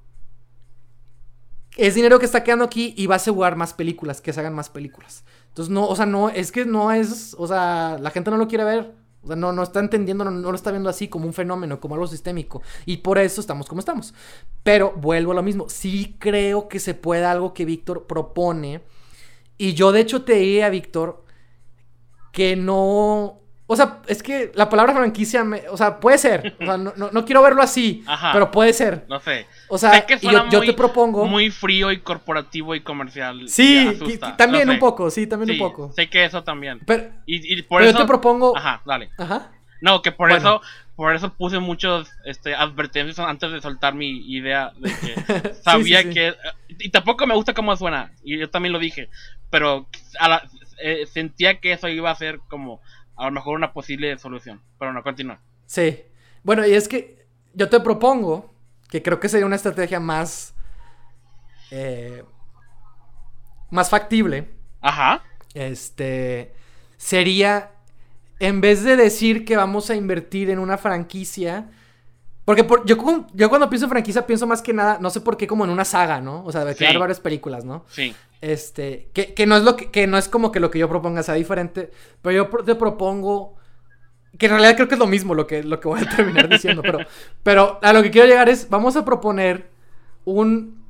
es 1.78 1.96
dinero 1.96 2.20
que 2.20 2.26
está 2.26 2.44
quedando 2.44 2.66
aquí 2.66 2.94
y 2.98 3.08
va 3.08 3.16
a 3.16 3.18
asegurar 3.18 3.56
más 3.56 3.74
películas, 3.74 4.22
que 4.22 4.34
se 4.34 4.40
hagan 4.40 4.54
más 4.54 4.70
películas. 4.70 5.24
Entonces, 5.50 5.72
no, 5.72 5.88
o 5.88 5.96
sea, 5.96 6.06
no, 6.06 6.30
es 6.30 6.52
que 6.52 6.66
no 6.66 6.92
es, 6.92 7.36
o 7.38 7.48
sea, 7.48 7.98
la 8.00 8.10
gente 8.12 8.30
no 8.32 8.38
lo 8.38 8.48
quiere 8.48 8.64
ver. 8.64 8.94
O 9.24 9.28
sea, 9.28 9.36
no, 9.36 9.52
no 9.54 9.62
está 9.62 9.80
entendiendo, 9.80 10.24
no, 10.24 10.32
no 10.32 10.50
lo 10.50 10.56
está 10.56 10.72
viendo 10.72 10.90
así 10.90 11.08
como 11.08 11.26
un 11.28 11.34
fenómeno, 11.34 11.80
como 11.80 11.94
algo 11.96 12.08
sistémico. 12.08 12.62
Y 12.86 12.98
por 12.98 13.20
eso 13.20 13.40
estamos 13.40 13.68
como 13.68 13.80
estamos. 13.80 14.14
Pero 14.64 14.94
vuelvo 14.98 15.32
a 15.32 15.36
lo 15.36 15.44
mismo. 15.44 15.70
Sí 15.70 16.16
creo 16.20 16.68
que 16.68 16.80
se 16.80 16.96
puede 16.96 17.24
algo 17.26 17.54
que 17.54 17.64
Víctor 17.66 18.08
propone. 18.08 18.82
Y 19.60 19.74
yo, 19.76 19.92
de 19.92 20.00
hecho, 20.00 20.24
te 20.24 20.34
diría, 20.34 20.70
Víctor, 20.70 21.24
que 22.32 22.56
no. 22.56 23.38
O 23.68 23.76
sea, 23.76 24.02
es 24.08 24.22
que 24.24 24.52
la 24.56 24.68
palabra 24.70 24.94
franquicia, 24.94 25.44
me- 25.44 25.70
o 25.70 25.78
sea, 25.78 26.00
puede 26.00 26.18
ser. 26.18 26.56
O 26.60 26.66
sea, 26.66 26.78
no, 26.78 26.92
no- 26.98 27.12
no 27.12 27.24
quiero 27.26 27.42
verlo 27.42 27.62
así, 27.62 28.04
Ajá. 28.08 28.32
pero 28.34 28.52
puede 28.52 28.74
ser. 28.74 29.06
No 29.08 29.20
sé. 29.20 29.46
O 29.74 29.78
sea, 29.78 29.92
sé 29.94 30.06
que 30.06 30.20
suena 30.20 30.44
yo, 30.46 30.50
yo 30.52 30.58
muy- 30.60 30.68
te 30.68 30.74
propongo. 30.74 31.26
Muy 31.26 31.50
frío 31.50 31.92
y 31.92 32.00
corporativo 32.02 32.76
y 32.76 32.82
comercial. 32.82 33.48
Sí, 33.48 33.86
y 33.86 33.88
asusta, 33.88 34.36
también 34.36 34.70
un 34.70 34.80
poco, 34.80 35.10
sí, 35.10 35.28
también 35.28 35.48
Sí, 35.56 35.62
un 35.62 35.68
poco. 35.70 35.94
Sé 35.94 36.10
que 36.10 36.26
eso 36.26 36.44
también. 36.44 36.80
Pero, 36.86 37.10
Y, 37.26 37.54
y 37.58 37.62
por 37.62 37.80
pero 37.80 37.90
eso. 37.90 37.98
yo 38.00 38.04
te 38.04 38.08
propongo. 38.08 38.56
Ajá, 38.58 38.82
dale. 38.86 39.10
Ajá. 39.18 39.52
No, 39.82 40.02
que 40.02 40.12
por 40.12 40.30
Bueno. 40.30 40.38
eso 40.58 40.62
por 40.96 41.16
eso 41.16 41.34
puse 41.34 41.58
muchos 41.58 42.12
este, 42.26 42.54
advertencias 42.54 43.18
antes 43.18 43.52
de 43.52 43.62
soltar 43.62 43.96
mi 43.96 44.10
idea 44.32 44.72
de 44.78 44.92
que 44.92 45.54
sabía 45.64 46.02
sí, 46.04 46.10
sí. 46.10 46.14
que 46.14 46.34
y 46.78 46.90
tampoco 46.90 47.26
me 47.26 47.34
gusta 47.34 47.54
cómo 47.56 47.76
suena 47.76 48.12
y 48.24 48.38
yo 48.38 48.50
también 48.52 48.74
lo 48.74 48.78
dije, 48.78 49.10
pero 49.50 49.88
a 50.20 50.30
la- 50.30 50.48
eh, 50.84 51.08
sentía 51.08 51.60
que 51.60 51.72
eso 51.72 51.88
iba 51.88 52.12
a 52.12 52.16
ser 52.16 52.40
como 52.50 52.82
a 53.16 53.26
lo 53.26 53.32
mejor 53.32 53.56
una 53.56 53.72
posible 53.74 54.16
solución, 54.20 54.62
pero 54.78 54.94
no 54.94 55.02
continúa. 55.02 55.40
Sí. 55.66 56.02
Bueno, 56.44 56.68
y 56.68 56.74
es 56.74 56.88
que 56.88 57.26
yo 57.56 57.68
te 57.70 57.80
propongo 57.80 58.51
que 58.92 59.02
creo 59.02 59.20
que 59.20 59.28
sería 59.30 59.48
una 59.48 59.56
estrategia 59.56 60.00
más. 60.00 60.54
eh, 61.72 62.24
más 63.72 63.90
factible. 63.90 64.50
Ajá. 64.82 65.24
Este. 65.54 66.54
Sería. 66.98 67.72
En 68.40 68.60
vez 68.60 68.84
de 68.84 68.96
decir 68.96 69.46
que 69.46 69.56
vamos 69.56 69.90
a 69.90 69.96
invertir 69.96 70.50
en 70.50 70.60
una 70.60 70.78
franquicia. 70.78 71.70
Porque 72.44 72.64
por- 72.64 72.84
yo, 72.86 72.98
cu- 72.98 73.28
yo 73.34 73.50
cuando 73.50 73.70
pienso 73.70 73.86
en 73.86 73.92
franquicia 73.92 74.26
pienso 74.26 74.48
más 74.48 74.64
que 74.64 74.74
nada, 74.74 74.98
no 75.00 75.12
sé 75.12 75.22
por 75.22 75.38
qué, 75.38 75.46
como 75.46 75.64
en 75.64 75.70
una 75.70 75.86
saga, 75.86 76.20
¿no? 76.22 76.44
O 76.44 76.52
sea, 76.52 76.66
de 76.66 76.76
crear 76.76 76.94
Sí. 76.94 76.98
varias 76.98 77.20
películas, 77.20 77.64
¿no? 77.64 77.86
Sí. 77.88 78.16
Este, 78.42 79.10
que, 79.14 79.36
que 79.36 79.46
no 79.46 79.56
es 79.56 79.64
lo 79.64 79.76
que, 79.76 79.92
que 79.92 80.08
no 80.08 80.18
es 80.18 80.28
como 80.28 80.52
que 80.52 80.60
lo 80.60 80.72
que 80.72 80.80
yo 80.80 80.90
proponga 80.90 81.22
sea 81.22 81.36
diferente, 81.36 81.92
pero 82.24 82.36
yo 82.50 82.64
te 82.66 82.74
propongo 82.74 83.56
que 84.38 84.46
en 84.48 84.52
realidad 84.52 84.76
creo 84.76 84.88
que 84.88 84.96
es 84.96 85.00
lo 85.00 85.08
mismo 85.08 85.34
lo 85.36 85.46
que, 85.48 85.64
lo 85.64 85.80
que 85.80 85.88
voy 85.88 86.02
a 86.02 86.10
terminar 86.16 86.48
diciendo, 86.50 86.82
pero, 86.82 87.00
pero 87.44 87.80
a 87.82 87.94
lo 87.94 88.02
que 88.02 88.12
quiero 88.12 88.28
llegar 88.28 88.50
es, 88.50 88.70
vamos 88.70 88.96
a 88.96 89.04
proponer 89.06 89.70
un 90.26 90.82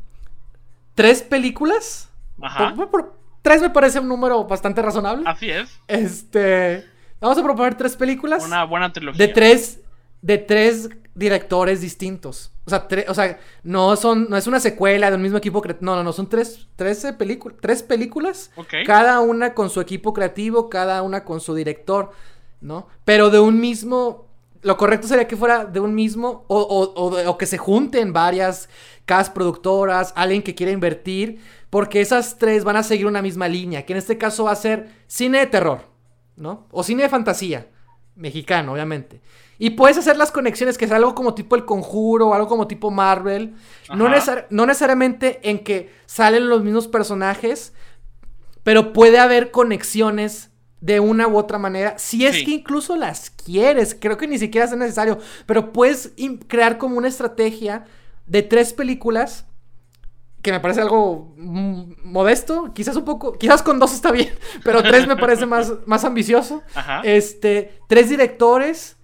tres 0.95 1.21
películas. 1.23 2.09
Ajá. 2.41 2.73
Por- 2.75 2.89
por- 2.89 3.13
tres 3.41 3.61
me 3.61 3.69
parece 3.69 3.99
un 3.99 4.07
número 4.07 4.43
bastante 4.45 4.81
razonable. 4.81 5.23
Así 5.27 5.49
es. 5.49 5.79
Este, 5.87 6.85
vamos 7.19 7.37
a 7.37 7.43
proponer 7.43 7.75
tres 7.75 7.95
películas 7.95 8.43
Una 8.45 8.63
buena 8.65 8.91
trilogía. 8.93 9.25
de 9.25 9.33
tres 9.33 9.79
de 10.21 10.37
tres 10.37 10.89
directores 11.15 11.81
distintos. 11.81 12.51
O 12.65 12.69
sea, 12.69 12.87
tre- 12.87 13.05
o 13.07 13.13
sea, 13.15 13.39
no 13.63 13.95
son 13.95 14.29
no 14.29 14.37
es 14.37 14.45
una 14.45 14.59
secuela 14.59 15.09
de 15.09 15.15
un 15.15 15.23
mismo 15.23 15.39
equipo 15.39 15.61
cre- 15.63 15.77
no, 15.81 15.95
no, 15.95 16.03
no, 16.03 16.13
son 16.13 16.29
tres 16.29 16.67
trece 16.75 17.13
películas, 17.13 17.57
tres 17.59 17.81
películas, 17.81 18.51
cada 18.85 19.19
una 19.19 19.55
con 19.55 19.71
su 19.71 19.81
equipo 19.81 20.13
creativo, 20.13 20.69
cada 20.69 21.01
una 21.01 21.23
con 21.23 21.41
su 21.41 21.55
director, 21.55 22.11
¿no? 22.61 22.87
Pero 23.05 23.29
de 23.29 23.39
un 23.39 23.59
mismo 23.59 24.27
lo 24.63 24.77
correcto 24.77 25.07
sería 25.07 25.27
que 25.27 25.35
fuera 25.35 25.65
de 25.65 25.79
un 25.79 25.95
mismo 25.95 26.45
o, 26.47 26.59
o- 26.61 27.29
o 27.31 27.37
que 27.39 27.47
se 27.47 27.57
junten 27.57 28.13
varias 28.13 28.69
casas 29.05 29.31
productoras, 29.31 30.13
alguien 30.15 30.43
que 30.43 30.53
quiera 30.53 30.71
invertir, 30.71 31.41
porque 31.71 31.99
esas 31.99 32.37
tres 32.37 32.63
van 32.63 32.75
a 32.75 32.83
seguir 32.83 33.07
una 33.07 33.23
misma 33.23 33.47
línea, 33.47 33.85
que 33.87 33.93
en 33.93 33.97
este 33.97 34.19
caso 34.19 34.43
va 34.43 34.51
a 34.51 34.55
ser 34.55 34.91
cine 35.07 35.39
de 35.39 35.47
terror, 35.47 35.81
¿no? 36.35 36.67
O 36.69 36.83
cine 36.83 37.01
de 37.01 37.09
fantasía, 37.09 37.69
mexicano, 38.15 38.73
obviamente. 38.73 39.21
Y 39.57 39.71
puedes 39.71 39.97
hacer 39.97 40.15
las 40.17 40.31
conexiones, 40.31 40.77
que 40.77 40.85
es 40.85 40.91
algo 40.91 41.15
como 41.15 41.33
tipo 41.33 41.55
El 41.55 41.65
Conjuro, 41.65 42.27
o 42.27 42.33
algo 42.35 42.47
como 42.47 42.67
tipo 42.67 42.91
Marvel. 42.91 43.55
No, 43.97 44.07
no 44.51 44.65
necesariamente 44.67 45.39
en 45.49 45.59
que 45.63 45.91
salen 46.05 46.49
los 46.49 46.63
mismos 46.63 46.87
personajes, 46.87 47.73
pero 48.61 48.93
puede 48.93 49.17
haber 49.17 49.49
conexiones 49.49 50.50
de 50.81 50.99
una 50.99 51.27
u 51.27 51.37
otra 51.37 51.57
manera. 51.57 51.97
Si 51.97 52.25
es 52.25 52.35
Sí. 52.37 52.45
que 52.45 52.51
incluso 52.51 52.95
las 52.95 53.29
quieres, 53.29 53.95
creo 53.99 54.17
que 54.17 54.27
ni 54.27 54.37
siquiera 54.39 54.65
es 54.65 54.75
necesario, 54.75 55.17
pero 55.45 55.71
puedes 55.71 56.11
crear 56.47 56.77
como 56.77 56.97
una 56.97 57.07
estrategia 57.07 57.85
de 58.27 58.41
tres 58.43 58.73
películas 58.73 59.45
que 60.41 60.51
me 60.51 60.59
parece 60.59 60.81
algo 60.81 61.35
mm, 61.37 61.93
modesto, 62.03 62.73
quizás 62.73 62.95
un 62.95 63.05
poco, 63.05 63.33
quizás 63.33 63.61
con 63.61 63.77
dos 63.77 63.93
está 63.93 64.11
bien, 64.11 64.33
pero 64.63 64.81
tres 64.81 65.07
me 65.07 65.15
parece 65.15 65.45
más, 65.45 65.71
más 65.85 66.03
ambicioso. 66.03 66.63
Ajá. 66.73 67.01
Este, 67.03 67.77
tres 67.87 68.09
directores, 68.09 68.97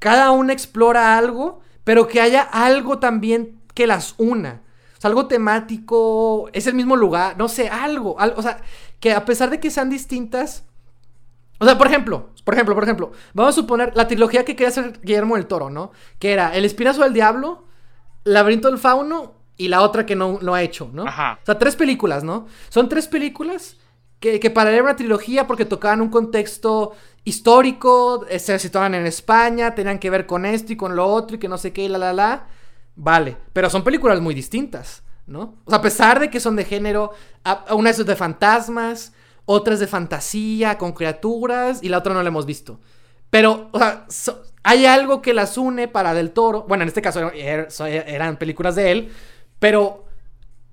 cada 0.00 0.32
una 0.32 0.52
explora 0.52 1.16
algo, 1.16 1.60
pero 1.84 2.08
que 2.08 2.20
haya 2.20 2.42
algo 2.42 2.98
también 2.98 3.60
que 3.74 3.86
las 3.86 4.14
una. 4.18 4.62
O 4.98 5.00
sea, 5.00 5.08
algo 5.08 5.28
temático, 5.28 6.48
es 6.52 6.66
el 6.66 6.74
mismo 6.74 6.96
lugar, 6.96 7.36
no 7.38 7.48
sé, 7.48 7.68
algo, 7.68 8.18
al- 8.18 8.34
o 8.36 8.42
sea, 8.42 8.60
que 8.98 9.12
a 9.12 9.24
pesar 9.24 9.50
de 9.50 9.60
que 9.60 9.70
sean 9.70 9.88
distintas, 9.88 10.64
o 11.62 11.66
sea, 11.66 11.78
por 11.78 11.86
ejemplo, 11.86 12.30
por 12.44 12.54
ejemplo, 12.54 12.74
por 12.74 12.84
ejemplo, 12.84 13.12
vamos 13.34 13.54
a 13.54 13.60
suponer 13.60 13.92
la 13.94 14.06
trilogía 14.08 14.44
que 14.44 14.54
quería 14.56 14.68
hacer 14.68 15.00
Guillermo 15.02 15.36
del 15.36 15.46
Toro, 15.46 15.70
¿no? 15.70 15.92
Que 16.18 16.32
era 16.32 16.54
El 16.54 16.64
Espinazo 16.64 17.02
del 17.02 17.12
Diablo, 17.14 17.64
Laberinto 18.24 18.68
del 18.68 18.78
Fauno 18.78 19.34
y 19.56 19.68
la 19.68 19.82
otra 19.82 20.04
que 20.06 20.16
no, 20.16 20.38
no 20.42 20.54
ha 20.54 20.62
hecho, 20.62 20.90
¿no? 20.92 21.06
Ajá. 21.06 21.38
O 21.42 21.46
sea, 21.46 21.58
tres 21.58 21.76
películas, 21.76 22.24
¿no? 22.24 22.46
Son 22.68 22.88
tres 22.88 23.06
películas 23.08 23.76
que, 24.20 24.38
que 24.40 24.50
para 24.50 24.70
leer 24.70 24.82
una 24.82 24.96
trilogía 24.96 25.46
porque 25.46 25.64
tocaban 25.64 26.00
un 26.00 26.08
contexto 26.08 26.92
histórico, 27.24 28.24
eh, 28.28 28.38
se 28.38 28.58
situaban 28.58 28.94
en 28.94 29.06
España, 29.06 29.74
tenían 29.74 29.98
que 29.98 30.10
ver 30.10 30.26
con 30.26 30.46
esto 30.46 30.72
y 30.72 30.76
con 30.76 30.94
lo 30.96 31.06
otro 31.06 31.36
y 31.36 31.38
que 31.38 31.48
no 31.48 31.58
sé 31.58 31.72
qué 31.72 31.84
y 31.84 31.88
la 31.88 31.98
la 31.98 32.12
la. 32.12 32.46
Vale, 32.94 33.36
pero 33.52 33.68
son 33.70 33.82
películas 33.84 34.20
muy 34.20 34.34
distintas, 34.34 35.02
¿no? 35.26 35.56
O 35.64 35.70
sea, 35.70 35.78
a 35.78 35.82
pesar 35.82 36.20
de 36.20 36.30
que 36.30 36.40
son 36.40 36.56
de 36.56 36.64
género, 36.64 37.10
a- 37.44 37.64
a 37.68 37.74
una 37.74 37.90
es 37.90 38.04
de 38.04 38.16
fantasmas, 38.16 39.12
otra 39.52 39.74
es 39.74 39.80
de 39.80 39.86
fantasía 39.86 40.78
con 40.78 40.92
criaturas 40.92 41.80
y 41.82 41.88
la 41.88 41.98
otra 41.98 42.14
no 42.14 42.22
la 42.22 42.28
hemos 42.28 42.46
visto. 42.46 42.80
Pero, 43.30 43.68
o 43.72 43.78
sea, 43.78 44.04
so- 44.08 44.42
hay 44.62 44.86
algo 44.86 45.22
que 45.22 45.32
las 45.34 45.56
une 45.58 45.88
para 45.88 46.14
Del 46.14 46.30
Toro. 46.32 46.64
Bueno, 46.68 46.82
en 46.82 46.88
este 46.88 47.02
caso 47.02 47.30
er- 47.32 47.70
so- 47.70 47.86
eran 47.86 48.36
películas 48.36 48.74
de 48.76 48.92
él, 48.92 49.12
pero 49.58 50.04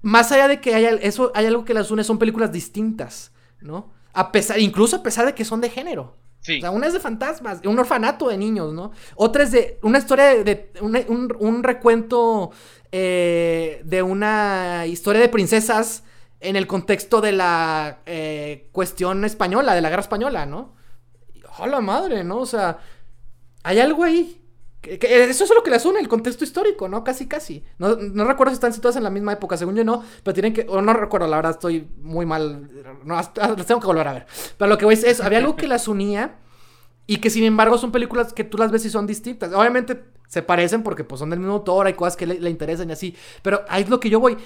más 0.01 0.31
allá 0.31 0.47
de 0.47 0.59
que 0.61 0.75
haya 0.75 0.91
eso, 1.01 1.31
hay 1.35 1.45
algo 1.45 1.65
que 1.65 1.73
las 1.73 1.91
une, 1.91 2.03
son 2.03 2.17
películas 2.19 2.51
distintas, 2.51 3.31
¿no? 3.61 3.91
A 4.13 4.31
pesar, 4.31 4.59
incluso 4.59 4.95
a 4.97 5.03
pesar 5.03 5.25
de 5.25 5.33
que 5.33 5.45
son 5.45 5.61
de 5.61 5.69
género, 5.69 6.15
O 6.59 6.61
sea, 6.61 6.71
una 6.71 6.87
es 6.87 6.93
de 6.93 6.99
fantasmas, 7.01 7.59
un 7.65 7.77
orfanato 7.77 8.29
de 8.29 8.37
niños, 8.37 8.73
¿no? 8.73 8.91
Otra 9.15 9.43
es 9.43 9.51
de 9.51 9.77
una 9.83 9.97
historia 9.97 10.41
de, 10.43 10.71
un, 10.81 11.63
recuento 11.63 12.51
eh, 12.91 13.81
de 13.83 14.01
una 14.01 14.85
historia 14.87 15.21
de 15.21 15.27
princesas 15.29 16.03
en 16.39 16.55
el 16.55 16.67
contexto 16.67 17.21
de 17.21 17.31
la 17.31 17.99
eh, 18.05 18.69
cuestión 18.71 19.25
española, 19.25 19.73
de 19.73 19.81
la 19.81 19.89
guerra 19.89 20.01
española, 20.01 20.45
¿no? 20.45 20.73
¡Hola 21.57 21.81
madre! 21.81 22.23
¿no? 22.23 22.37
O 22.37 22.45
sea, 22.45 22.79
hay 23.63 23.79
algo 23.79 24.03
ahí. 24.03 24.41
eso 24.83 25.43
es 25.43 25.49
lo 25.53 25.63
que 25.63 25.71
les 25.71 25.85
une, 25.85 25.99
el 25.99 26.07
contexto 26.07 26.43
histórico, 26.43 26.87
¿no? 26.87 27.03
Casi, 27.03 27.27
casi. 27.27 27.63
No, 27.77 27.95
recuerdo 28.25 28.51
si 28.51 28.55
están 28.55 28.73
situadas 28.73 28.95
en 28.95 29.03
la 29.03 29.09
misma 29.09 29.33
época, 29.33 29.57
según 29.57 29.75
yo 29.75 29.83
no, 29.83 30.03
pero 30.23 30.33
tienen 30.33 30.53
que, 30.53 30.65
o 30.69 30.81
no 30.81 30.93
recuerdo, 30.93 31.27
la 31.27 31.35
verdad 31.35 31.51
estoy 31.51 31.89
muy 32.01 32.25
mal, 32.25 32.69
no, 33.03 33.15
las 33.15 33.33
tengo 33.33 33.81
que 33.81 33.87
volver 33.87 34.07
a 34.07 34.13
ver. 34.13 34.27
Pero 34.57 34.69
lo 34.69 34.77
que 34.77 34.85
voy 34.85 34.93
es 34.93 35.03
eso, 35.03 35.23
había 35.23 35.39
algo 35.39 35.55
que 35.55 35.67
las 35.67 35.87
unía 35.87 36.37
y 37.05 37.17
que 37.17 37.29
sin 37.29 37.43
embargo 37.43 37.77
son 37.77 37.91
películas 37.91 38.33
que 38.33 38.43
tú 38.43 38.57
las 38.57 38.71
ves 38.71 38.85
y 38.85 38.89
son 38.89 39.07
distintas. 39.07 39.51
Obviamente 39.51 40.03
se 40.27 40.43
parecen 40.43 40.83
porque 40.83 41.03
pues 41.03 41.19
son 41.19 41.31
del 41.31 41.39
mismo 41.39 41.55
autor, 41.55 41.87
hay 41.87 41.93
cosas 41.93 42.15
que 42.15 42.27
le, 42.27 42.49
interesan 42.49 42.87
y 42.89 42.93
así, 42.93 43.15
pero 43.41 43.65
ahí 43.67 43.83
es 43.83 43.89
lo 43.89 43.99
que 43.99 44.09
yo 44.09 44.19
voy. 44.19 44.37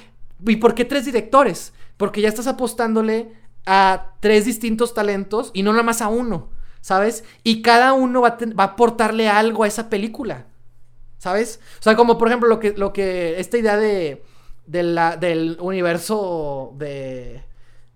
¿Y 0.45 0.55
por 0.55 0.73
qué 0.73 0.85
tres 0.85 1.05
directores? 1.05 1.73
Porque 1.97 2.21
ya 2.21 2.29
estás 2.29 2.47
apostándole 2.47 3.33
a 3.65 4.13
tres 4.19 4.45
distintos 4.45 4.93
talentos 4.93 5.51
y 5.53 5.63
no 5.63 5.71
nada 5.71 5.83
más 5.83 6.01
a 6.01 6.07
uno. 6.07 6.49
¿sabes? 6.83 7.23
Y 7.43 7.61
cada 7.61 7.93
uno 7.93 8.21
va 8.21 8.37
a, 8.37 8.63
aportarle 8.63 9.29
algo 9.29 9.63
a 9.63 9.67
esa 9.67 9.89
película, 9.89 10.47
¿sabes? 11.17 11.61
O 11.79 11.81
sea, 11.81 11.95
como 11.95 12.17
por 12.17 12.27
ejemplo 12.27 12.49
lo 12.49 12.59
que, 12.59 12.73
lo 12.73 12.91
que 12.91 13.39
esta 13.39 13.57
idea 13.57 13.77
de, 13.77 14.21
del 14.65 15.57
universo 15.61 16.73
de, 16.75 17.41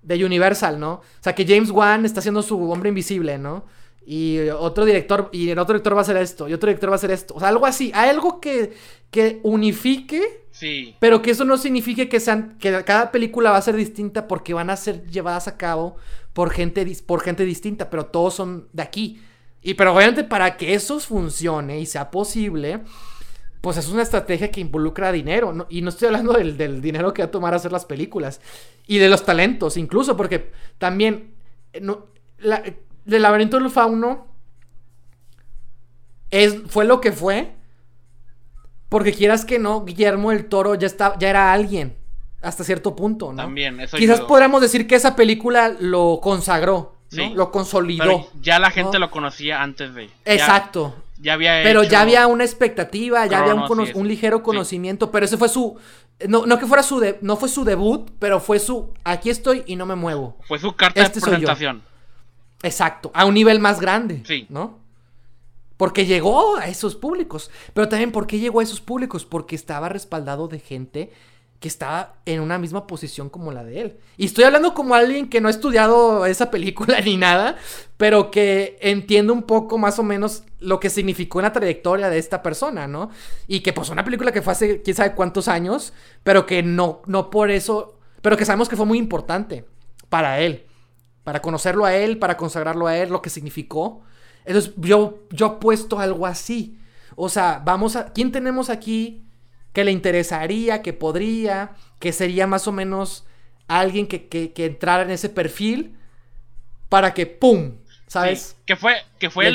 de 0.02 0.26
Universal, 0.26 0.80
¿no? 0.80 0.94
O 0.94 1.04
sea, 1.20 1.36
que 1.36 1.46
James 1.46 1.70
Wan 1.70 2.06
está 2.06 2.22
haciendo 2.22 2.42
su 2.42 2.72
hombre 2.72 2.88
invisible, 2.88 3.38
¿no? 3.38 3.66
Y 4.06 4.48
otro 4.52 4.86
director, 4.86 5.30
y 5.34 5.50
el 5.50 5.60
otro 5.60 5.74
director 5.74 5.94
va 5.94 6.00
a 6.00 6.04
hacer 6.04 6.16
esto, 6.16 6.48
y 6.48 6.54
otro 6.54 6.68
director 6.68 6.90
va 6.90 6.94
a 6.94 6.96
hacer 6.96 7.12
esto. 7.12 7.34
O 7.36 7.42
sea, 7.42 7.50
algo 7.50 7.66
así. 7.66 7.92
Algo 7.94 8.40
que, 8.40 8.74
que 9.12 9.42
unifique. 9.44 10.47
Pero 11.00 11.22
que 11.22 11.32
eso 11.32 11.46
no 11.46 11.58
signifique 11.58 12.10
que 12.10 12.20
sean. 12.20 12.58
que 12.60 12.84
cada 12.84 13.12
película 13.12 13.52
va 13.52 13.58
a 13.58 13.62
ser 13.62 13.76
distinta 13.76 14.28
porque 14.28 14.54
van 14.54 14.70
a 14.70 14.78
ser 14.78 15.06
llevadas 15.08 15.48
a 15.48 15.58
cabo 15.58 15.98
por 16.34 16.52
gente, 16.52 16.86
por 17.06 17.22
gente 17.22 17.46
distinta, 17.46 17.90
pero 17.90 18.06
todos 18.08 18.36
son 18.36 18.68
de 18.74 18.84
aquí. 18.84 19.22
Y 19.62 19.74
pero 19.74 19.94
obviamente 19.94 20.24
para 20.24 20.58
que 20.58 20.74
eso 20.74 21.00
funcione 21.00 21.80
y 21.80 21.86
sea 21.86 22.12
posible, 22.12 22.82
pues 23.62 23.78
es 23.78 23.90
una 23.90 24.04
estrategia 24.04 24.52
que 24.52 24.62
involucra 24.62 25.12
dinero. 25.12 25.68
Y 25.70 25.82
no 25.82 25.90
estoy 25.90 26.08
hablando 26.08 26.34
del, 26.34 26.82
dinero 26.82 27.14
que 27.14 27.22
va 27.22 27.28
a 27.28 27.32
tomar 27.32 27.54
hacer 27.54 27.72
las 27.72 27.86
películas. 27.86 28.40
Y 28.86 29.00
de 29.00 29.10
los 29.10 29.26
talentos, 29.26 29.78
incluso, 29.78 30.16
porque 30.16 30.52
también... 30.78 31.34
Eh, 31.74 31.82
no, 31.82 32.06
la, 32.40 32.64
el 33.16 33.22
laberinto 33.22 33.60
del 33.60 33.70
fauno 33.70 34.28
es, 36.30 36.56
fue 36.68 36.86
lo 36.86 37.02
que 37.02 37.12
fue. 37.12 37.57
Porque 38.90 39.14
quieras 39.14 39.46
que 39.46 39.60
no, 39.60 39.84
Guillermo 39.84 40.32
el 40.32 40.46
Toro 40.46 40.76
ya, 40.76 40.88
está, 40.88 41.18
ya 41.20 41.30
era 41.30 41.52
alguien 41.52 41.98
hasta 42.42 42.64
cierto 42.64 42.96
punto, 42.96 43.32
¿no? 43.32 43.44
También, 43.44 43.80
eso 43.80 43.98
Quizás 43.98 44.22
podríamos 44.22 44.62
decir 44.62 44.88
que 44.88 44.96
esa 44.96 45.16
película 45.16 45.76
lo 45.80 46.20
consagró, 46.22 46.96
¿no? 47.12 47.36
Lo 47.36 47.52
consolidó. 47.52 48.30
ya 48.42 48.60
la 48.60 48.72
gente 48.72 49.00
lo 49.00 49.12
conocía 49.12 49.62
antes 49.62 49.94
de. 49.94 50.10
Exacto. 50.26 50.96
Ya, 51.20 51.34
había 51.34 51.64
Pero 51.64 51.84
ya 51.84 52.02
había 52.02 52.28
una 52.28 52.44
expectativa, 52.44 53.26
ya 53.26 53.40
había 53.40 53.56
un, 53.56 54.08
ligero 54.08 54.44
conocimiento, 54.44 55.10
pero 55.10 55.26
ese 55.26 55.36
fue 55.36 55.50
su 55.50 55.78
no, 56.28 56.46
no 56.46 56.60
que 56.60 56.68
fuera 56.68 56.84
su 56.84 57.00
de, 57.00 57.18
no 57.22 57.38
fue 57.38 57.50
su 57.50 57.64
debut, 57.64 58.12
pero 58.20 58.40
fue 58.40 58.60
su 58.60 58.94
aquí 59.04 59.30
estoy 59.30 59.64
y 59.66 59.76
no 59.76 59.86
me 59.86 59.96
muevo. 59.96 60.38
Fue 60.48 60.60
su 60.60 60.76
carta 60.76 61.00
de 61.00 61.08
este 61.08 61.20
presentación. 61.20 61.82
Exacto, 62.64 63.12
a 63.14 63.26
un 63.26 63.34
nivel 63.34 63.60
más 63.60 63.80
grande, 63.80 64.24
sí. 64.26 64.46
¿no? 64.50 64.80
Porque 65.78 66.06
llegó 66.06 66.58
a 66.58 66.68
esos 66.68 66.96
públicos. 66.96 67.52
Pero 67.74 67.88
también, 67.88 68.12
¿por 68.12 68.28
qué 68.28 68.40
llegó 68.40 68.60
a 68.60 68.64
esos 68.64 68.82
públicos? 68.82 69.26
Porque 69.26 69.56
estaba 69.56 69.90
respaldado 69.90 70.48
de 70.48 70.60
gente 70.60 71.12
que 71.60 71.68
estaba 71.68 72.14
en 72.26 72.40
una 72.40 72.60
misma 72.60 72.86
posición 72.86 73.30
como 73.30 73.52
la 73.52 73.64
de 73.64 73.82
él. 73.82 73.98
Y 74.16 74.26
estoy 74.26 74.44
hablando 74.44 74.74
como 74.76 74.94
alguien 74.94 75.28
que 75.28 75.42
no 75.42 75.48
ha 75.48 75.52
estudiado 75.52 76.26
esa 76.26 76.52
película 76.52 77.02
ni 77.06 77.18
nada, 77.18 77.58
pero 77.98 78.30
que 78.30 78.78
entiende 78.82 79.34
un 79.34 79.44
poco 79.44 79.78
más 79.78 79.98
o 79.98 80.04
menos 80.04 80.44
lo 80.60 80.80
que 80.80 80.90
significó 80.90 81.42
la 81.42 81.54
trayectoria 81.54 82.10
de 82.10 82.20
esta 82.20 82.44
persona, 82.44 82.88
¿no? 82.88 83.10
Y 83.48 83.62
que 83.62 83.74
pues 83.74 83.90
una 83.90 84.04
película 84.04 84.32
que 84.32 84.42
fue 84.42 84.54
hace 84.54 84.82
quién 84.82 84.96
sabe 84.96 85.16
cuántos 85.16 85.48
años, 85.48 85.94
pero 86.24 86.46
que 86.46 86.62
no, 86.62 87.02
no 87.08 87.30
por 87.32 87.50
eso, 87.50 87.98
pero 88.22 88.38
que 88.38 88.46
sabemos 88.46 88.70
que 88.70 88.76
fue 88.76 88.86
muy 88.86 89.00
importante 89.00 89.66
para 90.10 90.40
él, 90.40 90.68
para 91.24 91.42
conocerlo 91.42 91.86
a 91.86 91.96
él, 91.96 92.20
para 92.20 92.38
consagrarlo 92.38 92.86
a 92.86 92.98
él, 92.98 93.10
lo 93.10 93.22
que 93.22 93.32
significó. 93.32 94.04
Entonces 94.48 94.74
yo, 94.78 95.24
yo 95.30 95.46
apuesto 95.46 96.00
algo 96.00 96.26
así. 96.26 96.80
O 97.16 97.30
sea, 97.30 97.62
vamos 97.64 97.96
a... 97.96 98.14
¿Quién 98.14 98.32
tenemos 98.32 98.70
aquí? 98.70 99.28
que 99.78 99.84
le 99.84 99.92
interesaría, 99.92 100.82
que 100.82 100.92
podría, 100.92 101.70
que 102.00 102.12
sería 102.12 102.48
más 102.48 102.68
o 102.68 102.72
menos 102.72 103.28
alguien 103.68 104.08
que, 104.08 104.28
que, 104.28 104.66
entrara 104.66 105.04
en 105.04 105.12
ese 105.12 105.30
perfil 105.30 105.96
para 106.90 107.14
que 107.14 107.28
¡pum! 107.28 107.76
¿Sabes? 108.08 108.58
que 108.66 108.76
fue, 108.76 108.96
que 109.20 109.30
fue 109.30 109.52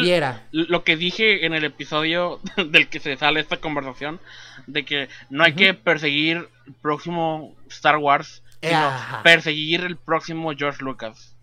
lo 0.52 0.84
que 0.84 0.96
dije 0.96 1.44
en 1.44 1.54
el 1.54 1.64
episodio 1.64 2.38
del 2.56 2.86
que 2.86 3.00
se 3.00 3.16
sale 3.16 3.40
esta 3.40 3.56
conversación, 3.56 4.20
de 4.68 4.84
que 4.84 5.08
no 5.28 5.42
hay 5.42 5.54
que 5.54 5.74
perseguir 5.74 6.48
el 6.68 6.74
próximo 6.74 7.56
Star 7.68 7.96
Wars, 7.96 8.44
sino 8.62 8.92
perseguir 9.24 9.80
el 9.80 9.96
próximo 9.96 10.52
George 10.56 10.84
Lucas. 10.84 11.34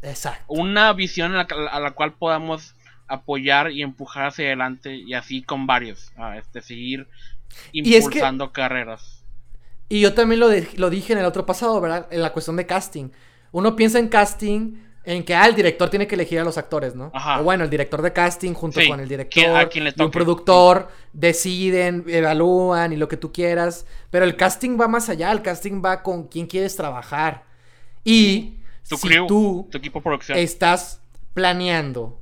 Exacto. 0.00 0.44
Una 0.48 0.90
visión 0.94 1.36
a 1.36 1.44
la, 1.80 1.90
cual 1.90 2.14
podamos 2.14 2.74
apoyar 3.12 3.70
y 3.70 3.82
empujar 3.82 4.26
hacia 4.26 4.46
adelante 4.46 4.96
y 4.96 5.12
así 5.12 5.42
con 5.42 5.66
varios, 5.66 6.12
este, 6.38 6.62
seguir 6.62 7.06
impulsando 7.72 8.46
y 8.46 8.48
carreras. 8.48 9.22
Y 9.88 10.00
yo 10.00 10.14
también 10.14 10.40
lo, 10.40 10.48
lo 10.76 10.90
dije 10.90 11.12
en 11.12 11.18
el 11.18 11.26
otro 11.26 11.44
pasado, 11.44 11.78
¿verdad? 11.80 12.06
En 12.10 12.22
la 12.22 12.32
cuestión 12.32 12.56
de 12.56 12.66
casting. 12.66 13.10
Uno 13.50 13.76
piensa 13.76 13.98
en 13.98 14.08
casting 14.08 14.76
en 15.04 15.24
que 15.24 15.34
ah, 15.34 15.46
el 15.46 15.54
director 15.54 15.90
tiene 15.90 16.06
que 16.06 16.14
elegir 16.14 16.40
a 16.40 16.44
los 16.44 16.56
actores, 16.56 16.94
¿no? 16.94 17.12
O 17.38 17.42
bueno, 17.42 17.64
el 17.64 17.70
director 17.70 18.00
de 18.00 18.14
casting 18.14 18.54
junto 18.54 18.80
con 18.88 19.00
el 19.00 19.08
director 19.08 19.68
y 19.74 20.02
un 20.02 20.10
productor 20.10 20.88
deciden, 21.12 22.04
evalúan 22.06 22.94
y 22.94 22.96
lo 22.96 23.08
que 23.08 23.18
tú 23.18 23.30
quieras. 23.30 23.84
Pero 24.10 24.24
el 24.24 24.36
casting 24.36 24.80
va 24.80 24.88
más 24.88 25.10
allá, 25.10 25.30
el 25.32 25.42
casting 25.42 25.82
va 25.84 26.02
con 26.02 26.28
quién 26.28 26.46
quieres 26.46 26.74
trabajar. 26.76 27.44
Y 28.04 28.54
si 28.82 28.96
tú 29.26 29.68
tu 29.70 29.76
equipo 29.76 30.00
producción. 30.00 30.38
estás 30.38 31.02
planeando 31.34 32.21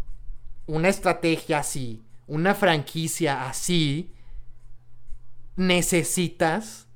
una 0.71 0.89
estrategia 0.89 1.59
así, 1.59 2.03
una 2.27 2.55
franquicia 2.55 3.49
así, 3.49 4.15
necesitas 5.57 6.87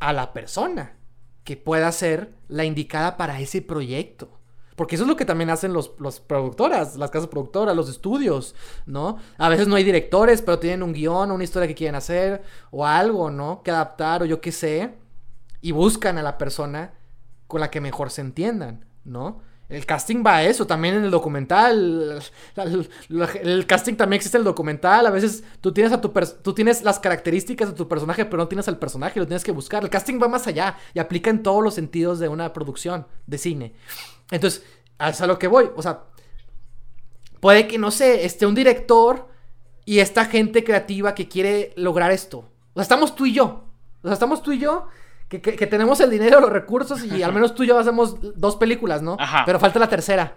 a 0.00 0.12
la 0.12 0.32
persona 0.32 0.96
que 1.44 1.56
pueda 1.56 1.90
ser 1.92 2.34
la 2.48 2.64
indicada 2.64 3.16
para 3.16 3.40
ese 3.40 3.62
proyecto. 3.62 4.40
Porque 4.74 4.96
eso 4.96 5.04
es 5.04 5.08
lo 5.08 5.16
que 5.16 5.24
también 5.24 5.50
hacen 5.50 5.72
los, 5.72 5.88
productoras, 6.26 6.96
las 6.96 7.10
casas 7.10 7.28
productoras, 7.28 7.74
los 7.76 7.88
estudios, 7.88 8.54
¿no? 8.84 9.18
A 9.38 9.48
veces 9.48 9.68
no 9.68 9.76
hay 9.76 9.84
directores, 9.84 10.42
pero 10.42 10.58
tienen 10.58 10.82
un 10.82 10.92
guion, 10.92 11.30
una 11.30 11.44
historia 11.44 11.68
que 11.68 11.74
quieren 11.74 11.94
hacer, 11.94 12.42
o 12.70 12.84
algo, 12.84 13.30
¿no? 13.30 13.62
Que 13.62 13.70
adaptar, 13.70 14.22
o 14.22 14.26
yo 14.26 14.40
qué 14.40 14.52
sé. 14.52 14.94
Y 15.62 15.70
buscan 15.70 16.18
a 16.18 16.22
la 16.22 16.36
persona 16.36 16.92
con 17.46 17.60
la 17.60 17.70
que 17.70 17.80
mejor 17.80 18.10
se 18.10 18.20
entiendan, 18.20 18.84
¿no? 19.04 19.40
El 19.68 19.84
casting 19.84 20.22
va 20.24 20.36
a 20.36 20.44
eso, 20.44 20.66
también 20.66 20.94
en 20.94 21.04
el 21.04 21.10
documental. 21.10 22.22
El, 22.56 23.66
casting 23.66 23.94
también 23.94 24.18
existe 24.18 24.36
en 24.36 24.42
el 24.42 24.44
documental. 24.44 25.06
A 25.06 25.10
veces 25.10 25.42
tú 25.60 25.72
tienes, 25.72 25.92
a 25.92 26.00
tu 26.00 26.10
tú 26.42 26.54
tienes 26.54 26.82
las 26.82 27.00
características 27.00 27.70
de 27.70 27.74
tu 27.74 27.88
personaje, 27.88 28.24
pero 28.24 28.38
no 28.38 28.48
tienes 28.48 28.68
al 28.68 28.78
personaje, 28.78 29.18
lo 29.18 29.26
tienes 29.26 29.42
que 29.42 29.50
buscar. 29.50 29.82
El 29.82 29.90
casting 29.90 30.20
va 30.22 30.28
más 30.28 30.46
allá 30.46 30.76
y 30.94 31.00
aplica 31.00 31.30
en 31.30 31.42
todos 31.42 31.64
los 31.64 31.74
sentidos 31.74 32.20
de 32.20 32.28
una 32.28 32.52
producción 32.52 33.06
de 33.26 33.38
cine. 33.38 33.74
Entonces, 34.30 34.64
es 35.00 35.20
a 35.20 35.26
lo 35.26 35.38
que 35.38 35.48
voy. 35.48 35.70
O 35.74 35.82
sea, 35.82 36.04
puede 37.40 37.66
que, 37.66 37.76
no 37.76 37.90
sé, 37.90 38.24
esté 38.24 38.46
un 38.46 38.54
director 38.54 39.28
y 39.84 39.98
esta 39.98 40.26
gente 40.26 40.62
creativa 40.62 41.14
que 41.14 41.28
quiere 41.28 41.72
lograr 41.76 42.12
esto. 42.12 42.38
O 42.38 42.74
sea, 42.74 42.82
estamos 42.82 43.16
tú 43.16 43.26
y 43.26 43.32
yo. 43.32 43.64
O 44.02 44.06
sea, 44.06 44.12
estamos 44.12 44.42
tú 44.42 44.52
y 44.52 44.58
yo 44.58 44.86
que, 45.28 45.38
tenemos 45.66 46.00
el 46.00 46.10
dinero, 46.10 46.40
los 46.40 46.50
recursos 46.50 47.04
y 47.04 47.22
al 47.22 47.32
menos 47.34 47.54
tú 47.54 47.64
y 47.64 47.66
yo 47.66 47.78
hacemos 47.78 48.16
dos 48.38 48.56
películas, 48.56 49.02
¿no? 49.02 49.16
Pero 49.44 49.58
falta 49.58 49.78
la 49.78 49.88
tercera. 49.88 50.34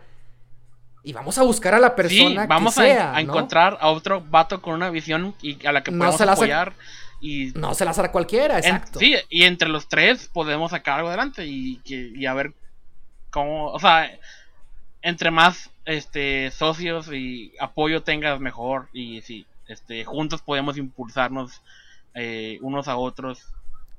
Y 1.04 1.14
vamos 1.14 1.38
a 1.38 1.44
buscar 1.44 1.74
a 1.74 1.80
la 1.80 1.96
persona 1.96 2.46
vamos 2.46 2.76
que 2.76 2.82
sea, 2.82 3.16
a, 3.16 3.22
encontrar 3.22 3.78
a 3.80 3.90
otro 3.90 4.22
vato 4.22 4.62
con 4.62 4.74
una 4.74 4.90
visión 4.90 5.34
y 5.42 5.66
a 5.66 5.72
la 5.72 5.82
que 5.82 5.92
podemos 5.92 6.20
apoyar. 6.20 6.74
Y... 7.22 7.52
No 7.56 7.74
se 7.74 7.86
la 7.86 7.92
hará 7.92 8.12
cualquiera, 8.12 8.58
exacto. 8.58 9.00
sí, 9.00 9.16
y 9.30 9.44
entre 9.44 9.70
los 9.70 9.88
tres 9.88 10.30
podemos 10.32 10.72
sacar 10.72 11.00
algo 11.00 11.10
adelante 11.10 11.46
y, 11.46 11.78
que, 11.78 12.12
y 12.16 12.26
a 12.26 12.34
ver 12.34 12.54
cómo, 13.30 13.72
o 13.72 13.80
sea, 13.80 14.10
entre 15.02 15.32
más 15.32 15.70
este 15.86 16.52
socios 16.52 17.12
y 17.12 17.54
apoyo 17.60 18.04
tengas 18.04 18.40
mejor 18.40 18.90
y 18.94 19.22
sí, 19.22 19.46
este 19.68 20.06
juntos 20.06 20.42
podemos 20.42 20.78
impulsarnos 20.78 21.62
eh, 22.14 22.58
unos 22.62 22.88
a 22.88 22.98
otros. 22.98 23.48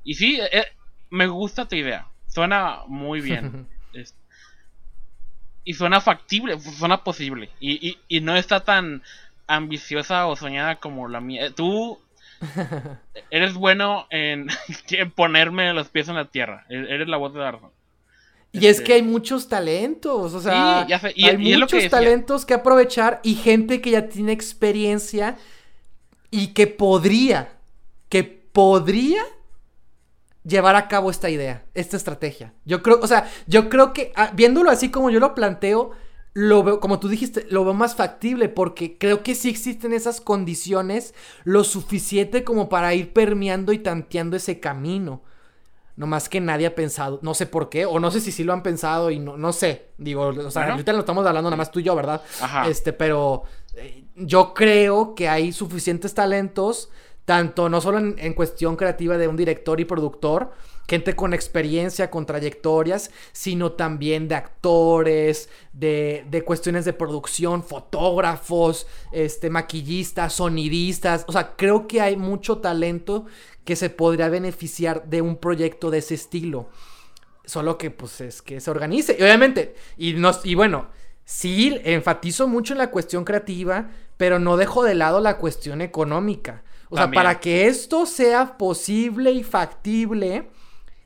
Y 0.04 0.14
sí, 0.14 0.40
eh, 0.40 0.64
me 1.10 1.26
gusta 1.26 1.66
tu 1.66 1.76
idea. 1.76 2.06
Suena 2.26 2.80
muy 2.86 3.20
bien. 3.22 3.66
y 5.64 5.74
suena 5.74 6.00
factible, 6.00 6.58
suena 6.58 7.04
posible. 7.04 7.50
Y, 7.60 7.88
y, 7.88 7.98
y 8.08 8.20
no 8.20 8.36
está 8.36 8.64
tan 8.64 9.02
ambiciosa 9.46 10.26
o 10.26 10.36
soñada 10.36 10.76
como 10.76 11.08
la 11.08 11.20
mía. 11.20 11.50
Tú 11.54 11.98
eres 13.30 13.54
bueno 13.54 14.06
en, 14.10 14.48
ponerme 15.14 15.72
los 15.72 15.88
pies 15.88 16.08
en 16.08 16.14
la 16.14 16.26
tierra. 16.26 16.64
E-, 16.68 16.94
eres 16.94 17.08
la 17.08 17.16
voz 17.16 17.34
de 17.34 17.40
Dardo. 17.40 17.72
Y 18.52 18.66
es 18.66 18.78
este 18.78 18.84
que 18.84 18.92
hay 18.94 19.02
muchos 19.02 19.48
talentos, 19.48 20.34
o 20.34 20.40
sea, 20.40 20.80
hay 20.82 21.36
muchos 21.38 21.88
talentos 21.88 22.44
que 22.44 22.54
aprovechar 22.54 23.20
y 23.22 23.36
gente 23.36 23.80
que 23.80 23.92
ya 23.92 24.08
tiene 24.08 24.32
experiencia 24.32 25.38
y 26.32 26.48
que 26.48 26.66
podría, 26.66 27.52
que 28.08 28.24
podría 28.24 29.22
llevar 30.44 30.76
a 30.76 30.88
cabo 30.88 31.10
esta 31.10 31.30
idea, 31.30 31.64
esta 31.74 31.96
estrategia. 31.96 32.54
Yo 32.64 32.82
creo, 32.82 33.00
o 33.00 33.06
sea, 33.06 33.30
yo 33.46 33.68
creo 33.68 33.92
que 33.92 34.12
ah, 34.16 34.30
viéndolo 34.34 34.70
así 34.70 34.90
como 34.90 35.10
yo 35.10 35.20
lo 35.20 35.34
planteo, 35.34 35.92
lo 36.32 36.62
veo, 36.62 36.80
como 36.80 37.00
tú 37.00 37.08
dijiste, 37.08 37.46
lo 37.50 37.64
veo 37.64 37.74
más 37.74 37.96
factible 37.96 38.48
porque 38.48 38.98
creo 38.98 39.22
que 39.22 39.34
sí 39.34 39.48
existen 39.48 39.92
esas 39.92 40.20
condiciones 40.20 41.14
lo 41.44 41.64
suficiente 41.64 42.44
como 42.44 42.68
para 42.68 42.94
ir 42.94 43.12
permeando 43.12 43.72
y 43.72 43.78
tanteando 43.78 44.36
ese 44.36 44.60
camino. 44.60 45.22
No 45.96 46.06
más 46.06 46.30
que 46.30 46.40
nadie 46.40 46.66
ha 46.66 46.74
pensado, 46.74 47.18
no 47.20 47.34
sé 47.34 47.44
por 47.44 47.68
qué, 47.68 47.84
o 47.84 47.98
no 47.98 48.10
sé 48.10 48.20
si 48.20 48.32
sí 48.32 48.42
lo 48.42 48.54
han 48.54 48.62
pensado 48.62 49.10
y 49.10 49.18
no, 49.18 49.36
no 49.36 49.52
sé. 49.52 49.88
Digo, 49.98 50.28
o 50.28 50.50
sea, 50.50 50.70
ahorita 50.70 50.92
lo 50.94 51.00
estamos 51.00 51.26
hablando 51.26 51.50
nada 51.50 51.58
más 51.58 51.70
tú 51.70 51.80
y 51.80 51.82
yo, 51.82 51.94
¿verdad? 51.94 52.22
Ajá. 52.40 52.68
Este, 52.68 52.94
pero 52.94 53.42
eh, 53.74 54.04
yo 54.14 54.54
creo 54.54 55.14
que 55.14 55.28
hay 55.28 55.52
suficientes 55.52 56.14
talentos, 56.14 56.90
tanto 57.30 57.68
no 57.68 57.80
solo 57.80 58.00
en 58.00 58.34
cuestión 58.34 58.74
creativa 58.74 59.16
de 59.16 59.28
un 59.28 59.36
director 59.36 59.78
y 59.78 59.84
productor, 59.84 60.50
gente 60.88 61.14
con 61.14 61.32
experiencia, 61.32 62.10
con 62.10 62.26
trayectorias, 62.26 63.12
sino 63.30 63.70
también 63.70 64.26
de 64.26 64.34
actores, 64.34 65.48
de, 65.72 66.24
de, 66.28 66.42
cuestiones 66.42 66.84
de 66.84 66.92
producción, 66.92 67.62
fotógrafos, 67.62 68.88
este, 69.12 69.48
maquillistas, 69.48 70.32
sonidistas. 70.32 71.24
O 71.28 71.32
sea, 71.32 71.54
creo 71.54 71.86
que 71.86 72.00
hay 72.00 72.16
mucho 72.16 72.58
talento 72.58 73.26
que 73.64 73.76
se 73.76 73.90
podría 73.90 74.28
beneficiar 74.28 75.08
de 75.08 75.22
un 75.22 75.36
proyecto 75.36 75.92
de 75.92 75.98
ese 75.98 76.16
estilo. 76.16 76.68
Solo 77.44 77.78
que, 77.78 77.92
pues, 77.92 78.20
es 78.20 78.42
que 78.42 78.60
se 78.60 78.72
organice. 78.72 79.16
Y 79.16 79.22
obviamente, 79.22 79.76
y, 79.96 80.14
nos, 80.14 80.44
y 80.44 80.56
bueno, 80.56 80.88
sí, 81.24 81.78
enfatizo 81.84 82.48
mucho 82.48 82.74
en 82.74 82.78
la 82.78 82.90
cuestión 82.90 83.22
creativa, 83.22 83.88
pero 84.16 84.40
no 84.40 84.56
dejo 84.56 84.82
de 84.82 84.96
lado 84.96 85.20
la 85.20 85.36
cuestión 85.36 85.80
económica. 85.80 86.64
O 86.90 86.96
sea, 86.96 87.10
para 87.10 87.40
que 87.40 87.66
esto 87.66 88.04
sea 88.04 88.58
posible 88.58 89.30
y 89.30 89.42
factible, 89.42 90.50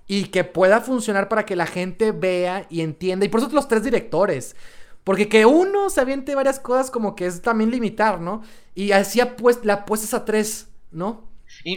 y 0.06 0.27
que 0.27 0.44
pueda 0.44 0.81
funcionar 0.81 1.28
para 1.28 1.47
que 1.47 1.56
la 1.56 1.66
gente 1.66 2.12
vea 2.12 2.66
y 2.70 2.81
entienda. 2.82 3.24
Y 3.24 3.28
por 3.28 3.40
eso 3.40 3.48
los 3.52 3.69
tres 3.69 3.85
directores. 3.85 4.55
Porque 5.02 5.28
que 5.28 5.44
uno 5.47 5.90
se 5.90 6.01
aviente 6.01 6.35
varias 6.35 6.59
cosas 6.59 6.90
como 6.90 7.15
que 7.15 7.27
es 7.27 7.43
también 7.43 7.70
limitar, 7.70 8.20
¿no? 8.20 8.43
Y 8.74 8.93
así 8.93 9.20
pues, 9.39 9.61
la 9.65 9.74
apuestas 9.74 10.15
a 10.15 10.24
tres, 10.24 10.69
¿no? 10.90 11.28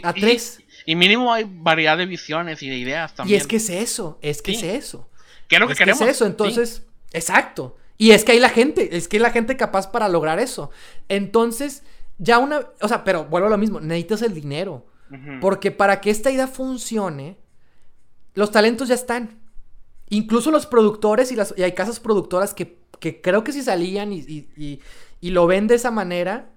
a 0.02 0.12
tres. 0.12 0.60
Y, 0.86 0.96
mínimo 0.96 1.32
hay 1.32 1.44
variedad 1.46 1.96
de 1.96 2.06
visiones 2.06 2.62
y 2.62 2.68
de 2.68 2.76
ideas 2.76 3.14
también. 3.14 3.34
Y 3.34 3.40
es 3.40 3.46
que 3.46 3.56
es 3.56 3.68
eso, 3.68 4.18
es 4.22 4.42
que 4.42 4.52
es 4.52 4.62
eso. 4.62 5.08
¿Qué 5.46 5.56
es 5.56 5.60
lo 5.60 5.68
que 5.68 5.74
queremos? 5.74 6.00
es 6.02 6.08
eso, 6.08 6.26
entonces, 6.26 6.82
exacto. 7.12 7.76
Y 7.96 8.12
es 8.12 8.24
que 8.24 8.32
hay 8.32 8.40
la 8.40 8.48
gente, 8.48 8.96
es 8.96 9.08
que 9.08 9.16
hay 9.16 9.22
la 9.22 9.30
gente 9.30 9.56
capaz 9.56 9.90
para 9.90 10.08
lograr 10.08 10.38
eso. 10.38 10.70
Entonces, 11.08 11.82
ya 12.18 12.38
una, 12.38 12.66
o 12.80 12.88
sea, 12.88 13.04
pero 13.04 13.24
vuelvo 13.24 13.46
a 13.46 13.50
lo 13.50 13.58
mismo, 13.58 13.80
necesitas 13.80 14.22
el 14.22 14.34
dinero. 14.34 14.86
Porque 15.40 15.70
para 15.70 16.02
que 16.02 16.10
esta 16.10 16.30
idea 16.30 16.46
funcione, 16.46 17.38
los 18.34 18.50
talentos 18.50 18.88
ya 18.88 18.94
están. 18.94 19.40
Incluso 20.10 20.50
los 20.50 20.66
productores 20.66 21.32
y, 21.32 21.36
las, 21.36 21.54
y 21.56 21.62
hay 21.62 21.72
casas 21.72 21.98
productoras 21.98 22.52
que, 22.52 22.78
creo 23.22 23.42
que 23.42 23.52
si 23.52 23.62
salían 23.62 24.12
y, 24.12 24.80
lo 25.22 25.46
ven 25.46 25.66
de 25.66 25.76
esa 25.76 25.90
manera, 25.90 26.50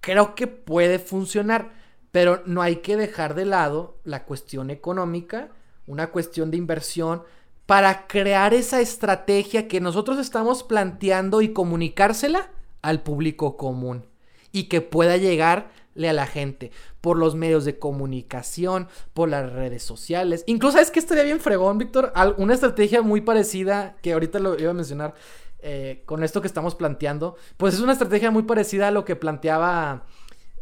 creo 0.00 0.36
que 0.36 0.46
puede 0.46 1.00
funcionar. 1.00 1.72
Pero 2.12 2.42
no 2.46 2.62
hay 2.62 2.76
que 2.76 2.96
dejar 2.96 3.34
de 3.34 3.46
lado 3.46 3.98
la 4.04 4.26
cuestión 4.26 4.70
económica, 4.70 5.48
una 5.88 6.10
cuestión 6.10 6.52
de 6.52 6.58
inversión, 6.58 7.24
para 7.66 8.06
crear 8.06 8.54
esa 8.54 8.80
estrategia 8.80 9.66
que 9.66 9.80
nosotros 9.80 10.18
estamos 10.18 10.62
planteando 10.62 11.40
y 11.42 11.52
comunicársela 11.52 12.50
al 12.80 13.02
público 13.02 13.56
común 13.56 14.04
y 14.52 14.64
que 14.64 14.80
pueda 14.80 15.16
llegarle 15.16 16.08
a 16.08 16.12
la 16.12 16.26
gente 16.26 16.70
por 17.00 17.18
los 17.18 17.34
medios 17.34 17.64
de 17.64 17.78
comunicación, 17.78 18.88
por 19.12 19.28
las 19.28 19.52
redes 19.52 19.82
sociales. 19.82 20.44
Incluso 20.46 20.78
es 20.78 20.90
que 20.90 21.00
estaría 21.00 21.24
bien 21.24 21.40
fregón, 21.40 21.78
Víctor, 21.78 22.12
una 22.36 22.54
estrategia 22.54 23.02
muy 23.02 23.22
parecida 23.22 23.96
que 24.02 24.12
ahorita 24.12 24.38
lo 24.38 24.58
iba 24.58 24.70
a 24.70 24.74
mencionar 24.74 25.14
eh, 25.60 26.02
con 26.06 26.22
esto 26.22 26.40
que 26.40 26.46
estamos 26.46 26.74
planteando. 26.74 27.36
Pues 27.56 27.74
es 27.74 27.80
una 27.80 27.92
estrategia 27.92 28.30
muy 28.30 28.44
parecida 28.44 28.88
a 28.88 28.90
lo 28.90 29.04
que 29.04 29.16
planteaba 29.16 30.04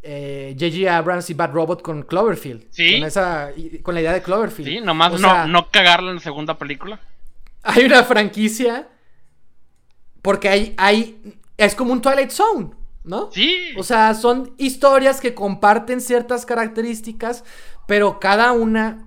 J.G. 0.02 0.82
Eh, 0.82 0.88
Abrams 0.88 1.28
y 1.28 1.34
Bad 1.34 1.52
Robot 1.52 1.82
con 1.82 2.02
Cloverfield. 2.02 2.66
Sí. 2.70 2.98
Con, 2.98 3.06
esa, 3.06 3.50
con 3.82 3.94
la 3.94 4.00
idea 4.00 4.12
de 4.12 4.22
Cloverfield. 4.22 4.68
Sí, 4.68 4.80
nomás 4.80 5.20
no, 5.20 5.46
no 5.46 5.70
cagarlo 5.70 6.08
en 6.08 6.16
la 6.16 6.22
segunda 6.22 6.56
película. 6.58 7.00
Hay 7.62 7.84
una 7.84 8.02
franquicia. 8.04 8.88
Porque 10.22 10.48
hay, 10.48 10.74
hay. 10.76 11.38
Es 11.56 11.74
como 11.74 11.92
un 11.92 12.00
Twilight 12.02 12.30
Zone. 12.30 12.70
¿No? 13.04 13.30
Sí. 13.32 13.72
O 13.76 13.82
sea, 13.82 14.14
son 14.14 14.54
historias 14.58 15.20
que 15.20 15.34
comparten 15.34 16.00
ciertas 16.00 16.46
características, 16.46 17.44
pero 17.86 18.20
cada 18.20 18.52
una 18.52 19.06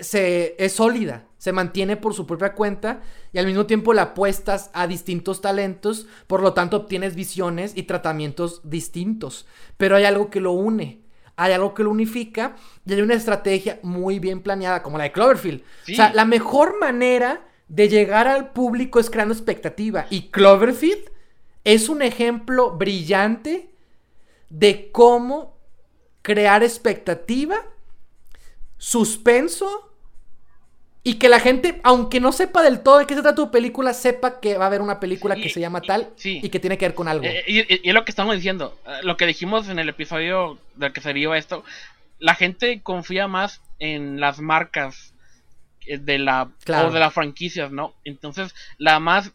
se, 0.00 0.54
es 0.58 0.72
sólida, 0.74 1.26
se 1.38 1.52
mantiene 1.52 1.96
por 1.96 2.14
su 2.14 2.26
propia 2.26 2.54
cuenta 2.54 3.02
y 3.32 3.38
al 3.38 3.46
mismo 3.46 3.66
tiempo 3.66 3.92
la 3.92 4.02
apuestas 4.02 4.70
a 4.74 4.86
distintos 4.86 5.40
talentos, 5.40 6.06
por 6.26 6.42
lo 6.42 6.52
tanto 6.52 6.76
obtienes 6.76 7.14
visiones 7.14 7.72
y 7.74 7.84
tratamientos 7.84 8.60
distintos. 8.64 9.46
Pero 9.76 9.96
hay 9.96 10.04
algo 10.04 10.30
que 10.30 10.40
lo 10.40 10.52
une, 10.52 11.02
hay 11.36 11.52
algo 11.52 11.74
que 11.74 11.84
lo 11.84 11.90
unifica 11.90 12.56
y 12.84 12.94
hay 12.94 13.02
una 13.02 13.14
estrategia 13.14 13.78
muy 13.82 14.18
bien 14.18 14.42
planeada, 14.42 14.82
como 14.82 14.98
la 14.98 15.04
de 15.04 15.12
Cloverfield. 15.12 15.62
O 15.62 15.94
sea, 15.94 16.12
la 16.12 16.24
mejor 16.24 16.78
manera 16.80 17.46
de 17.68 17.88
llegar 17.88 18.28
al 18.28 18.52
público 18.52 19.00
es 19.00 19.10
creando 19.10 19.34
expectativa 19.34 20.06
y 20.10 20.30
Cloverfield 20.30 21.10
es 21.66 21.88
un 21.88 22.00
ejemplo 22.00 22.70
brillante 22.70 23.68
de 24.48 24.88
cómo 24.92 25.58
crear 26.22 26.62
expectativa, 26.62 27.56
suspenso 28.78 29.92
y 31.02 31.14
que 31.14 31.28
la 31.28 31.40
gente, 31.40 31.80
aunque 31.82 32.20
no 32.20 32.30
sepa 32.30 32.62
del 32.62 32.84
todo 32.84 32.98
de 32.98 33.06
qué 33.06 33.16
se 33.16 33.22
trata 33.22 33.34
tu 33.34 33.50
película, 33.50 33.94
sepa 33.94 34.38
que 34.38 34.56
va 34.56 34.64
a 34.64 34.66
haber 34.68 34.80
una 34.80 35.00
película 35.00 35.34
que 35.34 35.48
se 35.48 35.58
llama 35.58 35.80
tal 35.80 36.12
y 36.22 36.48
que 36.48 36.60
tiene 36.60 36.78
que 36.78 36.86
ver 36.86 36.94
con 36.94 37.08
algo. 37.08 37.24
Eh, 37.24 37.42
y, 37.48 37.88
es 37.88 37.94
lo 37.94 38.04
que 38.04 38.12
estamos 38.12 38.36
diciendo, 38.36 38.78
eh, 38.86 39.00
lo 39.02 39.16
que 39.16 39.26
dijimos 39.26 39.68
en 39.68 39.80
el 39.80 39.88
episodio 39.88 40.60
del 40.76 40.92
que 40.92 41.00
se 41.00 41.12
dio 41.14 41.34
esto, 41.34 41.64
la 42.20 42.36
gente 42.36 42.80
confía 42.80 43.26
más 43.26 43.60
en 43.80 44.20
las 44.20 44.38
marcas 44.38 45.14
eh, 45.86 45.98
de 45.98 46.20
la 46.20 46.48
o 46.68 46.90
de 46.92 47.00
las 47.00 47.12
franquicias, 47.12 47.72
¿no? 47.72 47.92
Entonces, 48.04 48.54
la 48.78 49.00
más 49.00 49.32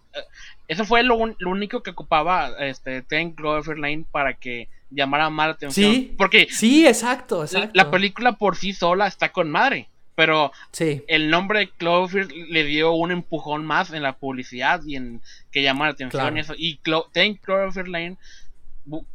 eso 0.71 0.85
fue 0.85 1.03
lo, 1.03 1.17
único 1.17 1.83
que 1.83 1.89
ocupaba 1.89 2.55
este 2.59 3.01
Ten 3.01 3.31
Cloverfield 3.33 3.79
Lane 3.79 4.05
para 4.09 4.35
que 4.35 4.69
llamara 4.89 5.29
más 5.29 5.47
la 5.47 5.53
atención. 5.55 5.93
Sí, 5.93 6.15
porque 6.17 6.47
sí, 6.49 6.87
exacto, 6.87 7.43
La, 7.73 7.91
película 7.91 8.37
por 8.37 8.55
sí 8.55 8.71
sola 8.71 9.05
está 9.05 9.33
con 9.33 9.51
madre, 9.51 9.89
pero 10.15 10.53
el 10.79 11.29
nombre 11.29 11.59
de 11.59 11.69
Cloverfield 11.71 12.31
le 12.31 12.63
dio 12.63 12.93
un 12.93 13.11
empujón 13.11 13.65
más 13.65 13.91
en 13.91 14.01
la 14.01 14.13
publicidad 14.13 14.81
y 14.85 14.95
en 14.95 15.21
que 15.51 15.61
llamara 15.61 15.89
la 15.89 15.95
atención 15.95 16.37
y 16.37 16.39
eso. 16.39 16.53
Y 16.57 16.79
Ten 17.11 17.35
Cloverfield 17.35 17.89
Lane, 17.89 18.17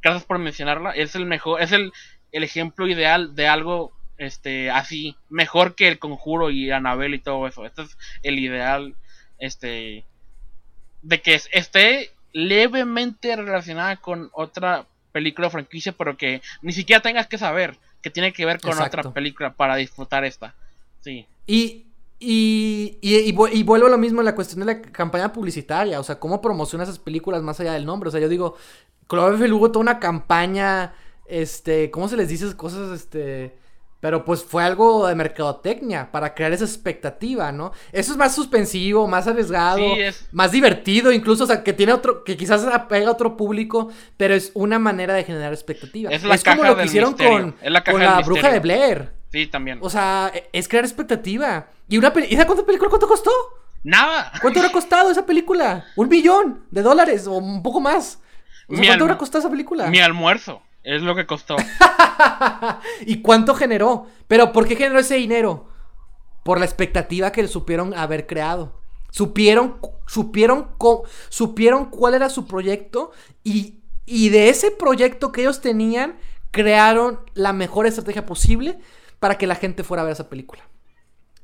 gracias 0.03 0.25
por 0.25 0.39
mencionarla, 0.39 0.91
es 0.91 1.15
el 1.15 1.25
mejor, 1.25 1.63
es 1.63 1.73
el, 1.73 1.91
el 2.33 2.45
ejemplo 2.45 2.87
ideal 2.87 3.35
de 3.35 3.49
algo 3.49 3.95
este 4.19 4.71
así, 4.71 5.17
mejor 5.31 5.75
que 5.75 5.89
el 5.89 5.99
conjuro 5.99 6.51
y 6.51 6.71
Annabelle 6.71 7.17
y 7.17 7.21
todo 7.21 7.47
eso. 7.47 7.65
Este 7.65 7.81
es 7.81 7.97
el 8.23 8.39
ideal, 8.39 8.95
este 9.39 10.05
de 11.07 11.23
que 11.23 11.41
esté 11.53 12.11
levemente 12.33 13.35
relacionada 13.37 13.97
con 13.97 14.29
otra 14.33 14.87
película 15.13 15.47
o 15.47 15.51
franquicia, 15.51 15.93
pero 15.93 16.17
que 16.17 16.43
ni 16.63 16.73
siquiera 16.73 17.01
tengas 17.01 17.29
que 17.29 17.39
saber 17.39 17.79
que 18.03 18.11
tiene 18.11 18.33
que 18.33 18.45
ver 18.45 18.61
con 18.61 18.79
otra 18.81 19.05
película 19.13 19.55
para 19.55 19.77
disfrutar 19.77 20.25
esta. 20.25 20.55
Sí. 21.01 21.27
Y, 21.47 21.87
y, 22.19 22.99
y, 23.01 23.63
vuelvo 23.63 23.87
a 23.87 23.91
lo 23.91 23.99
mismo 23.99 24.21
en 24.21 24.27
la 24.27 24.35
cuestión 24.35 24.61
de 24.61 24.67
la 24.67 24.83
campaña 24.83 25.33
publicitaria, 25.33 26.01
o 26.01 26.05
sea, 26.05 26.19
cómo 26.19 26.41
promociona 26.41 26.85
esas 26.85 26.99
películas 26.99 27.43
más 27.43 27.61
allá 27.61 27.73
del 27.73 27.87
nombre. 27.87 28.09
O 28.09 28.13
sea, 28.13 28.21
yo 28.21 28.29
digo, 28.29 28.57
Cloverfield 29.07 29.53
hubo 29.53 29.71
toda 29.71 29.83
una 29.83 30.01
campaña, 30.01 30.93
este, 31.27 31.91
¿cómo 31.91 32.09
se 32.09 32.17
les 32.17 32.29
dice 32.29 32.45
esas 32.45 32.57
cosas? 32.57 32.91
Este 32.93 33.57
pero 34.07 34.25
pues 34.25 34.45
fue 34.45 34.63
algo 34.63 35.09
de 35.09 35.17
mercadotecnia 35.17 36.13
para 36.13 36.33
crear 36.33 36.53
esa 36.53 36.65
expectativa, 36.65 37.51
¿no? 37.51 37.73
Eso 37.91 38.13
es 38.13 38.17
más 38.17 38.33
suspensivo, 38.33 39.09
más 39.09 39.27
arriesgado, 39.27 39.83
más 40.31 40.53
divertido, 40.53 41.11
incluso, 41.11 41.43
o 41.43 41.47
sea, 41.49 41.65
que 41.65 41.73
tiene 41.73 41.93
otro, 41.93 42.23
que 42.23 42.37
quizás 42.37 42.65
apega 42.67 43.09
a 43.09 43.11
otro 43.11 43.37
público, 43.37 43.91
pero 44.17 44.33
es 44.33 44.53
una 44.55 44.79
manera 44.79 45.13
de 45.15 45.25
generar 45.25 45.53
expectativa. 45.53 46.09
Es, 46.13 46.23
como 46.45 46.63
lo 46.63 46.77
que 46.77 46.85
hicieron 46.85 47.15
con, 47.15 47.57
la, 47.61 47.83
con 47.83 47.99
la 47.99 48.21
bruja 48.21 48.53
de 48.53 48.61
Blair. 48.61 49.11
Sí, 49.33 49.49
también. 49.49 49.81
O 49.83 49.91
sea, 49.91 50.31
es 50.53 50.69
crear 50.69 50.85
expectativa. 50.85 51.67
Y 51.89 51.99
una 51.99 52.13
¿Y 52.29 52.37
cuánta 52.37 52.65
película 52.65 52.89
cuánto 52.89 53.09
costó? 53.09 53.33
Nada. 53.83 54.31
¿Cuánto 54.41 54.61
habrá 54.61 54.71
costado 54.71 55.11
esa 55.11 55.27
película? 55.27 55.85
Un 55.97 56.09
billón 56.09 56.65
de 56.71 56.83
dólares 56.83 57.27
o 57.27 57.33
un 57.33 57.61
poco 57.61 57.81
más. 57.81 58.21
¿Cuánto 58.69 59.03
habrá 59.03 59.19
costado 59.19 59.41
esa 59.41 59.51
película? 59.51 59.89
Mi 59.89 59.99
almuerzo 59.99 60.63
es 60.87 61.03
lo 61.03 61.17
que 61.17 61.27
costó. 61.27 61.57
¿Y 63.07 63.21
cuánto 63.21 63.57
generó? 63.57 64.07
Pero 64.29 64.53
¿por 64.53 64.69
qué 64.69 64.77
generó 64.77 65.01
ese 65.01 65.17
dinero? 65.17 65.67
Por 66.45 66.61
la 66.61 66.65
expectativa 66.65 67.33
que 67.33 67.47
supieron 67.49 67.93
haber 67.93 68.29
creado. 68.29 68.81
Supieron, 69.11 69.81
supieron, 70.07 70.69
supieron 71.29 71.87
cuál 71.87 72.15
era 72.15 72.29
su 72.29 72.47
proyecto 72.47 73.11
y, 73.43 73.81
y 74.05 74.29
de 74.29 74.49
ese 74.49 74.71
proyecto 74.71 75.33
que 75.33 75.41
ellos 75.41 75.61
tenían, 75.61 76.19
crearon 76.53 77.19
la 77.35 77.53
mejor 77.53 77.87
estrategia 77.87 78.25
posible 78.25 78.79
para 79.19 79.39
que 79.39 79.49
la 79.49 79.57
gente 79.57 79.83
fuera 79.83 80.03
a 80.03 80.05
ver 80.05 80.13
esa 80.13 80.29
película. 80.29 80.63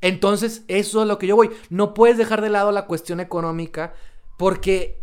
Entonces, 0.00 0.62
eso 0.68 1.02
es 1.02 1.08
lo 1.08 1.18
que 1.18 1.26
yo 1.26 1.34
voy. 1.34 1.50
No 1.68 1.94
puedes 1.94 2.16
dejar 2.16 2.42
de 2.42 2.50
lado 2.50 2.70
la 2.70 2.86
cuestión 2.86 3.18
económica 3.18 3.94
porque 4.36 5.01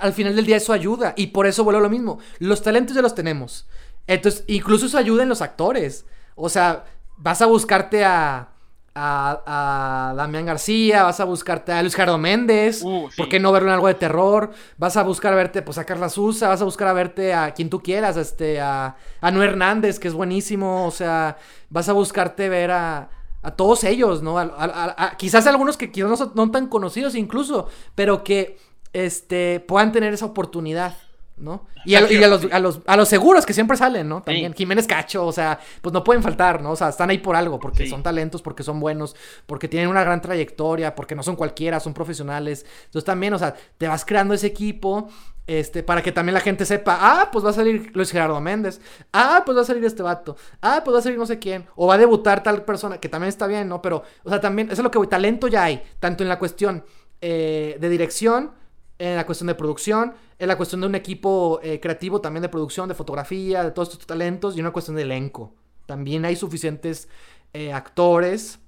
al 0.00 0.12
final 0.12 0.36
del 0.36 0.46
día 0.46 0.56
eso 0.56 0.72
ayuda. 0.72 1.14
Y 1.16 1.28
por 1.28 1.46
eso 1.46 1.64
vuelvo 1.64 1.80
a 1.80 1.82
lo 1.82 1.90
mismo. 1.90 2.18
Los 2.38 2.62
talentos 2.62 2.94
ya 2.94 3.02
los 3.02 3.14
tenemos. 3.14 3.66
Entonces, 4.06 4.44
incluso 4.46 4.86
eso 4.86 4.98
ayuda 4.98 5.22
en 5.22 5.28
los 5.28 5.42
actores. 5.42 6.06
O 6.34 6.48
sea, 6.48 6.84
vas 7.16 7.42
a 7.42 7.46
buscarte 7.46 8.04
a, 8.04 8.50
a, 8.94 10.10
a 10.10 10.14
Damián 10.14 10.46
García, 10.46 11.02
vas 11.02 11.18
a 11.20 11.24
buscarte 11.24 11.72
a 11.72 11.82
Luis 11.82 11.94
Gerardo 11.94 12.18
Méndez. 12.18 12.82
Uh, 12.82 13.08
¿Por 13.16 13.28
qué 13.28 13.40
no 13.40 13.52
verlo 13.52 13.68
en 13.68 13.74
algo 13.74 13.88
de 13.88 13.94
terror? 13.94 14.52
Vas 14.78 14.96
a 14.96 15.02
buscar 15.02 15.32
a 15.32 15.36
verte, 15.36 15.62
pues 15.62 15.78
a 15.78 15.84
Carla 15.84 16.08
Sousa, 16.08 16.48
vas 16.48 16.60
a 16.60 16.64
buscar 16.64 16.88
a 16.88 16.92
verte 16.92 17.34
a 17.34 17.52
quien 17.52 17.68
tú 17.68 17.82
quieras, 17.82 18.16
este, 18.16 18.60
a, 18.60 18.96
a 19.20 19.30
Noé 19.30 19.46
Hernández, 19.46 19.98
que 19.98 20.08
es 20.08 20.14
buenísimo. 20.14 20.86
O 20.86 20.90
sea, 20.90 21.36
vas 21.68 21.88
a 21.88 21.92
buscarte 21.92 22.48
ver 22.48 22.70
a, 22.70 23.10
a 23.42 23.50
todos 23.52 23.84
ellos, 23.84 24.22
¿no? 24.22 24.38
A, 24.38 25.14
quizás 25.16 25.46
algunos 25.46 25.76
que 25.76 25.90
quizás 25.90 26.08
no 26.10 26.16
son 26.16 26.32
no 26.34 26.50
tan 26.50 26.66
conocidos 26.66 27.14
incluso, 27.14 27.68
pero 27.94 28.24
que 28.24 28.58
este, 28.96 29.60
puedan 29.60 29.92
tener 29.92 30.14
esa 30.14 30.26
oportunidad. 30.26 30.96
¿no? 31.36 31.66
Y, 31.84 31.94
a, 31.94 32.00
los, 32.00 32.80
a, 32.86 32.96
los, 32.96 33.08
seguros 33.10 33.44
que 33.44 33.52
siempre 33.52 33.76
salen, 33.76 34.08
¿no? 34.08 34.22
También 34.22 34.54
Jiménez 34.54 34.86
Cacho, 34.86 35.26
o 35.26 35.32
sea, 35.32 35.60
pues 35.82 35.92
no 35.92 36.02
pueden 36.02 36.22
faltar, 36.22 36.62
¿no? 36.62 36.70
O 36.70 36.76
sea, 36.76 36.88
están 36.88 37.10
ahí 37.10 37.18
por 37.18 37.36
algo, 37.36 37.60
porque 37.60 37.86
son 37.86 38.02
talentos, 38.02 38.40
porque 38.40 38.62
son 38.62 38.80
buenos, 38.80 39.14
porque 39.44 39.68
tienen 39.68 39.90
una 39.90 40.02
gran 40.02 40.22
trayectoria, 40.22 40.94
porque 40.94 41.14
no 41.14 41.22
son 41.22 41.36
cualquiera, 41.36 41.78
son 41.78 41.92
profesionales. 41.92 42.64
Entonces 42.86 43.04
también, 43.04 43.34
o 43.34 43.38
sea, 43.38 43.54
te 43.76 43.86
vas 43.86 44.06
creando 44.06 44.32
ese 44.32 44.46
equipo, 44.46 45.10
este, 45.46 45.82
para 45.82 46.02
que 46.02 46.10
también 46.10 46.32
la 46.32 46.40
gente 46.40 46.64
sepa, 46.64 46.96
ah, 46.98 47.28
pues 47.30 47.44
va 47.44 47.50
a 47.50 47.52
salir 47.52 47.90
Luis 47.92 48.10
Gerardo 48.10 48.40
Méndez, 48.40 48.80
ah, 49.12 49.42
pues 49.44 49.58
va 49.58 49.60
a 49.60 49.66
salir 49.66 49.84
este 49.84 50.02
vato, 50.02 50.38
ah, 50.62 50.80
pues 50.82 50.94
va 50.94 51.00
a 51.00 51.02
salir 51.02 51.18
no 51.18 51.26
sé 51.26 51.38
quién, 51.38 51.66
o 51.76 51.86
va 51.86 51.94
a 51.94 51.98
debutar 51.98 52.42
tal 52.42 52.64
persona, 52.64 52.98
que 52.98 53.10
también 53.10 53.28
está 53.28 53.46
bien, 53.46 53.68
¿no? 53.68 53.82
Pero, 53.82 54.02
o 54.24 54.30
sea, 54.30 54.40
también, 54.40 54.68
eso 54.68 54.80
es 54.80 54.84
lo 54.84 54.90
que 54.90 54.96
voy, 54.96 55.06
talento 55.06 55.48
ya 55.48 55.64
hay, 55.64 55.82
tanto 56.00 56.22
en 56.22 56.30
la 56.30 56.38
cuestión 56.38 56.82
eh, 57.20 57.76
de 57.78 57.88
dirección, 57.90 58.52
en 58.98 59.16
la 59.16 59.26
cuestión 59.26 59.48
de 59.48 59.54
producción, 59.54 60.14
en 60.38 60.48
la 60.48 60.56
cuestión 60.56 60.80
de 60.80 60.86
un 60.86 60.94
equipo 60.94 61.60
eh, 61.62 61.80
creativo 61.80 62.20
también 62.20 62.42
de 62.42 62.48
producción, 62.48 62.88
de 62.88 62.94
fotografía, 62.94 63.62
de 63.62 63.70
todos 63.70 63.90
estos 63.90 64.06
talentos 64.06 64.56
y 64.56 64.60
una 64.60 64.72
cuestión 64.72 64.96
de 64.96 65.02
elenco. 65.02 65.54
También 65.86 66.24
hay 66.24 66.36
suficientes 66.36 67.08
eh, 67.52 67.72
actores 67.72 68.58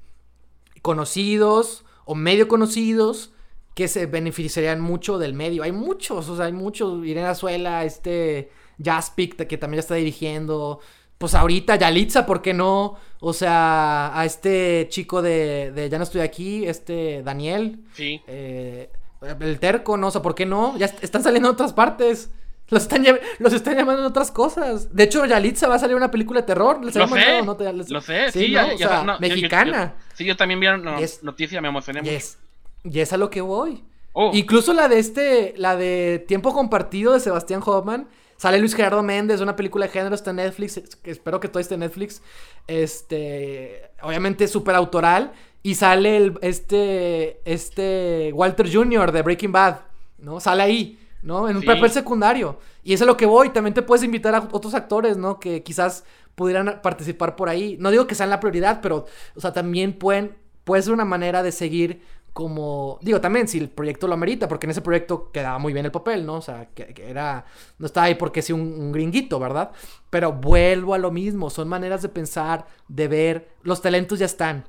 conocidos 0.82 1.84
o 2.05 2.14
medio 2.14 2.48
conocidos 2.48 3.32
que 3.74 3.88
se 3.88 4.06
beneficiarían 4.06 4.80
mucho 4.80 5.18
del 5.18 5.34
medio. 5.34 5.62
Hay 5.62 5.72
muchos, 5.72 6.28
o 6.28 6.36
sea, 6.36 6.46
hay 6.46 6.52
muchos. 6.52 7.05
Irene 7.06 7.28
Azuela, 7.28 7.84
este 7.84 8.50
Jaspic, 8.82 9.46
que 9.46 9.59
también 9.59 9.78
ya 9.78 9.80
está 9.82 9.94
dirigiendo. 9.94 10.80
Pues 11.16 11.34
ahorita 11.34 11.76
Yalitza, 11.76 12.26
¿por 12.26 12.42
qué 12.42 12.55
no? 12.55 12.96
O 13.20 13.32
sea, 13.32 14.18
a 14.18 14.24
este 14.24 14.86
chico 14.88 15.22
de, 15.22 15.72
de 15.72 15.88
Ya 15.88 15.98
no 15.98 16.05
estoy 16.05 16.20
aquí, 16.20 16.66
este 16.66 17.22
Daniel. 17.22 17.80
Sí. 17.94 18.20
Eh, 18.26 18.90
el 19.20 19.59
terco, 19.59 19.97
¿no? 19.97 20.09
O 20.09 20.11
sea, 20.11 20.23
¿por 20.23 20.35
qué 20.35 20.47
no? 20.47 20.77
Ya 20.78 20.86
están 20.86 21.23
saliendo 21.23 21.49
en 21.49 21.55
otras 21.55 21.73
partes. 21.73 22.31
Los 22.70 22.82
están, 22.82 23.05
los 23.39 23.53
están 23.53 23.77
llamando 23.77 24.03
en 24.03 24.07
otras 24.07 24.31
cosas. 24.31 24.95
De 24.95 25.05
hecho, 25.05 25.24
Yalitza 25.24 25.69
va 25.69 25.77
a 25.77 25.78
salir 25.78 25.97
una 25.97 26.11
película 26.11 26.40
de 26.40 26.47
terror. 26.47 26.85
¿Les 26.85 26.95
lo, 26.95 27.09
sé, 27.09 27.43
¿no? 27.43 27.57
lo 27.89 28.01
sé, 28.01 28.31
sí, 28.31 28.51
ya, 28.51 28.74
o 28.74 28.78
sea, 28.78 29.19
mexicana. 29.20 29.95
sí, 30.15 30.24
yo 30.24 30.36
también 30.36 30.61
vi 30.61 30.66
una 30.66 30.99
noticia, 31.23 31.61
me 31.61 31.69
emocioné 31.69 32.03
mucho. 32.03 32.36
Y 32.85 33.01
es 33.01 33.12
a 33.12 33.16
lo 33.16 33.31
que 33.31 33.40
voy. 33.40 33.85
Oh. 34.12 34.31
Incluso 34.35 34.73
la 34.73 34.89
de 34.89 34.99
este, 34.99 35.55
la 35.57 35.77
de 35.77 36.24
Tiempo 36.27 36.53
Compartido 36.53 37.15
de 37.15 37.20
Sebastián 37.20 37.62
Hoffman. 37.65 38.09
Sale 38.36 38.59
Luis 38.59 38.74
Gerardo 38.74 39.03
Méndez, 39.03 39.40
una 39.40 39.57
película 39.57 39.86
de 39.86 39.93
género, 39.93 40.15
está 40.15 40.31
en 40.31 40.36
Netflix, 40.36 40.81
espero 41.03 41.40
que 41.40 41.49
todo 41.49 41.59
esté 41.59 41.74
en 41.74 41.81
Netflix. 41.81 42.23
Este, 42.69 43.90
obviamente 44.01 44.47
súper 44.47 44.77
autoral. 44.77 45.32
Y 45.69 45.74
sale 45.74 46.16
el, 46.16 46.39
este, 46.40 47.43
este 47.45 48.32
Walter 48.32 48.73
Jr. 48.73 49.12
de 49.12 49.20
Breaking 49.20 49.53
Bad, 49.53 49.81
¿no? 50.16 50.40
Sale 50.40 50.62
ahí, 50.62 50.99
¿no? 51.20 51.47
En 51.47 51.59
un 51.59 51.62
papel 51.62 51.90
secundario. 51.90 52.59
Y 52.82 52.95
eso 52.95 53.05
es 53.05 53.07
lo 53.07 53.19
que 53.19 53.27
voy. 53.27 53.51
También 53.51 53.74
te 53.74 53.82
puedes 53.82 54.03
invitar 54.03 54.35
a 54.35 54.49
otros 54.51 54.73
actores, 54.73 55.19
¿no? 55.19 55.39
Que 55.39 55.62
quizás 55.62 56.05
pudieran 56.35 56.81
participar 56.82 57.36
por 57.36 57.51
ahí. 57.51 57.77
No 57.78 57.90
digo 57.90 58.07
que 58.07 58.15
sean 58.15 58.31
la 58.31 58.40
prioridad, 58.40 58.81
pero, 58.81 59.05
o 59.36 59.40
sea, 59.43 59.53
también 59.53 59.93
pueden, 59.93 60.39
puede 60.65 60.81
ser 60.81 60.95
una 60.95 61.05
manera 61.05 61.43
de 61.43 61.53
seguir 61.53 62.01
como, 62.32 62.99
digo 63.03 63.20
también 63.20 63.47
si 63.47 63.59
el 63.59 63.69
proyecto 63.69 64.09
lo 64.09 64.15
amerita, 64.15 64.49
porque 64.49 64.65
en 64.65 64.70
ese 64.70 64.81
proyecto 64.81 65.31
quedaba 65.32 65.59
muy 65.59 65.74
bien 65.74 65.85
el 65.85 65.93
papel, 65.93 66.24
¿no? 66.24 66.36
O 66.36 66.40
sea, 66.40 66.70
que, 66.74 66.95
era, 67.07 67.45
no 67.78 67.85
estaba 67.85 68.07
ahí 68.07 68.15
porque 68.15 68.40
sí 68.40 68.55
un, 68.55 68.62
un, 68.62 68.90
gringuito, 68.90 69.39
¿verdad? 69.39 69.73
Pero 70.09 70.32
vuelvo 70.32 70.95
a 70.95 70.99
lo 70.99 71.11
mismo, 71.11 71.51
son 71.51 71.69
maneras 71.69 72.01
de 72.01 72.09
pensar, 72.09 72.65
de 72.89 73.07
ver, 73.07 73.49
los 73.65 73.82
talentos 73.82 74.19
ya 74.19 74.24
están, 74.24 74.65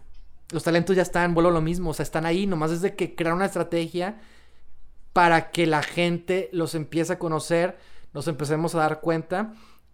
los 0.52 0.64
talentos 0.64 0.96
ya 0.96 1.02
están, 1.02 1.34
vuelvo 1.34 1.50
a 1.50 1.54
lo 1.54 1.62
mismo, 1.62 1.92
o 1.92 1.94
sea, 1.94 2.04
están 2.04 2.26
ahí, 2.26 2.48
nomás 2.48 2.72
es 2.72 2.82
de 2.82 2.96
que 2.96 3.16
crear 3.16 3.34
una 3.34 3.46
estrategia 3.46 4.20
para 5.14 5.52
que 5.52 5.68
la 5.68 5.84
gente 5.84 6.50
los 6.52 6.76
empiece 6.76 7.14
a 7.14 7.20
conocer, 7.20 7.78
nos 8.14 8.28
empecemos 8.28 8.74
a 8.76 8.80
dar 8.80 9.02
cuenta 9.02 9.54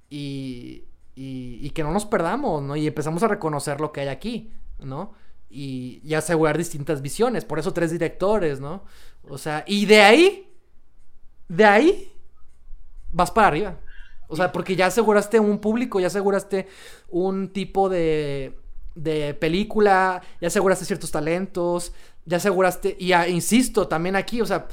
y, 0.10 0.86
y, 1.15 1.60
y 1.61 1.69
que 1.72 1.84
no 1.84 1.91
nos 1.91 2.06
perdamos, 2.06 2.61
¿no? 2.61 2.76
Y 2.76 2.88
empezamos 2.88 3.23
a 3.23 3.27
reconocer 3.27 3.82
lo 3.82 3.91
que 3.91 4.02
hay 4.02 4.07
aquí, 4.07 4.53
¿no? 4.80 5.14
Y, 5.49 6.02
y, 6.03 6.14
asegurar 6.15 6.57
distintas 6.57 7.02
visiones, 7.02 7.45
por 7.45 7.60
eso 7.60 7.73
tres 7.73 7.91
directores, 7.91 8.60
¿no? 8.60 8.84
O 9.27 9.38
sea, 9.38 9.64
y 9.68 9.86
de 9.86 10.02
ahí, 10.02 10.53
de 11.48 11.65
ahí, 11.65 12.11
vas 13.11 13.32
para 13.32 13.48
arriba. 13.48 13.80
O 14.27 14.36
sea, 14.36 14.52
porque 14.52 14.76
ya 14.76 14.88
aseguraste 14.88 15.40
un 15.40 15.60
público, 15.60 15.99
ya 15.99 16.07
aseguraste 16.07 16.68
un 17.10 17.49
tipo 17.53 17.90
de, 17.90 18.57
de 18.95 19.34
película, 19.34 20.22
ya 20.41 20.47
aseguraste 20.47 20.85
ciertos 20.85 21.11
talentos, 21.11 21.93
ya 22.26 22.38
aseguraste, 22.38 22.97
y 22.99 23.13
insisto 23.13 23.88
también 23.88 24.15
aquí, 24.15 24.41
o 24.41 24.45
sea, 24.45 24.67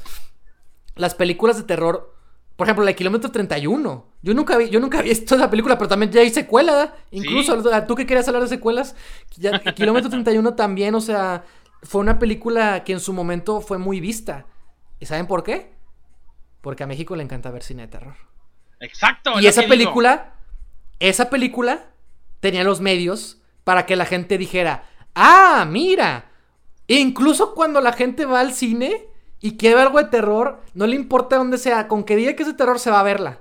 las 0.95 1.13
películas 1.13 1.57
de 1.57 1.63
terror, 1.63 2.15
por 2.55 2.67
ejemplo, 2.67 2.83
la 2.83 2.91
de 2.91 2.95
Kilómetro 2.95 3.29
31, 3.29 4.07
yo 4.21 4.33
nunca 4.33 4.57
vi, 4.57 4.69
yo 4.69 4.79
nunca 4.79 5.01
vi 5.01 5.09
visto 5.09 5.35
esa 5.35 5.49
película, 5.49 5.77
pero 5.77 5.89
también 5.89 6.11
ya 6.11 6.21
hay 6.21 6.29
secuela, 6.29 6.95
incluso 7.11 7.61
tú 7.85 7.95
que 7.95 8.05
querías 8.05 8.27
hablar 8.27 8.43
de 8.43 8.49
secuelas, 8.49 8.95
ya, 9.35 9.59
Kilómetro 9.59 10.09
31 10.09 10.55
también, 10.55 10.95
o 10.95 11.01
sea, 11.01 11.43
fue 11.83 11.99
una 12.01 12.17
película 12.17 12.83
que 12.83 12.93
en 12.93 12.99
su 12.99 13.11
momento 13.11 13.59
fue 13.59 13.77
muy 13.77 13.99
vista. 13.99 14.45
¿Y 14.99 15.05
saben 15.05 15.27
por 15.27 15.43
qué? 15.43 15.73
Porque 16.61 16.83
a 16.83 16.87
México 16.87 17.13
le 17.17 17.23
encanta 17.23 17.51
ver 17.51 17.61
cine 17.61 17.81
de 17.81 17.87
terror. 17.89 18.15
Exacto. 18.79 19.37
Y 19.41 19.47
esa 19.47 19.63
película, 19.63 20.35
esa 20.99 21.29
película 21.29 21.89
tenía 22.39 22.63
los 22.63 22.79
medios 22.79 23.41
para 23.63 23.85
que 23.85 23.95
la 23.95 24.05
gente 24.05 24.37
dijera, 24.37 24.85
ah, 25.15 25.65
mira. 25.69 26.31
E 26.87 26.95
incluso 26.95 27.53
cuando 27.53 27.81
la 27.81 27.93
gente 27.93 28.25
va 28.25 28.41
al 28.41 28.53
cine 28.53 29.07
y 29.39 29.57
quiere 29.57 29.81
algo 29.81 29.99
de 29.99 30.09
terror, 30.09 30.61
no 30.73 30.87
le 30.87 30.95
importa 30.95 31.37
dónde 31.37 31.57
sea, 31.57 31.87
con 31.87 32.03
que 32.03 32.15
diga 32.15 32.33
que 32.33 32.43
es 32.43 32.49
de 32.49 32.55
terror 32.55 32.79
se 32.79 32.91
va 32.91 32.99
a 32.99 33.03
verla. 33.03 33.39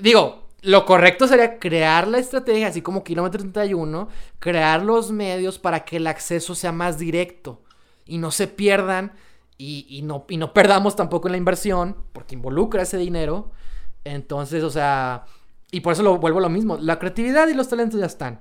Digo, 0.00 0.44
lo 0.62 0.86
correcto 0.86 1.28
sería 1.28 1.58
crear 1.58 2.08
la 2.08 2.18
estrategia, 2.18 2.68
así 2.68 2.80
como 2.80 3.04
Kilómetro 3.04 3.40
31, 3.40 4.08
crear 4.38 4.82
los 4.82 5.12
medios 5.12 5.58
para 5.58 5.84
que 5.84 5.96
el 5.98 6.06
acceso 6.06 6.54
sea 6.54 6.72
más 6.72 6.98
directo 6.98 7.62
y 8.06 8.18
no 8.18 8.30
se 8.30 8.48
pierdan 8.48 9.12
y, 9.56 10.00
no, 10.04 10.24
y 10.28 10.36
no 10.36 10.52
perdamos 10.52 10.96
tampoco 10.96 11.28
en 11.28 11.32
la 11.32 11.38
inversión, 11.38 11.96
porque 12.12 12.34
involucra 12.34 12.82
ese 12.82 12.98
dinero. 12.98 13.52
Entonces, 14.04 14.62
o 14.62 14.70
sea, 14.70 15.24
y 15.70 15.80
por 15.80 15.92
eso 15.92 16.02
lo 16.02 16.18
vuelvo 16.18 16.38
a 16.38 16.42
lo 16.42 16.50
mismo, 16.50 16.76
la 16.76 16.98
creatividad 16.98 17.48
y 17.48 17.54
los 17.54 17.68
talentos 17.68 18.00
ya 18.00 18.06
están. 18.06 18.40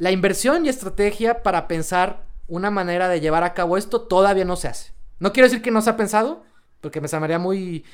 La 0.00 0.10
inversión 0.10 0.64
y 0.64 0.70
estrategia 0.70 1.42
para 1.42 1.68
pensar 1.68 2.24
una 2.48 2.70
manera 2.70 3.06
de 3.06 3.20
llevar 3.20 3.44
a 3.44 3.52
cabo 3.52 3.76
esto 3.76 4.00
todavía 4.00 4.46
no 4.46 4.56
se 4.56 4.68
hace. 4.68 4.92
No 5.18 5.30
quiero 5.30 5.46
decir 5.46 5.60
que 5.60 5.70
no 5.70 5.82
se 5.82 5.90
ha 5.90 5.98
pensado, 5.98 6.42
porque 6.80 7.02
me 7.02 7.08
llamaría 7.08 7.38
muy 7.38 7.84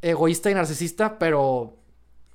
egoísta 0.00 0.50
y 0.50 0.54
narcisista, 0.54 1.18
pero, 1.18 1.76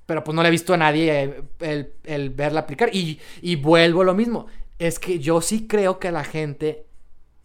pero 0.06 0.23
pues 0.23 0.36
no 0.36 0.44
le 0.44 0.49
he 0.49 0.52
visto 0.52 0.76
a 0.76 0.78
nadie 0.78 1.44
el, 1.61 1.94
el, 2.03 2.30
verla 2.30 2.60
aplicar. 2.60 2.95
Y, 2.95 3.19
y 3.41 3.56
vuelvo 3.56 4.02
a 4.02 4.06
lo 4.06 4.14
mismo. 4.14 4.45
Es 4.78 4.99
que 4.99 5.18
yo 5.18 5.41
sí 5.41 5.65
creo 5.65 5.98
que 5.98 6.10
a 6.10 6.11
la 6.11 6.23
gente 6.23 6.86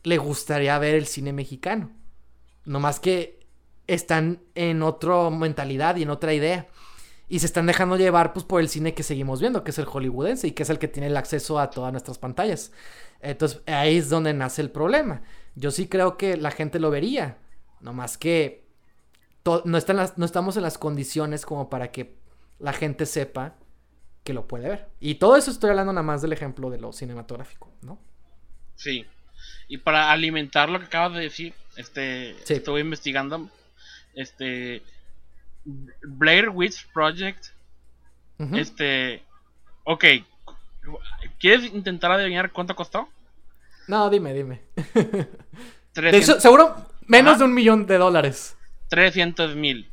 le 0.02 0.18
gustaría 0.18 0.78
ver 0.78 0.94
el 0.94 1.06
cine 1.06 1.32
mexicano. 1.32 1.90
No 2.66 2.80
más 2.80 3.00
que 3.00 3.40
están 3.86 4.40
en 4.54 4.82
otra 4.82 5.30
mentalidad 5.30 5.96
y 5.96 6.02
en 6.02 6.10
otra 6.10 6.34
idea. 6.34 6.66
Y 7.28 7.40
se 7.40 7.46
están 7.46 7.66
dejando 7.66 7.96
llevar 7.96 8.32
pues 8.32 8.44
por 8.44 8.60
el 8.60 8.68
cine 8.68 8.94
que 8.94 9.02
seguimos 9.02 9.40
viendo, 9.40 9.64
que 9.64 9.72
es 9.72 9.78
el 9.78 9.84
hollywoodense 9.84 10.46
y 10.46 10.52
que 10.52 10.62
es 10.62 10.70
el 10.70 10.78
que 10.78 10.88
tiene 10.88 11.08
el 11.08 11.16
acceso 11.16 11.58
a 11.58 11.70
todas 11.70 11.92
nuestras 11.92 12.18
pantallas. 12.18 12.72
Entonces 13.20 13.62
ahí 13.66 13.96
es 13.96 14.08
donde 14.08 14.32
nace 14.32 14.62
el 14.62 14.70
problema. 14.70 15.22
Yo 15.54 15.70
sí 15.70 15.88
creo 15.88 16.16
que 16.16 16.36
la 16.36 16.50
gente 16.50 16.78
lo 16.78 16.90
vería, 16.90 17.38
no 17.80 17.92
más 17.92 18.16
que 18.18 18.66
no, 19.64 19.78
están 19.78 19.96
no 20.16 20.24
estamos 20.24 20.56
en 20.56 20.62
las 20.62 20.78
condiciones 20.78 21.46
como 21.46 21.70
para 21.70 21.90
que 21.90 22.16
la 22.58 22.72
gente 22.72 23.06
sepa 23.06 23.54
que 24.24 24.32
lo 24.32 24.46
puede 24.46 24.68
ver. 24.68 24.88
Y 25.00 25.16
todo 25.16 25.36
eso 25.36 25.50
estoy 25.50 25.70
hablando 25.70 25.92
nada 25.92 26.02
más 26.02 26.20
del 26.20 26.32
ejemplo 26.32 26.68
de 26.68 26.78
lo 26.78 26.92
cinematográfico, 26.92 27.72
¿no? 27.82 27.98
Sí. 28.74 29.06
Y 29.68 29.78
para 29.78 30.10
alimentar 30.10 30.68
lo 30.68 30.78
que 30.78 30.86
acabas 30.86 31.14
de 31.14 31.20
decir, 31.20 31.54
este, 31.76 32.30
estuve 32.52 32.80
investigando, 32.80 33.48
este, 34.14 34.82
Blair 36.02 36.50
Witch 36.50 36.86
Project, 36.92 37.46
este, 38.52 39.22
ok, 39.84 40.04
¿quieres 41.38 41.72
intentar 41.72 42.12
adivinar 42.12 42.52
cuánto 42.52 42.76
costó? 42.76 43.08
No, 43.88 44.10
dime, 44.10 44.34
dime. 44.34 44.60
De 45.94 46.16
hecho, 46.16 46.40
seguro 46.40 46.74
menos 47.06 47.38
de 47.38 47.44
un 47.44 47.54
millón 47.54 47.86
de 47.86 47.98
dólares. 47.98 48.56
300 48.88 49.54
mil. 49.56 49.90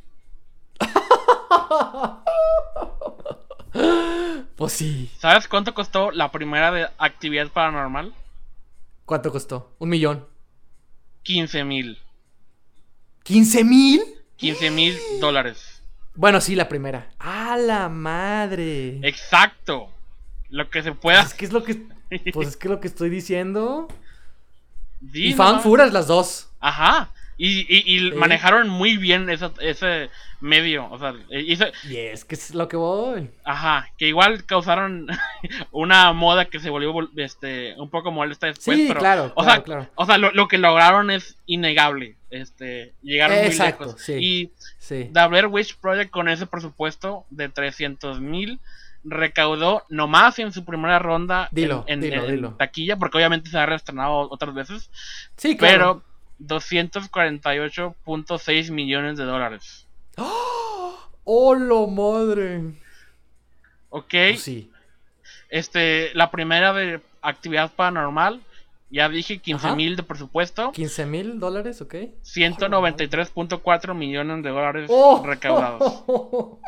pues 4.56 4.72
sí. 4.72 5.10
¿Sabes 5.18 5.48
cuánto 5.48 5.74
costó 5.74 6.10
la 6.10 6.30
primera 6.30 6.70
de 6.70 6.88
actividad 6.98 7.48
paranormal? 7.48 8.14
¿Cuánto 9.04 9.32
costó? 9.32 9.74
Un 9.78 9.90
millón. 9.90 10.26
15 11.22 11.64
mil. 11.64 11.98
¿15 13.24 13.64
mil? 13.64 14.02
15 14.36 14.70
mil 14.70 14.96
dólares. 15.20 15.82
Bueno, 16.14 16.40
sí, 16.40 16.54
la 16.54 16.68
primera. 16.68 17.10
¡A 17.18 17.56
la 17.56 17.88
madre! 17.88 18.98
Exacto. 19.02 19.90
Lo 20.48 20.70
que 20.70 20.82
se 20.82 20.92
pueda. 20.92 21.20
Pues 21.20 21.32
es 21.32 21.38
que 21.38 21.44
es 21.46 21.52
lo 21.52 21.64
que. 21.64 21.94
Pues 22.32 22.48
es 22.48 22.56
que 22.56 22.68
lo 22.68 22.78
que 22.80 22.86
estoy 22.86 23.10
diciendo. 23.10 23.88
y 25.12 25.32
fan 25.32 25.60
furas 25.60 25.92
las 25.92 26.06
dos. 26.06 26.48
Ajá. 26.60 27.10
Y, 27.36 28.12
manejaron 28.14 28.68
muy 28.68 28.96
bien 28.96 29.28
ese 29.28 30.10
medio. 30.40 30.88
O 30.90 30.98
sea, 30.98 31.14
e, 31.30 31.40
y 31.40 31.96
es 31.96 32.24
que 32.24 32.34
es 32.34 32.54
lo 32.54 32.68
que 32.68 32.76
voy. 32.76 33.30
Ajá, 33.44 33.90
que 33.98 34.06
igual 34.06 34.44
causaron 34.44 35.08
una 35.72 36.12
moda 36.12 36.44
que 36.44 36.60
se 36.60 36.70
volvió 36.70 36.94
este 37.16 37.74
un 37.78 37.90
poco 37.90 38.12
molesta 38.12 38.46
después. 38.46 38.76
Sí, 38.76 38.88
claro, 38.94 39.32
o 39.34 39.44
sea, 39.44 39.64
O 39.96 40.06
sea, 40.06 40.18
lo, 40.18 40.48
que 40.48 40.58
lograron 40.58 41.10
es 41.10 41.36
innegable. 41.46 42.16
Este, 42.34 42.92
llegaron 43.00 43.38
muy 43.38 43.56
lejos. 43.56 43.94
Sí, 43.98 44.12
y 44.14 44.50
sí. 44.78 45.08
The 45.12 45.28
Blair 45.28 45.46
Witch 45.46 45.76
Project 45.76 46.10
con 46.10 46.28
ese 46.28 46.46
presupuesto 46.46 47.24
de 47.30 47.48
300 47.48 48.20
mil 48.20 48.58
recaudó 49.04 49.84
nomás 49.88 50.40
en 50.40 50.50
su 50.50 50.64
primera 50.64 50.98
ronda 50.98 51.48
en, 51.54 52.56
taquilla, 52.56 52.96
porque 52.96 53.18
obviamente 53.18 53.50
se 53.50 53.58
ha 53.58 53.66
reestrenado 53.66 54.28
otras 54.30 54.52
veces. 54.52 54.90
Sí, 55.36 55.56
claro. 55.56 56.02
Pero 56.38 56.58
248.6 56.60 58.72
millones 58.72 59.16
de 59.16 59.24
dólares. 59.24 59.86
¡Oh, 60.16 61.54
lo 61.54 61.86
madre! 61.86 62.62
Ok. 63.90 64.10
Pues 64.10 64.42
sí. 64.42 64.72
Este, 65.50 66.12
la 66.14 66.32
primera 66.32 66.72
de 66.72 67.00
actividad 67.22 67.70
paranormal, 67.72 68.42
ya 68.94 69.08
dije 69.08 69.38
15 69.38 69.74
mil 69.74 69.96
de 69.96 70.04
presupuesto. 70.04 70.70
15 70.70 71.06
mil 71.06 71.40
dólares, 71.40 71.82
ok. 71.82 71.94
193.4 72.22 73.94
millones 73.94 74.44
de 74.44 74.50
dólares 74.50 74.88
oh. 74.92 75.20
recaudados. 75.26 76.04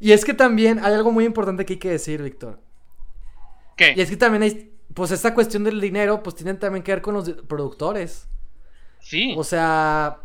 y 0.00 0.10
es 0.10 0.24
que 0.24 0.34
también 0.34 0.80
hay 0.80 0.94
algo 0.94 1.12
muy 1.12 1.24
importante 1.24 1.64
que 1.64 1.74
hay 1.74 1.78
que 1.78 1.90
decir, 1.90 2.20
Víctor. 2.22 2.60
¿Qué? 3.76 3.94
Y 3.96 4.00
es 4.00 4.10
que 4.10 4.16
también 4.16 4.42
hay 4.42 4.72
pues 4.92 5.12
esta 5.12 5.32
cuestión 5.32 5.62
del 5.62 5.80
dinero, 5.80 6.24
pues 6.24 6.34
tiene 6.34 6.54
también 6.54 6.82
que 6.82 6.90
ver 6.90 7.02
con 7.02 7.14
los 7.14 7.30
productores. 7.30 8.26
Sí. 8.98 9.32
O 9.36 9.44
sea, 9.44 10.23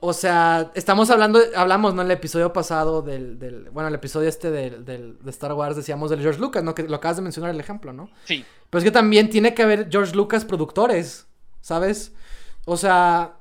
o 0.00 0.12
sea, 0.12 0.70
estamos 0.74 1.10
hablando, 1.10 1.40
hablamos, 1.56 1.94
¿no? 1.94 2.02
En 2.02 2.06
el 2.06 2.12
episodio 2.12 2.52
pasado 2.52 3.02
del, 3.02 3.38
del 3.38 3.70
bueno, 3.70 3.88
el 3.88 3.94
episodio 3.94 4.28
este 4.28 4.50
del, 4.50 4.84
del, 4.84 5.18
de 5.18 5.30
Star 5.30 5.52
Wars 5.52 5.76
decíamos 5.76 6.10
del 6.10 6.20
George 6.20 6.40
Lucas, 6.40 6.62
¿no? 6.62 6.74
Que 6.74 6.84
lo 6.84 6.96
acabas 6.96 7.16
de 7.16 7.22
mencionar 7.22 7.50
el 7.50 7.60
ejemplo, 7.60 7.92
¿no? 7.92 8.10
Sí. 8.24 8.44
Pero 8.70 8.78
es 8.78 8.84
que 8.84 8.90
también 8.90 9.28
tiene 9.30 9.54
que 9.54 9.62
haber 9.62 9.88
George 9.90 10.14
Lucas 10.14 10.44
productores, 10.44 11.26
¿sabes? 11.60 12.12
O 12.64 12.76
sea, 12.76 13.36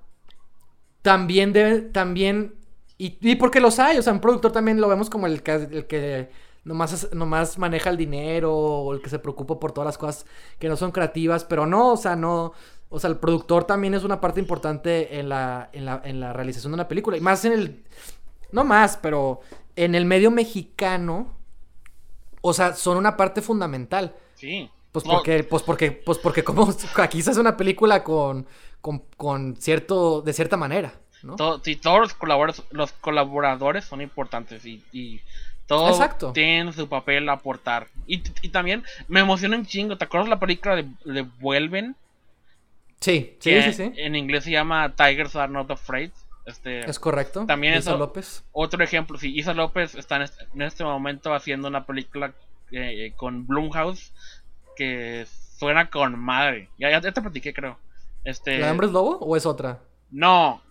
también 1.01 1.53
debe, 1.53 1.81
también, 1.81 2.55
y, 2.97 3.17
y 3.21 3.35
porque 3.35 3.59
los 3.59 3.77
hay, 3.79 3.97
o 3.97 4.01
sea, 4.01 4.13
un 4.13 4.21
productor 4.21 4.51
también 4.51 4.81
lo 4.81 4.87
vemos 4.87 5.09
como 5.09 5.27
el 5.27 5.43
el 5.45 5.85
que 5.85 6.29
nomás, 6.67 7.13
nomás 7.13 7.57
maneja 7.57 7.89
el 7.89 7.97
dinero 7.97 8.53
o 8.53 8.93
el 8.93 9.01
que 9.01 9.09
se 9.09 9.19
preocupa 9.19 9.59
por 9.59 9.71
todas 9.71 9.85
las 9.85 9.97
cosas 9.97 10.25
que 10.59 10.67
no 10.67 10.75
son 10.75 10.91
creativas, 10.91 11.45
pero 11.45 11.65
no, 11.65 11.93
o 11.93 11.97
sea, 11.97 12.15
no, 12.15 12.53
o 12.89 12.99
sea, 12.99 13.09
el 13.09 13.17
productor 13.17 13.65
también 13.65 13.93
es 13.93 14.03
una 14.03 14.21
parte 14.21 14.39
importante 14.39 15.19
en 15.19 15.29
la, 15.29 15.69
en 15.73 15.85
la, 15.85 16.01
en 16.03 16.19
la 16.19 16.33
realización 16.33 16.71
de 16.71 16.75
una 16.75 16.87
película, 16.87 17.17
y 17.17 17.21
más 17.21 17.43
en 17.45 17.53
el, 17.53 17.83
no 18.51 18.63
más, 18.63 18.97
pero 18.97 19.41
en 19.75 19.95
el 19.95 20.05
medio 20.05 20.31
mexicano, 20.31 21.35
o 22.41 22.53
sea, 22.53 22.75
son 22.75 22.97
una 22.97 23.17
parte 23.17 23.41
fundamental. 23.41 24.15
Sí. 24.35 24.69
Pues 24.91 25.05
porque, 25.05 25.43
pues 25.43 25.63
porque, 25.63 25.91
pues 25.91 26.17
porque 26.17 26.43
como 26.43 26.73
aquí 26.97 27.21
se 27.21 27.31
hace 27.31 27.39
una 27.39 27.57
película 27.57 28.03
con, 28.03 28.47
con, 28.81 29.03
con 29.15 29.55
cierto, 29.57 30.21
de 30.21 30.33
cierta 30.33 30.57
manera, 30.57 30.93
¿no? 31.23 31.35
sí, 31.63 31.75
todos 31.75 31.99
los 31.99 32.13
colaboradores, 32.13 32.63
los 32.71 32.93
colaboradores 32.93 33.85
son 33.85 34.01
importantes 34.01 34.65
y, 34.65 34.83
y 34.91 35.21
todos 35.67 36.33
tienen 36.33 36.73
su 36.73 36.87
papel 36.87 37.27
a 37.29 37.33
aportar. 37.33 37.87
Y, 38.07 38.19
también 38.49 38.83
me 39.07 39.19
emociona 39.19 39.57
un 39.57 39.65
chingo. 39.65 39.97
¿Te 39.97 40.05
acuerdas 40.05 40.29
la 40.29 40.39
película 40.39 40.75
de, 40.75 41.21
Vuelven? 41.39 41.95
Sí, 42.99 43.37
sí, 43.39 43.61
sí, 43.61 43.73
sí. 43.73 43.93
En 43.97 44.15
inglés 44.15 44.43
se 44.43 44.51
llama 44.51 44.95
Tigers 44.95 45.35
Are 45.35 45.51
Not 45.51 45.71
Afraid. 45.71 46.11
Este, 46.45 46.89
es 46.89 46.97
correcto. 46.97 47.45
También 47.45 47.77
Isa 47.77 47.95
López. 47.95 48.43
Otro 48.53 48.81
ejemplo, 48.83 49.17
sí, 49.17 49.37
Isa 49.37 49.53
López 49.53 49.95
está 49.95 50.15
en 50.15 50.21
este, 50.23 50.45
este 50.59 50.83
momento 50.85 51.33
haciendo 51.33 51.67
una 51.67 51.85
película 51.85 52.33
eh, 52.71 53.13
con 53.17 53.45
Blumhouse 53.45 54.13
que 54.75 55.27
suena 55.57 55.89
con 55.89 56.17
madre. 56.17 56.69
Ya, 56.77 56.89
ya, 56.89 57.01
te 57.01 57.21
platiqué, 57.21 57.53
creo. 57.53 57.77
Este, 58.23 58.59
¿La 58.59 58.71
Hombres 58.71 58.91
Lobo 58.91 59.17
o 59.19 59.35
es 59.35 59.45
otra? 59.45 59.79
No. 60.11 60.61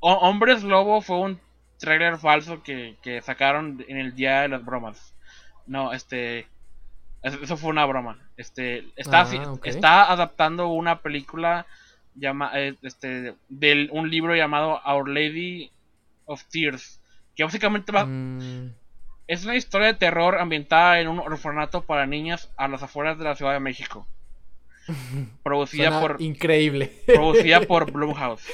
Hombres 0.00 0.62
Lobo 0.62 1.00
fue 1.00 1.20
un 1.20 1.40
trailer 1.78 2.18
falso 2.18 2.62
que, 2.62 2.96
sacaron 3.24 3.84
en 3.88 3.98
el 3.98 4.14
día 4.14 4.42
de 4.42 4.48
las 4.48 4.64
bromas. 4.64 5.14
No, 5.66 5.92
este. 5.92 6.46
Eso 7.22 7.56
fue 7.56 7.70
una 7.70 7.86
broma. 7.86 8.18
Este. 8.36 8.84
Está, 8.96 9.22
ah, 9.22 9.58
está 9.64 10.10
adaptando 10.10 10.68
una 10.68 11.00
película 11.00 11.66
llama, 12.14 12.50
eh, 12.54 12.74
este, 12.82 13.34
de 13.48 13.88
un 13.90 14.10
libro 14.10 14.34
llamado 14.34 14.80
Our 14.84 15.08
Lady 15.08 15.70
of 16.26 16.42
Tears. 16.44 17.00
Que 17.34 17.44
básicamente 17.44 17.92
va. 17.92 18.04
Mm. 18.06 18.74
Es 19.26 19.44
una 19.44 19.56
historia 19.56 19.86
de 19.86 19.94
terror 19.94 20.38
ambientada 20.38 21.00
en 21.00 21.08
un 21.08 21.18
orfanato 21.18 21.82
para 21.82 22.06
niñas 22.06 22.50
a 22.56 22.68
las 22.68 22.82
afueras 22.82 23.18
de 23.18 23.24
la 23.24 23.36
Ciudad 23.36 23.52
de 23.52 23.60
México. 23.60 24.06
producida 25.42 26.00
por. 26.00 26.20
Increíble. 26.20 26.92
Producida 27.06 27.60
por 27.66 27.90
Blumhouse. 27.90 28.44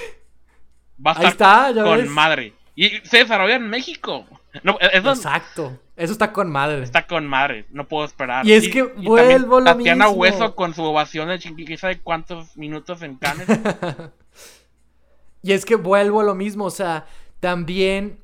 Va 1.05 1.13
a 1.17 1.29
estar 1.29 1.75
con 1.75 2.09
madre. 2.09 2.55
Y 2.75 2.89
se 3.05 3.19
desarrolla 3.19 3.57
en 3.57 3.69
México. 3.69 4.27
Exacto. 4.53 5.81
Eso 5.99 6.13
está 6.13 6.33
con 6.33 6.49
madre. 6.49 6.81
Está 6.85 7.09
con 7.09 7.27
madre. 7.27 7.67
No 7.71 7.89
puedo 7.89 8.05
esperar. 8.05 8.47
Y 8.47 8.53
es 8.53 8.69
que 8.69 8.85
vuelvo 8.85 9.59
lo 9.59 9.65
Tatiana 9.65 10.09
Hueso 10.09 10.55
con 10.55 10.73
su 10.73 10.85
ovación 10.85 11.29
de 11.29 11.41
chiquita 11.41 11.89
de 11.89 12.01
cuántos 12.01 12.57
minutos 12.57 13.03
en 13.03 13.17
Cannes. 13.17 13.49
y 15.43 15.53
es 15.53 15.65
que 15.65 15.75
vuelvo 15.75 16.21
a 16.21 16.23
lo 16.23 16.37
mismo. 16.37 16.67
O 16.67 16.71
sea, 16.71 17.07
también. 17.41 18.21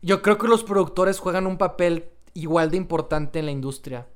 Yo 0.00 0.22
creo 0.22 0.38
que 0.38 0.46
los 0.46 0.62
productores 0.62 1.18
juegan 1.18 1.48
un 1.48 1.58
papel 1.58 2.06
igual 2.34 2.70
de 2.70 2.76
importante 2.76 3.40
en 3.40 3.46
la 3.46 3.50
industria. 3.50 4.06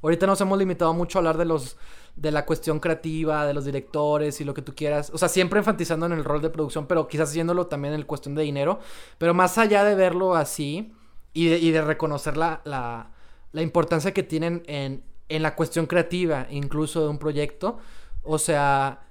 Ahorita 0.00 0.28
nos 0.28 0.40
hemos 0.40 0.56
limitado 0.56 0.94
mucho 0.94 1.18
a 1.18 1.20
hablar 1.20 1.36
de 1.36 1.46
los 1.46 1.76
de 2.14 2.30
la 2.30 2.46
cuestión 2.46 2.78
creativa, 2.78 3.44
de 3.44 3.54
los 3.54 3.64
directores 3.64 4.40
y 4.40 4.44
lo 4.44 4.54
que 4.54 4.62
tú 4.62 4.72
quieras. 4.76 5.10
O 5.12 5.18
sea, 5.18 5.28
siempre 5.28 5.58
enfatizando 5.58 6.06
en 6.06 6.12
el 6.12 6.22
rol 6.22 6.40
de 6.40 6.50
producción, 6.50 6.86
pero 6.86 7.08
quizás 7.08 7.30
haciéndolo 7.30 7.66
también 7.66 7.92
en 7.92 8.00
la 8.00 8.06
cuestión 8.06 8.36
de 8.36 8.44
dinero. 8.44 8.78
Pero 9.18 9.34
más 9.34 9.58
allá 9.58 9.82
de 9.82 9.96
verlo 9.96 10.36
así 10.36 10.92
y 11.34 11.70
de, 11.72 11.82
reconocer 11.82 12.36
la, 12.36 12.62
la, 12.64 13.62
importancia 13.62 14.14
que 14.14 14.22
tienen 14.22 14.62
en, 14.66 15.02
en 15.28 15.42
la 15.42 15.56
cuestión 15.56 15.86
creativa, 15.86 16.46
incluso 16.48 17.02
de 17.02 17.08
un 17.08 17.18
proyecto. 17.18 17.78
O 18.22 18.38
sea, 18.38 19.08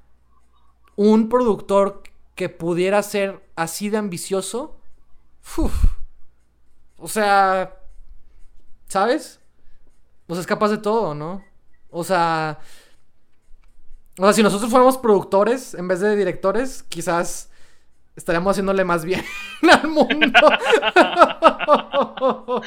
un 0.95 1.30
productor 1.30 2.02
que 2.36 2.50
pudiera 2.50 3.04
ser 3.04 3.48
así 3.56 3.90
de 3.90 3.98
ambicioso. 3.98 4.78
o 6.98 7.08
sea, 7.08 7.78
¿sabes? 8.88 9.40
Sea, 10.28 10.40
es 10.40 10.48
capaz 10.48 10.70
de 10.70 10.78
todo, 10.78 11.14
¿no? 11.14 11.44
O 11.91 12.04
sea, 12.04 12.60
o 14.18 14.24
sea, 14.24 14.34
si 14.34 14.44
nosotros 14.44 14.70
fuéramos 14.70 14.98
productores 14.98 15.74
en 15.74 15.88
vez 15.88 16.00
de 16.00 16.16
directores, 16.16 16.84
quizás 16.84 17.50
estaríamos 18.15 18.52
haciéndole 18.52 18.84
más 18.84 19.06
bien 19.06 19.23
al 19.72 19.88
mundo. 19.90 20.31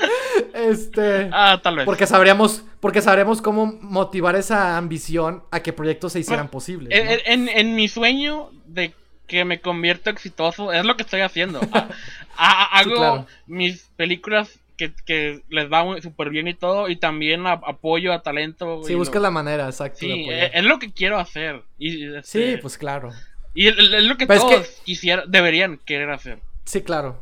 este. 0.55 1.29
Ah, 1.33 1.61
tal 1.63 1.77
vez. 1.77 1.85
Porque 1.85 2.07
sabríamos, 2.07 2.65
porque 2.81 3.03
sabremos 3.03 3.43
cómo 3.43 3.67
motivar 3.81 4.37
esa 4.37 4.77
ambición 4.77 5.43
a 5.51 5.61
que 5.61 5.73
proyectos 5.73 6.13
se 6.13 6.21
hicieran 6.21 6.49
posibles. 6.49 6.89
¿no? 6.89 7.11
En, 7.11 7.21
en- 7.27 7.49
en 7.49 7.75
mi 7.75 7.89
sueño 7.89 8.51
de 8.67 8.93
que 9.27 9.45
me 9.45 9.61
convierta 9.61 10.11
exitoso, 10.11 10.73
es 10.73 10.85
lo 10.85 10.97
que 10.97 11.03
estoy 11.03 11.21
haciendo. 11.21 11.61
A- 12.39 12.79
a- 12.79 12.83
Sí, 12.85 12.91
hago 12.91 12.97
claro. 12.97 13.27
mis 13.47 13.89
películas 13.97 14.59
que, 14.77 14.93
que 15.07 15.43
les 15.49 15.73
va 15.73 15.85
súper 16.03 16.29
bien 16.29 16.49
y 16.49 16.55
todo, 16.55 16.91
y 16.91 16.97
también 16.97 17.47
a- 17.47 17.53
apoyo 17.53 18.13
a 18.13 18.23
talento. 18.23 18.83
Sí, 18.85 18.93
lo- 18.93 19.21
la 19.21 19.31
manera, 19.31 19.67
exacto. 19.67 20.01
Sí, 20.01 20.25
apoyar. 20.25 20.45
es, 20.45 20.51
es 20.55 20.65
lo 20.65 20.79
que 20.79 20.93
quiero 20.93 21.19
hacer. 21.19 21.63
Y, 21.79 22.15
este, 22.15 22.55
sí, 22.55 22.59
pues 22.61 22.77
claro. 22.77 23.11
Y 23.57 23.67
es, 23.69 23.75
es 23.79 24.05
lo 24.05 24.17
que 24.17 24.27
Pero 24.29 24.39
es 24.41 24.47
todos 24.47 24.67
que- 24.69 24.75
quisiera- 24.85 25.25
deberían 25.27 25.79
querer 25.85 26.11
hacer. 26.11 26.41
Sí, 26.65 26.83
claro. 26.83 27.19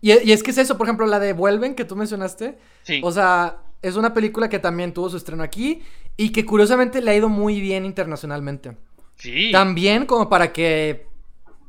Y, 0.00 0.12
y 0.12 0.32
es 0.32 0.42
que 0.42 0.50
es 0.52 0.58
eso, 0.58 0.78
por 0.78 0.86
ejemplo, 0.86 1.06
la 1.06 1.18
de 1.18 1.32
Vuelven 1.34 1.74
que 1.74 1.84
tú 1.84 1.96
mencionaste. 1.96 2.58
Sí. 2.84 3.00
O 3.04 3.12
sea, 3.12 3.58
es 3.82 3.96
una 3.96 4.14
película 4.14 4.48
que 4.48 4.58
también 4.58 4.94
tuvo 4.94 5.10
su 5.10 5.16
estreno 5.16 5.42
aquí 5.42 5.82
y 6.16 6.30
que 6.30 6.46
curiosamente 6.46 7.02
le 7.02 7.10
ha 7.10 7.14
ido 7.16 7.28
muy 7.28 7.60
bien 7.60 7.84
internacionalmente. 7.84 8.76
sí. 9.16 9.50
También 9.52 10.06
como 10.06 10.28
para 10.28 10.52
que, 10.52 11.06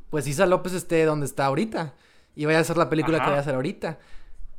pues, 0.09 0.25
Isa 0.27 0.45
López 0.45 0.73
esté 0.73 1.05
donde 1.05 1.25
está 1.25 1.45
ahorita 1.47 1.93
y 2.35 2.45
vaya 2.45 2.59
a 2.59 2.61
hacer 2.61 2.77
la 2.77 2.89
película 2.89 3.17
Ajá. 3.17 3.25
que 3.25 3.29
vaya 3.31 3.39
a 3.39 3.41
hacer 3.41 3.55
ahorita. 3.55 3.99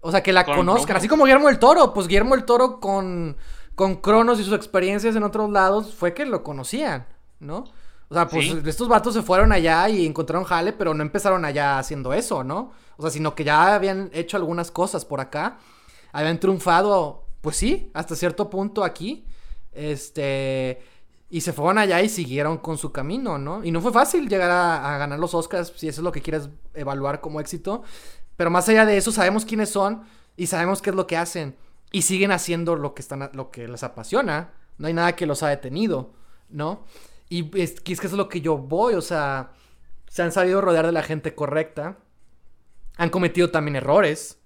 O 0.01 0.11
sea, 0.11 0.23
que 0.23 0.33
la 0.33 0.45
Con 0.45 0.57
conozcan, 0.57 0.97
así 0.97 1.09
como 1.09 1.25
Guillermo 1.25 1.49
el 1.49 1.59
Toro. 1.59 1.95
Pues 1.95 2.07
Guillermo 2.09 2.35
el 2.35 2.45
Toro 2.45 2.79
con, 2.79 3.37
con 3.75 3.97
Cronos 3.97 4.39
y 4.39 4.45
sus 4.45 4.53
experiencias 4.55 5.17
en 5.17 5.23
otros 5.23 5.51
lados 5.51 5.95
fue 5.95 6.13
que 6.13 6.27
lo 6.27 6.43
conocían, 6.45 7.07
¿no? 7.41 7.65
O 8.09 8.15
sea, 8.15 8.29
pues 8.29 8.47
Sí. 8.47 8.63
estos 8.67 8.89
vatos 8.89 9.15
se 9.15 9.23
fueron 9.23 9.51
allá 9.53 9.89
y 9.89 10.07
encontraron 10.07 10.45
jale, 10.45 10.73
pero 10.73 10.95
no 10.95 11.03
empezaron 11.03 11.45
allá 11.45 11.79
haciendo 11.79 12.13
eso, 12.13 12.45
¿no? 12.45 12.73
O 12.97 13.03
sea, 13.03 13.11
sino 13.11 13.35
que 13.35 13.45
ya 13.45 13.75
habían 13.75 14.11
hecho 14.13 14.37
algunas 14.37 14.71
cosas 14.71 15.05
por 15.05 15.21
acá. 15.21 15.59
Habían 16.13 16.39
triunfado, 16.39 17.25
pues 17.41 17.57
sí, 17.57 17.91
hasta 17.95 18.15
cierto 18.15 18.49
punto 18.51 18.85
aquí. 18.85 19.27
Este. 19.73 20.83
Y 21.31 21.41
se 21.41 21.53
fueron 21.53 21.79
allá 21.79 22.01
y 22.03 22.09
siguieron 22.09 22.59
con 22.59 22.79
su 22.79 22.93
camino, 22.93 23.39
¿no? 23.39 23.65
Y 23.65 23.73
no 23.73 23.81
fue 23.81 23.93
fácil 23.93 24.29
llegar 24.29 24.51
a, 24.51 24.95
a 24.95 24.99
ganar 24.99 25.19
los 25.19 25.35
Oscars, 25.35 25.73
si 25.75 25.89
eso 25.89 26.01
es 26.01 26.05
lo 26.05 26.13
que 26.13 26.23
quieres 26.23 26.49
evaluar 26.75 27.21
como 27.21 27.41
éxito. 27.41 27.83
Pero 28.37 28.51
más 28.51 28.69
allá 28.69 28.85
de 28.87 28.97
eso, 28.97 29.11
sabemos 29.11 29.45
quiénes 29.45 29.71
son 29.71 30.03
y 30.37 30.47
sabemos 30.47 30.81
qué 30.81 30.91
es 30.91 30.97
lo 30.97 31.07
que 31.09 31.17
hacen. 31.17 31.57
Y 31.91 32.03
siguen 32.03 32.31
haciendo 32.31 32.77
lo 32.77 32.95
que, 32.95 33.03
están, 33.03 33.31
lo 33.33 33.51
que 33.51 33.67
les 33.67 33.83
apasiona. 33.83 34.53
No 34.79 34.87
hay 34.87 34.93
nada 34.93 35.17
que 35.17 35.27
los 35.27 35.43
ha 35.43 35.49
detenido, 35.49 36.13
¿no? 36.51 36.85
Y 37.35 37.51
es, 37.61 37.81
que 37.81 37.93
es 37.93 38.01
que 38.01 38.07
eso 38.07 38.17
es 38.17 38.19
lo 38.19 38.29
que 38.29 38.41
yo 38.41 38.57
voy, 38.59 38.95
o 38.95 39.01
sea, 39.01 39.51
se 40.09 40.23
han 40.23 40.31
sabido 40.33 40.61
rodear 40.61 40.87
de 40.87 40.93
la 40.93 41.03
gente 41.03 41.35
correcta. 41.35 41.99
Han 42.97 43.11
cometido 43.11 43.51
también 43.51 43.77
errores, 43.77 44.39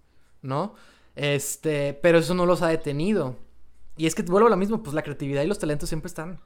¿no? 0.43 0.75
Este, 1.15 1.93
pero 1.95 2.19
eso 2.19 2.35
no 2.35 2.47
los 2.47 2.63
ha 2.63 2.69
detenido. 2.69 3.37
Y 3.97 4.07
es 4.07 4.15
que 4.15 4.23
vuelvo 4.23 4.47
a 4.47 4.51
lo 4.51 4.57
mismo, 4.57 4.83
pues 4.83 4.95
la 4.95 5.03
creatividad 5.03 5.43
y 5.43 5.47
los 5.47 5.59
talentos 5.59 5.89
siempre 5.89 6.07
están. 6.09 6.41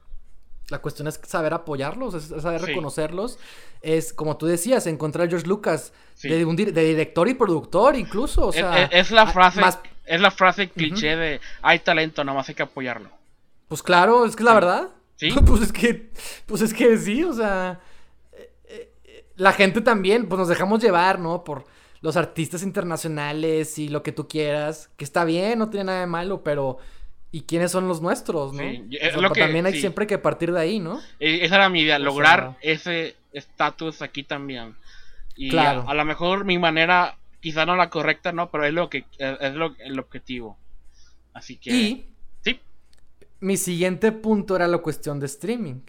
La 0.69 0.79
cuestión 0.79 1.07
es 1.07 1.19
saber 1.25 1.53
apoyarlos, 1.53 2.13
es 2.15 2.41
saber 2.41 2.59
Sí. 2.61 2.67
reconocerlos. 2.67 3.37
Es, 3.81 4.11
como 4.13 4.37
tú 4.37 4.45
decías, 4.45 4.87
encontrar 4.87 5.27
a 5.27 5.29
George 5.29 5.47
Lucas 5.47 5.93
Sí. 6.15 6.29
de, 6.29 6.43
un 6.45 6.57
dir- 6.57 6.71
de 6.73 6.83
director 6.83 7.27
y 7.27 7.33
productor 7.35 7.95
incluso, 7.95 8.47
o 8.47 8.49
Es- 8.49 8.55
sea... 8.55 8.83
es, 8.83 8.89
es 8.91 9.11
la 9.11 9.27
frase, 9.27 9.61
más- 9.61 9.79
es 10.05 10.19
la 10.19 10.31
frase 10.31 10.69
cliché 10.69 11.15
de 11.15 11.39
hay 11.61 11.79
talento, 11.79 12.23
nada 12.23 12.37
más 12.37 12.49
hay 12.49 12.55
que 12.55 12.63
apoyarlo. 12.63 13.09
Pues 13.67 13.83
claro, 13.83 14.25
es 14.25 14.35
que 14.35 14.41
es 14.43 14.45
la 14.45 14.51
Sí. 14.51 14.55
verdad. 14.55 14.89
Sí. 15.29 15.35
pues 15.45 15.61
es 15.61 15.71
que, 15.73 16.09
pues 16.45 16.61
es 16.61 16.73
que 16.73 16.97
sí, 16.97 17.23
o 17.23 17.33
sea, 17.33 17.79
eh, 18.33 18.51
eh, 19.05 19.25
la 19.35 19.53
gente 19.53 19.81
también, 19.81 20.27
pues 20.27 20.39
nos 20.39 20.47
dejamos 20.49 20.81
llevar, 20.81 21.19
¿no? 21.19 21.43
Por 21.43 21.65
los 22.01 22.17
artistas 22.17 22.63
internacionales 22.63 23.77
y 23.79 23.87
lo 23.87 24.03
que 24.03 24.11
tú 24.11 24.27
quieras, 24.27 24.89
que 24.97 25.03
está 25.05 25.23
bien, 25.25 25.59
no 25.59 25.69
tiene 25.69 25.85
nada 25.85 25.99
de 26.01 26.07
malo, 26.07 26.43
pero 26.43 26.77
¿y 27.31 27.41
quiénes 27.43 27.71
son 27.71 27.87
los 27.87 28.01
nuestros, 28.01 28.53
no? 28.53 28.59
Sí, 28.61 28.83
O 28.91 28.93
es 29.05 29.13
sea, 29.13 29.21
lo 29.21 29.31
que- 29.31 29.39
también 29.41 29.65
hay 29.65 29.73
sí. 29.73 29.79
siempre 29.79 30.05
que 30.07 30.17
partir 30.17 30.51
de 30.51 30.59
ahí, 30.59 30.79
¿no? 30.79 30.99
Esa 31.19 31.55
era 31.55 31.69
mi 31.69 31.81
idea, 31.81 31.95
O 31.95 31.99
lograr 31.99 32.57
sea- 32.61 32.71
ese 32.73 33.15
estatus 33.31 34.01
aquí 34.01 34.23
también. 34.23 34.75
Y 35.35 35.49
Claro. 35.49 35.85
a, 35.87 35.91
a 35.91 35.93
lo 35.95 36.05
mejor 36.05 36.45
mi 36.45 36.59
manera, 36.59 37.17
quizá 37.41 37.65
no 37.65 37.75
la 37.75 37.89
correcta, 37.89 38.31
no, 38.33 38.51
pero 38.51 38.65
es 38.65 38.73
lo 38.73 38.89
que 38.89 39.05
es, 39.17 39.53
lo, 39.55 39.73
el 39.79 39.97
objetivo. 39.97 40.57
Así 41.33 41.55
que 41.57 41.71
Y 41.71 42.07
mi 43.43 43.57
siguiente 43.57 44.11
punto 44.11 44.55
era 44.55 44.67
la 44.67 44.79
cuestión 44.79 45.19
de 45.19 45.25
streaming, 45.27 45.81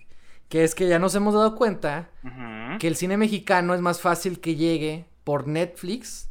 que 0.48 0.64
es 0.64 0.74
que 0.74 0.88
ya 0.88 0.98
nos 0.98 1.14
hemos 1.14 1.34
dado 1.34 1.54
cuenta 1.56 2.10
que 2.78 2.86
el 2.88 2.96
cine 2.96 3.16
mexicano 3.16 3.74
es 3.74 3.80
más 3.80 4.00
fácil 4.00 4.40
que 4.40 4.56
llegue 4.56 5.06
por 5.24 5.46
Netflix 5.48 6.28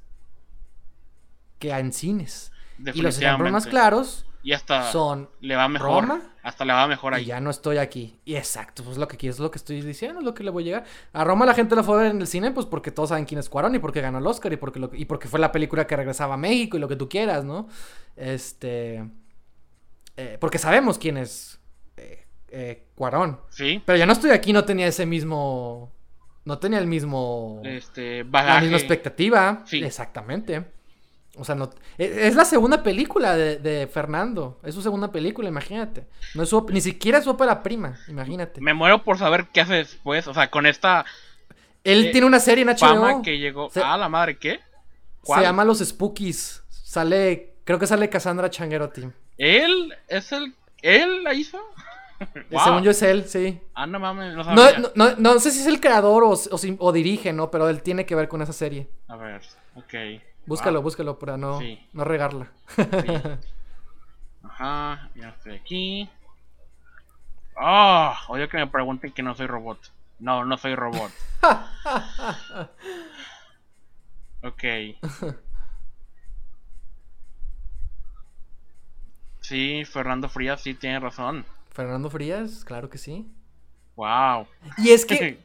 que 1.60 1.72
en 1.72 1.94
cines. 1.94 2.52
Y 2.94 3.02
los 3.02 3.18
ejemplos 3.20 3.52
más 3.52 3.66
claros 3.68 4.26
Y 4.42 4.52
hasta 4.52 4.92
son 4.92 5.30
le 5.40 5.56
va 5.56 5.68
mejor. 5.70 6.04
Roma 6.08 6.22
Hasta 6.44 6.66
le 6.66 6.74
va 6.74 6.88
mejor 6.88 7.14
y 7.14 7.16
ahí. 7.18 7.26
ya 7.26 7.40
no 7.40 7.50
estoy 7.50 7.78
aquí. 7.78 8.20
Y 8.26 8.36
exacto, 8.36 8.84
pues 8.84 8.98
lo 8.98 9.08
que 9.08 9.30
es 9.30 9.40
lo 9.40 9.50
que 9.50 9.58
estoy 9.58 9.82
diciendo, 9.82 10.20
es 10.20 10.26
lo 10.26 10.34
que 10.34 10.44
le 10.44 10.50
voy 10.52 10.64
a 10.64 10.66
llegar. 10.66 10.84
A 11.14 11.24
Roma 11.24 11.46
la 11.46 11.54
gente 11.54 11.76
la 11.76 11.84
fue 11.84 11.96
a 11.96 12.02
ver 12.04 12.12
en 12.12 12.20
el 12.22 12.28
cine, 12.28 12.52
pues 12.52 12.66
porque 12.66 12.92
todos 12.92 13.10
saben 13.10 13.24
quién 13.26 13.40
es 13.40 13.48
Cuarón 13.50 13.76
y 13.76 13.80
porque 13.80 14.02
ganó 14.02 14.18
el 14.18 14.28
Oscar 14.28 14.52
y 14.52 14.58
porque, 14.58 14.80
lo- 14.82 14.92
y 14.94 15.06
porque 15.06 15.30
fue 15.30 15.40
la 15.40 15.52
película 15.54 15.88
que 15.88 15.96
regresaba 15.96 16.34
a 16.34 16.38
México 16.38 16.76
y 16.76 16.82
lo 16.82 16.90
que 16.90 16.98
tú 16.98 17.08
quieras, 17.08 17.46
¿no? 17.46 17.68
Este. 18.18 19.06
Eh, 20.18 20.38
porque 20.40 20.58
sabemos 20.58 20.98
quién 20.98 21.18
es 21.18 21.60
eh, 21.98 22.26
eh, 22.50 22.88
Cuarón. 22.96 23.40
Sí, 23.50 23.82
Pero 23.86 23.98
ya 23.98 24.06
no 24.06 24.14
estoy 24.14 24.32
aquí, 24.32 24.54
no 24.54 24.64
tenía 24.66 24.88
ese 24.88 25.06
mismo. 25.06 25.92
No 26.46 26.60
tenía 26.60 26.80
el 26.80 26.88
mismo. 26.88 27.62
este 27.64 28.24
la 28.26 28.60
misma 28.62 28.78
expectativa. 28.78 29.64
Sí. 29.66 29.84
Exactamente. 29.84 30.66
O 31.36 31.44
sea, 31.46 31.56
no. 31.56 31.70
e- 31.98 32.28
Es 32.28 32.36
la 32.36 32.46
segunda 32.46 32.84
película 32.84 33.36
de, 33.36 33.58
de 33.58 33.88
Fernando. 33.88 34.60
Es 34.64 34.76
su 34.76 34.82
segunda 34.82 35.12
película, 35.12 35.48
imagínate. 35.50 36.06
No 36.36 36.44
es 36.44 36.50
su 36.50 36.64
ni 36.70 36.82
siquiera 36.82 37.18
es 37.20 37.24
su 37.24 37.30
ópera 37.32 37.64
prima, 37.64 37.98
imagínate. 38.08 38.62
Me 38.62 38.74
muero 38.74 39.04
por 39.04 39.18
saber 39.18 39.48
qué 39.54 39.62
hace 39.62 39.74
después, 39.76 40.28
o 40.28 40.34
sea, 40.34 40.52
con 40.52 40.66
esta 40.68 41.06
Él 41.84 42.08
eh, 42.08 42.12
tiene 42.12 42.28
una 42.28 42.40
serie 42.40 42.64
en 42.64 42.70
HBO. 42.70 42.78
fama 42.78 43.22
que 43.24 43.40
llegó. 43.40 43.70
Se- 43.72 43.82
Ah, 43.82 43.98
la 43.98 44.10
madre, 44.10 44.38
¿qué? 44.38 44.60
Se 45.24 45.42
llama 45.42 45.64
Los 45.64 45.80
Spookies. 45.80 46.62
Sale. 46.70 47.56
Creo 47.64 47.80
que 47.80 47.88
sale 47.88 48.10
Cassandra 48.10 48.50
Changuerotti. 48.50 49.08
¿Él 49.44 49.94
es 50.08 50.32
el 50.32 50.56
él 50.82 51.24
la 51.24 51.34
hizo? 51.34 51.60
Wow. 52.52 52.64
Según 52.64 52.84
yo 52.84 52.92
es 52.92 53.02
él, 53.02 53.26
sí. 53.28 53.60
Ah, 53.74 53.86
no 53.86 54.00
mames, 54.00 54.34
no 54.36 54.44
No, 54.44 54.64
sabía. 54.64 54.80
no, 54.80 54.90
no, 54.96 55.16
no 55.18 55.40
sé 55.40 55.52
si 55.52 55.60
es 55.60 55.68
el 55.68 55.80
creador 55.82 56.24
o, 56.24 56.30
o 56.30 56.38
si- 56.58 56.76
o 56.80 56.92
dirige, 56.94 57.34
¿no? 57.34 57.52
Pero 57.52 57.68
él 57.70 57.82
tiene 57.82 58.06
que 58.06 58.16
ver 58.16 58.28
con 58.30 58.42
esa 58.42 58.54
serie. 58.54 58.88
A 59.08 59.16
ver, 59.18 59.42
ok. 59.76 59.94
Búscalo, 60.46 60.80
Wow. 60.80 60.84
búscalo 60.84 61.20
para 61.20 61.36
no, 61.38 61.60
Sí. 61.60 61.86
no 61.94 62.04
regarla. 62.06 62.48
Ajá, 64.44 65.10
ya 65.16 65.30
estoy 65.30 65.56
aquí. 65.56 66.10
Ah, 67.58 68.18
odio 68.30 68.48
que 68.50 68.58
me 68.58 68.68
pregunten 68.68 69.12
que 69.12 69.24
no 69.24 69.36
soy 69.36 69.48
robot. 69.48 69.80
No, 70.20 70.46
no 70.46 70.58
soy 70.58 70.76
robot. 70.76 71.12
Ok. 74.44 74.64
Sí, 79.44 79.84
Fernando 79.86 80.30
Frías 80.30 80.62
sí 80.62 80.74
tiene 80.74 81.00
razón. 81.00 81.46
Fernando 81.70 82.10
Frías, 82.10 82.64
claro 82.66 82.90
que 82.90 82.98
sí. 82.98 83.28
Wow. 83.96 84.48
Y 84.78 84.92
es 84.92 85.06
que, 85.06 85.44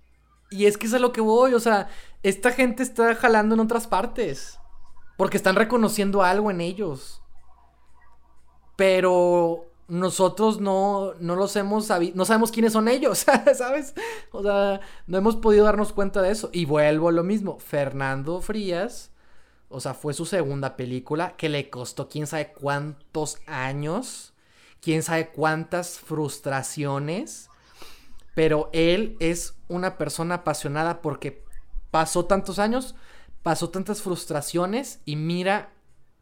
y 0.50 0.66
es 0.66 0.78
que 0.78 0.86
es 0.86 0.94
a 0.94 0.98
lo 0.98 1.12
que 1.12 1.20
voy, 1.20 1.54
o 1.54 1.60
sea, 1.60 1.88
esta 2.22 2.52
gente 2.52 2.82
está 2.82 3.14
jalando 3.16 3.54
en 3.54 3.60
otras 3.60 3.86
partes. 3.86 4.58
Porque 5.16 5.36
están 5.36 5.56
reconociendo 5.56 6.22
algo 6.22 6.50
en 6.50 6.62
ellos. 6.62 7.22
Pero 8.76 9.66
nosotros 9.88 10.60
no, 10.60 11.14
no 11.18 11.34
los 11.34 11.56
hemos 11.56 11.86
sabido, 11.86 12.16
no 12.16 12.24
sabemos 12.24 12.52
quiénes 12.52 12.72
son 12.72 12.88
ellos, 12.88 13.18
¿sabes? 13.54 13.94
O 14.30 14.42
sea, 14.42 14.80
no 15.06 15.18
hemos 15.18 15.36
podido 15.36 15.64
darnos 15.64 15.92
cuenta 15.92 16.22
de 16.22 16.30
eso. 16.30 16.50
Y 16.52 16.64
vuelvo 16.64 17.08
a 17.08 17.12
lo 17.12 17.24
mismo, 17.24 17.58
Fernando 17.58 18.40
Frías, 18.40 19.10
o 19.70 19.78
sea, 19.80 19.94
fue 19.94 20.14
su 20.14 20.26
segunda 20.26 20.76
película 20.76 21.36
que 21.36 21.48
le 21.48 21.70
costó 21.70 22.08
quién 22.08 22.26
sabe 22.26 22.52
cuántos 22.52 23.38
años, 23.46 24.34
quién 24.80 25.04
sabe 25.04 25.30
cuántas 25.30 26.00
frustraciones. 26.00 27.48
Pero 28.34 28.68
él 28.72 29.16
es 29.20 29.54
una 29.68 29.96
persona 29.96 30.36
apasionada 30.36 31.00
porque 31.00 31.44
pasó 31.92 32.24
tantos 32.24 32.58
años, 32.58 32.96
pasó 33.44 33.70
tantas 33.70 34.02
frustraciones 34.02 35.00
y 35.04 35.14
mira 35.14 35.72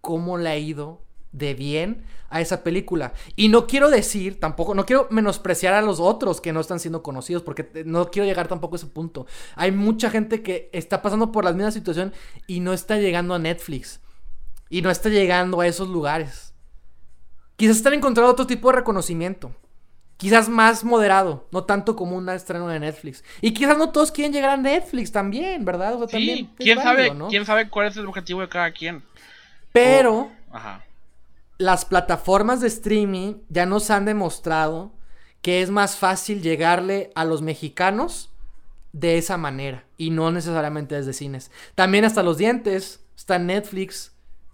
cómo 0.02 0.36
le 0.36 0.50
ha 0.50 0.58
ido 0.58 1.00
de 1.32 1.54
bien 1.54 2.04
a 2.30 2.40
esa 2.40 2.62
película. 2.62 3.12
Y 3.36 3.48
no 3.48 3.66
quiero 3.66 3.90
decir 3.90 4.38
tampoco, 4.38 4.74
no 4.74 4.84
quiero 4.86 5.06
menospreciar 5.10 5.74
a 5.74 5.82
los 5.82 5.98
otros 6.00 6.40
que 6.40 6.52
no 6.52 6.60
están 6.60 6.78
siendo 6.80 7.02
conocidos 7.02 7.42
porque 7.42 7.68
no 7.86 8.10
quiero 8.10 8.26
llegar 8.26 8.48
tampoco 8.48 8.74
a 8.74 8.78
ese 8.78 8.86
punto. 8.86 9.26
Hay 9.54 9.72
mucha 9.72 10.10
gente 10.10 10.42
que 10.42 10.68
está 10.72 11.00
pasando 11.02 11.32
por 11.32 11.44
la 11.44 11.52
misma 11.52 11.70
situación 11.70 12.12
y 12.46 12.60
no 12.60 12.72
está 12.72 12.96
llegando 12.98 13.34
a 13.34 13.38
Netflix. 13.38 14.00
Y 14.70 14.82
no 14.82 14.90
está 14.90 15.08
llegando 15.08 15.60
a 15.60 15.66
esos 15.66 15.88
lugares. 15.88 16.52
Quizás 17.56 17.76
están 17.76 17.94
encontrando 17.94 18.30
otro 18.30 18.46
tipo 18.46 18.68
de 18.70 18.76
reconocimiento. 18.76 19.54
quizás 20.18 20.48
más 20.48 20.84
moderado, 20.84 21.46
no 21.52 21.64
tanto 21.64 21.94
como 21.96 22.16
un 22.16 22.28
estreno 22.28 22.68
de 22.68 22.80
Netflix. 22.80 23.24
Y 23.40 23.52
quizás 23.54 23.78
no 23.78 23.90
todos 23.90 24.10
quieren 24.12 24.32
llegar 24.32 24.50
a 24.50 24.56
Netflix 24.56 25.12
también, 25.12 25.64
¿verdad? 25.64 25.94
O 25.94 25.98
sea, 25.98 26.08
Sí, 26.08 26.26
también 26.26 26.50
quién 26.58 26.76
válido, 26.76 26.82
sabe, 26.82 27.14
¿no? 27.14 27.28
quién 27.28 27.44
sabe 27.46 27.68
cuál 27.70 27.86
es 27.86 27.96
el 27.96 28.06
objetivo 28.06 28.40
de 28.40 28.48
cada 28.48 28.70
quien. 28.72 29.02
Pero 29.72 30.30
Ajá. 30.50 30.84
Las 31.58 31.84
plataformas 31.84 32.60
de 32.60 32.68
streaming 32.68 33.34
ya 33.48 33.66
nos 33.66 33.90
han 33.90 34.04
demostrado 34.04 34.92
que 35.42 35.62
es 35.62 35.70
más 35.70 35.96
fácil 35.96 36.42
llegarle 36.42 37.10
a 37.14 37.24
los 37.24 37.42
mexicanos 37.42 38.30
de 38.92 39.18
esa 39.18 39.36
manera 39.36 39.84
y 39.96 40.10
no 40.10 40.30
necesariamente 40.32 40.94
desde 40.94 41.12
cines. 41.12 41.50
También 41.74 42.04
hasta 42.04 42.22
los 42.22 42.38
dientes 42.38 43.04
está 43.16 43.36
en 43.36 43.46
Netflix 43.46 44.12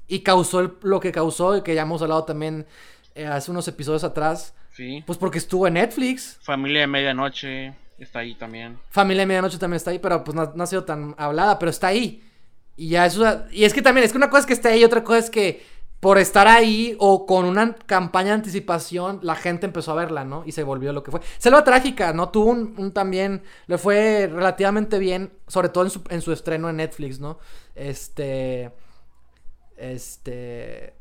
y 0.08 0.20
causó 0.20 0.60
el- 0.60 0.72
lo 0.82 1.00
que 1.00 1.12
causó 1.12 1.56
y 1.56 1.62
que 1.62 1.74
ya 1.74 1.82
hemos 1.82 2.02
hablado 2.02 2.24
también 2.24 2.66
eh, 3.14 3.26
hace 3.26 3.50
unos 3.52 3.68
episodios 3.68 4.02
atrás, 4.02 4.54
Sí. 4.72 5.04
pues 5.06 5.18
porque 5.18 5.38
estuvo 5.38 5.68
en 5.68 5.74
Netflix. 5.74 6.36
Familia 6.42 6.80
de 6.80 6.86
medianoche 6.88 7.74
está 7.98 8.18
ahí 8.18 8.34
también. 8.34 8.76
Familia 8.90 9.22
de 9.22 9.26
Medianoche 9.26 9.56
también 9.56 9.76
está 9.76 9.92
ahí, 9.92 10.00
pero 10.00 10.24
pues 10.24 10.34
no, 10.34 10.52
no 10.54 10.64
ha 10.64 10.66
sido 10.66 10.82
tan 10.84 11.14
hablada, 11.16 11.58
pero 11.60 11.70
está 11.70 11.86
ahí. 11.86 12.22
Y 12.76 12.88
ya 12.88 13.06
eso. 13.06 13.44
Y 13.52 13.62
es 13.64 13.72
que 13.72 13.82
también, 13.82 14.04
es 14.04 14.10
que 14.10 14.18
una 14.18 14.28
cosa 14.30 14.40
es 14.40 14.46
que 14.46 14.52
esté 14.54 14.68
ahí, 14.70 14.80
y 14.80 14.84
otra 14.84 15.04
cosa 15.04 15.18
es 15.20 15.30
que 15.30 15.64
por 16.04 16.18
estar 16.18 16.46
ahí 16.48 16.94
o 16.98 17.24
con 17.24 17.46
una 17.46 17.76
campaña 17.76 18.28
de 18.28 18.34
anticipación, 18.34 19.20
la 19.22 19.34
gente 19.34 19.64
empezó 19.64 19.92
a 19.92 19.94
verla, 19.94 20.26
¿no? 20.26 20.42
Y 20.44 20.52
se 20.52 20.62
volvió 20.62 20.92
lo 20.92 21.02
que 21.02 21.10
fue. 21.10 21.22
Selva 21.38 21.64
Trágica, 21.64 22.12
¿no? 22.12 22.28
Tuvo 22.28 22.50
un, 22.50 22.74
un 22.76 22.92
también. 22.92 23.42
Le 23.68 23.78
fue 23.78 24.28
relativamente 24.30 24.98
bien, 24.98 25.32
sobre 25.48 25.70
todo 25.70 25.84
en 25.84 25.90
su, 25.90 26.02
en 26.10 26.20
su 26.20 26.30
estreno 26.32 26.68
en 26.68 26.76
Netflix, 26.76 27.20
¿no? 27.20 27.38
Este. 27.74 28.70
Este. 29.78 30.92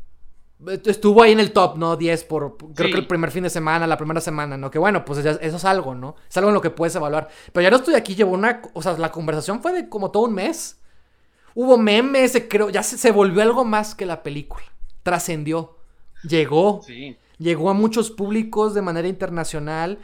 Estuvo 0.85 1.21
ahí 1.21 1.33
en 1.33 1.41
el 1.41 1.51
top, 1.51 1.75
¿no? 1.77 1.97
10 1.97 2.23
por. 2.23 2.55
Creo 2.73 2.89
que 2.89 2.99
el 2.99 3.05
primer 3.05 3.31
fin 3.31 3.43
de 3.43 3.49
semana, 3.49 3.85
la 3.85 3.97
primera 3.97 4.21
semana, 4.21 4.55
¿no? 4.55 4.71
Que 4.71 4.79
bueno, 4.79 5.03
pues 5.03 5.19
eso 5.19 5.37
es 5.41 5.65
algo, 5.65 5.95
¿no? 5.95 6.15
Es 6.29 6.37
algo 6.37 6.49
en 6.49 6.53
lo 6.53 6.61
que 6.61 6.69
puedes 6.69 6.95
evaluar. 6.95 7.27
Pero 7.51 7.61
ya 7.61 7.71
no 7.71 7.75
estoy 7.75 7.95
aquí, 7.95 8.15
llevo 8.15 8.31
una. 8.31 8.61
O 8.73 8.81
sea, 8.81 8.97
la 8.97 9.11
conversación 9.11 9.61
fue 9.61 9.73
de 9.73 9.89
como 9.89 10.11
todo 10.11 10.23
un 10.23 10.33
mes. 10.33 10.79
Hubo 11.55 11.77
memes, 11.77 12.31
se 12.31 12.47
creo, 12.47 12.69
ya 12.69 12.83
se, 12.83 12.97
se 12.97 13.11
volvió 13.11 13.41
algo 13.41 13.65
más 13.65 13.95
que 13.95 14.05
la 14.05 14.23
película. 14.23 14.72
Trascendió. 15.03 15.77
Llegó. 16.23 16.81
Sí. 16.85 17.17
Llegó 17.37 17.69
a 17.69 17.73
muchos 17.73 18.11
públicos 18.11 18.73
de 18.73 18.81
manera 18.81 19.07
internacional 19.07 19.99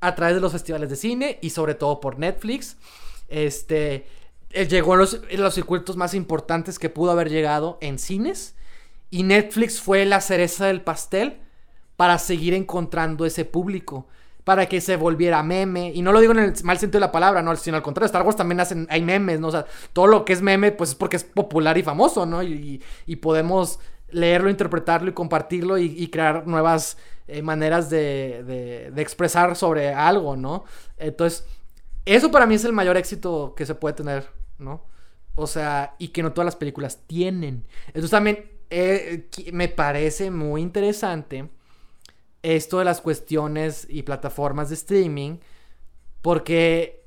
a 0.00 0.14
través 0.14 0.34
de 0.34 0.40
los 0.40 0.52
festivales 0.52 0.90
de 0.90 0.96
cine 0.96 1.38
y 1.40 1.50
sobre 1.50 1.74
todo 1.74 2.00
por 2.00 2.18
Netflix. 2.18 2.76
Este 3.28 4.06
llegó 4.68 4.94
a 4.94 4.96
los, 4.96 5.20
los 5.30 5.54
circuitos 5.54 5.96
más 5.96 6.14
importantes 6.14 6.80
que 6.80 6.90
pudo 6.90 7.12
haber 7.12 7.30
llegado 7.30 7.78
en 7.80 8.00
cines 8.00 8.56
y 9.10 9.22
Netflix 9.24 9.80
fue 9.80 10.04
la 10.06 10.20
cereza 10.20 10.66
del 10.66 10.82
pastel 10.82 11.38
para 11.96 12.18
seguir 12.18 12.54
encontrando 12.54 13.26
ese 13.26 13.44
público. 13.44 14.06
Para 14.44 14.66
que 14.66 14.80
se 14.80 14.96
volviera 14.96 15.42
meme. 15.42 15.92
Y 15.94 16.00
no 16.00 16.12
lo 16.12 16.20
digo 16.20 16.32
en 16.32 16.38
el 16.38 16.54
mal 16.64 16.78
sentido 16.78 16.98
de 16.98 17.06
la 17.06 17.12
palabra, 17.12 17.42
¿no? 17.42 17.54
Sino 17.56 17.76
al 17.76 17.82
contrario, 17.82 18.06
Star 18.06 18.22
Wars 18.22 18.36
también 18.36 18.58
hacen, 18.58 18.86
hay 18.90 19.02
memes, 19.02 19.38
¿no? 19.38 19.48
O 19.48 19.50
sea, 19.50 19.66
todo 19.92 20.06
lo 20.06 20.24
que 20.24 20.32
es 20.32 20.40
meme, 20.40 20.72
pues 20.72 20.90
es 20.90 20.96
porque 20.96 21.16
es 21.16 21.24
popular 21.24 21.76
y 21.76 21.82
famoso, 21.82 22.24
¿no? 22.24 22.42
Y, 22.42 22.82
y 23.06 23.16
podemos 23.16 23.78
leerlo, 24.12 24.50
interpretarlo 24.50 25.10
y 25.10 25.14
compartirlo 25.14 25.78
y, 25.78 26.08
crear 26.08 26.46
nuevas 26.46 26.96
eh, 27.28 27.42
maneras 27.42 27.90
de, 27.90 28.90
de, 28.92 29.02
expresar 29.02 29.56
sobre 29.56 29.92
algo, 29.92 30.36
¿no? 30.36 30.64
Entonces, 30.96 31.46
eso 32.04 32.30
para 32.30 32.46
mí 32.46 32.54
es 32.54 32.64
el 32.64 32.72
mayor 32.72 32.96
éxito 32.96 33.54
que 33.56 33.66
se 33.66 33.74
puede 33.74 33.94
tener, 33.94 34.28
¿no? 34.58 34.84
O 35.34 35.46
sea, 35.46 35.94
y 35.98 36.08
que 36.08 36.22
no 36.22 36.32
todas 36.32 36.46
las 36.46 36.56
películas 36.56 36.98
tienen. 37.06 37.66
Entonces 37.88 38.10
también 38.10 38.50
eh, 38.70 39.28
me 39.52 39.68
parece 39.68 40.30
muy 40.30 40.62
interesante 40.62 41.48
esto 42.42 42.78
de 42.78 42.84
las 42.84 43.00
cuestiones 43.00 43.86
y 43.88 44.02
plataformas 44.02 44.68
de 44.68 44.74
streaming 44.76 45.38
porque 46.22 47.04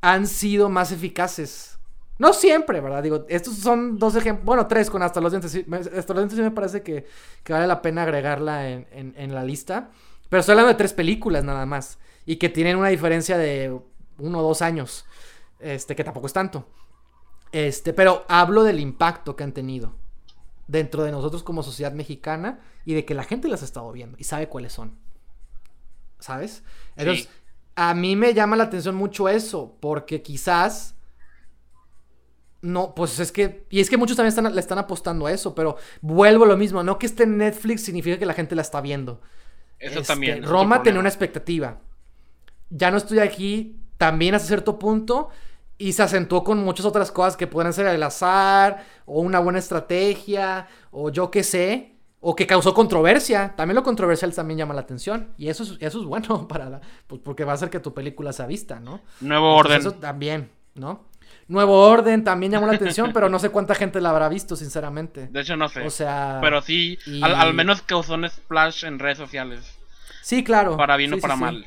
han 0.00 0.26
sido 0.26 0.68
más 0.68 0.92
eficaces. 0.92 1.75
No 2.18 2.32
siempre, 2.32 2.80
¿verdad? 2.80 3.02
Digo, 3.02 3.26
estos 3.28 3.56
son 3.56 3.98
dos 3.98 4.16
ejemplos, 4.16 4.44
bueno, 4.46 4.66
tres 4.66 4.88
con 4.90 5.02
hasta 5.02 5.20
los 5.20 5.32
dientes. 5.32 5.52
sí, 5.52 5.64
me- 5.66 5.76
hasta 5.78 6.14
los 6.14 6.22
dientes 6.22 6.36
sí 6.36 6.42
me 6.42 6.50
parece 6.50 6.82
que, 6.82 7.06
que 7.42 7.52
vale 7.52 7.66
la 7.66 7.82
pena 7.82 8.02
agregarla 8.04 8.68
en, 8.70 8.86
en- 8.90 9.14
en 9.16 9.34
la 9.34 9.44
lista. 9.44 9.90
Pero 10.28 10.40
estoy 10.40 10.54
hablando 10.54 10.68
de 10.72 10.78
tres 10.78 10.92
películas 10.92 11.44
nada 11.44 11.66
más. 11.66 11.98
Y 12.24 12.36
que 12.36 12.48
tienen 12.48 12.76
una 12.76 12.88
diferencia 12.88 13.38
de 13.38 13.78
uno 14.18 14.38
o 14.38 14.42
dos 14.42 14.62
años. 14.62 15.04
Este, 15.60 15.94
que 15.94 16.04
tampoco 16.04 16.26
es 16.26 16.32
tanto. 16.32 16.66
Este, 17.52 17.92
pero 17.92 18.24
hablo 18.28 18.64
del 18.64 18.80
impacto 18.80 19.36
que 19.36 19.44
han 19.44 19.52
tenido 19.52 19.94
dentro 20.66 21.04
de 21.04 21.12
nosotros 21.12 21.42
como 21.44 21.62
sociedad 21.62 21.92
mexicana 21.92 22.58
y 22.84 22.94
de 22.94 23.04
que 23.04 23.14
la 23.14 23.22
gente 23.24 23.48
las 23.48 23.62
ha 23.62 23.66
estado 23.66 23.92
viendo 23.92 24.16
y 24.18 24.24
sabe 24.24 24.48
cuáles 24.48 24.72
son. 24.72 24.98
¿Sabes? 26.18 26.62
Entonces, 26.96 27.24
Sí. 27.26 27.30
a 27.76 27.94
mí 27.94 28.16
me 28.16 28.34
llama 28.34 28.56
la 28.56 28.64
atención 28.64 28.94
mucho 28.96 29.28
eso, 29.28 29.76
porque 29.80 30.22
quizás 30.22 30.95
no, 32.66 32.94
pues 32.94 33.18
es 33.20 33.32
que 33.32 33.66
y 33.70 33.80
es 33.80 33.90
que 33.90 33.96
muchos 33.96 34.16
también 34.16 34.30
están, 34.30 34.54
le 34.54 34.60
están 34.60 34.78
apostando 34.78 35.26
a 35.26 35.32
eso, 35.32 35.54
pero 35.54 35.76
vuelvo 36.00 36.44
a 36.44 36.48
lo 36.48 36.56
mismo, 36.56 36.82
no 36.82 36.98
que 36.98 37.06
esté 37.06 37.24
en 37.24 37.38
Netflix 37.38 37.82
significa 37.84 38.18
que 38.18 38.26
la 38.26 38.34
gente 38.34 38.54
la 38.56 38.62
está 38.62 38.80
viendo. 38.80 39.20
Eso 39.78 40.00
Este, 40.00 40.02
también. 40.02 40.44
es 40.44 40.50
Roma 40.50 40.82
tenía 40.82 41.00
una 41.00 41.08
expectativa. 41.08 41.80
Ya 42.70 42.90
no 42.90 42.96
estoy 42.96 43.18
aquí 43.20 43.76
también 43.98 44.34
hasta 44.34 44.48
cierto 44.48 44.78
punto 44.78 45.28
y 45.78 45.92
se 45.92 46.02
acentuó 46.02 46.42
con 46.44 46.58
muchas 46.64 46.86
otras 46.86 47.12
cosas 47.12 47.36
que 47.36 47.46
pueden 47.46 47.72
ser 47.72 47.86
el 47.86 48.02
azar 48.02 48.84
o 49.06 49.20
una 49.20 49.38
buena 49.40 49.58
estrategia 49.58 50.68
o 50.90 51.10
yo 51.10 51.30
qué 51.30 51.42
sé. 51.42 51.92
O 52.20 52.34
que 52.34 52.46
causó 52.46 52.74
controversia. 52.74 53.54
También 53.56 53.76
lo 53.76 53.84
controversial 53.84 54.34
también 54.34 54.58
llama 54.58 54.74
la 54.74 54.80
atención. 54.80 55.28
Y 55.36 55.48
eso 55.48 55.62
es, 55.62 55.76
eso 55.80 56.00
es 56.00 56.06
bueno 56.06 56.48
para 56.50 56.68
la, 56.68 56.80
pues 57.06 57.20
porque 57.22 57.44
va 57.44 57.52
a 57.52 57.54
hacer 57.54 57.70
que 57.70 57.78
tu 57.80 57.94
película 57.94 58.32
sea 58.32 58.46
vista, 58.46 58.80
¿no? 58.80 59.02
Nuevo 59.20 59.54
Entonces, 59.54 59.58
orden. 59.58 59.80
Eso 59.86 59.94
también, 60.00 60.50
¿no? 60.74 61.06
Nuevo 61.48 61.80
orden 61.88 62.24
también 62.24 62.50
llamó 62.52 62.66
la 62.66 62.72
atención, 62.74 63.12
pero 63.12 63.28
no 63.28 63.38
sé 63.38 63.50
cuánta 63.50 63.74
gente 63.76 64.00
la 64.00 64.10
habrá 64.10 64.28
visto, 64.28 64.56
sinceramente. 64.56 65.28
De 65.28 65.40
hecho, 65.42 65.56
no 65.56 65.68
sé. 65.68 65.82
O 65.86 65.90
sea. 65.90 66.38
pero 66.40 66.60
sí, 66.60 66.98
y- 67.06 67.22
al, 67.22 67.34
al 67.36 67.54
menos 67.54 67.82
causó 67.82 68.14
un 68.14 68.28
splash 68.28 68.84
en 68.84 68.98
redes 68.98 69.18
sociales. 69.18 69.60
Sí, 70.22 70.42
claro. 70.42 70.76
Para 70.76 70.96
bien 70.96 71.10
Sí, 71.12 71.18
o 71.18 71.20
para 71.20 71.34
sí. 71.34 71.40
mal. 71.40 71.66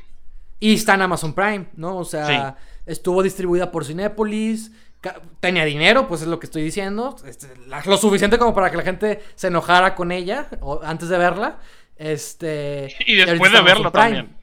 Y 0.60 0.74
está 0.74 0.96
en 0.96 1.04
Amazon 1.04 1.34
Prime, 1.34 1.68
¿no? 1.78 1.96
O 1.98 2.04
sea, 2.04 2.58
estuvo 2.86 3.24
distribuida 3.24 3.72
por 3.72 3.86
Cinépolis. 3.86 4.72
ca- 5.00 5.22
Tenía 5.40 5.64
dinero, 5.64 6.10
pues 6.10 6.24
es 6.24 6.28
lo 6.28 6.40
que 6.40 6.48
estoy 6.48 6.62
diciendo. 6.62 7.16
este, 7.26 7.48
la- 7.68 7.82
lo 7.86 7.96
suficiente 7.96 8.38
como 8.38 8.54
para 8.54 8.70
que 8.70 8.76
la 8.76 8.84
gente 8.84 9.24
se 9.36 9.48
enojara 9.48 9.96
con 9.96 10.12
ella 10.12 10.48
o- 10.60 10.82
antes 10.84 11.08
de 11.08 11.18
verla. 11.18 11.60
Este. 11.96 12.94
Y 13.06 13.16
después 13.16 13.52
de 13.54 13.62
verlo 13.62 13.92
también. 13.94 14.36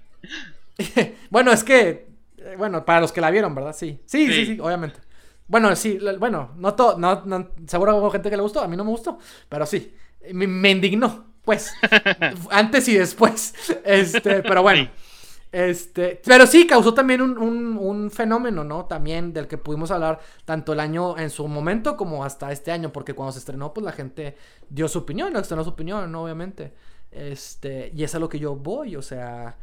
bueno, 1.30 1.52
es 1.52 1.62
que. 1.62 2.06
eh, 2.38 2.54
Bueno, 2.56 2.84
para 2.86 3.00
los 3.00 3.12
que 3.12 3.20
la 3.20 3.30
vieron, 3.30 3.54
¿verdad? 3.54 3.74
Sí, 3.76 4.00
sí, 4.06 4.26
sí, 4.32 4.46
Sí. 4.46 4.58
obviamente. 4.60 5.00
Bueno, 5.48 5.74
sí, 5.76 5.98
bueno, 6.18 6.50
no 6.56 6.74
todo. 6.74 6.98
No, 6.98 7.22
no- 7.24 7.48
seguro 7.66 7.96
hubo 7.96 8.10
gente 8.10 8.30
que 8.30 8.36
le 8.36 8.42
gustó. 8.42 8.60
A 8.60 8.68
mí 8.68 8.76
no 8.76 8.84
me 8.84 8.90
gustó. 8.90 9.18
Pero 9.48 9.66
sí. 9.66 9.94
Me, 10.32 10.46
me 10.46 10.70
indignó, 10.70 11.24
pues. 11.44 11.72
antes 12.50 12.88
y 12.88 12.94
después. 12.98 13.54
Este, 13.84 14.42
pero 14.42 14.62
bueno. 14.62 14.88
Este, 15.52 16.20
pero 16.24 16.46
sí, 16.46 16.66
causó 16.66 16.92
también 16.92 17.22
un, 17.22 17.38
un- 17.38 17.78
un 17.78 18.10
fenómeno, 18.10 18.64
¿no? 18.64 18.86
También 18.86 19.32
del 19.32 19.46
que 19.46 19.56
pudimos 19.56 19.90
hablar 19.90 20.20
tanto 20.44 20.72
el 20.72 20.80
año 20.80 21.16
en 21.16 21.30
su 21.30 21.46
momento 21.48 21.96
como 21.96 22.24
hasta 22.24 22.50
este 22.52 22.72
año, 22.72 22.92
porque 22.92 23.14
cuando 23.14 23.32
se 23.32 23.38
estrenó, 23.38 23.72
pues 23.72 23.84
la 23.84 23.92
gente 23.92 24.36
dio 24.68 24.88
su 24.88 24.98
opinión, 24.98 25.32
no 25.32 25.38
externó 25.38 25.62
su 25.64 25.70
opinión, 25.70 26.10
¿no? 26.12 26.24
Obviamente. 26.24 26.74
Este, 27.10 27.90
y 27.94 28.02
es 28.04 28.14
a 28.14 28.18
lo 28.18 28.28
que 28.28 28.38
yo 28.38 28.56
voy, 28.56 28.96
o 28.96 29.02
sea, 29.02 29.56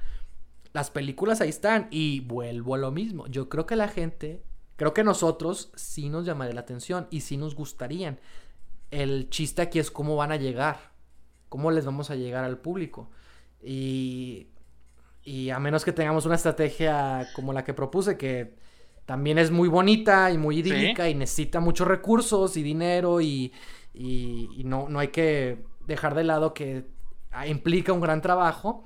las 0.74 0.90
películas 0.90 1.42
ahí 1.42 1.50
están 1.50 1.88
y 1.92 2.22
vuelvo 2.22 2.76
a 2.76 2.78
lo 2.80 2.92
mismo. 2.92 3.28
Yo 3.28 3.50
creo 3.50 3.66
que 3.68 3.76
la 3.76 3.88
gente, 3.90 4.42
creo 4.76 4.94
que 4.94 5.04
nosotros 5.04 5.72
sí 5.76 6.10
nos 6.10 6.26
llamaría 6.26 6.54
la 6.54 6.62
atención 6.62 7.08
y 7.12 7.22
sí 7.22 7.38
nos 7.38 7.56
gustarían. 7.56 8.20
El 8.92 9.30
chiste 9.30 9.62
aquí 9.62 9.80
es 9.80 9.92
cómo 9.92 10.16
van 10.16 10.32
a 10.32 10.38
llegar, 10.38 10.92
cómo 11.50 11.72
les 11.72 11.86
vamos 11.86 12.10
a 12.12 12.16
llegar 12.16 12.44
al 12.44 12.58
público. 12.60 13.10
Y 13.62 14.48
y 15.24 15.52
a 15.52 15.60
menos 15.60 15.86
que 15.86 15.94
tengamos 15.94 16.26
una 16.26 16.36
estrategia 16.36 17.28
como 17.34 17.54
la 17.54 17.64
que 17.64 17.74
propuse, 17.74 18.18
que 18.18 18.56
también 19.06 19.38
es 19.38 19.52
muy 19.52 19.70
bonita 19.70 20.32
y 20.32 20.38
muy 20.38 20.60
idílica 20.60 21.10
y 21.10 21.16
necesita 21.16 21.60
muchos 21.62 21.88
recursos 21.88 22.58
y 22.58 22.64
dinero 22.64 23.22
y, 23.22 23.54
y- 23.94 24.50
y 24.58 24.64
no, 24.66 24.90
no 24.90 25.00
hay 25.00 25.10
que 25.10 25.64
dejar 25.88 26.16
de 26.16 26.24
lado 26.26 26.54
que 26.54 26.88
implica 27.48 27.94
un 27.94 28.02
gran 28.02 28.22
trabajo, 28.22 28.86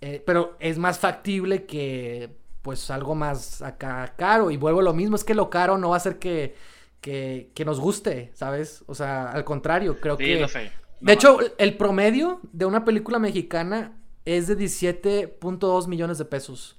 eh, 0.00 0.22
pero 0.26 0.56
es 0.60 0.78
más 0.78 0.98
factible 0.98 1.64
que 1.66 2.36
pues 2.62 2.90
algo 2.90 3.14
más 3.14 3.60
acá 3.62 4.14
caro 4.16 4.50
y 4.50 4.56
vuelvo 4.56 4.80
a 4.80 4.84
lo 4.84 4.94
mismo, 4.94 5.16
es 5.16 5.24
que 5.24 5.34
lo 5.34 5.50
caro 5.50 5.78
no 5.78 5.90
va 5.90 5.96
a 5.96 5.98
hacer 5.98 6.18
que, 6.18 6.54
que, 7.00 7.50
que 7.54 7.64
nos 7.64 7.80
guste, 7.80 8.30
¿sabes? 8.34 8.84
O 8.86 8.94
sea, 8.94 9.30
al 9.30 9.44
contrario, 9.44 10.00
creo 10.00 10.16
Sí, 10.16 10.24
que... 10.24 10.40
lo 10.40 10.48
sé. 10.48 10.72
De 11.00 11.12
hecho, 11.12 11.38
el 11.58 11.76
promedio 11.76 12.40
de 12.52 12.64
una 12.64 12.84
película 12.84 13.18
mexicana 13.18 13.98
es 14.24 14.46
de 14.46 14.56
17.2 14.56 15.88
millones 15.88 16.18
de 16.18 16.24
pesos. 16.24 16.76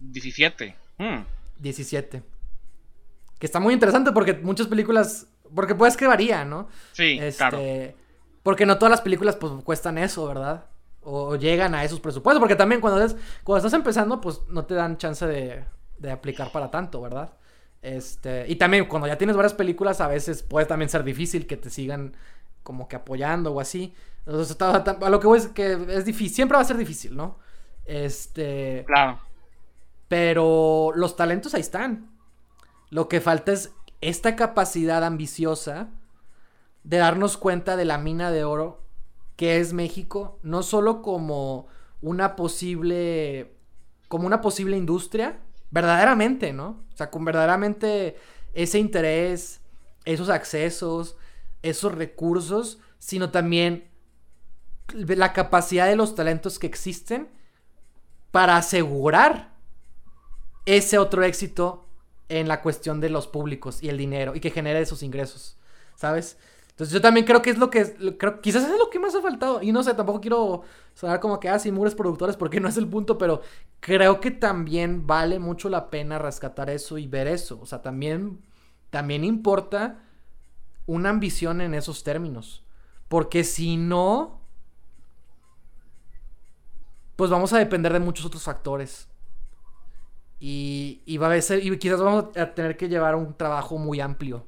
17. 0.00 0.74
Hmm. 0.98 1.24
17. 1.58 2.22
Que 3.38 3.46
está 3.46 3.60
muy 3.60 3.74
interesante 3.74 4.12
porque 4.12 4.34
muchas 4.34 4.66
películas. 4.68 5.26
Porque 5.54 5.74
puedes 5.74 5.96
que 5.96 6.06
varía, 6.06 6.44
¿no? 6.44 6.68
Sí, 6.92 7.18
Este, 7.20 7.36
claro. 7.36 7.58
Porque 8.42 8.64
no 8.64 8.78
todas 8.78 8.90
las 8.90 9.00
películas 9.02 9.36
pues 9.36 9.52
cuestan 9.64 9.98
eso, 9.98 10.26
¿verdad? 10.26 10.64
O 11.02 11.36
llegan 11.36 11.74
a 11.74 11.84
esos 11.84 12.00
presupuestos. 12.00 12.40
Porque 12.40 12.56
también 12.56 12.80
cuando, 12.80 13.14
cuando 13.44 13.66
estás 13.66 13.78
empezando, 13.78 14.20
pues 14.20 14.42
no 14.48 14.64
te 14.64 14.74
dan 14.74 14.98
chance 14.98 15.26
de, 15.26 15.64
de 15.98 16.10
aplicar 16.10 16.50
para 16.52 16.70
tanto, 16.70 17.00
¿verdad? 17.00 17.32
Este, 17.82 18.44
y 18.48 18.56
también 18.56 18.86
cuando 18.86 19.08
ya 19.08 19.16
tienes 19.16 19.36
varias 19.36 19.54
películas, 19.54 20.00
a 20.00 20.08
veces 20.08 20.42
puede 20.42 20.66
también 20.66 20.88
ser 20.88 21.02
difícil 21.02 21.46
que 21.46 21.56
te 21.56 21.70
sigan 21.70 22.14
como 22.62 22.88
que 22.88 22.96
apoyando 22.96 23.52
o 23.52 23.60
así. 23.60 23.94
Entonces, 24.26 24.56
a 24.60 25.10
lo 25.10 25.20
que 25.20 25.26
voy 25.26 25.38
es 25.38 25.48
que 25.48 25.72
es 25.88 26.04
difícil, 26.04 26.34
siempre 26.34 26.56
va 26.56 26.62
a 26.62 26.66
ser 26.66 26.76
difícil, 26.76 27.16
¿no? 27.16 27.38
Este. 27.84 28.84
Claro. 28.86 29.20
Pero 30.08 30.92
los 30.94 31.16
talentos 31.16 31.54
ahí 31.54 31.60
están. 31.60 32.10
Lo 32.90 33.08
que 33.08 33.20
falta 33.20 33.52
es 33.52 33.72
esta 34.00 34.36
capacidad 34.36 35.04
ambiciosa 35.04 35.88
de 36.84 36.96
darnos 36.98 37.36
cuenta 37.36 37.76
de 37.76 37.84
la 37.84 37.98
mina 37.98 38.30
de 38.30 38.44
oro 38.44 38.79
que 39.40 39.58
es 39.58 39.72
México, 39.72 40.38
no 40.42 40.62
solo 40.62 41.00
como 41.00 41.66
una 42.02 42.36
posible 42.36 43.56
como 44.06 44.26
una 44.26 44.42
posible 44.42 44.76
industria, 44.76 45.40
verdaderamente, 45.70 46.52
¿no? 46.52 46.84
O 46.92 46.96
sea, 46.98 47.10
con 47.10 47.24
verdaderamente 47.24 48.18
ese 48.52 48.78
interés, 48.78 49.62
esos 50.04 50.28
accesos, 50.28 51.16
esos 51.62 51.94
recursos, 51.94 52.80
sino 52.98 53.30
también 53.30 53.88
la 54.92 55.32
capacidad 55.32 55.86
de 55.86 55.96
los 55.96 56.14
talentos 56.14 56.58
que 56.58 56.66
existen 56.66 57.30
para 58.32 58.58
asegurar 58.58 59.54
ese 60.66 60.98
otro 60.98 61.22
éxito 61.22 61.88
en 62.28 62.46
la 62.46 62.60
cuestión 62.60 63.00
de 63.00 63.08
los 63.08 63.26
públicos 63.26 63.82
y 63.82 63.88
el 63.88 63.96
dinero 63.96 64.36
y 64.36 64.40
que 64.40 64.50
genere 64.50 64.82
esos 64.82 65.02
ingresos, 65.02 65.56
¿sabes? 65.96 66.36
Entonces 66.80 66.94
yo 66.94 67.02
también 67.02 67.26
creo 67.26 67.42
que 67.42 67.50
es 67.50 67.58
lo 67.58 67.68
que, 67.68 68.16
creo, 68.16 68.40
quizás 68.40 68.64
es 68.64 68.78
lo 68.78 68.88
que 68.88 68.98
más 68.98 69.14
ha 69.14 69.20
faltado. 69.20 69.60
Y 69.60 69.70
no 69.70 69.82
sé, 69.82 69.92
tampoco 69.92 70.22
quiero 70.22 70.62
sonar 70.94 71.20
como 71.20 71.38
que, 71.38 71.50
ah, 71.50 71.58
sí, 71.58 71.70
mugres 71.70 71.94
productores, 71.94 72.38
porque 72.38 72.58
no 72.58 72.68
es 72.68 72.78
el 72.78 72.88
punto, 72.88 73.18
pero 73.18 73.42
creo 73.80 74.18
que 74.18 74.30
también 74.30 75.06
vale 75.06 75.38
mucho 75.38 75.68
la 75.68 75.90
pena 75.90 76.18
rescatar 76.18 76.70
eso 76.70 76.96
y 76.96 77.06
ver 77.06 77.26
eso. 77.26 77.60
O 77.60 77.66
sea, 77.66 77.82
también, 77.82 78.40
también 78.88 79.24
importa 79.24 79.98
una 80.86 81.10
ambición 81.10 81.60
en 81.60 81.74
esos 81.74 82.02
términos. 82.02 82.64
Porque 83.08 83.44
si 83.44 83.76
no, 83.76 84.40
pues 87.16 87.30
vamos 87.30 87.52
a 87.52 87.58
depender 87.58 87.92
de 87.92 88.00
muchos 88.00 88.24
otros 88.24 88.42
factores. 88.42 89.06
Y, 90.38 91.02
y 91.04 91.18
va 91.18 91.30
a 91.30 91.42
ser, 91.42 91.62
y 91.62 91.78
quizás 91.78 92.00
vamos 92.00 92.34
a 92.38 92.54
tener 92.54 92.78
que 92.78 92.88
llevar 92.88 93.16
un 93.16 93.36
trabajo 93.36 93.76
muy 93.76 94.00
amplio. 94.00 94.46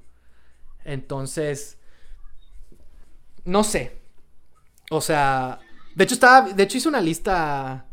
Entonces 0.82 1.76
no 3.44 3.64
sé. 3.64 3.98
O 4.90 5.00
sea, 5.00 5.60
de 5.94 6.04
hecho 6.04 6.14
estaba, 6.14 6.48
de 6.48 6.62
hecho 6.62 6.78
hice 6.78 6.88
una 6.88 7.00
lista, 7.00 7.86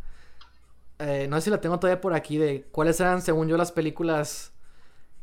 eh, 1.00 1.28
no 1.30 1.38
sé 1.38 1.44
si 1.44 1.50
la 1.50 1.62
tengo 1.62 1.80
todavía 1.80 2.02
por 2.02 2.14
aquí, 2.14 2.38
de 2.38 2.64
cuáles 2.72 3.00
eran, 3.00 3.22
según 3.22 3.48
yo, 3.48 3.58
las 3.58 3.72
películas 3.72 4.52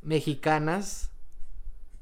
mexicanas 0.02 1.10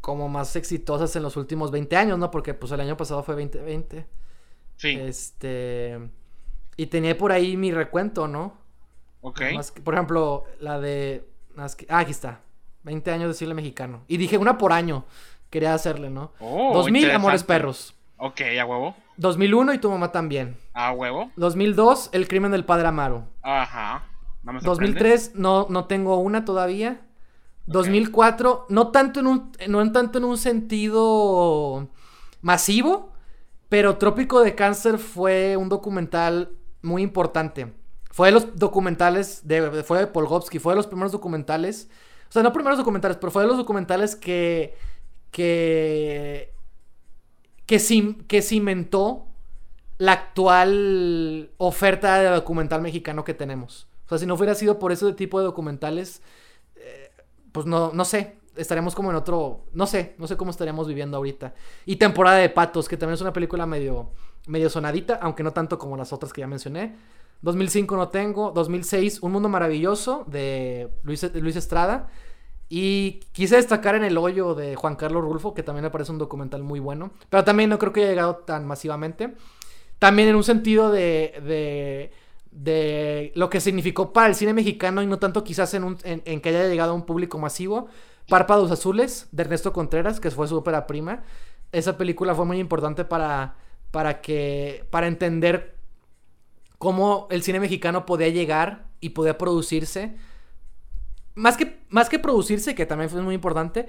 como 0.00 0.28
más 0.28 0.54
exitosas 0.54 1.16
en 1.16 1.22
los 1.22 1.36
últimos 1.36 1.70
20 1.70 1.96
años, 1.96 2.18
¿no? 2.18 2.30
Porque 2.30 2.52
pues 2.52 2.70
el 2.72 2.80
año 2.80 2.96
pasado 2.96 3.22
fue 3.22 3.34
2020. 3.34 4.06
Sí. 4.76 4.90
Este... 4.90 5.98
Y 6.76 6.86
tenía 6.86 7.16
por 7.16 7.32
ahí 7.32 7.56
mi 7.56 7.72
recuento, 7.72 8.28
¿no? 8.28 8.58
Ok. 9.22 9.40
por 9.82 9.94
ejemplo, 9.94 10.44
la 10.60 10.78
de... 10.78 11.26
Ah, 11.56 11.98
aquí 11.98 12.10
está. 12.10 12.42
20 12.82 13.10
años 13.12 13.28
de 13.28 13.34
cine 13.34 13.54
mexicano. 13.54 14.04
Y 14.06 14.18
dije 14.18 14.36
una 14.36 14.58
por 14.58 14.72
año. 14.72 15.06
Quería 15.48 15.72
hacerle, 15.72 16.10
¿no? 16.10 16.32
Oh, 16.38 16.74
2000 16.74 17.10
Amores 17.12 17.42
Perros. 17.42 17.94
Ok, 18.16 18.40
a 18.60 18.64
huevo. 18.64 18.94
2001 19.16 19.74
y 19.74 19.78
tu 19.78 19.90
mamá 19.90 20.12
también. 20.12 20.56
A 20.72 20.92
huevo. 20.92 21.30
2002, 21.36 22.10
El 22.12 22.28
crimen 22.28 22.52
del 22.52 22.64
padre 22.64 22.88
Amaro. 22.88 23.24
Ajá. 23.42 24.04
No 24.42 24.60
2003, 24.60 25.32
no, 25.34 25.66
no 25.70 25.86
tengo 25.86 26.18
una 26.18 26.44
todavía. 26.44 27.00
2004, 27.66 28.66
no 28.68 28.88
tanto, 28.88 29.20
en 29.20 29.26
un, 29.26 29.52
no 29.68 29.92
tanto 29.92 30.18
en 30.18 30.24
un 30.24 30.36
sentido 30.36 31.88
masivo, 32.42 33.12
pero 33.70 33.96
Trópico 33.96 34.40
de 34.40 34.54
Cáncer 34.54 34.98
fue 34.98 35.56
un 35.56 35.68
documental 35.70 36.50
muy 36.82 37.02
importante. 37.02 37.72
Fue 38.10 38.28
de 38.28 38.32
los 38.32 38.56
documentales, 38.56 39.48
de, 39.48 39.82
fue 39.82 39.98
de 39.98 40.06
Polgovsky, 40.06 40.58
fue 40.58 40.74
de 40.74 40.76
los 40.76 40.86
primeros 40.86 41.10
documentales. 41.10 41.88
O 42.28 42.32
sea, 42.32 42.42
no 42.42 42.52
primeros 42.52 42.78
documentales, 42.78 43.16
pero 43.16 43.32
fue 43.32 43.42
de 43.42 43.48
los 43.48 43.56
documentales 43.56 44.14
que, 44.14 44.76
que 45.30 46.52
que, 47.66 47.80
que 48.26 48.42
cimentó 48.42 49.26
la 49.98 50.12
actual 50.12 51.50
oferta 51.56 52.18
de 52.18 52.28
documental 52.28 52.82
mexicano 52.82 53.24
que 53.24 53.34
tenemos. 53.34 53.86
O 54.06 54.08
sea, 54.08 54.18
si 54.18 54.26
no 54.26 54.34
hubiera 54.34 54.54
sido 54.54 54.78
por 54.78 54.92
ese 54.92 55.12
tipo 55.12 55.38
de 55.38 55.46
documentales, 55.46 56.20
eh, 56.76 57.10
pues 57.52 57.66
no, 57.66 57.92
no 57.92 58.04
sé, 58.04 58.36
estaríamos 58.56 58.94
como 58.94 59.10
en 59.10 59.16
otro, 59.16 59.64
no 59.72 59.86
sé, 59.86 60.14
no 60.18 60.26
sé 60.26 60.36
cómo 60.36 60.50
estaríamos 60.50 60.88
viviendo 60.88 61.16
ahorita. 61.16 61.54
Y 61.86 61.96
Temporada 61.96 62.36
de 62.38 62.50
Patos, 62.50 62.88
que 62.88 62.96
también 62.96 63.14
es 63.14 63.20
una 63.20 63.32
película 63.32 63.66
medio, 63.66 64.10
medio 64.46 64.68
sonadita, 64.68 65.18
aunque 65.22 65.42
no 65.42 65.52
tanto 65.52 65.78
como 65.78 65.96
las 65.96 66.12
otras 66.12 66.32
que 66.32 66.40
ya 66.40 66.46
mencioné. 66.46 66.96
2005 67.42 67.96
no 67.96 68.08
tengo, 68.08 68.52
2006 68.52 69.20
Un 69.20 69.32
Mundo 69.32 69.48
Maravilloso 69.50 70.24
de 70.26 70.90
Luis, 71.02 71.30
Luis 71.34 71.56
Estrada. 71.56 72.08
Y 72.68 73.20
quise 73.32 73.56
destacar 73.56 73.94
en 73.94 74.04
El 74.04 74.16
Hoyo 74.16 74.54
de 74.54 74.74
Juan 74.74 74.96
Carlos 74.96 75.22
Rulfo, 75.22 75.54
que 75.54 75.62
también 75.62 75.84
me 75.84 75.90
parece 75.90 76.12
un 76.12 76.18
documental 76.18 76.62
muy 76.62 76.80
bueno. 76.80 77.12
Pero 77.28 77.44
también 77.44 77.70
no 77.70 77.78
creo 77.78 77.92
que 77.92 78.00
haya 78.00 78.10
llegado 78.10 78.36
tan 78.36 78.66
masivamente. 78.66 79.34
También 79.98 80.28
en 80.28 80.36
un 80.36 80.44
sentido 80.44 80.90
de, 80.90 81.40
de, 81.44 82.12
de 82.50 83.32
lo 83.34 83.50
que 83.50 83.60
significó 83.60 84.12
para 84.12 84.28
el 84.28 84.34
cine 84.34 84.54
mexicano 84.54 85.02
y 85.02 85.06
no 85.06 85.18
tanto 85.18 85.44
quizás 85.44 85.74
en, 85.74 85.84
un, 85.84 85.98
en, 86.04 86.40
que 86.40 86.48
haya 86.48 86.68
llegado 86.68 86.92
a 86.92 86.94
un 86.94 87.06
público 87.06 87.38
masivo. 87.38 87.88
Párpados 88.28 88.70
Azules 88.70 89.28
de 89.32 89.42
Ernesto 89.42 89.72
Contreras, 89.72 90.18
que 90.18 90.30
fue 90.30 90.48
su 90.48 90.56
ópera 90.56 90.86
prima. 90.86 91.22
Esa 91.72 91.98
película 91.98 92.34
fue 92.34 92.46
muy 92.46 92.58
importante 92.58 93.04
para, 93.04 93.56
para, 93.90 94.20
que, 94.22 94.86
para 94.90 95.06
entender 95.06 95.76
cómo 96.78 97.28
el 97.30 97.42
cine 97.42 97.60
mexicano 97.60 98.06
podía 98.06 98.28
llegar 98.28 98.86
y 99.00 99.10
podía 99.10 99.36
producirse 99.36 100.16
más 101.34 101.56
que, 101.56 101.80
más 101.88 102.08
que 102.08 102.18
producirse, 102.18 102.74
que 102.74 102.86
también 102.86 103.10
fue 103.10 103.22
muy 103.22 103.34
importante, 103.34 103.88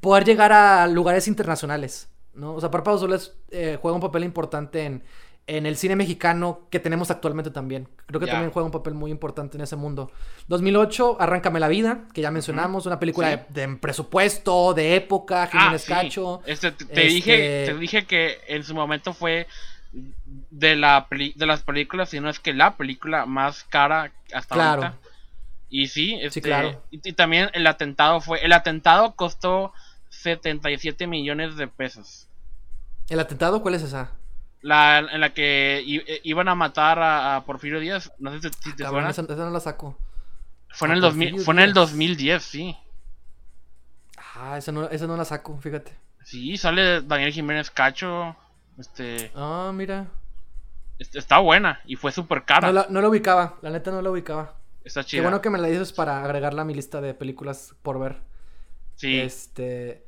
poder 0.00 0.24
llegar 0.24 0.52
a 0.52 0.86
lugares 0.86 1.28
internacionales, 1.28 2.08
¿no? 2.34 2.54
O 2.54 2.60
sea, 2.60 2.70
Párpados 2.70 3.00
Soles 3.00 3.34
eh, 3.50 3.78
juega 3.80 3.94
un 3.94 4.00
papel 4.00 4.24
importante 4.24 4.84
en, 4.84 5.02
en 5.48 5.64
el 5.64 5.76
cine 5.76 5.96
mexicano 5.96 6.60
que 6.70 6.78
tenemos 6.78 7.10
actualmente 7.10 7.50
también. 7.50 7.88
Creo 8.06 8.20
que 8.20 8.26
también 8.26 8.50
juega 8.52 8.66
un 8.66 8.72
papel 8.72 8.92
muy 8.92 9.10
importante 9.10 9.56
en 9.56 9.62
ese 9.62 9.76
mundo. 9.76 10.12
2008, 10.46 11.16
Arráncame 11.18 11.58
la 11.58 11.68
vida, 11.68 12.04
que 12.12 12.20
ya 12.20 12.30
mencionamos, 12.30 12.84
una 12.84 13.00
película 13.00 13.46
de, 13.48 13.68
presupuesto, 13.76 14.74
de 14.74 14.94
época, 14.94 15.44
ah, 15.44 15.46
Jiménez 15.46 15.86
Cacho. 15.86 16.42
Este, 16.44 16.70
te, 16.72 17.00
Dije, 17.00 17.62
este 17.62 17.72
te 17.72 17.78
dije 17.78 18.04
que 18.04 18.38
en 18.46 18.62
su 18.62 18.74
momento 18.74 19.14
fue 19.14 19.46
de, 20.50 20.76
la 20.76 21.06
de 21.10 21.46
las 21.46 21.62
películas, 21.62 22.10
si 22.10 22.20
no 22.20 22.28
es 22.28 22.38
que 22.38 22.52
la 22.52 22.76
película 22.76 23.24
más 23.24 23.64
cara 23.64 24.12
hasta 24.34 24.54
claro. 24.54 24.94
Y 25.70 25.88
sí, 25.88 26.18
este, 26.20 26.40
claro. 26.40 26.82
y, 26.90 27.12
también 27.12 27.50
el 27.52 27.66
atentado 27.66 28.20
fue. 28.20 28.44
El 28.44 28.52
atentado 28.52 29.14
costó 29.14 29.72
77 30.08 31.06
millones 31.06 31.56
de 31.56 31.68
pesos. 31.68 32.28
¿El 33.08 33.20
atentado 33.20 33.62
cuál 33.62 33.74
es 33.74 33.82
esa? 33.82 34.12
La 34.62 34.98
en 34.98 35.20
la 35.20 35.34
que 35.34 35.78
eh, 35.86 36.20
iban 36.24 36.48
a 36.48 36.54
matar 36.54 36.98
a, 37.00 37.44
Porfirio 37.44 37.80
Díaz. 37.80 38.12
No 38.18 38.32
sé 38.32 38.48
si 38.48 38.74
te 38.74 38.84
suena. 38.84 39.10
Esa, 39.10 39.22
no 39.22 39.50
la 39.50 39.60
saco. 39.60 39.96
Fue 40.70 40.88
en, 40.88 40.94
el 40.94 41.00
2000, 41.00 41.40
fue 41.40 41.54
en 41.54 41.60
el 41.60 41.74
2010, 41.74 42.42
sí. 42.42 42.76
Ah, 44.34 44.56
esa 44.58 44.72
no, 44.72 44.88
esa 44.88 45.06
no 45.06 45.16
la 45.16 45.24
saco, 45.24 45.58
fíjate. 45.58 45.94
Sí, 46.24 46.56
sale 46.56 47.02
Daniel 47.02 47.32
Jiménez 47.32 47.70
Cacho. 47.70 48.36
Este. 48.78 49.30
Ah, 49.34 49.70
mira. 49.74 50.06
Este, 50.98 51.18
está 51.18 51.38
buena 51.38 51.80
y 51.86 51.96
fue 51.96 52.10
súper 52.10 52.44
cara. 52.44 52.68
No 52.68 52.72
la, 52.72 52.86
no 52.88 53.00
la 53.00 53.08
ubicaba, 53.08 53.56
la 53.62 53.70
neta 53.70 53.90
no 53.90 54.02
la 54.02 54.10
ubicaba. 54.10 54.57
Está 54.84 55.04
chida. 55.04 55.20
Qué 55.20 55.22
bueno 55.22 55.40
que 55.40 55.50
me 55.50 55.58
la 55.58 55.68
dices 55.68 55.92
para 55.92 56.24
agregarla 56.24 56.62
a 56.62 56.64
mi 56.64 56.74
lista 56.74 57.00
de 57.00 57.14
películas 57.14 57.74
por 57.82 57.98
ver. 57.98 58.16
Sí. 58.96 59.18
Este. 59.18 60.04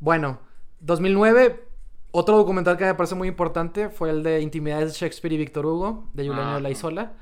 Bueno, 0.00 0.40
2009. 0.80 1.64
Otro 2.10 2.38
documental 2.38 2.78
que 2.78 2.86
me 2.86 2.94
parece 2.94 3.14
muy 3.14 3.28
importante 3.28 3.90
fue 3.90 4.08
el 4.10 4.22
de 4.22 4.40
Intimidades 4.40 4.92
de 4.92 4.98
Shakespeare 4.98 5.34
y 5.34 5.36
Víctor 5.36 5.66
Hugo, 5.66 6.08
de 6.14 6.26
Juliano 6.26 6.56
ah, 6.56 6.60
Laizola. 6.60 7.12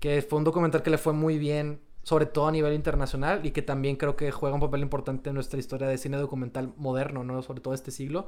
Que 0.00 0.22
fue 0.22 0.38
un 0.38 0.44
documental 0.44 0.82
que 0.82 0.90
le 0.90 0.98
fue 0.98 1.12
muy 1.12 1.38
bien, 1.38 1.80
sobre 2.02 2.26
todo 2.26 2.48
a 2.48 2.52
nivel 2.52 2.74
internacional, 2.74 3.46
y 3.46 3.52
que 3.52 3.62
también 3.62 3.94
creo 3.94 4.16
que 4.16 4.32
juega 4.32 4.54
un 4.54 4.60
papel 4.60 4.82
importante 4.82 5.30
en 5.30 5.34
nuestra 5.34 5.60
historia 5.60 5.86
de 5.86 5.98
cine 5.98 6.16
documental 6.16 6.72
moderno, 6.76 7.22
¿no? 7.22 7.42
Sobre 7.42 7.60
todo 7.60 7.74
este 7.74 7.92
siglo. 7.92 8.26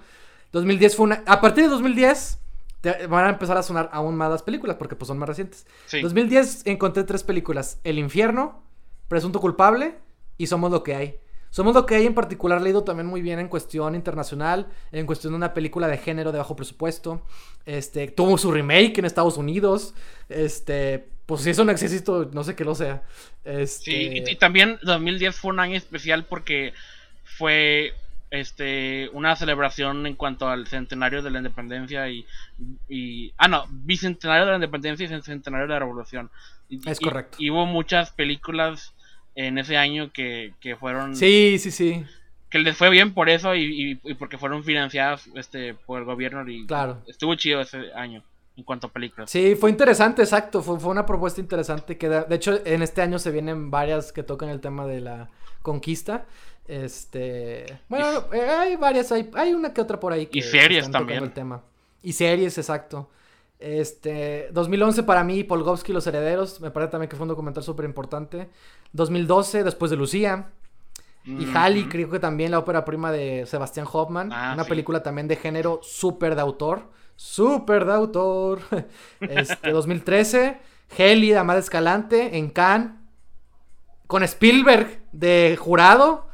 2010 0.52 0.96
fue 0.96 1.04
una. 1.04 1.24
A 1.26 1.40
partir 1.40 1.64
de 1.64 1.70
2010 1.70 2.38
van 2.82 3.24
a 3.27 3.31
empezar 3.31 3.57
a 3.57 3.62
sonar 3.62 3.89
aún 3.93 4.16
más 4.16 4.31
las 4.31 4.43
películas 4.43 4.77
porque 4.77 4.97
pues 4.97 5.09
son 5.09 5.19
más 5.19 5.28
recientes. 5.28 5.66
2010 5.90 6.66
encontré 6.66 7.05
tres 7.05 7.23
películas. 7.23 7.81
El 7.85 7.98
infierno, 7.98 8.62
Presunto 9.09 9.40
culpable 9.40 9.98
y 10.39 10.47
Somos 10.47 10.70
lo 10.70 10.82
que 10.82 10.94
hay. 10.94 11.19
Somos 11.51 11.74
lo 11.74 11.86
que 11.86 11.94
hay 11.94 12.07
en 12.07 12.15
particular 12.15 12.61
leído 12.61 12.85
también 12.85 13.07
muy 13.07 13.23
bien 13.23 13.39
en 13.39 13.48
cuestión 13.48 13.94
internacional, 13.94 14.66
en 14.93 15.07
cuestión 15.07 15.32
de 15.32 15.39
una 15.39 15.55
película 15.55 15.89
de 15.89 15.97
género 15.97 16.31
de 16.31 16.39
bajo 16.39 16.55
presupuesto. 16.55 17.23
Este, 17.65 18.09
tuvo 18.09 18.36
su 18.36 18.53
remake 18.53 18.98
en 18.98 19.07
Estados 19.07 19.39
Unidos. 19.39 19.94
Este, 20.28 21.09
pues 21.24 21.43
si 21.43 21.51
eso 21.51 21.65
no 21.65 21.73
existe, 21.73 22.12
no 22.32 22.44
sé 22.44 22.55
qué 22.55 22.65
lo 22.65 22.74
sea. 22.74 23.05
Este... 23.44 23.85
Sí, 23.85 24.23
y, 24.27 24.36
también 24.36 24.78
2010 24.82 25.35
fue 25.35 25.51
un 25.53 25.61
año 25.61 25.78
especial 25.78 26.27
porque 26.27 26.74
fue 27.24 27.94
este 28.31 29.09
una 29.12 29.36
celebración 29.36 30.07
en 30.07 30.16
cuanto 30.16 30.48
al 30.48 30.66
centenario 30.66 31.23
de 31.23 31.31
la 31.31 31.39
independencia 31.39 32.09
y, 32.09 32.27
y 32.89 33.32
ah 33.39 33.47
no 33.47 33.66
bicentenario 33.70 34.44
de 34.44 34.51
la 34.51 34.57
independencia 34.57 35.05
y 35.05 35.23
centenario 35.23 35.66
de 35.66 35.73
la 35.73 35.78
revolución 35.78 36.31
es 36.69 36.98
correcto 36.98 37.36
y 37.40 37.51
hubo 37.51 37.66
muchas 37.66 38.11
películas 38.11 38.93
en 39.36 39.59
ese 39.59 39.77
año 39.77 40.11
que, 40.12 40.53
fueron... 40.81 41.15
Sí, 41.15 41.59
sí, 41.59 41.70
sí. 41.70 42.05
Que 42.51 42.59
les 42.59 42.77
fue 42.77 42.90
bien 42.90 43.12
por 43.12 43.28
eso 43.28 43.55
y, 43.55 43.97
porque 44.19 44.39
fueron 44.39 44.65
financiadas 44.65 45.28
este, 45.35 45.74
por 45.74 46.01
el 46.01 46.05
gobierno 46.05 46.48
y 46.48 46.66
claro. 46.66 47.03
estuvo 47.07 47.35
chido 47.35 47.61
ese 47.61 47.93
año 47.94 48.23
en 48.57 48.65
cuanto 48.65 48.86
a 48.86 48.90
películas. 48.90 49.31
Sí, 49.31 49.55
fue 49.55 49.69
interesante, 49.69 50.23
exacto. 50.23 50.62
Fue, 50.62 50.81
fue 50.81 50.90
una 50.90 51.05
propuesta 51.05 51.40
interesante 51.40 51.98
que 51.98 52.09
de 52.09 52.35
hecho 52.35 52.59
en 52.65 52.82
este 52.82 53.03
año 53.03 53.19
se 53.19 53.31
vienen 53.31 53.70
varias 53.70 54.12
que 54.12 54.23
tocan 54.23 54.48
el 54.48 54.61
tema 54.61 54.86
de 54.86 55.03
la 55.03 55.28
conquista. 55.61 56.24
Este, 56.68 57.80
bueno, 57.88 58.24
eh, 58.32 58.40
hay 58.40 58.76
varias, 58.76 59.12
hay, 59.12 59.30
hay 59.34 59.55
una 59.55 59.72
que 59.72 59.80
otra 59.80 60.01
por 60.01 60.12
ahí 60.12 60.26
que 60.26 60.40
y 60.40 60.43
series 60.43 60.90
también. 60.90 61.22
El 61.22 61.32
tema. 61.32 61.62
Y 62.02 62.12
series, 62.12 62.59
exacto. 62.59 63.10
Este, 63.59 64.48
2011 64.52 65.02
para 65.05 65.24
mí, 65.24 65.44
Polgovsky 65.44 65.93
y 65.93 65.94
los 65.94 66.06
herederos, 66.06 66.60
me 66.60 66.70
parece 66.70 66.93
también 66.93 67.09
que 67.09 67.16
fue 67.16 67.24
un 67.24 67.28
documental 67.28 67.62
súper 67.62 67.84
importante. 67.84 68.51
2012, 68.93 69.64
después 69.64 69.90
de 69.90 69.97
Lucía. 69.97 70.51
Y 71.24 71.44
Halley, 71.52 71.88
creo 71.88 72.09
que 72.09 72.20
también 72.20 72.52
la 72.52 72.60
ópera 72.60 72.84
prima 72.84 73.10
de 73.10 73.47
Sebastián 73.47 73.86
Hoffman. 73.93 74.32
Ah, 74.32 74.52
una 74.55 74.64
película 74.64 75.02
también 75.02 75.26
de 75.26 75.34
género 75.34 75.80
súper 75.82 76.36
de 76.36 76.40
autor. 76.40 76.90
Súper 77.16 77.84
de 77.84 77.93
autor. 77.93 78.60
Este, 79.20 79.70
2013, 79.70 80.59
Heli, 80.97 81.32
Amada 81.32 81.59
Escalante, 81.59 82.38
en 82.38 82.51
Cannes. 82.51 82.93
Con 84.06 84.22
Spielberg 84.22 85.02
de 85.10 85.59
jurado 85.59 86.26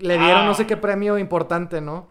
le 0.00 0.18
dieron 0.18 0.46
no 0.46 0.54
sé 0.54 0.62
ah. 0.62 0.66
qué 0.66 0.76
premio 0.76 1.18
importante, 1.18 1.80
¿no? 1.80 2.08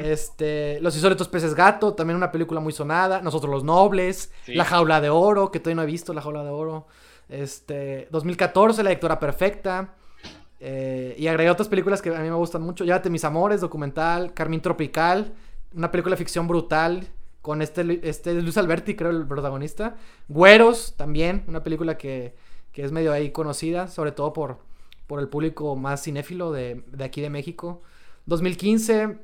Este, 0.00 0.80
Los 0.80 0.94
insólitos 0.94 1.28
peces 1.28 1.54
gato, 1.54 1.94
también 1.94 2.16
una 2.16 2.32
película 2.32 2.60
muy 2.60 2.72
sonada. 2.72 3.20
Nosotros 3.20 3.50
los 3.50 3.64
nobles, 3.64 4.32
La 4.46 4.64
jaula 4.64 5.00
de 5.00 5.10
oro, 5.10 5.50
que 5.50 5.60
todavía 5.60 5.76
no 5.76 5.82
he 5.82 5.86
visto 5.86 6.12
La 6.12 6.22
jaula 6.22 6.42
de 6.44 6.50
oro. 6.50 6.86
Este, 7.28 8.08
2014, 8.10 8.82
La 8.82 8.90
lectora 8.90 9.18
perfecta. 9.18 9.94
Eh, 10.58 11.14
y 11.18 11.26
agregué 11.26 11.50
otras 11.50 11.68
películas 11.68 12.02
que 12.02 12.14
a 12.14 12.20
mí 12.20 12.28
me 12.28 12.34
gustan 12.34 12.62
mucho. 12.62 12.84
Llévate 12.84 13.10
mis 13.10 13.24
amores, 13.24 13.60
documental, 13.60 14.34
Carmín 14.34 14.60
Tropical, 14.60 15.32
una 15.74 15.90
película 15.90 16.14
de 16.14 16.18
ficción 16.18 16.46
brutal 16.46 17.08
con 17.40 17.62
este, 17.62 18.00
este 18.08 18.34
Luis 18.34 18.58
Alberti, 18.58 18.94
creo, 18.94 19.10
el 19.10 19.26
protagonista. 19.26 19.96
Güeros, 20.28 20.94
también, 20.96 21.44
una 21.48 21.62
película 21.62 21.96
que, 21.96 22.34
que 22.72 22.84
es 22.84 22.92
medio 22.92 23.12
ahí 23.12 23.30
conocida, 23.30 23.88
sobre 23.88 24.12
todo 24.12 24.32
por 24.32 24.69
por 25.10 25.18
el 25.18 25.26
público 25.26 25.74
más 25.74 26.04
cinéfilo 26.04 26.52
de, 26.52 26.84
aquí 27.02 27.20
de 27.20 27.30
México. 27.30 27.82
2015, 28.26 29.18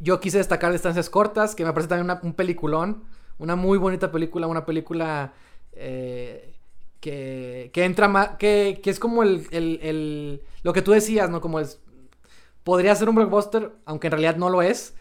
yo 0.00 0.18
quise 0.18 0.38
destacar 0.38 0.72
Distancias 0.72 1.08
Cortas, 1.08 1.54
que 1.54 1.64
me 1.64 1.72
parece 1.72 1.90
también 1.90 2.18
un 2.24 2.34
peliculón, 2.34 3.04
una 3.38 3.54
muy 3.54 3.78
bonita 3.78 4.10
película, 4.10 4.48
una 4.48 4.66
película 4.66 5.32
eh, 5.74 6.56
que, 6.98 7.70
que, 7.72 7.84
entra 7.84 8.08
más, 8.08 8.30
que, 8.30 8.80
que 8.82 8.90
es 8.90 8.98
como 8.98 9.22
el, 9.22 9.46
el, 9.52 10.42
lo 10.64 10.72
que 10.72 10.82
tú 10.82 10.90
decías, 10.90 11.30
¿no? 11.30 11.40
Como 11.40 11.60
es, 11.60 11.80
podría 12.64 12.92
ser 12.96 13.08
un 13.08 13.14
blockbuster, 13.14 13.70
aunque 13.84 14.08
en 14.08 14.10
realidad 14.10 14.38
no 14.38 14.50
lo 14.50 14.60
es. 14.60 14.96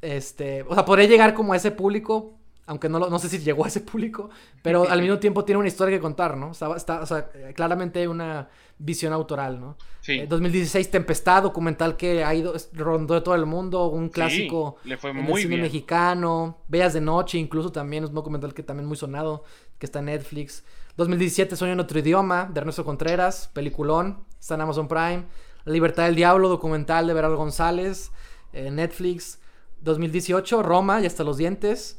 Este, 0.00 0.62
o 0.62 0.72
sea, 0.72 0.86
podría 0.86 1.08
llegar 1.08 1.34
como 1.34 1.52
a 1.52 1.56
ese 1.56 1.72
público, 1.72 2.38
aunque 2.64 2.88
no, 2.88 3.00
no 3.00 3.18
sé 3.18 3.28
si 3.28 3.40
llegó 3.40 3.66
a 3.66 3.68
ese 3.68 3.82
público, 3.82 4.30
pero 4.62 4.88
al 4.88 5.02
mismo 5.02 5.18
tiempo 5.18 5.44
tiene 5.44 5.58
una 5.58 5.68
historia 5.68 5.94
que 5.94 6.00
contar, 6.00 6.38
¿no? 6.38 6.52
Está, 6.52 6.74
está, 6.74 7.00
o 7.02 7.06
sea, 7.06 7.28
claramente 7.54 8.08
una 8.08 8.48
visión 8.78 9.12
autoral, 9.12 9.60
¿no? 9.60 9.76
Sí. 10.00 10.26
2016 10.26 10.86
eh, 10.86 10.90
Tempestad, 10.90 11.42
documental 11.42 11.96
que 11.96 12.24
ha 12.24 12.34
ido, 12.34 12.54
rondó 12.72 13.14
de 13.14 13.20
todo 13.20 13.34
el 13.34 13.46
mundo, 13.46 13.88
un 13.88 14.08
clásico 14.08 14.76
le 14.84 14.96
fue 14.96 15.12
muy 15.12 15.42
cine 15.42 15.56
mexicano, 15.56 16.58
Bellas 16.68 16.92
de 16.94 17.00
Noche 17.00 17.38
incluso 17.38 17.72
también, 17.72 18.04
es 18.04 18.10
un 18.10 18.14
documental 18.14 18.54
que 18.54 18.62
también 18.62 18.86
muy 18.86 18.96
sonado, 18.96 19.44
que 19.78 19.86
está 19.86 20.00
en 20.00 20.06
Netflix. 20.06 20.64
2017 20.96 21.56
Sueño 21.56 21.74
en 21.74 21.80
otro 21.80 21.98
idioma, 21.98 22.50
de 22.52 22.60
Ernesto 22.60 22.84
Contreras, 22.84 23.50
peliculón, 23.52 24.24
está 24.38 24.54
en 24.54 24.62
Amazon 24.62 24.88
Prime. 24.88 25.24
La 25.64 25.72
Libertad 25.72 26.04
del 26.04 26.14
Diablo, 26.14 26.48
documental 26.48 27.06
de 27.06 27.14
Berardo 27.14 27.36
González, 27.36 28.12
Netflix. 28.52 29.40
2018 29.82 30.62
Roma 30.62 31.00
y 31.00 31.06
hasta 31.06 31.24
los 31.24 31.36
dientes. 31.36 31.98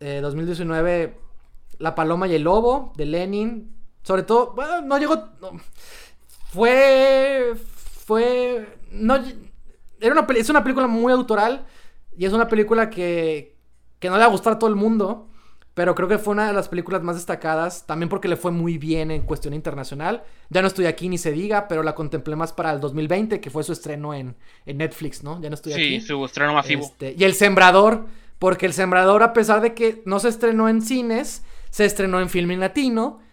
2019 0.00 1.02
eh, 1.02 1.14
La 1.78 1.94
Paloma 1.94 2.28
y 2.28 2.34
el 2.34 2.42
Lobo, 2.42 2.92
de 2.96 3.06
Lenin, 3.06 3.73
sobre 4.04 4.22
todo, 4.22 4.52
bueno, 4.54 4.82
no 4.82 4.98
llegó. 4.98 5.30
fue. 6.52 7.54
Fue. 8.06 8.78
No. 8.92 9.16
Era 10.00 10.12
una, 10.12 10.26
es 10.36 10.50
una 10.50 10.62
película 10.62 10.86
muy 10.86 11.12
autoral. 11.12 11.66
Y 12.16 12.26
es 12.26 12.32
una 12.32 12.46
película 12.46 12.90
que. 12.90 13.56
Que 13.98 14.10
no 14.10 14.16
le 14.16 14.20
va 14.20 14.26
a 14.26 14.30
gustar 14.30 14.52
a 14.52 14.58
todo 14.58 14.68
el 14.68 14.76
mundo. 14.76 15.28
Pero 15.72 15.94
creo 15.96 16.06
que 16.06 16.18
fue 16.18 16.32
una 16.32 16.46
de 16.46 16.52
las 16.52 16.68
películas 16.68 17.02
más 17.02 17.16
destacadas. 17.16 17.86
También 17.86 18.10
porque 18.10 18.28
le 18.28 18.36
fue 18.36 18.52
muy 18.52 18.76
bien 18.76 19.10
en 19.10 19.22
cuestión 19.22 19.54
internacional. 19.54 20.22
Ya 20.50 20.60
no 20.60 20.68
estoy 20.68 20.84
aquí 20.84 21.08
ni 21.08 21.16
se 21.16 21.32
diga, 21.32 21.66
pero 21.66 21.82
la 21.82 21.94
contemplé 21.94 22.36
más 22.36 22.52
para 22.52 22.70
el 22.72 22.80
2020, 22.80 23.40
que 23.40 23.50
fue 23.50 23.64
su 23.64 23.72
estreno 23.72 24.12
en, 24.12 24.36
en 24.66 24.76
Netflix, 24.76 25.24
¿no? 25.24 25.40
Ya 25.40 25.48
no 25.48 25.54
estoy 25.54 25.72
aquí. 25.72 26.00
Sí, 26.00 26.06
su 26.06 26.24
estreno 26.24 26.52
masivo. 26.52 26.84
Este, 26.84 27.14
y 27.18 27.24
El 27.24 27.34
Sembrador, 27.34 28.06
porque 28.38 28.66
El 28.66 28.74
Sembrador, 28.74 29.22
a 29.22 29.32
pesar 29.32 29.62
de 29.62 29.72
que 29.72 30.02
no 30.04 30.20
se 30.20 30.28
estrenó 30.28 30.68
en 30.68 30.82
cines, 30.82 31.42
se 31.70 31.86
estrenó 31.86 32.20
en 32.20 32.28
Filming 32.28 32.60
Latino 32.60 33.23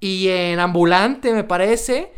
y 0.00 0.28
en 0.28 0.58
Ambulante, 0.60 1.32
me 1.32 1.44
parece. 1.44 2.12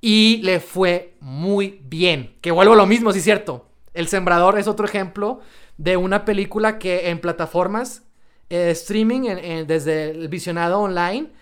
Y 0.00 0.40
le 0.42 0.60
fue 0.60 1.16
muy 1.20 1.80
bien. 1.84 2.36
Que 2.40 2.50
vuelvo 2.50 2.74
a 2.74 2.76
lo 2.76 2.86
mismo, 2.86 3.12
sí 3.12 3.20
cierto. 3.20 3.66
El 3.94 4.06
Sembrador 4.08 4.58
es 4.58 4.68
otro 4.68 4.86
ejemplo 4.86 5.40
de 5.76 5.96
una 5.96 6.24
película 6.24 6.78
que 6.78 7.10
en 7.10 7.20
plataformas 7.20 8.04
eh, 8.50 8.70
streaming, 8.70 9.22
desde 9.66 10.10
el 10.10 10.28
visionado 10.28 10.80
online, 10.80 11.32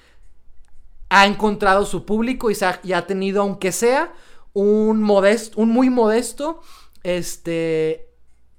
ha 1.08 1.26
encontrado 1.26 1.84
su 1.84 2.04
público 2.04 2.50
y, 2.50 2.56
y 2.82 2.92
ha 2.92 3.06
tenido, 3.06 3.42
aunque 3.42 3.72
sea, 3.72 4.12
un 4.52 5.02
modesto, 5.02 5.60
un 5.60 5.68
muy 5.68 5.90
modesto, 5.90 6.62
este, 7.02 8.08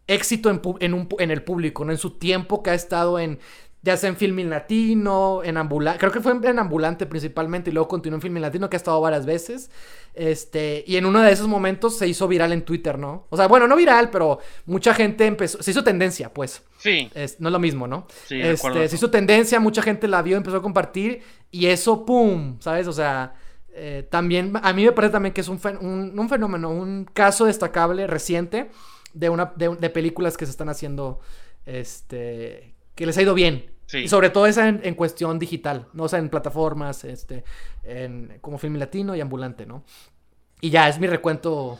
éxito 0.05 0.49
en, 0.49 0.61
en, 0.79 1.09
en 1.19 1.31
el 1.31 1.43
público. 1.43 1.89
En 1.89 1.97
su 1.97 2.11
tiempo 2.11 2.63
que 2.63 2.69
ha 2.69 2.75
estado 2.75 3.19
en 3.19 3.39
ya 3.81 3.95
sea 3.95 4.09
en 4.09 4.17
Filming 4.17 4.49
Latino, 4.49 5.41
en 5.43 5.55
Ambulante, 5.55 5.99
creo 5.99 6.11
que 6.11 6.19
fue 6.19 6.31
en 6.31 6.59
Ambulante 6.59 7.05
principalmente 7.05 7.69
y 7.69 7.73
luego 7.73 7.87
continuó 7.87 8.17
en 8.17 8.21
Filming 8.21 8.41
Latino 8.41 8.69
que 8.69 8.75
ha 8.75 8.77
estado 8.79 8.99
varias 8.99 9.25
veces. 9.25 9.69
Este, 10.13 10.83
y 10.87 10.97
en 10.97 11.05
uno 11.05 11.21
de 11.21 11.31
esos 11.31 11.47
momentos 11.47 11.97
se 11.97 12.07
hizo 12.07 12.27
viral 12.27 12.51
en 12.51 12.63
Twitter, 12.63 12.97
¿no? 12.97 13.27
O 13.29 13.37
sea, 13.37 13.47
bueno, 13.47 13.67
no 13.67 13.75
viral, 13.75 14.09
pero 14.09 14.39
mucha 14.65 14.93
gente 14.93 15.25
empezó, 15.25 15.61
se 15.61 15.71
hizo 15.71 15.83
tendencia, 15.83 16.33
pues. 16.33 16.63
Sí. 16.79 17.09
no 17.39 17.49
es 17.49 17.53
lo 17.53 17.59
mismo, 17.59 17.87
¿no? 17.87 18.07
Sí, 18.25 18.41
este, 18.41 18.87
se 18.89 18.95
hizo 18.95 19.09
tendencia, 19.11 19.59
mucha 19.59 19.81
gente 19.81 20.07
la 20.07 20.21
vio, 20.21 20.37
empezó 20.37 20.57
a 20.57 20.61
compartir 20.61 21.21
y 21.51 21.67
eso, 21.67 22.05
¡pum! 22.05 22.57
¿Sabes? 22.59 22.87
O 22.87 22.93
sea, 22.93 23.35
eh, 23.69 24.07
también, 24.09 24.53
a 24.61 24.73
mí 24.73 24.85
me 24.85 24.91
parece 24.91 25.11
también 25.13 25.33
que 25.33 25.41
es 25.41 25.47
un, 25.47 25.59
un, 26.17 26.29
fenómeno, 26.29 26.71
un 26.71 27.05
caso 27.05 27.45
destacable 27.45 28.07
reciente 28.07 28.71
de, 29.13 29.29
una, 29.29 29.53
de 29.55 29.89
películas 29.91 30.35
que 30.35 30.45
se 30.45 30.51
están 30.51 30.69
haciendo, 30.69 31.19
este, 31.65 32.73
que 32.98 33.06
les 33.06 33.18
ha 33.18 33.22
ido 33.22 33.34
bien, 33.34 33.72
y 33.94 34.10
sobre 34.10 34.30
todo 34.30 34.48
esa 34.48 34.68
en, 34.68 34.95
cuestión 34.95 35.40
digital, 35.40 35.88
¿no? 35.94 36.03
O 36.03 36.10
sea, 36.10 36.19
en 36.19 36.30
plataformas, 36.30 37.06
este, 37.06 37.45
en, 37.84 38.38
como 38.41 38.57
Film 38.57 38.76
Latino 38.76 39.15
y 39.15 39.22
Ambulante, 39.22 39.65
¿no? 39.65 39.84
Y 40.60 40.72
ya, 40.72 40.90
es 40.90 40.99
mi 40.99 41.07
recuento 41.07 41.80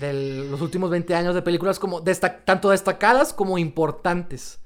de 0.00 0.48
los 0.50 0.60
últimos 0.60 0.90
20 0.90 1.14
años 1.14 1.34
de 1.34 1.42
películas 1.42 1.78
como 1.78 2.02
tanto 2.02 2.70
destacadas 2.70 3.32
como 3.32 3.56
importantes. 3.58 4.58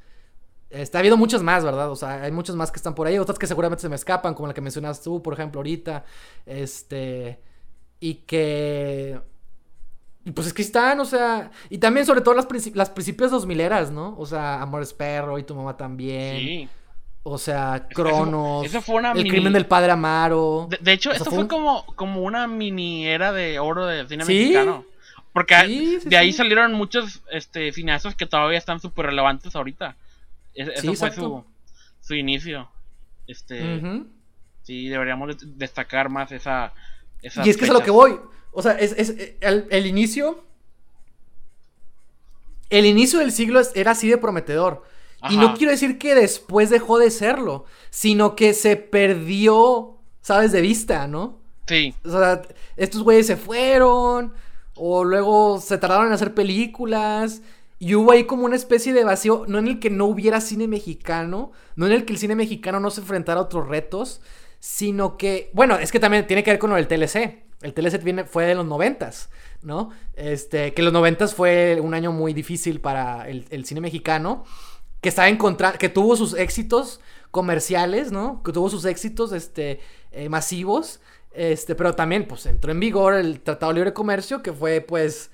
Este, 0.71 0.97
ha 0.97 1.01
habido 1.01 1.19
muchas 1.19 1.43
más, 1.43 1.63
¿verdad? 1.63 1.91
O 1.91 1.97
sea, 1.97 2.23
hay 2.23 2.33
muchas 2.33 2.57
más 2.57 2.73
que 2.73 2.77
están 2.77 2.95
por 2.95 3.07
ahí, 3.07 3.19
otras 3.19 3.39
que 3.39 3.47
seguramente 3.47 3.83
se 3.83 3.89
me 3.91 3.97
escapan, 3.97 4.33
como 4.33 4.49
la 4.49 4.55
que 4.55 4.63
mencionas 4.63 5.03
tú, 5.03 5.23
por 5.23 5.35
ejemplo, 5.35 5.59
ahorita. 5.59 6.05
Este. 6.47 7.41
Y 8.01 8.15
que 8.27 9.21
y 10.27 10.33
pues 10.33 10.49
es 10.49 10.53
que 10.53 10.63
están, 10.63 10.99
o 10.99 11.05
sea. 11.05 11.53
Y 11.71 11.79
también, 11.79 12.05
sobre 12.05 12.21
todo, 12.21 12.35
las, 12.35 12.49
las 12.75 12.91
principios 12.91 13.31
dos 13.31 13.47
mileras, 13.47 13.93
¿no? 13.93 14.17
O 14.19 14.27
sea, 14.27 14.61
Amores 14.61 14.93
Perro 14.93 15.39
y 15.39 15.45
tu 15.45 15.55
mamá 15.55 15.77
también. 15.77 16.39
Sí. 16.39 16.69
O 17.23 17.39
sea, 17.39 17.87
Cronos. 17.95 18.67
Eso, 18.67 18.83
fue 18.83 18.97
una 18.97 19.13
El 19.13 19.29
crimen 19.29 19.53
del 19.53 19.67
padre 19.67 19.93
Amaro. 19.93 20.69
De, 20.81 20.93
hecho, 20.93 21.13
esto 21.13 21.31
fue, 21.31 21.47
como, 21.47 21.87
como 21.95 22.23
una 22.23 22.49
mini 22.49 23.07
era 23.07 23.31
de 23.31 23.61
oro 23.61 23.87
de 23.87 24.05
cine 24.09 24.25
mexicano. 24.25 24.85
Porque 25.33 26.01
de 26.05 26.17
ahí 26.17 26.33
salieron 26.33 26.73
muchos 26.73 27.23
este, 27.31 27.71
cineastas 27.71 28.17
que 28.17 28.27
todavía 28.27 28.59
están 28.59 28.81
súper 28.81 29.07
relevantes 29.07 29.55
ahorita. 29.55 29.95
eso 30.55 30.93
fue 30.95 31.13
su, 31.13 31.45
su, 32.01 32.15
inicio. 32.15 32.69
Este. 33.29 33.81
Sí, 34.65 34.89
deberíamos 34.89 35.37
destacar 35.57 36.09
más 36.09 36.33
esa. 36.33 36.73
y 37.23 37.49
es 37.49 37.57
que 37.57 37.65
es 37.65 37.71
a 37.71 37.75
lo 37.75 37.83
que 37.83 37.93
voy. 37.93 38.19
O 38.59 38.63
sea, 38.63 38.73
es, 38.73 39.15
el, 39.43 39.67
el, 39.69 39.87
inicio. 39.87 40.43
El 42.71 42.87
inicio 42.87 43.19
del 43.19 43.31
siglo 43.31 43.61
era 43.75 43.91
así 43.91 44.09
de 44.09 44.17
prometedor. 44.17 44.83
Y 45.29 45.37
no 45.37 45.55
quiero 45.55 45.73
decir 45.73 45.99
que 45.99 46.15
después 46.15 46.71
dejó 46.71 46.99
de 46.99 47.11
serlo, 47.11 47.67
sino 47.91 48.35
que 48.35 48.55
se 48.55 48.77
perdió, 48.77 49.99
¿sabes? 50.23 50.53
De 50.53 50.63
vista, 50.63 51.07
¿no? 51.07 51.39
Sí. 51.67 51.95
O 52.03 52.11
sea, 52.11 52.41
estos 52.79 53.03
güeyes 53.03 53.27
se 53.27 53.37
fueron, 53.37 54.33
o 54.75 55.05
luego 55.05 55.61
se 55.61 55.77
tardaron 55.77 56.07
en 56.07 56.15
hacer 56.15 56.33
películas, 56.33 57.43
y 57.79 57.95
hubo 57.95 58.11
ahí 58.13 58.25
como 58.25 58.47
una 58.47 58.57
especie 58.57 58.95
de 58.95 59.05
vacío, 59.05 59.45
no 59.49 59.59
en 59.59 59.69
el 59.69 59.81
que 59.81 59.91
no 59.91 60.07
hubiera 60.07 60.41
cine 60.41 60.67
mexicano, 60.67 61.53
no 61.75 61.87
en 61.87 61.93
el 61.93 62.07
que 62.07 62.15
el 62.15 62.19
cine 62.19 62.37
mexicano 62.37 62.81
no 62.81 62.91
se 62.91 63.03
enfrentara 63.03 63.41
a 63.41 63.43
otros 63.43 63.69
retos, 63.69 64.23
sino 64.61 65.19
que, 65.19 65.51
bueno, 65.53 65.77
es 65.77 65.93
que 65.93 66.01
también 66.01 66.27
tiene 66.27 66.43
que 66.43 66.53
ver 66.53 66.59
con 66.59 66.71
lo 66.71 66.77
del 66.77 66.89
TLC. 66.89 67.46
El 67.63 67.73
viene, 68.03 68.25
fue 68.25 68.45
de 68.47 68.55
los 68.55 68.67
noventas, 68.67 69.31
¿no? 69.63 69.91
Este, 70.15 70.75
que 70.75 70.83
los 70.83 70.93
noventas 70.93 71.35
fue 71.35 71.81
un 71.81 71.95
año 71.95 72.13
muy 72.13 72.35
difícil 72.35 72.81
para 72.81 73.29
el, 73.29 73.65
cine 73.65 73.81
mexicano, 73.81 74.45
que 75.01 75.09
estaba 75.09 75.29
en 75.29 75.37
contra, 75.37 75.73
que 75.73 75.89
tuvo 75.89 76.17
sus 76.17 76.35
éxitos 76.35 77.01
comerciales, 77.31 78.13
¿no? 78.13 78.43
Que 78.43 78.53
tuvo 78.53 78.69
sus 78.69 78.85
éxitos, 78.85 79.33
este, 79.33 79.81
eh, 80.13 80.29
masivos, 80.29 81.01
este, 81.33 81.75
pero 81.75 81.95
también, 81.95 82.29
pues, 82.29 82.47
entró 82.47 82.73
en 82.73 82.81
vigor 82.81 83.15
el 83.15 83.41
Tratado 83.41 83.73
de 83.73 83.77
Libre 83.77 83.93
Comercio, 83.95 84.43
que 84.43 84.53
fue, 84.53 84.81
pues, 84.83 85.31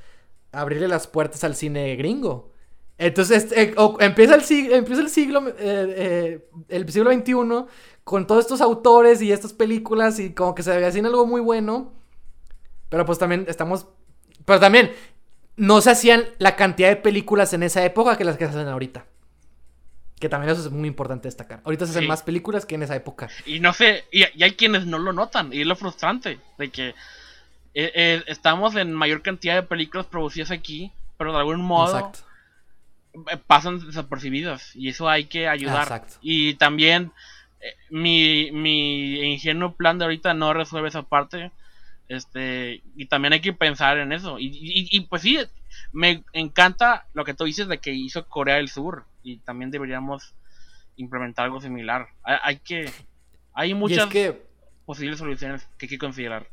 abrirle 0.53 0.89
las 0.89 1.07
puertas 1.07 1.43
al 1.45 1.57
cine 1.57 1.97
gringo. 1.97 2.53
Entonces, 2.99 3.51
eh, 3.53 3.75
empieza, 3.99 4.37
el 4.37 4.43
siglo, 4.43 4.77
empieza 4.77 5.03
el 5.03 5.09
siglo, 5.09 5.43
eh, 5.59 6.47
el 6.69 6.89
siglo 6.93 7.13
XXI 7.13 7.67
con 8.05 8.27
todos 8.27 8.45
estos 8.45 8.61
autores 8.61 9.21
y 9.23 9.33
estas 9.33 9.53
películas 9.53 10.19
y 10.21 10.33
como 10.35 10.55
que 10.55 10.63
se 10.63 10.71
veía 10.71 10.89
en 10.89 11.07
algo 11.07 11.27
muy 11.27 11.41
bueno. 11.41 12.02
Pero 12.93 13.07
pues 13.07 13.19
también 13.19 13.47
estamos, 13.49 13.87
pero 14.45 14.61
también 14.61 14.93
no 15.57 15.81
se 15.81 15.91
hacían 15.91 16.25
la 16.39 16.57
cantidad 16.57 16.91
de 16.91 16.97
películas 16.97 17.55
en 17.55 17.63
esa 17.63 17.83
época 17.87 18.19
que 18.19 18.25
las 18.25 18.37
que 18.37 18.45
se 18.45 18.51
hacen 18.51 18.69
ahorita. 18.69 19.07
Que 20.21 20.29
también 20.29 20.53
eso 20.53 20.61
es 20.61 20.71
muy 20.71 20.89
importante 20.89 21.27
destacar. 21.27 21.63
Ahorita 21.65 21.87
se 21.87 21.93
hacen 21.93 22.07
más 22.07 22.23
películas 22.23 22.67
que 22.67 22.75
en 22.75 22.83
esa 22.83 22.95
época. 22.95 23.31
Y 23.47 23.61
no 23.61 23.73
sé, 23.73 24.05
y, 24.13 24.25
y 24.35 24.43
hay 24.43 24.53
quienes 24.53 24.85
no 24.85 24.99
lo 24.99 25.15
notan, 25.15 25.55
y 25.55 25.63
es 25.63 25.67
lo 25.67 25.75
frustrante, 25.75 26.39
de 26.59 26.71
que 26.71 26.89
eh, 26.89 26.95
eh, 27.95 28.23
estamos 28.27 28.77
en 28.77 28.93
mayor 28.93 29.23
cantidad 29.23 29.55
de 29.55 29.63
películas 29.63 30.05
producidas 30.05 30.51
aquí, 30.51 30.93
pero 31.17 31.33
de 31.33 31.39
algún 31.39 31.63
modo 31.63 32.13
eh, 33.15 33.39
pasan 33.47 33.87
desapercibidas 33.87 34.77
y 34.77 34.91
eso 34.91 35.09
hay 35.09 35.25
que 35.25 35.49
ayudar. 35.49 36.05
Y 36.21 36.55
también 36.55 37.11
mi, 37.89 38.51
mi 38.53 39.33
ingenuo 39.33 39.73
plan 39.73 39.99
de 39.99 40.05
ahorita 40.05 40.35
no 40.35 40.53
resuelve 40.53 40.91
esa 40.91 41.05
parte. 41.05 41.51
Este, 42.13 42.83
y 42.95 43.07
también 43.07 43.33
hay 43.33 43.41
que 43.41 43.55
pensar 43.55 43.97
en 43.97 44.13
eso. 44.13 44.39
Y, 44.39 44.51
y, 44.91 45.01
pues 45.01 45.23
sí, 45.23 45.39
me 45.93 46.25
encanta 46.35 47.07
lo 47.15 47.25
que 47.25 47.33
tú 47.33 47.45
dices 47.45 47.69
de 47.69 47.79
que 47.79 47.93
hizo 47.93 48.29
Corea 48.29 48.57
del 48.57 48.69
Sur. 48.69 49.07
Y 49.23 49.39
también 49.39 49.71
deberíamos 49.71 50.35
implementar 50.97 51.47
algo 51.47 51.63
similar. 51.63 52.09
Hay, 52.23 52.59
que. 52.59 52.91
Hay 53.55 53.73
muchas 53.73 54.11
posibles 54.85 55.19
soluciones 55.19 55.67
que 55.79 55.87
hay 55.87 55.91
que 55.91 55.99
considerar. 55.99 56.49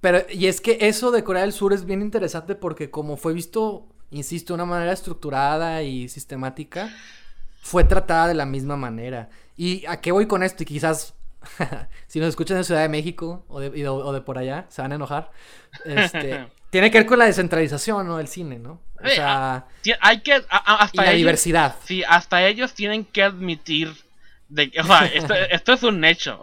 Pero, 0.00 0.20
y 0.30 0.46
es 0.46 0.60
que 0.60 0.78
eso 0.80 1.10
de 1.10 1.24
Corea 1.24 1.42
del 1.42 1.52
Sur 1.52 1.72
es 1.72 1.84
bien 1.84 2.00
interesante 2.00 2.54
porque 2.54 2.88
como 2.88 3.16
fue 3.16 3.34
visto, 3.34 3.88
insisto, 4.10 4.52
de 4.52 4.62
una 4.62 4.64
manera 4.64 4.92
estructurada 4.92 5.82
y 5.82 6.08
sistemática, 6.08 6.94
fue 7.60 7.82
tratada 7.82 8.28
de 8.28 8.34
la 8.34 8.46
misma 8.46 8.76
manera. 8.76 9.28
¿Y 9.56 9.84
a 9.86 10.00
qué 10.00 10.12
voy 10.12 10.26
con 10.26 10.44
esto? 10.44 10.62
Y 10.62 10.66
quizás, 10.66 11.14
si 12.06 12.20
nos 12.20 12.28
escuchan 12.28 12.56
en 12.58 12.64
Ciudad 12.64 12.82
de 12.82 12.88
México 12.88 13.44
o 13.48 13.60
de, 13.60 13.88
o 13.88 14.12
de 14.12 14.20
por 14.20 14.38
allá, 14.38 14.66
se 14.68 14.82
van 14.82 14.92
a 14.92 14.96
enojar. 14.96 15.30
Este, 15.84 16.46
tiene 16.70 16.90
que 16.90 16.98
ver 16.98 17.06
con 17.06 17.18
la 17.18 17.26
descentralización, 17.26 18.06
¿no? 18.06 18.18
Del 18.18 18.28
cine, 18.28 18.58
¿no? 18.58 18.80
O 19.02 19.08
sea, 19.08 19.66
hay 20.00 20.20
que, 20.20 20.42
hasta 20.48 21.02
y 21.02 21.06
la 21.06 21.12
diversidad. 21.12 21.76
Sí, 21.84 22.02
hasta 22.06 22.46
ellos 22.46 22.74
tienen 22.74 23.04
que 23.04 23.22
admitir 23.22 23.94
de 24.50 24.72
o 24.80 24.84
sea, 24.84 25.06
esto, 25.50 25.72
es 25.72 25.82
un 25.82 26.04
hecho. 26.04 26.40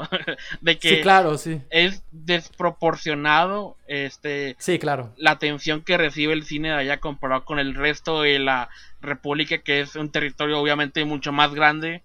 De 0.62 0.80
que 0.80 1.02
claro, 1.02 1.38
sí. 1.38 1.62
es 1.70 2.02
desproporcionado 2.12 3.78
este 3.88 4.56
sí, 4.58 4.80
claro. 4.80 5.14
la 5.18 5.32
atención 5.32 5.82
que 5.82 5.98
recibe 5.98 6.34
el 6.34 6.46
cine 6.46 6.70
de 6.70 6.76
allá 6.76 7.00
comparado 7.00 7.46
con 7.46 7.60
el 7.60 7.76
resto 7.76 8.22
de 8.22 8.40
la 8.40 8.70
República, 9.02 9.60
que 9.60 9.82
es 9.82 9.96
un 9.96 10.10
territorio 10.10 10.60
obviamente 10.60 11.06
mucho 11.06 11.32
más 11.32 11.54
grande. 11.54 12.02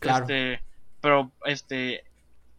Claro. 0.00 0.24
Este, 0.24 0.60
pero 1.00 1.30
este 1.44 2.04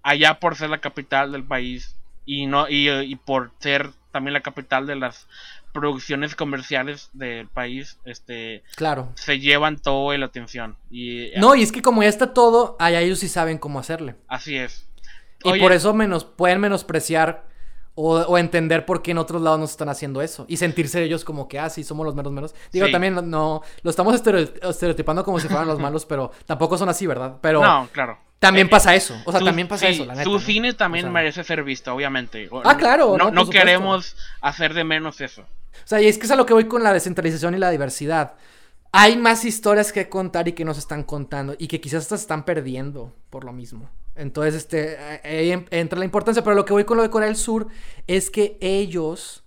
allá 0.06 0.40
por 0.40 0.56
ser 0.56 0.70
la 0.70 0.78
capital 0.78 1.32
del 1.32 1.44
país 1.44 1.96
y 2.26 2.46
no 2.46 2.70
y, 2.70 2.90
y 2.90 3.16
por 3.16 3.52
ser 3.60 3.90
también 4.12 4.34
la 4.34 4.42
capital 4.42 4.86
de 4.86 4.96
las 4.96 5.28
producciones 5.74 6.36
comerciales 6.36 7.10
del 7.12 7.50
país, 7.50 8.00
este, 8.06 8.64
claro, 8.76 9.10
se 9.16 9.40
llevan 9.40 9.78
todo 9.78 10.16
la 10.16 10.28
atención. 10.28 10.78
Y, 10.90 11.32
no, 11.36 11.54
y 11.56 11.64
es 11.64 11.74
que 11.74 11.82
como 11.82 12.02
ya 12.02 12.08
está 12.08 12.34
todo, 12.34 12.78
allá 12.80 13.02
ellos 13.02 13.20
sí 13.20 13.28
saben 13.28 13.58
cómo 13.58 13.80
hacerle. 13.80 14.16
Así 14.30 14.56
es. 14.56 14.88
Y 15.44 15.60
por 15.60 15.74
eso 15.74 15.94
menos, 15.94 16.24
pueden 16.24 16.62
menospreciar 16.62 17.44
o, 17.96 18.38
entender 18.38 18.86
por 18.86 19.02
qué 19.02 19.12
en 19.12 19.18
otros 19.18 19.42
lados 19.42 19.60
no 19.60 19.66
están 19.66 19.90
haciendo 19.90 20.22
eso. 20.22 20.46
Y 20.48 20.58
sentirse 20.58 21.04
ellos 21.04 21.26
como 21.26 21.48
que, 21.48 21.60
ah, 21.60 21.70
sí, 21.70 21.84
somos 21.84 22.06
los 22.06 22.16
menos 22.16 22.32
menos. 22.32 22.56
Digo, 22.72 22.90
también 22.92 23.30
no, 23.30 23.62
lo 23.82 23.90
estamos 23.90 24.16
estereotipando 24.16 25.26
como 25.26 25.40
si 25.40 25.48
fueran 25.48 25.68
los 25.68 25.80
malos, 25.82 26.06
pero 26.06 26.32
tampoco 26.46 26.78
son 26.78 26.90
así, 26.90 27.08
¿verdad? 27.08 27.38
Pero 27.42 27.62
no, 27.62 27.90
claro. 27.92 28.18
También 28.40 28.68
eh, 28.68 28.70
pasa 28.70 28.96
eso. 28.96 29.20
O 29.26 29.32
sea, 29.32 29.42
también 29.42 29.68
pasa 29.68 29.88
eso, 29.88 30.06
la 30.06 30.16
neta. 30.16 30.40
cine 30.40 30.74
también 30.74 31.12
merece 31.12 31.44
ser 31.44 31.64
visto, 31.64 31.94
obviamente. 31.94 32.50
Ah, 32.64 32.78
claro. 32.78 33.18
No, 33.18 33.32
no 33.32 33.50
queremos 33.50 34.16
hacer 34.42 34.74
de 34.74 34.84
menos 34.84 35.22
eso. 35.22 35.42
O 35.42 35.88
sea, 35.88 36.02
y 36.02 36.08
es 36.08 36.18
que 36.18 36.26
es 36.26 36.32
a 36.32 36.36
lo 36.36 36.46
que 36.46 36.54
voy 36.54 36.66
con 36.66 36.84
la 36.84 36.94
descentralización 36.94 37.56
y 37.56 37.58
la 37.58 37.70
diversidad. 37.70 38.34
Hay 38.92 39.18
más 39.18 39.44
historias 39.44 39.92
que 39.92 40.08
contar 40.08 40.48
y 40.48 40.54
que 40.54 40.64
nos 40.64 40.78
están 40.78 41.04
contando 41.04 41.56
y 41.58 41.68
que 41.68 41.82
quizás 41.82 42.06
se 42.06 42.16
están 42.16 42.46
perdiendo 42.46 43.14
por 43.30 43.44
lo 43.44 43.52
mismo. 43.52 43.90
Entonces, 44.16 44.56
este, 44.56 44.98
ahí 45.24 45.52
entra 45.72 46.00
la 46.00 46.06
importancia. 46.06 46.44
Pero 46.44 46.56
lo 46.56 46.66
que 46.66 46.74
voy 46.74 46.86
con 46.86 46.98
lo 46.98 47.04
de 47.04 47.10
Corea 47.10 47.28
del 47.28 47.36
Sur 47.36 47.68
es 48.08 48.30
que 48.30 48.58
ellos. 48.62 49.44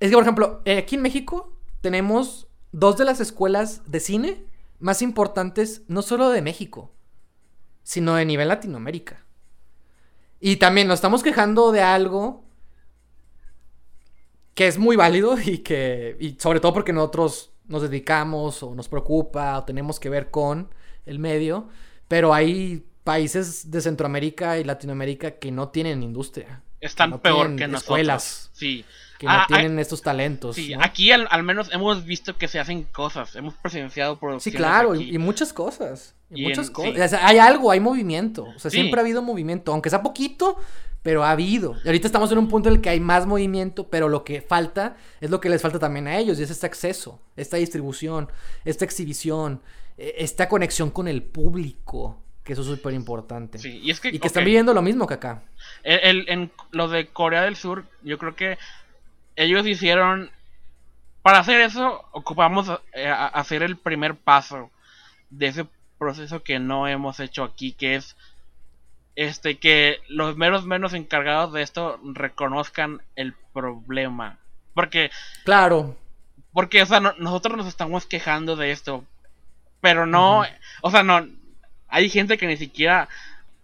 Es 0.00 0.10
que, 0.10 0.14
por 0.14 0.22
ejemplo, 0.22 0.62
eh, 0.64 0.78
aquí 0.78 0.94
en 0.94 1.02
México 1.02 1.52
tenemos 1.80 2.46
dos 2.72 2.96
de 2.96 3.04
las 3.04 3.20
escuelas 3.20 3.82
de 3.90 4.00
cine 4.00 4.44
más 4.78 5.02
importantes, 5.02 5.82
no 5.88 6.02
solo 6.02 6.30
de 6.30 6.40
México, 6.40 6.92
sino 7.88 8.16
de 8.16 8.26
nivel 8.26 8.48
Latinoamérica. 8.48 9.24
Y 10.40 10.56
también 10.56 10.88
nos 10.88 10.96
estamos 10.96 11.22
quejando 11.22 11.72
de 11.72 11.80
algo 11.80 12.44
que 14.52 14.66
es 14.66 14.76
muy 14.76 14.94
válido 14.94 15.38
y 15.42 15.60
que, 15.60 16.14
y 16.20 16.36
sobre 16.38 16.60
todo 16.60 16.74
porque 16.74 16.92
nosotros 16.92 17.50
nos 17.66 17.80
dedicamos 17.80 18.62
o 18.62 18.74
nos 18.74 18.90
preocupa 18.90 19.56
o 19.56 19.64
tenemos 19.64 19.98
que 19.98 20.10
ver 20.10 20.30
con 20.30 20.68
el 21.06 21.18
medio, 21.18 21.70
pero 22.08 22.34
hay 22.34 22.84
países 23.04 23.70
de 23.70 23.80
Centroamérica 23.80 24.58
y 24.58 24.64
Latinoamérica 24.64 25.38
que 25.38 25.50
no 25.50 25.70
tienen 25.70 26.02
industria. 26.02 26.60
Están 26.82 27.18
peor 27.20 27.56
que 27.56 27.68
nosotros. 27.68 27.82
Escuelas. 27.84 28.50
Sí. 28.52 28.84
Que 29.18 29.24
no 29.24 29.32
ah, 29.32 29.46
tienen 29.48 29.78
estos 29.78 30.02
talentos. 30.02 30.56
Sí, 30.56 30.74
aquí 30.78 31.10
al, 31.10 31.42
menos 31.42 31.72
hemos 31.72 32.04
visto 32.04 32.36
que 32.36 32.48
se 32.48 32.60
hacen 32.60 32.82
cosas. 32.82 33.34
Hemos 33.34 33.54
presenciado 33.54 34.18
producciones. 34.18 34.42
Sí, 34.42 34.52
claro, 34.52 34.94
y, 34.94 35.16
muchas 35.16 35.54
cosas. 35.54 36.14
Y, 36.30 36.42
muchas 36.42 36.70
cosas. 36.70 37.14
hay 37.14 37.38
algo, 37.38 37.70
hay 37.70 37.80
movimiento. 37.80 38.44
O 38.54 38.58
sea, 38.58 38.70
siempre 38.70 39.00
ha 39.00 39.02
habido 39.02 39.22
movimiento. 39.22 39.72
Aunque 39.72 39.90
sea 39.90 40.02
poquito, 40.02 40.58
pero 41.02 41.24
ha 41.24 41.30
habido. 41.30 41.76
Y 41.84 41.88
ahorita 41.88 42.06
estamos 42.06 42.30
en 42.32 42.38
un 42.38 42.48
punto 42.48 42.68
en 42.68 42.76
el 42.76 42.80
que 42.80 42.90
hay 42.90 43.00
más 43.00 43.26
movimiento, 43.26 43.88
pero 43.88 44.08
lo 44.08 44.24
que 44.24 44.42
falta 44.42 44.96
es 45.20 45.30
lo 45.30 45.40
que 45.40 45.48
les 45.48 45.62
falta 45.62 45.78
también 45.78 46.06
a 46.08 46.18
ellos, 46.18 46.38
y 46.38 46.42
es 46.42 46.50
este 46.50 46.66
acceso, 46.66 47.20
esta 47.36 47.56
distribución, 47.56 48.30
esta 48.64 48.84
exhibición, 48.84 49.62
e, 49.96 50.16
esta 50.18 50.48
conexión 50.48 50.90
con 50.90 51.08
el 51.08 51.22
público, 51.22 52.22
que 52.44 52.52
eso 52.52 52.62
es 52.62 52.68
súper 52.68 52.94
importante. 52.94 53.58
Sí, 53.58 53.80
y, 53.82 53.90
es 53.90 54.00
que, 54.00 54.08
y 54.08 54.18
que 54.18 54.26
están 54.26 54.44
viviendo 54.44 54.74
lo 54.74 54.82
mismo 54.82 55.06
que 55.06 55.14
acá. 55.14 55.44
El, 55.82 56.28
en 56.28 56.50
lo 56.72 56.88
de 56.88 57.06
Corea 57.06 57.42
del 57.42 57.56
Sur, 57.56 57.84
yo 58.02 58.18
creo 58.18 58.34
que 58.34 58.58
ellos 59.36 59.66
hicieron... 59.66 60.30
Para 61.22 61.40
hacer 61.40 61.60
eso, 61.60 62.04
ocupamos 62.12 62.70
eh, 62.94 63.08
hacer 63.08 63.62
el 63.62 63.76
primer 63.76 64.14
paso 64.14 64.70
de 65.30 65.48
ese 65.48 65.66
proceso 65.98 66.42
que 66.42 66.58
no 66.58 66.88
hemos 66.88 67.20
hecho 67.20 67.44
aquí, 67.44 67.72
que 67.72 67.96
es 67.96 68.16
este 69.16 69.58
que 69.58 69.98
los 70.08 70.36
menos 70.36 70.64
menos 70.64 70.94
encargados 70.94 71.52
de 71.52 71.62
esto 71.62 72.00
reconozcan 72.02 73.02
el 73.16 73.34
problema. 73.52 74.38
Porque 74.74 75.10
claro, 75.44 75.96
porque 76.52 76.82
o 76.82 76.86
sea, 76.86 77.00
nosotros 77.00 77.56
nos 77.56 77.66
estamos 77.66 78.06
quejando 78.06 78.56
de 78.56 78.70
esto, 78.70 79.04
pero 79.80 80.06
no, 80.06 80.44
o 80.82 80.90
sea, 80.90 81.02
no 81.02 81.26
hay 81.88 82.08
gente 82.10 82.38
que 82.38 82.46
ni 82.46 82.56
siquiera 82.56 83.08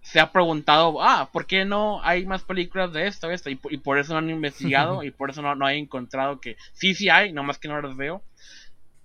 se 0.02 0.20
ha 0.20 0.32
preguntado, 0.32 1.02
ah, 1.02 1.30
¿por 1.32 1.46
qué 1.46 1.64
no 1.64 2.02
hay 2.02 2.26
más 2.26 2.42
películas 2.42 2.92
de 2.92 3.06
esto, 3.06 3.30
esto? 3.30 3.48
Y, 3.48 3.56
por 3.56 3.98
eso 3.98 4.12
no 4.12 4.18
han 4.18 4.28
investigado 4.28 5.02
y 5.02 5.10
por 5.10 5.30
eso 5.30 5.40
no, 5.40 5.54
no 5.54 5.66
hay 5.66 5.78
encontrado 5.78 6.40
que 6.40 6.56
sí, 6.74 6.94
sí 6.94 7.08
hay, 7.08 7.32
nomás 7.32 7.58
que 7.58 7.68
no 7.68 7.80
las 7.80 7.96
veo. 7.96 8.22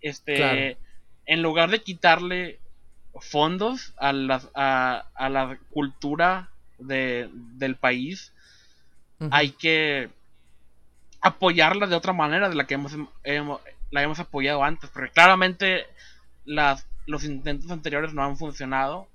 Este, 0.02 0.78
en 1.26 1.42
lugar 1.42 1.70
de 1.70 1.82
quitarle 1.82 2.60
fondos 3.22 3.94
a 3.98 4.14
la, 4.14 4.42
a, 5.16 5.30
la 5.30 5.58
cultura 5.72 6.50
de, 6.78 7.30
del 7.34 7.76
país, 7.76 8.34
hay 9.32 9.50
que 9.52 10.10
apoyarla 11.22 11.88
de 11.88 11.96
otra 11.96 12.14
manera 12.14 12.50
de 12.50 12.56
la 12.56 12.66
que 12.66 12.76
hemos, 12.76 12.96
hemos- 13.24 13.62
la 13.92 14.04
hemos 14.04 14.20
apoyado 14.20 14.64
antes, 14.64 14.90
porque 14.90 15.12
claramente 15.12 15.86
las, 16.46 16.88
los 17.06 17.24
intentos 17.24 17.70
anteriores 17.72 18.14
no 18.14 18.24
han 18.24 18.38
funcionado. 18.38 19.08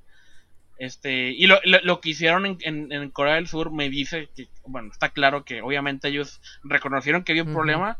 Este, 0.76 1.30
y 1.30 1.46
lo, 1.46 1.60
lo, 1.64 1.78
lo 1.82 2.00
que 2.00 2.10
hicieron 2.10 2.46
en, 2.46 2.58
en- 2.62 2.92
en 2.92 3.10
Corea 3.10 3.36
del 3.36 3.46
Sur 3.46 3.70
me 3.70 3.88
dice 3.88 4.28
que, 4.34 4.48
bueno, 4.66 4.90
está 4.90 5.10
claro 5.10 5.44
que 5.44 5.62
obviamente 5.62 6.08
ellos 6.08 6.40
reconocieron 6.64 7.22
que 7.22 7.32
había 7.32 7.44
un 7.44 7.50
problema 7.54 7.98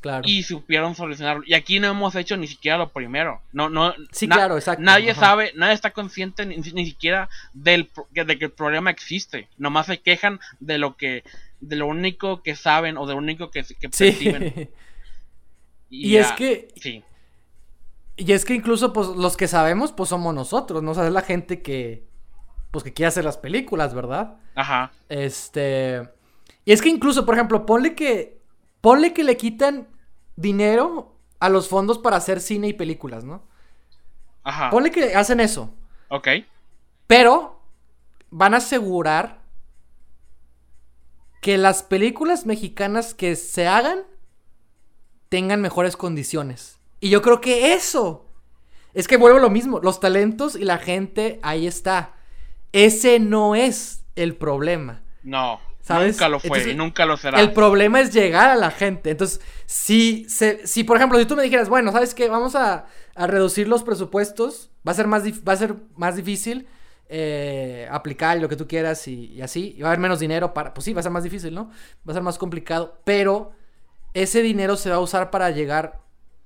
Claro. 0.00 0.22
y 0.26 0.42
supieron 0.42 0.94
solucionarlo. 0.94 1.42
Y 1.46 1.52
aquí 1.54 1.78
no 1.78 1.88
hemos 1.88 2.14
hecho 2.14 2.36
ni 2.36 2.46
siquiera 2.46 2.78
lo 2.78 2.88
primero. 2.88 3.42
No, 3.52 3.68
no, 3.68 3.92
Sí, 4.12 4.26
claro, 4.26 4.56
exacto. 4.56 4.82
Nadie 4.82 5.10
Ajá. 5.10 5.20
sabe, 5.20 5.52
nadie 5.56 5.74
está 5.74 5.90
consciente 5.90 6.46
ni, 6.46 6.56
ni 6.56 6.86
siquiera 6.86 7.28
del 7.52 7.90
de 8.10 8.38
que 8.38 8.46
el 8.46 8.50
problema 8.52 8.90
existe. 8.90 9.48
Nomás 9.58 9.86
se 9.86 10.00
quejan 10.00 10.40
de 10.58 10.78
lo 10.78 10.96
que, 10.96 11.22
de 11.60 11.76
lo 11.76 11.86
único 11.86 12.42
que 12.42 12.56
saben 12.56 12.96
o 12.96 13.06
de 13.06 13.12
lo 13.12 13.18
único 13.18 13.50
que, 13.50 13.62
que 13.62 13.88
perciben. 13.88 14.70
Y 15.92 16.16
es 16.16 16.30
que, 16.32 16.68
sí, 16.80 17.02
y 18.16 18.32
es 18.32 18.44
que 18.44 18.54
incluso, 18.54 18.92
pues, 18.92 19.08
los 19.08 19.36
que 19.36 19.48
sabemos, 19.48 19.92
pues 19.92 20.10
somos 20.10 20.34
nosotros, 20.34 20.82
¿no? 20.82 20.90
O 20.90 20.94
sea, 20.94 21.06
es 21.06 21.12
la 21.12 21.22
gente 21.22 21.62
que, 21.62 22.04
pues, 22.70 22.84
que 22.84 22.92
quiere 22.92 23.08
hacer 23.08 23.24
las 23.24 23.38
películas, 23.38 23.94
¿verdad? 23.94 24.36
ajá, 24.54 24.92
Este. 25.08 26.08
Y 26.66 26.72
es 26.72 26.82
que 26.82 26.90
incluso, 26.90 27.24
por 27.24 27.34
ejemplo, 27.34 27.64
ponle 27.64 27.94
que. 27.94 28.39
Ponle 28.80 29.12
que 29.12 29.24
le 29.24 29.36
quitan 29.36 29.88
dinero 30.36 31.16
a 31.38 31.48
los 31.48 31.68
fondos 31.68 31.98
para 31.98 32.16
hacer 32.16 32.40
cine 32.40 32.68
y 32.68 32.72
películas, 32.72 33.24
¿no? 33.24 33.42
ajá. 34.42 34.70
Ponle 34.70 34.90
que 34.90 35.14
hacen 35.14 35.40
eso. 35.40 35.72
Ok, 36.08 36.28
Pero 37.06 37.60
van 38.30 38.54
a 38.54 38.58
asegurar 38.58 39.40
que 41.40 41.56
las 41.56 41.82
películas 41.82 42.46
mexicanas 42.46 43.14
que 43.14 43.36
se 43.36 43.66
hagan 43.66 44.00
tengan 45.28 45.60
mejores 45.60 45.96
condiciones. 45.96 46.78
Y 47.00 47.10
yo 47.10 47.22
creo 47.22 47.40
que 47.40 47.72
eso 47.74 48.26
es 48.92 49.08
que 49.08 49.16
vuelvo 49.16 49.38
a 49.38 49.42
lo 49.42 49.50
mismo. 49.50 49.80
Los 49.80 50.00
talentos 50.00 50.56
y 50.56 50.64
la 50.64 50.78
gente 50.78 51.38
ahí 51.42 51.66
está. 51.66 52.14
Ese 52.72 53.20
no 53.20 53.54
es 53.54 54.04
el 54.16 54.36
problema. 54.36 55.02
no, 55.22 55.60
¿Sabes? 55.94 56.16
nunca 56.16 56.28
lo 56.28 56.40
fue 56.40 56.48
Entonces, 56.48 56.72
y 56.72 56.76
nunca 56.76 57.06
lo 57.06 57.16
será. 57.16 57.40
El 57.40 57.52
problema 57.52 58.00
es 58.00 58.12
llegar 58.12 58.50
a 58.50 58.56
la 58.56 58.70
gente. 58.70 59.10
Entonces, 59.10 59.40
si, 59.66 60.24
se- 60.28 60.66
si 60.66 60.84
por 60.84 60.96
ejemplo, 60.96 61.18
si 61.18 61.26
tú 61.26 61.36
me 61.36 61.42
dijeras, 61.42 61.68
bueno, 61.68 61.92
¿sabes 61.92 62.14
qué? 62.14 62.28
Vamos 62.28 62.54
a, 62.54 62.86
a 63.14 63.26
reducir 63.26 63.68
los 63.68 63.82
presupuestos. 63.82 64.70
Va 64.86 64.92
a 64.92 64.94
ser 64.94 65.06
más, 65.06 65.24
va 65.46 65.52
a 65.52 65.56
ser 65.56 65.74
más 65.96 66.16
difícil 66.16 66.66
eh, 67.08 67.88
aplicar 67.90 68.38
lo 68.38 68.48
que 68.48 68.56
tú 68.56 68.66
quieras 68.68 69.06
y, 69.08 69.26
y 69.32 69.42
así. 69.42 69.74
Y 69.76 69.82
va 69.82 69.88
a 69.88 69.90
haber 69.90 70.00
menos 70.00 70.20
dinero 70.20 70.54
para... 70.54 70.72
Pues 70.72 70.84
sí, 70.84 70.92
va 70.92 71.00
a 71.00 71.02
ser 71.02 71.12
más 71.12 71.24
difícil, 71.24 71.54
¿no? 71.54 71.68
Va 72.08 72.12
a 72.12 72.14
ser 72.14 72.22
más 72.22 72.38
complicado. 72.38 73.00
Pero 73.04 73.52
ese 74.14 74.42
dinero 74.42 74.76
se 74.76 74.90
va 74.90 74.96
a 74.96 75.00
usar 75.00 75.30
para 75.30 75.50
llegar 75.50 76.00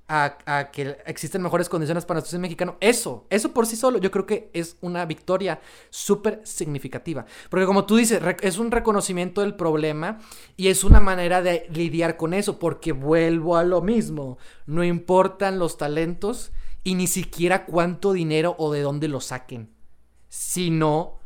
a, 0.07 0.69
que 0.71 0.97
existen 1.05 1.41
mejores 1.41 1.67
condiciones 1.67 2.05
para 2.05 2.19
nuestro 2.19 2.39
mexicano. 2.39 2.77
Eso, 2.79 3.25
eso 3.29 3.53
por 3.53 3.65
sí 3.65 3.75
solo, 3.75 3.97
yo 3.97 4.11
creo 4.11 4.25
que 4.25 4.49
es 4.53 4.77
una 4.81 5.05
victoria 5.05 5.59
súper 5.89 6.41
significativa. 6.43 7.25
Porque 7.49 7.65
como 7.65 7.85
tú 7.85 7.95
dices, 7.95 8.21
es 8.41 8.57
un 8.57 8.71
reconocimiento 8.71 9.41
del 9.41 9.55
problema 9.55 10.19
y 10.57 10.67
es 10.67 10.83
una 10.83 10.99
manera 10.99 11.41
de 11.41 11.67
lidiar 11.71 12.17
con 12.17 12.33
eso. 12.33 12.59
Porque 12.59 12.91
vuelvo 12.91 13.57
a 13.57 13.63
lo 13.63 13.81
mismo, 13.81 14.37
no 14.65 14.83
importan 14.83 15.59
los 15.59 15.77
talentos 15.77 16.51
y 16.83 16.95
ni 16.95 17.07
siquiera 17.07 17.65
cuánto 17.65 18.13
dinero 18.13 18.55
o 18.59 18.71
de 18.71 18.81
dónde 18.81 19.07
lo 19.07 19.19
saquen, 19.19 19.71
sino 20.29 21.19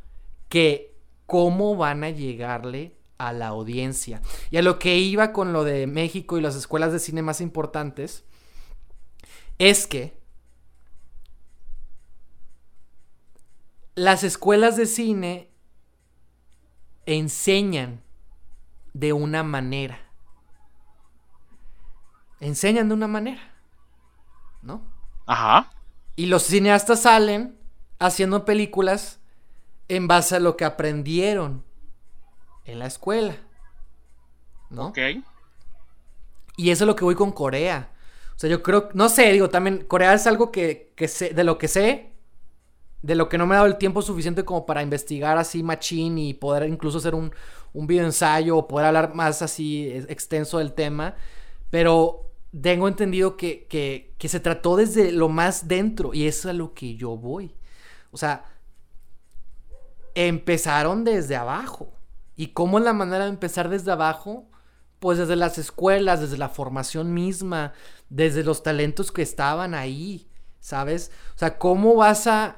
que 0.48 0.96
cómo 1.26 1.76
van 1.76 2.04
a 2.04 2.10
llegarle 2.10 2.98
a 3.18 3.34
la 3.34 3.48
audiencia. 3.48 4.22
Y 4.50 4.58
a 4.58 4.62
lo 4.62 4.80
que 4.80 4.98
iba 4.98 5.34
con 5.34 5.52
lo 5.52 5.66
de 5.66 5.86
México 5.86 6.38
y 6.38 6.42
las 6.42 6.56
escuelas 6.56 6.94
de 6.94 7.00
cine 7.00 7.22
más 7.22 7.42
importantes, 7.42 8.24
es 9.60 9.86
que 9.86 10.18
las 13.96 14.24
escuelas 14.24 14.78
de 14.78 14.86
cine 14.86 15.50
enseñan 17.06 18.02
de 18.94 19.14
una 19.14 19.44
manera. 19.44 20.00
Enseñan 22.40 22.88
de 22.88 22.94
una 22.94 23.08
manera. 23.08 23.42
¿No? 24.62 24.82
Ajá, 25.26 25.70
Y 26.16 26.26
los 26.26 26.44
cineastas 26.44 27.02
salen 27.04 27.58
haciendo 28.00 28.46
películas 28.46 29.20
en 29.88 30.08
base 30.08 30.36
a 30.36 30.40
lo 30.40 30.58
que 30.58 30.66
aprendieron 30.66 31.64
en 32.66 32.80
la 32.80 32.88
escuela. 32.88 33.38
¿no? 34.70 34.88
ok, 34.88 34.98
Y 36.58 36.72
eso 36.72 36.84
es 36.84 36.88
lo 36.88 36.96
que 36.96 37.04
voy 37.04 37.16
con 37.16 37.32
Corea. 37.32 37.92
O 38.40 38.42
sea, 38.42 38.50
yo 38.50 38.64
creo, 38.64 38.88
no 38.94 39.10
sé, 39.10 39.34
digo, 39.34 39.50
también 39.50 39.84
Corea 39.86 40.14
es 40.14 40.26
algo 40.26 40.50
que, 40.50 40.94
que 40.96 41.10
sé, 41.10 41.32
de 41.32 41.44
lo 41.44 41.58
que 41.58 41.68
sé, 41.68 42.14
de 43.02 43.16
lo 43.16 43.28
que 43.28 43.38
no 43.38 43.46
me 43.46 43.56
ha 43.56 43.58
dado 43.58 43.68
el 43.68 43.78
tiempo 43.78 44.02
suficiente 44.02 44.46
como 44.46 44.66
para 44.66 44.82
investigar 44.82 45.38
así 45.38 45.62
machín 45.62 46.18
y 46.18 46.34
poder 46.34 46.70
incluso 46.70 47.00
hacer 47.00 47.16
un, 47.16 47.34
un 47.74 47.86
video 47.86 48.06
ensayo 48.06 48.56
o 48.56 48.66
poder 48.66 48.86
hablar 48.88 49.14
más 49.14 49.42
así 49.42 49.90
extenso 50.08 50.60
del 50.60 50.72
tema. 50.72 51.16
Pero 51.70 52.32
tengo 52.62 52.88
entendido 52.88 53.36
que, 53.36 53.68
que, 53.68 54.16
que 54.18 54.30
se 54.30 54.40
trató 54.40 54.78
desde 54.78 55.12
lo 55.12 55.28
más 55.28 55.68
dentro 55.68 56.14
y 56.14 56.26
eso 56.26 56.48
es 56.48 56.54
a 56.56 56.58
lo 56.58 56.74
que 56.74 56.96
yo 56.96 57.18
voy. 57.18 57.54
O 58.12 58.16
sea, 58.18 58.46
empezaron 60.16 61.04
desde 61.04 61.36
abajo. 61.36 61.92
¿Y 62.38 62.54
cómo 62.54 62.80
es 62.80 62.86
la 62.86 62.94
manera 62.94 63.26
de 63.26 63.32
empezar 63.32 63.68
desde 63.68 63.92
abajo? 63.92 64.49
Pues 65.00 65.18
desde 65.18 65.36
las 65.36 65.58
escuelas, 65.58 66.22
desde 66.22 66.38
la 66.38 66.50
formación 66.50 67.14
misma, 67.14 67.74
desde 68.10 68.44
los 68.44 68.64
talentos 68.64 69.12
que 69.12 69.22
estaban 69.22 69.74
ahí, 69.74 70.30
¿sabes? 70.60 71.12
O 71.36 71.40
sea, 71.40 71.58
¿cómo 71.58 71.96
vas 71.96 72.28
a 72.28 72.58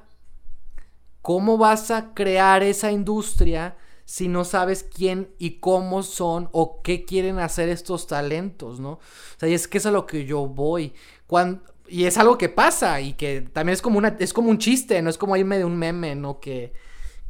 cómo 1.22 1.58
vas 1.58 1.92
a 1.92 2.14
crear 2.14 2.64
esa 2.64 2.92
industria 2.92 3.78
si 4.06 4.28
no 4.28 4.44
sabes 4.44 4.84
quién 4.84 5.34
y 5.38 5.60
cómo 5.60 6.02
son 6.04 6.50
o 6.52 6.82
qué 6.82 7.06
quieren 7.06 7.40
hacer 7.40 7.70
estos 7.70 8.08
talentos, 8.08 8.80
¿no? 8.80 8.94
O 8.94 9.00
sea, 9.38 9.48
y 9.48 9.54
es 9.54 9.68
que 9.68 9.78
es 9.78 9.86
a 9.86 9.92
lo 9.92 10.06
que 10.08 10.26
yo 10.26 10.48
voy. 10.48 10.94
Cuando, 11.28 11.62
y 11.88 12.06
es 12.06 12.18
algo 12.18 12.38
que 12.38 12.50
pasa 12.50 13.00
y 13.02 13.14
que 13.14 13.42
también 13.42 13.74
es 13.74 13.82
como 13.82 13.98
una 14.00 14.18
es 14.20 14.34
como 14.34 14.50
un 14.50 14.58
chiste, 14.58 15.02
no 15.02 15.10
es 15.10 15.18
como 15.18 15.38
irme 15.38 15.58
de 15.60 15.66
un 15.66 15.78
meme, 15.78 16.16
¿no? 16.16 16.40
Que 16.40 16.74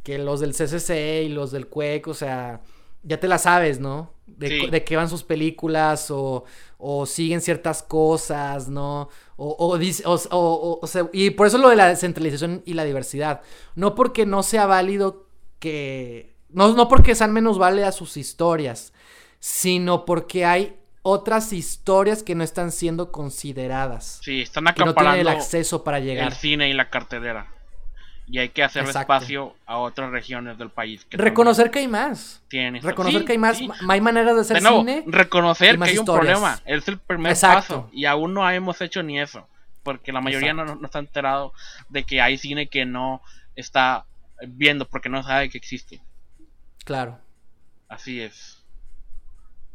que 0.02 0.18
los 0.18 0.40
del 0.40 0.52
CCC 0.52 1.22
y 1.24 1.28
los 1.28 1.52
del 1.52 1.68
CUEC, 1.68 2.08
o 2.08 2.14
sea, 2.14 2.60
ya 3.02 3.18
te 3.20 3.28
la 3.28 3.38
sabes, 3.38 3.80
¿no? 3.80 4.12
De, 4.26 4.48
Sí. 4.48 4.66
de 4.68 4.84
qué 4.84 4.96
van 4.96 5.08
sus 5.08 5.22
películas 5.24 6.10
o, 6.10 6.44
o 6.78 7.06
siguen 7.06 7.40
ciertas 7.40 7.82
cosas, 7.82 8.68
¿no? 8.68 9.08
O, 9.36 9.56
o, 9.58 9.78
dice- 9.78 10.02
o- 10.06 10.80
sea, 10.86 11.08
y 11.12 11.30
por 11.30 11.46
eso 11.46 11.58
lo 11.58 11.68
de 11.68 11.76
la 11.76 11.88
descentralización 11.88 12.62
y 12.64 12.74
la 12.74 12.84
diversidad. 12.84 13.42
No 13.74 13.94
porque 13.94 14.26
no 14.26 14.42
sea 14.42 14.66
válido 14.66 15.26
que... 15.58 16.34
No, 16.50 16.72
no 16.74 16.88
porque 16.88 17.14
sean 17.14 17.32
menos 17.32 17.58
válidas 17.58 17.94
sus 17.94 18.16
historias, 18.16 18.92
sino 19.38 20.04
porque 20.04 20.44
hay 20.44 20.76
otras 21.02 21.52
historias 21.52 22.22
que 22.22 22.34
no 22.34 22.44
están 22.44 22.70
siendo 22.72 23.10
consideradas. 23.10 24.20
sí, 24.22 24.42
están 24.42 24.64
Que 24.66 24.84
no 24.84 24.94
tienen 24.94 25.14
el 25.14 25.20
acaparando 25.20 25.30
acceso 25.30 25.82
para 25.84 25.98
llegar. 26.00 26.28
el 26.28 26.34
cine 26.34 26.68
y 26.68 26.72
la 26.74 26.90
cartelera. 26.90 27.52
Y 28.32 28.38
hay 28.38 28.48
que 28.48 28.62
hacer 28.64 28.84
Exacto. 28.86 29.12
espacio 29.12 29.54
a 29.66 29.76
otras 29.76 30.10
regiones 30.10 30.56
del 30.56 30.70
país. 30.70 31.04
que 31.04 31.18
Reconocer 31.18 31.70
que 31.70 31.80
hay 31.80 31.88
más. 31.88 32.42
tienen. 32.48 32.82
Reconocer 32.82 33.20
Sí, 33.20 33.26
que 33.26 33.32
hay 33.32 33.38
más, 33.38 33.58
sí. 33.58 33.68
hay 33.86 34.00
maneras 34.00 34.34
de 34.34 34.40
hacer 34.40 34.56
De 34.56 34.62
nuevo, 34.62 34.78
cine. 34.80 35.04
reconocer 35.06 35.78
que 35.78 35.84
hay 35.84 35.98
un 35.98 36.06
problema. 36.06 36.58
Es 36.64 36.88
el 36.88 36.98
primer 36.98 37.32
Exacto. 37.32 37.82
paso. 37.82 37.90
Y 37.92 38.06
aún 38.06 38.32
no 38.32 38.48
hemos 38.50 38.80
hecho 38.80 39.02
ni 39.02 39.20
eso. 39.20 39.46
Porque 39.82 40.12
la 40.12 40.22
mayoría 40.22 40.54
no, 40.54 40.64
no 40.64 40.86
está 40.86 40.98
enterado 40.98 41.52
de 41.90 42.04
que 42.04 42.22
hay 42.22 42.38
cine 42.38 42.68
que 42.68 42.86
no 42.86 43.20
está 43.54 44.06
viendo 44.48 44.88
porque 44.88 45.10
no 45.10 45.22
sabe 45.22 45.50
que 45.50 45.58
existe. 45.58 46.00
Claro. 46.84 47.18
Así 47.88 48.18
es. 48.20 48.62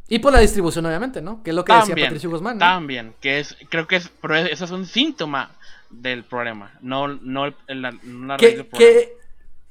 Y 0.07 0.17
por 0.19 0.33
la 0.33 0.39
distribución, 0.39 0.85
obviamente, 0.85 1.21
¿no? 1.21 1.43
Que 1.43 1.49
es 1.51 1.55
lo 1.55 1.63
que 1.65 1.73
decía 1.73 1.87
También, 1.89 2.07
Patricio 2.07 2.29
Guzmán. 2.29 2.55
¿no? 2.57 2.59
también, 2.65 3.13
que 3.21 3.39
es, 3.39 3.55
creo 3.69 3.85
que 3.87 3.97
es, 3.97 4.09
pero 4.21 4.35
eso 4.37 4.65
es 4.65 4.71
un 4.71 4.85
síntoma 4.85 5.51
del 5.89 6.25
problema, 6.25 6.77
no, 6.81 7.07
no 7.07 7.47
la, 7.67 7.91
no 8.03 8.27
la 8.27 8.37
raíz 8.37 8.55
del 8.55 8.63
Que, 8.63 8.69
problema. 8.69 9.01
que, 9.01 9.17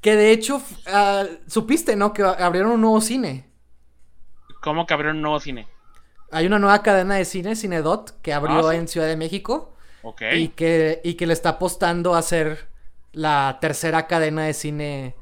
que 0.00 0.16
de 0.16 0.32
hecho, 0.32 0.62
ah, 0.86 1.24
supiste, 1.46 1.96
¿no? 1.96 2.12
Que 2.12 2.22
abrieron 2.22 2.72
un 2.72 2.80
nuevo 2.82 3.00
cine. 3.00 3.50
¿Cómo 4.60 4.86
que 4.86 4.92
abrieron 4.94 5.16
un 5.16 5.22
nuevo 5.22 5.40
cine? 5.40 5.66
Hay 6.30 6.46
una 6.46 6.58
nueva 6.58 6.82
cadena 6.82 7.14
de 7.16 7.24
cine, 7.24 7.54
Cinedot, 7.56 8.20
que 8.22 8.32
abrió 8.34 8.68
Ah, 8.68 8.74
sí. 8.74 8.76
en 8.76 8.88
Ciudad 8.88 9.06
de 9.06 9.16
México. 9.16 9.74
Ok. 10.02 10.22
Y 10.30 10.48
que, 10.50 11.00
y 11.04 11.14
que 11.14 11.26
le 11.26 11.32
está 11.32 11.50
apostando 11.50 12.14
a 12.14 12.22
ser 12.22 12.68
la 13.12 13.58
tercera 13.60 14.06
cadena 14.06 14.44
de 14.44 14.54
cine. 14.54 15.16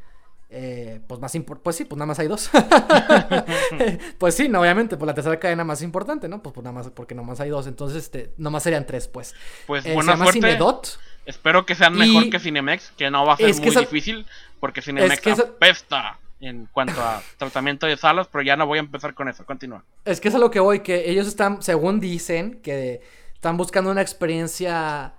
Eh, 0.56 1.00
pues 1.06 1.20
más 1.20 1.36
pues 1.62 1.76
sí, 1.76 1.84
pues 1.84 1.96
nada 1.98 2.06
más 2.06 2.18
hay 2.18 2.28
dos. 2.28 2.48
pues 4.18 4.34
sí, 4.34 4.48
no, 4.48 4.60
obviamente, 4.60 4.96
pues 4.96 5.06
la 5.06 5.14
tercera 5.14 5.38
cadena 5.38 5.64
más 5.64 5.82
importante, 5.82 6.28
¿no? 6.28 6.42
Pues, 6.42 6.54
pues 6.54 6.64
nada 6.64 6.74
más, 6.74 6.90
porque 6.90 7.14
nomás 7.14 7.40
hay 7.40 7.50
dos, 7.50 7.66
entonces 7.66 8.04
este, 8.04 8.32
nomás 8.36 8.62
serían 8.62 8.86
tres, 8.86 9.08
pues. 9.08 9.34
Pues 9.66 9.84
Eh, 9.84 9.88
se 9.88 9.94
buena 9.94 10.12
llama 10.12 10.24
suerte. 10.26 10.40
Cinedot. 10.40 10.98
Espero 11.26 11.64
que 11.66 11.74
sean 11.74 11.94
mejor 11.96 12.24
Y- 12.24 12.30
que 12.30 12.38
Cinemex, 12.38 12.92
que 12.96 13.10
no 13.10 13.24
va 13.26 13.34
a 13.34 13.36
ser 13.36 13.48
Es 13.48 13.56
que 13.56 13.62
muy 13.66 13.70
esa- 13.70 13.80
difícil, 13.80 14.26
porque 14.60 14.82
Cinemex 14.82 15.20
que 15.20 15.30
esa- 15.30 15.42
apesta 15.42 16.18
en 16.40 16.66
cuanto 16.70 17.00
a 17.02 17.22
tratamiento 17.38 17.86
de 17.86 17.96
salas, 17.96 18.28
pero 18.30 18.42
ya 18.42 18.56
no 18.56 18.66
voy 18.66 18.78
a 18.78 18.82
empezar 18.82 19.14
con 19.14 19.28
eso. 19.28 19.46
Continúa. 19.46 19.82
Es 20.04 20.20
que 20.20 20.28
es 20.28 20.34
a 20.34 20.38
lo 20.38 20.50
que 20.50 20.60
voy, 20.60 20.80
que 20.80 21.10
ellos 21.10 21.26
están, 21.26 21.62
según 21.62 21.98
dicen, 22.00 22.60
que 22.62 23.00
están 23.32 23.56
buscando 23.56 23.90
una 23.90 24.02
experiencia 24.02 25.14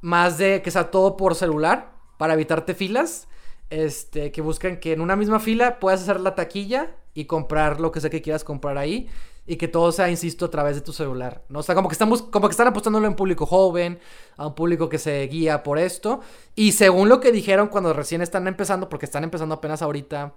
más 0.00 0.38
de 0.38 0.60
que 0.62 0.70
sea 0.72 0.90
todo 0.90 1.16
por 1.16 1.34
celular 1.36 1.92
para 2.18 2.34
evitarte 2.34 2.74
filas. 2.74 3.28
Este, 3.70 4.32
que 4.32 4.42
buscan 4.42 4.80
que 4.80 4.92
en 4.92 5.00
una 5.00 5.14
misma 5.14 5.38
fila 5.38 5.78
puedas 5.78 6.02
hacer 6.02 6.20
la 6.20 6.34
taquilla 6.34 6.96
y 7.14 7.26
comprar 7.26 7.80
lo 7.80 7.92
que 7.92 8.00
sea 8.00 8.10
que 8.10 8.20
quieras 8.20 8.42
comprar 8.42 8.76
ahí 8.76 9.08
y 9.46 9.56
que 9.56 9.68
todo 9.68 9.90
sea, 9.90 10.08
insisto, 10.08 10.46
a 10.46 10.50
través 10.50 10.76
de 10.76 10.82
tu 10.82 10.92
celular, 10.92 11.42
¿no? 11.48 11.58
O 11.60 11.62
sea, 11.62 11.74
como 11.74 11.88
que 11.88 11.94
están, 11.94 12.08
como 12.08 12.48
que 12.48 12.52
están 12.52 12.68
apostándolo 12.68 13.06
en 13.06 13.16
público 13.16 13.46
joven, 13.46 13.98
a 14.36 14.46
un 14.46 14.54
público 14.54 14.88
que 14.88 14.98
se 14.98 15.26
guía 15.26 15.62
por 15.62 15.78
esto. 15.78 16.20
Y 16.54 16.72
según 16.72 17.08
lo 17.08 17.20
que 17.20 17.32
dijeron 17.32 17.68
cuando 17.68 17.92
recién 17.92 18.22
están 18.22 18.46
empezando, 18.46 18.88
porque 18.88 19.06
están 19.06 19.24
empezando 19.24 19.56
apenas 19.56 19.82
ahorita, 19.82 20.34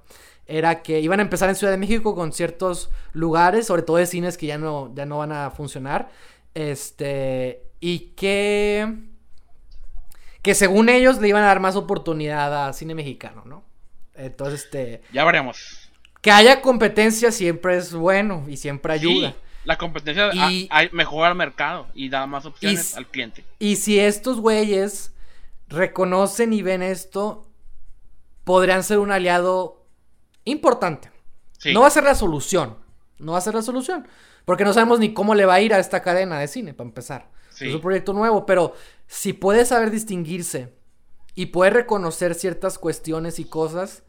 era 0.47 0.81
que 0.81 0.99
iban 0.99 1.19
a 1.19 1.23
empezar 1.23 1.49
en 1.49 1.55
Ciudad 1.55 1.71
de 1.71 1.77
México 1.77 2.15
con 2.15 2.33
ciertos 2.33 2.89
lugares, 3.13 3.67
sobre 3.67 3.83
todo 3.83 3.97
de 3.97 4.07
cines 4.07 4.37
que 4.37 4.47
ya 4.47 4.57
no, 4.57 4.91
ya 4.95 5.05
no 5.05 5.19
van 5.19 5.31
a 5.31 5.51
funcionar. 5.51 6.09
Este, 6.55 7.67
y 7.79 8.13
que 8.15 9.12
que 10.43 10.53
según 10.53 10.89
ellos 10.89 11.19
le 11.19 11.29
iban 11.29 11.41
a 11.41 11.47
dar 11.47 11.61
más 11.61 11.75
oportunidad 11.75 12.67
a 12.67 12.73
cine 12.73 12.93
mexicano, 12.93 13.43
¿no? 13.45 13.63
Entonces, 14.13 14.65
este... 14.65 15.01
Ya 15.11 15.23
veremos. 15.23 15.89
Que 16.21 16.31
haya 16.31 16.61
competencia 16.61 17.31
siempre 17.31 17.77
es 17.77 17.93
bueno 17.93 18.45
y 18.47 18.57
siempre 18.57 18.93
ayuda. 18.93 19.31
Sí, 19.31 19.35
la 19.63 19.77
competencia 19.77 20.31
y, 20.33 20.69
mejora 20.91 21.29
el 21.29 21.35
mercado 21.35 21.87
y 21.93 22.09
da 22.09 22.27
más 22.27 22.45
opciones 22.45 22.95
al 22.95 23.07
cliente. 23.07 23.45
Y 23.57 23.77
si 23.77 23.99
estos 23.99 24.39
güeyes 24.39 25.13
reconocen 25.69 26.51
y 26.51 26.61
ven 26.61 26.83
esto, 26.83 27.47
podrían 28.43 28.83
ser 28.83 28.99
un 28.99 29.11
aliado 29.11 29.85
importante. 30.43 31.09
No 31.73 31.81
va 31.81 31.87
a 31.87 31.91
ser 31.91 32.03
la 32.03 32.15
solución. 32.15 32.77
No 33.17 33.31
va 33.31 33.37
a 33.37 33.41
ser 33.41 33.55
la 33.55 33.61
solución. 33.61 34.07
Porque 34.43 34.65
no 34.65 34.73
sabemos 34.73 34.99
ni 34.99 35.13
cómo 35.13 35.35
le 35.35 35.45
va 35.45 35.55
a 35.55 35.61
ir 35.61 35.73
a 35.73 35.79
esta 35.79 36.01
cadena 36.01 36.37
de 36.37 36.49
cine, 36.49 36.73
para 36.73 36.89
empezar. 36.89 37.32
Es 37.59 37.73
un 37.73 37.81
proyecto 37.81 38.13
nuevo, 38.13 38.45
pero 38.45 38.73
si 39.07 39.33
puede 39.33 39.65
saber 39.65 39.91
distinguirse 39.91 40.73
y 41.35 41.47
puede 41.47 41.71
reconocer 41.71 42.35
ciertas 42.35 42.77
cuestiones 42.77 43.39
y 43.39 43.45
cosas, 43.45 44.03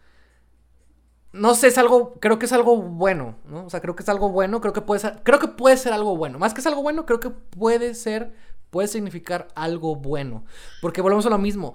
no 1.33 1.55
sé, 1.55 1.67
es 1.67 1.79
algo, 1.79 2.15
creo 2.21 2.39
que 2.39 2.47
es 2.47 2.53
algo 2.53 2.77
bueno, 2.77 3.37
¿no? 3.45 3.67
O 3.67 3.71
sea, 3.71 3.81
creo 3.81 3.97
que 3.97 4.05
es 4.05 4.09
algo 4.09 4.31
bueno, 4.31 4.61
creo 4.61 4.73
que 4.73 4.83
puede 4.83 5.01
ser, 5.01 5.21
creo 5.25 5.41
que 5.41 5.49
puede 5.49 5.77
ser 5.77 5.93
algo 5.93 6.17
bueno. 6.17 6.39
Más 6.39 6.55
que 6.55 6.61
es 6.61 6.67
algo 6.67 6.83
bueno, 6.83 7.07
creo 7.07 7.19
que 7.19 7.31
puede 7.31 7.95
ser, 7.95 8.33
puede 8.71 8.89
significar 8.89 9.49
algo 9.57 9.97
bueno. 9.97 10.45
Porque 10.81 11.01
volvemos 11.01 11.27
a 11.27 11.31
lo 11.31 11.39
mismo. 11.39 11.75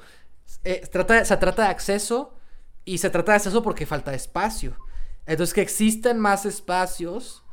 Eh, 0.63 0.87
trata, 0.91 1.25
se 1.25 1.35
trata 1.37 1.63
de 1.63 1.69
acceso 1.69 2.35
y 2.85 2.99
se 2.99 3.09
trata 3.09 3.33
de 3.33 3.37
acceso 3.37 3.61
porque 3.61 3.85
falta 3.85 4.13
espacio. 4.13 4.77
Entonces, 5.25 5.53
que 5.53 5.61
existen 5.61 6.19
más 6.19 6.45
espacios 6.45 7.43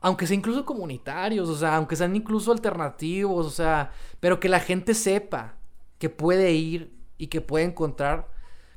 aunque 0.00 0.26
sea 0.26 0.36
incluso 0.36 0.64
comunitarios, 0.64 1.48
o 1.48 1.56
sea, 1.56 1.76
aunque 1.76 1.96
sean 1.96 2.14
incluso 2.14 2.52
alternativos, 2.52 3.46
o 3.46 3.50
sea, 3.50 3.92
pero 4.20 4.38
que 4.38 4.48
la 4.48 4.60
gente 4.60 4.94
sepa 4.94 5.56
que 5.98 6.08
puede 6.08 6.52
ir 6.52 6.92
y 7.16 7.26
que 7.26 7.40
puede 7.40 7.64
encontrar. 7.64 8.28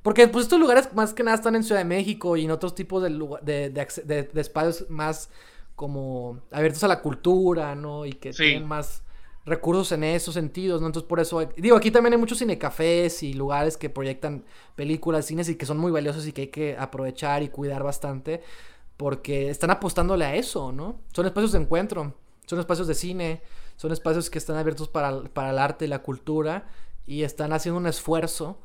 Porque 0.02 0.28
pues 0.28 0.46
estos 0.46 0.60
lugares 0.60 0.92
más 0.94 1.14
que 1.14 1.24
nada 1.24 1.36
están 1.36 1.56
en 1.56 1.64
Ciudad 1.64 1.82
de 1.82 1.86
México 1.86 2.36
y 2.36 2.46
en 2.46 2.52
otros 2.52 2.74
tipos 2.74 3.04
de, 3.04 3.70
de, 3.70 4.30
espacios 4.36 4.90
más 4.90 5.30
como 5.76 6.42
abiertos 6.52 6.84
a 6.84 6.88
la 6.88 7.02
cultura, 7.02 7.76
¿no? 7.76 8.06
Y 8.08 8.14
que 8.14 8.32
tienen 8.32 8.68
más 8.68 9.04
recursos 9.46 9.92
en 9.92 10.04
esos 10.04 10.34
sentidos, 10.34 10.82
¿no? 10.82 10.88
Entonces 10.88 11.08
por 11.08 11.20
eso, 11.20 11.48
digo, 11.56 11.78
aquí 11.78 11.92
también 11.92 12.14
hay 12.14 12.20
muchos 12.20 12.40
cinecafés 12.40 13.22
y 13.22 13.34
lugares 13.34 13.78
que 13.78 13.92
proyectan 13.92 14.44
películas, 14.76 15.26
cines 15.26 15.50
y 15.50 15.56
que 15.56 15.68
son 15.68 15.78
muy 15.78 15.92
valiosos 15.92 16.26
y 16.28 16.32
que 16.32 16.42
hay 16.42 16.48
que 16.48 16.76
aprovechar 16.78 17.44
y 17.44 17.50
cuidar 17.50 17.84
bastante 17.84 18.42
porque 19.02 19.50
están 19.50 19.72
apostándole 19.72 20.26
a 20.26 20.36
eso, 20.36 20.72
¿no? 20.72 21.02
Son 21.12 21.26
espacios 21.26 21.54
de 21.54 21.58
encuentro, 21.58 22.14
son 22.46 22.60
espacios 22.60 22.88
de 22.88 22.94
cine, 22.94 23.42
son 23.76 23.92
espacios 23.92 24.30
que 24.30 24.38
están 24.38 24.58
abiertos 24.58 24.90
para, 24.90 25.10
el 25.10 25.58
arte 25.58 25.86
y 25.86 25.88
la 25.88 26.04
cultura 26.04 26.68
y 27.08 27.24
están 27.24 27.52
haciendo 27.52 27.80
un 27.80 27.88
esfuerzo, 27.88 28.60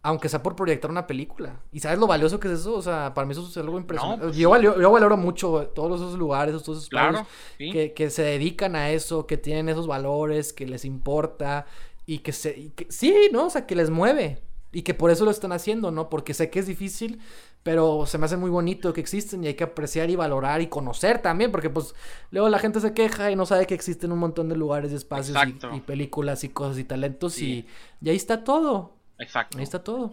aunque 0.00 0.30
sea 0.30 0.42
por 0.42 0.56
proyectar 0.56 0.90
una 0.90 1.06
película. 1.06 1.60
¿Y 1.72 1.80
sabes 1.80 1.98
lo 1.98 2.06
valioso 2.06 2.40
que 2.40 2.48
es 2.48 2.60
eso? 2.60 2.74
O 2.74 2.80
sea, 2.80 3.12
para 3.12 3.26
mí 3.26 3.32
eso 3.32 3.46
es 3.46 3.54
algo 3.58 3.78
impresionante. 3.78 4.24
Pues 4.24 4.36
yo, 4.38 4.48
valoro, 4.48 5.18
mucho 5.18 5.70
todos 5.74 6.00
esos 6.00 6.18
lugares, 6.18 6.54
todos 6.62 6.78
esos 6.78 6.84
espacios 6.84 7.26
que, 7.58 7.92
que, 7.92 8.08
se 8.08 8.22
dedican 8.22 8.76
a 8.76 8.92
eso, 8.92 9.26
que 9.26 9.36
tienen 9.36 9.68
esos 9.68 9.86
valores, 9.86 10.54
que 10.54 10.66
les 10.66 10.86
importa 10.86 11.66
y 12.06 12.20
que 12.20 12.32
se... 12.32 12.72
sí, 12.88 13.28
¿no? 13.30 13.48
O 13.48 13.50
sea, 13.50 13.66
que 13.66 13.76
les 13.76 13.90
mueve. 13.90 14.42
Y 14.70 14.82
que 14.82 14.92
por 14.92 15.10
eso 15.10 15.24
lo 15.24 15.30
están 15.30 15.52
haciendo, 15.52 15.90
¿no? 15.90 16.10
Porque 16.10 16.34
sé 16.34 16.50
que 16.50 16.58
es 16.58 16.66
difícil, 16.66 17.20
pero 17.62 18.04
se 18.06 18.18
me 18.18 18.26
hace 18.26 18.36
muy 18.36 18.50
bonito 18.50 18.92
que 18.92 19.00
existen 19.00 19.42
y 19.42 19.46
hay 19.46 19.54
que 19.54 19.64
apreciar 19.64 20.10
y 20.10 20.16
valorar 20.16 20.60
y 20.60 20.66
conocer 20.66 21.20
también, 21.20 21.50
porque 21.50 21.70
pues 21.70 21.94
luego 22.30 22.48
la 22.48 22.58
gente 22.58 22.80
se 22.80 22.92
queja 22.92 23.30
y 23.30 23.36
no 23.36 23.46
sabe 23.46 23.66
que 23.66 23.74
existen 23.74 24.12
un 24.12 24.18
montón 24.18 24.48
de 24.48 24.56
lugares 24.56 24.92
y 24.92 24.96
espacios 24.96 25.36
y, 25.74 25.80
películas 25.80 26.44
y 26.44 26.50
cosas 26.50 26.78
y 26.78 26.84
talentos 26.84 27.40
y, 27.40 27.66
ahí 28.04 28.16
está 28.16 28.44
todo. 28.44 28.94
Exacto. 29.18 29.58
Ahí 29.58 29.64
está 29.64 29.82
todo. 29.82 30.12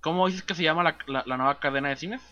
¿Cómo 0.00 0.26
dices 0.26 0.42
que 0.42 0.54
se 0.54 0.62
llama 0.62 0.82
la, 1.06 1.24
nueva 1.24 1.60
cadena 1.60 1.90
de 1.90 1.96
cines? 1.96 2.22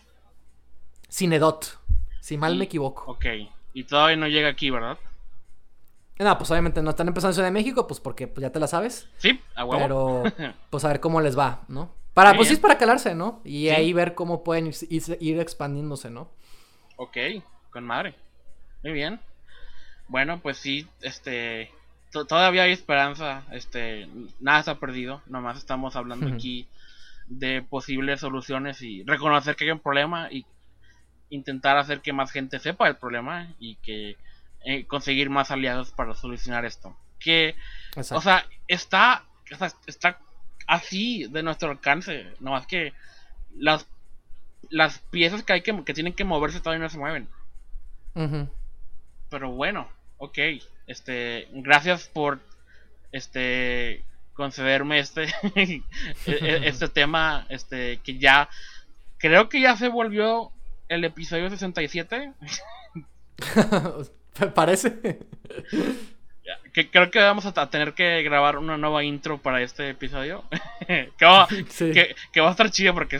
Cinedot, 1.11 1.79
si 2.19 2.37
mal 2.37 2.55
me 2.55 2.65
equivoco. 2.65 3.11
Ok, 3.11 3.25
y 3.73 3.83
todavía 3.83 4.17
no 4.17 4.27
llega 4.27 4.49
aquí, 4.49 4.69
¿verdad? 4.71 4.97
No, 6.19 6.37
pues 6.37 6.51
obviamente 6.51 6.81
no 6.81 6.91
están 6.91 7.07
empezando 7.07 7.31
en 7.31 7.33
Ciudad 7.35 7.47
de 7.47 7.53
México, 7.53 7.87
pues 7.87 7.99
porque 7.99 8.27
pues, 8.27 8.41
ya 8.43 8.51
te 8.51 8.59
la 8.59 8.67
sabes. 8.67 9.09
Sí, 9.17 9.39
a 9.55 9.65
huevo. 9.65 10.23
Pero, 10.23 10.53
pues 10.69 10.85
a 10.85 10.89
ver 10.89 10.99
cómo 10.99 11.21
les 11.21 11.37
va, 11.37 11.63
¿no? 11.67 11.91
Para, 12.13 12.35
pues 12.35 12.47
sí 12.47 12.53
es 12.53 12.59
para 12.59 12.77
calarse, 12.77 13.15
¿no? 13.15 13.41
Y 13.43 13.69
ahí 13.69 13.91
ver 13.91 14.13
cómo 14.13 14.43
pueden 14.43 14.71
ir, 14.89 15.39
expandiéndose, 15.39 16.11
¿no? 16.11 16.29
Ok, 16.97 17.17
con 17.71 17.83
madre. 17.85 18.13
Muy 18.83 18.93
bien. 18.93 19.19
Bueno, 20.07 20.39
pues 20.39 20.57
sí, 20.57 20.87
este. 21.01 21.71
Todavía 22.11 22.63
hay 22.63 22.71
esperanza, 22.71 23.43
este. 23.51 24.07
Nada 24.39 24.59
está 24.59 24.79
perdido. 24.79 25.23
Nomás 25.25 25.57
estamos 25.57 25.95
hablando 25.95 26.27
aquí 26.27 26.67
de 27.25 27.63
posibles 27.63 28.19
soluciones 28.19 28.83
y 28.83 29.03
reconocer 29.03 29.55
que 29.55 29.63
hay 29.63 29.71
un 29.71 29.79
problema 29.79 30.31
y 30.31 30.45
intentar 31.31 31.77
hacer 31.77 32.01
que 32.01 32.13
más 32.13 32.31
gente 32.31 32.59
sepa 32.59 32.87
el 32.87 32.97
problema 32.97 33.49
y 33.59 33.75
que 33.77 34.17
eh, 34.65 34.85
conseguir 34.85 35.29
más 35.29 35.51
aliados 35.51 35.91
para 35.91 36.15
solucionar 36.15 36.65
esto. 36.65 36.95
Que, 37.19 37.55
o 37.95 38.21
sea, 38.21 38.45
está, 38.67 39.23
está 39.87 40.19
así 40.67 41.27
de 41.29 41.43
nuestro 41.43 41.71
alcance, 41.71 42.27
no 42.39 42.51
más 42.51 42.67
que 42.67 42.93
las, 43.55 43.87
las 44.69 44.99
piezas 44.99 45.43
que 45.43 45.53
hay 45.53 45.61
que, 45.61 45.83
que 45.83 45.93
tienen 45.93 46.13
que 46.13 46.25
moverse 46.25 46.59
todavía 46.59 46.83
no 46.83 46.89
se 46.89 46.97
mueven. 46.97 47.29
Pero 49.29 49.51
bueno, 49.51 49.89
ok, 50.17 50.37
este, 50.87 51.47
gracias 51.51 52.07
por, 52.07 52.39
este, 53.11 54.03
concederme 54.33 54.99
este, 54.99 55.23
e, 55.55 55.81
e, 56.25 56.67
este 56.67 56.89
tema, 56.89 57.45
este, 57.49 57.97
que 57.97 58.17
ya, 58.17 58.49
creo 59.17 59.47
que 59.47 59.61
ya 59.61 59.77
se 59.77 59.87
volvió 59.87 60.51
el 60.89 61.05
episodio 61.05 61.49
67. 61.49 62.33
Parece. 64.55 65.19
Que, 66.73 66.89
creo 66.89 67.11
que 67.11 67.19
vamos 67.19 67.45
a 67.45 67.69
tener 67.69 67.93
que 67.93 68.23
grabar 68.23 68.57
una 68.57 68.77
nueva 68.77 69.03
intro 69.03 69.37
para 69.37 69.61
este 69.61 69.89
episodio. 69.89 70.43
que, 70.87 71.25
va, 71.25 71.47
que, 72.31 72.41
va, 72.41 72.47
a 72.47 72.51
estar 72.51 72.69
chido 72.71 72.93
porque 72.93 73.19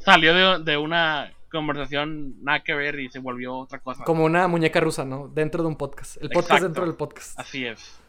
salió 0.00 0.58
de, 0.58 0.76
una 0.76 1.32
conversación 1.50 2.42
nada 2.42 2.60
que 2.60 2.74
ver 2.74 2.98
y 2.98 3.10
se 3.10 3.18
volvió 3.18 3.56
otra 3.56 3.78
cosa. 3.78 4.04
Como 4.04 4.24
una 4.24 4.48
muñeca 4.48 4.80
rusa, 4.80 5.04
¿no? 5.04 5.28
Dentro 5.28 5.62
de 5.62 5.68
un 5.68 5.76
podcast. 5.76 6.16
El 6.22 6.30
podcast 6.30 6.62
dentro 6.62 6.84
del 6.84 6.94
podcast. 6.94 7.38
Así 7.38 7.66
es. 7.66 8.00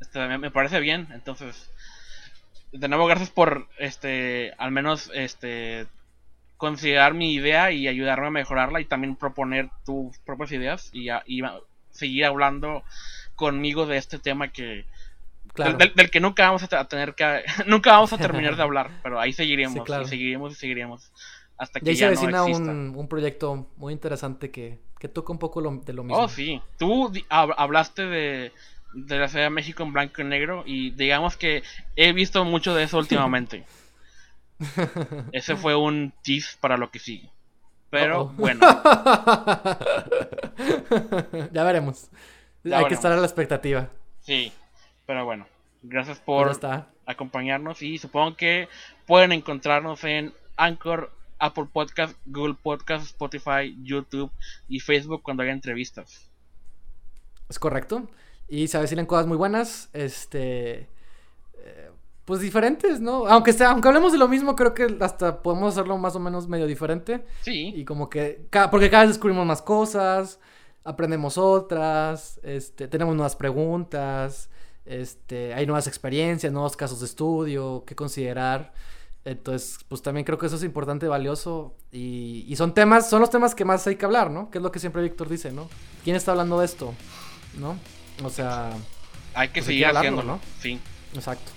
Este, 0.00 0.18
me, 0.26 0.38
me, 0.38 0.50
parece 0.50 0.80
bien. 0.80 1.06
Entonces, 1.12 1.70
de 2.72 2.88
nuevo, 2.88 3.06
gracias 3.06 3.30
por 3.30 3.68
este 3.78 4.52
al 4.58 4.72
menos 4.72 5.10
este 5.14 5.86
considerar 6.56 7.12
mi 7.12 7.34
idea 7.34 7.72
y 7.72 7.88
ayudarme 7.88 8.28
a 8.28 8.30
mejorarla 8.30 8.80
y 8.80 8.84
también 8.84 9.16
proponer 9.16 9.68
tus 9.84 10.16
propias 10.18 10.52
ideas 10.52 10.90
y, 10.92 11.08
y 11.26 11.42
seguir 12.02 12.24
hablando 12.24 12.82
conmigo 13.36 13.86
de 13.86 13.96
este 13.96 14.18
tema 14.18 14.48
que 14.48 14.84
del, 15.54 16.10
que 16.10 16.20
nunca 16.20 16.46
vamos 16.46 16.62
a 16.62 16.88
tener 16.88 17.14
que 17.14 17.42
nunca 17.66 17.92
vamos 17.92 18.12
a 18.12 18.18
terminar 18.18 18.56
de 18.56 18.62
hablar, 18.66 18.90
pero 19.02 19.20
ahí 19.20 19.32
seguiremos 19.32 19.88
y 19.88 20.08
seguiremos 20.08 20.52
y 20.52 20.54
seguiremos 20.56 21.12
hasta 21.58 21.78
que 21.78 21.94
ya 21.94 22.14
se 22.16 22.26
no 22.26 22.46
un, 22.46 22.96
un, 22.96 23.08
proyecto 23.08 23.68
muy 23.76 23.92
interesante 23.92 24.50
que, 24.50 24.80
que 24.98 25.08
toca 25.08 25.32
un 25.32 25.38
poco 25.38 25.62
de 25.62 25.92
lo 25.92 26.02
mismo. 26.02 26.24
Oh, 26.24 26.28
sí. 26.28 26.60
Tú 26.76 27.12
hablaste 27.28 28.06
de, 28.06 28.52
de 28.94 29.18
la 29.18 29.28
Ciudad 29.28 29.44
de 29.44 29.50
México 29.50 29.84
en 29.84 29.92
blanco 29.92 30.22
y 30.22 30.24
negro 30.24 30.64
y 30.66 30.90
digamos 30.90 31.36
que 31.36 31.62
he 31.94 32.12
visto 32.12 32.44
mucho 32.44 32.74
de 32.74 32.84
eso 32.84 32.98
últimamente. 32.98 33.64
Ese 35.32 35.54
fue 35.54 35.76
un 35.76 36.12
tease 36.22 36.56
para 36.60 36.76
lo 36.76 36.90
que 36.90 36.98
sigue. 36.98 37.30
Pero 37.92 38.28
bueno. 38.38 38.60
ya 41.52 41.62
veremos. 41.62 42.08
Hay 42.64 42.86
que 42.86 42.94
estar 42.94 43.12
a 43.12 43.16
la 43.16 43.26
expectativa. 43.26 43.90
Sí, 44.20 44.50
pero 45.04 45.26
bueno. 45.26 45.46
Gracias 45.82 46.18
por 46.18 46.58
acompañarnos 47.04 47.82
y 47.82 47.98
supongo 47.98 48.34
que 48.34 48.66
pueden 49.06 49.32
encontrarnos 49.32 50.04
en 50.04 50.32
Anchor, 50.56 51.12
Apple 51.38 51.66
Podcast, 51.70 52.16
Google 52.24 52.56
Podcast, 52.62 53.04
Spotify, 53.04 53.76
YouTube 53.82 54.32
y 54.68 54.80
Facebook 54.80 55.22
cuando 55.22 55.42
haya 55.42 55.52
entrevistas. 55.52 56.30
Es 57.50 57.58
correcto. 57.58 58.08
Y 58.48 58.68
se 58.68 58.78
avecinan 58.78 59.04
cosas 59.04 59.26
muy 59.26 59.36
buenas. 59.36 59.90
Este. 59.92 60.88
eh, 61.58 61.90
pues 62.32 62.40
diferentes, 62.40 62.98
¿no? 62.98 63.26
Aunque 63.26 63.52
sea, 63.52 63.72
aunque 63.72 63.88
hablemos 63.88 64.10
de 64.10 64.16
lo 64.16 64.26
mismo, 64.26 64.56
creo 64.56 64.72
que 64.72 64.96
hasta 65.00 65.42
podemos 65.42 65.74
hacerlo 65.74 65.98
más 65.98 66.16
o 66.16 66.18
menos 66.18 66.48
medio 66.48 66.66
diferente. 66.66 67.26
Sí. 67.42 67.74
Y 67.76 67.84
como 67.84 68.08
que. 68.08 68.46
ca- 68.48 68.70
porque 68.70 68.88
cada 68.88 69.02
vez 69.02 69.10
descubrimos 69.10 69.44
más 69.44 69.60
cosas. 69.60 70.38
Aprendemos 70.82 71.36
otras. 71.36 72.40
Este. 72.42 72.88
Tenemos 72.88 73.14
nuevas 73.14 73.36
preguntas. 73.36 74.48
Este. 74.86 75.52
Hay 75.52 75.66
nuevas 75.66 75.86
experiencias, 75.86 76.50
nuevos 76.54 76.74
casos 76.74 77.00
de 77.00 77.04
estudio. 77.06 77.84
que 77.86 77.94
considerar. 77.94 78.72
Entonces, 79.26 79.78
pues 79.88 80.00
también 80.00 80.24
creo 80.24 80.38
que 80.38 80.46
eso 80.46 80.56
es 80.56 80.62
importante, 80.64 81.06
valioso. 81.08 81.76
Y, 81.92 82.46
y 82.48 82.56
son 82.56 82.72
temas, 82.72 83.10
son 83.10 83.20
los 83.20 83.28
temas 83.28 83.54
que 83.54 83.66
más 83.66 83.86
hay 83.86 83.96
que 83.96 84.06
hablar, 84.06 84.30
¿no? 84.30 84.50
Que 84.50 84.56
es 84.56 84.62
lo 84.64 84.72
que 84.72 84.78
siempre 84.78 85.02
Víctor 85.02 85.28
dice, 85.28 85.52
¿no? 85.52 85.68
¿Quién 86.02 86.16
está 86.16 86.30
hablando 86.30 86.58
de 86.60 86.64
esto? 86.64 86.94
¿No? 87.60 87.76
O 88.24 88.30
sea, 88.30 88.70
Hay 89.34 89.48
que 89.48 89.60
pues 89.60 89.68
hay 89.68 89.74
seguir 89.74 89.80
que 89.82 89.86
hablarlo, 89.88 90.08
haciéndolo. 90.18 90.32
¿no? 90.36 90.40
Sí. 90.62 90.80
exacto. 91.14 91.52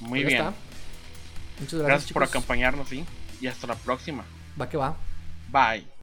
Muy 0.00 0.20
Pues 0.22 0.34
bien. 0.34 0.44
está. 0.46 0.54
Muchas 1.60 1.72
gracias, 1.80 1.86
Gracias 1.86 2.12
por 2.12 2.22
acompañarnos, 2.24 2.88
sí. 2.88 3.04
Y 3.40 3.46
hasta 3.46 3.66
la 3.66 3.76
próxima. 3.76 4.24
Va 4.60 4.68
que 4.68 4.76
va. 4.76 4.96
Bye. 5.50 5.93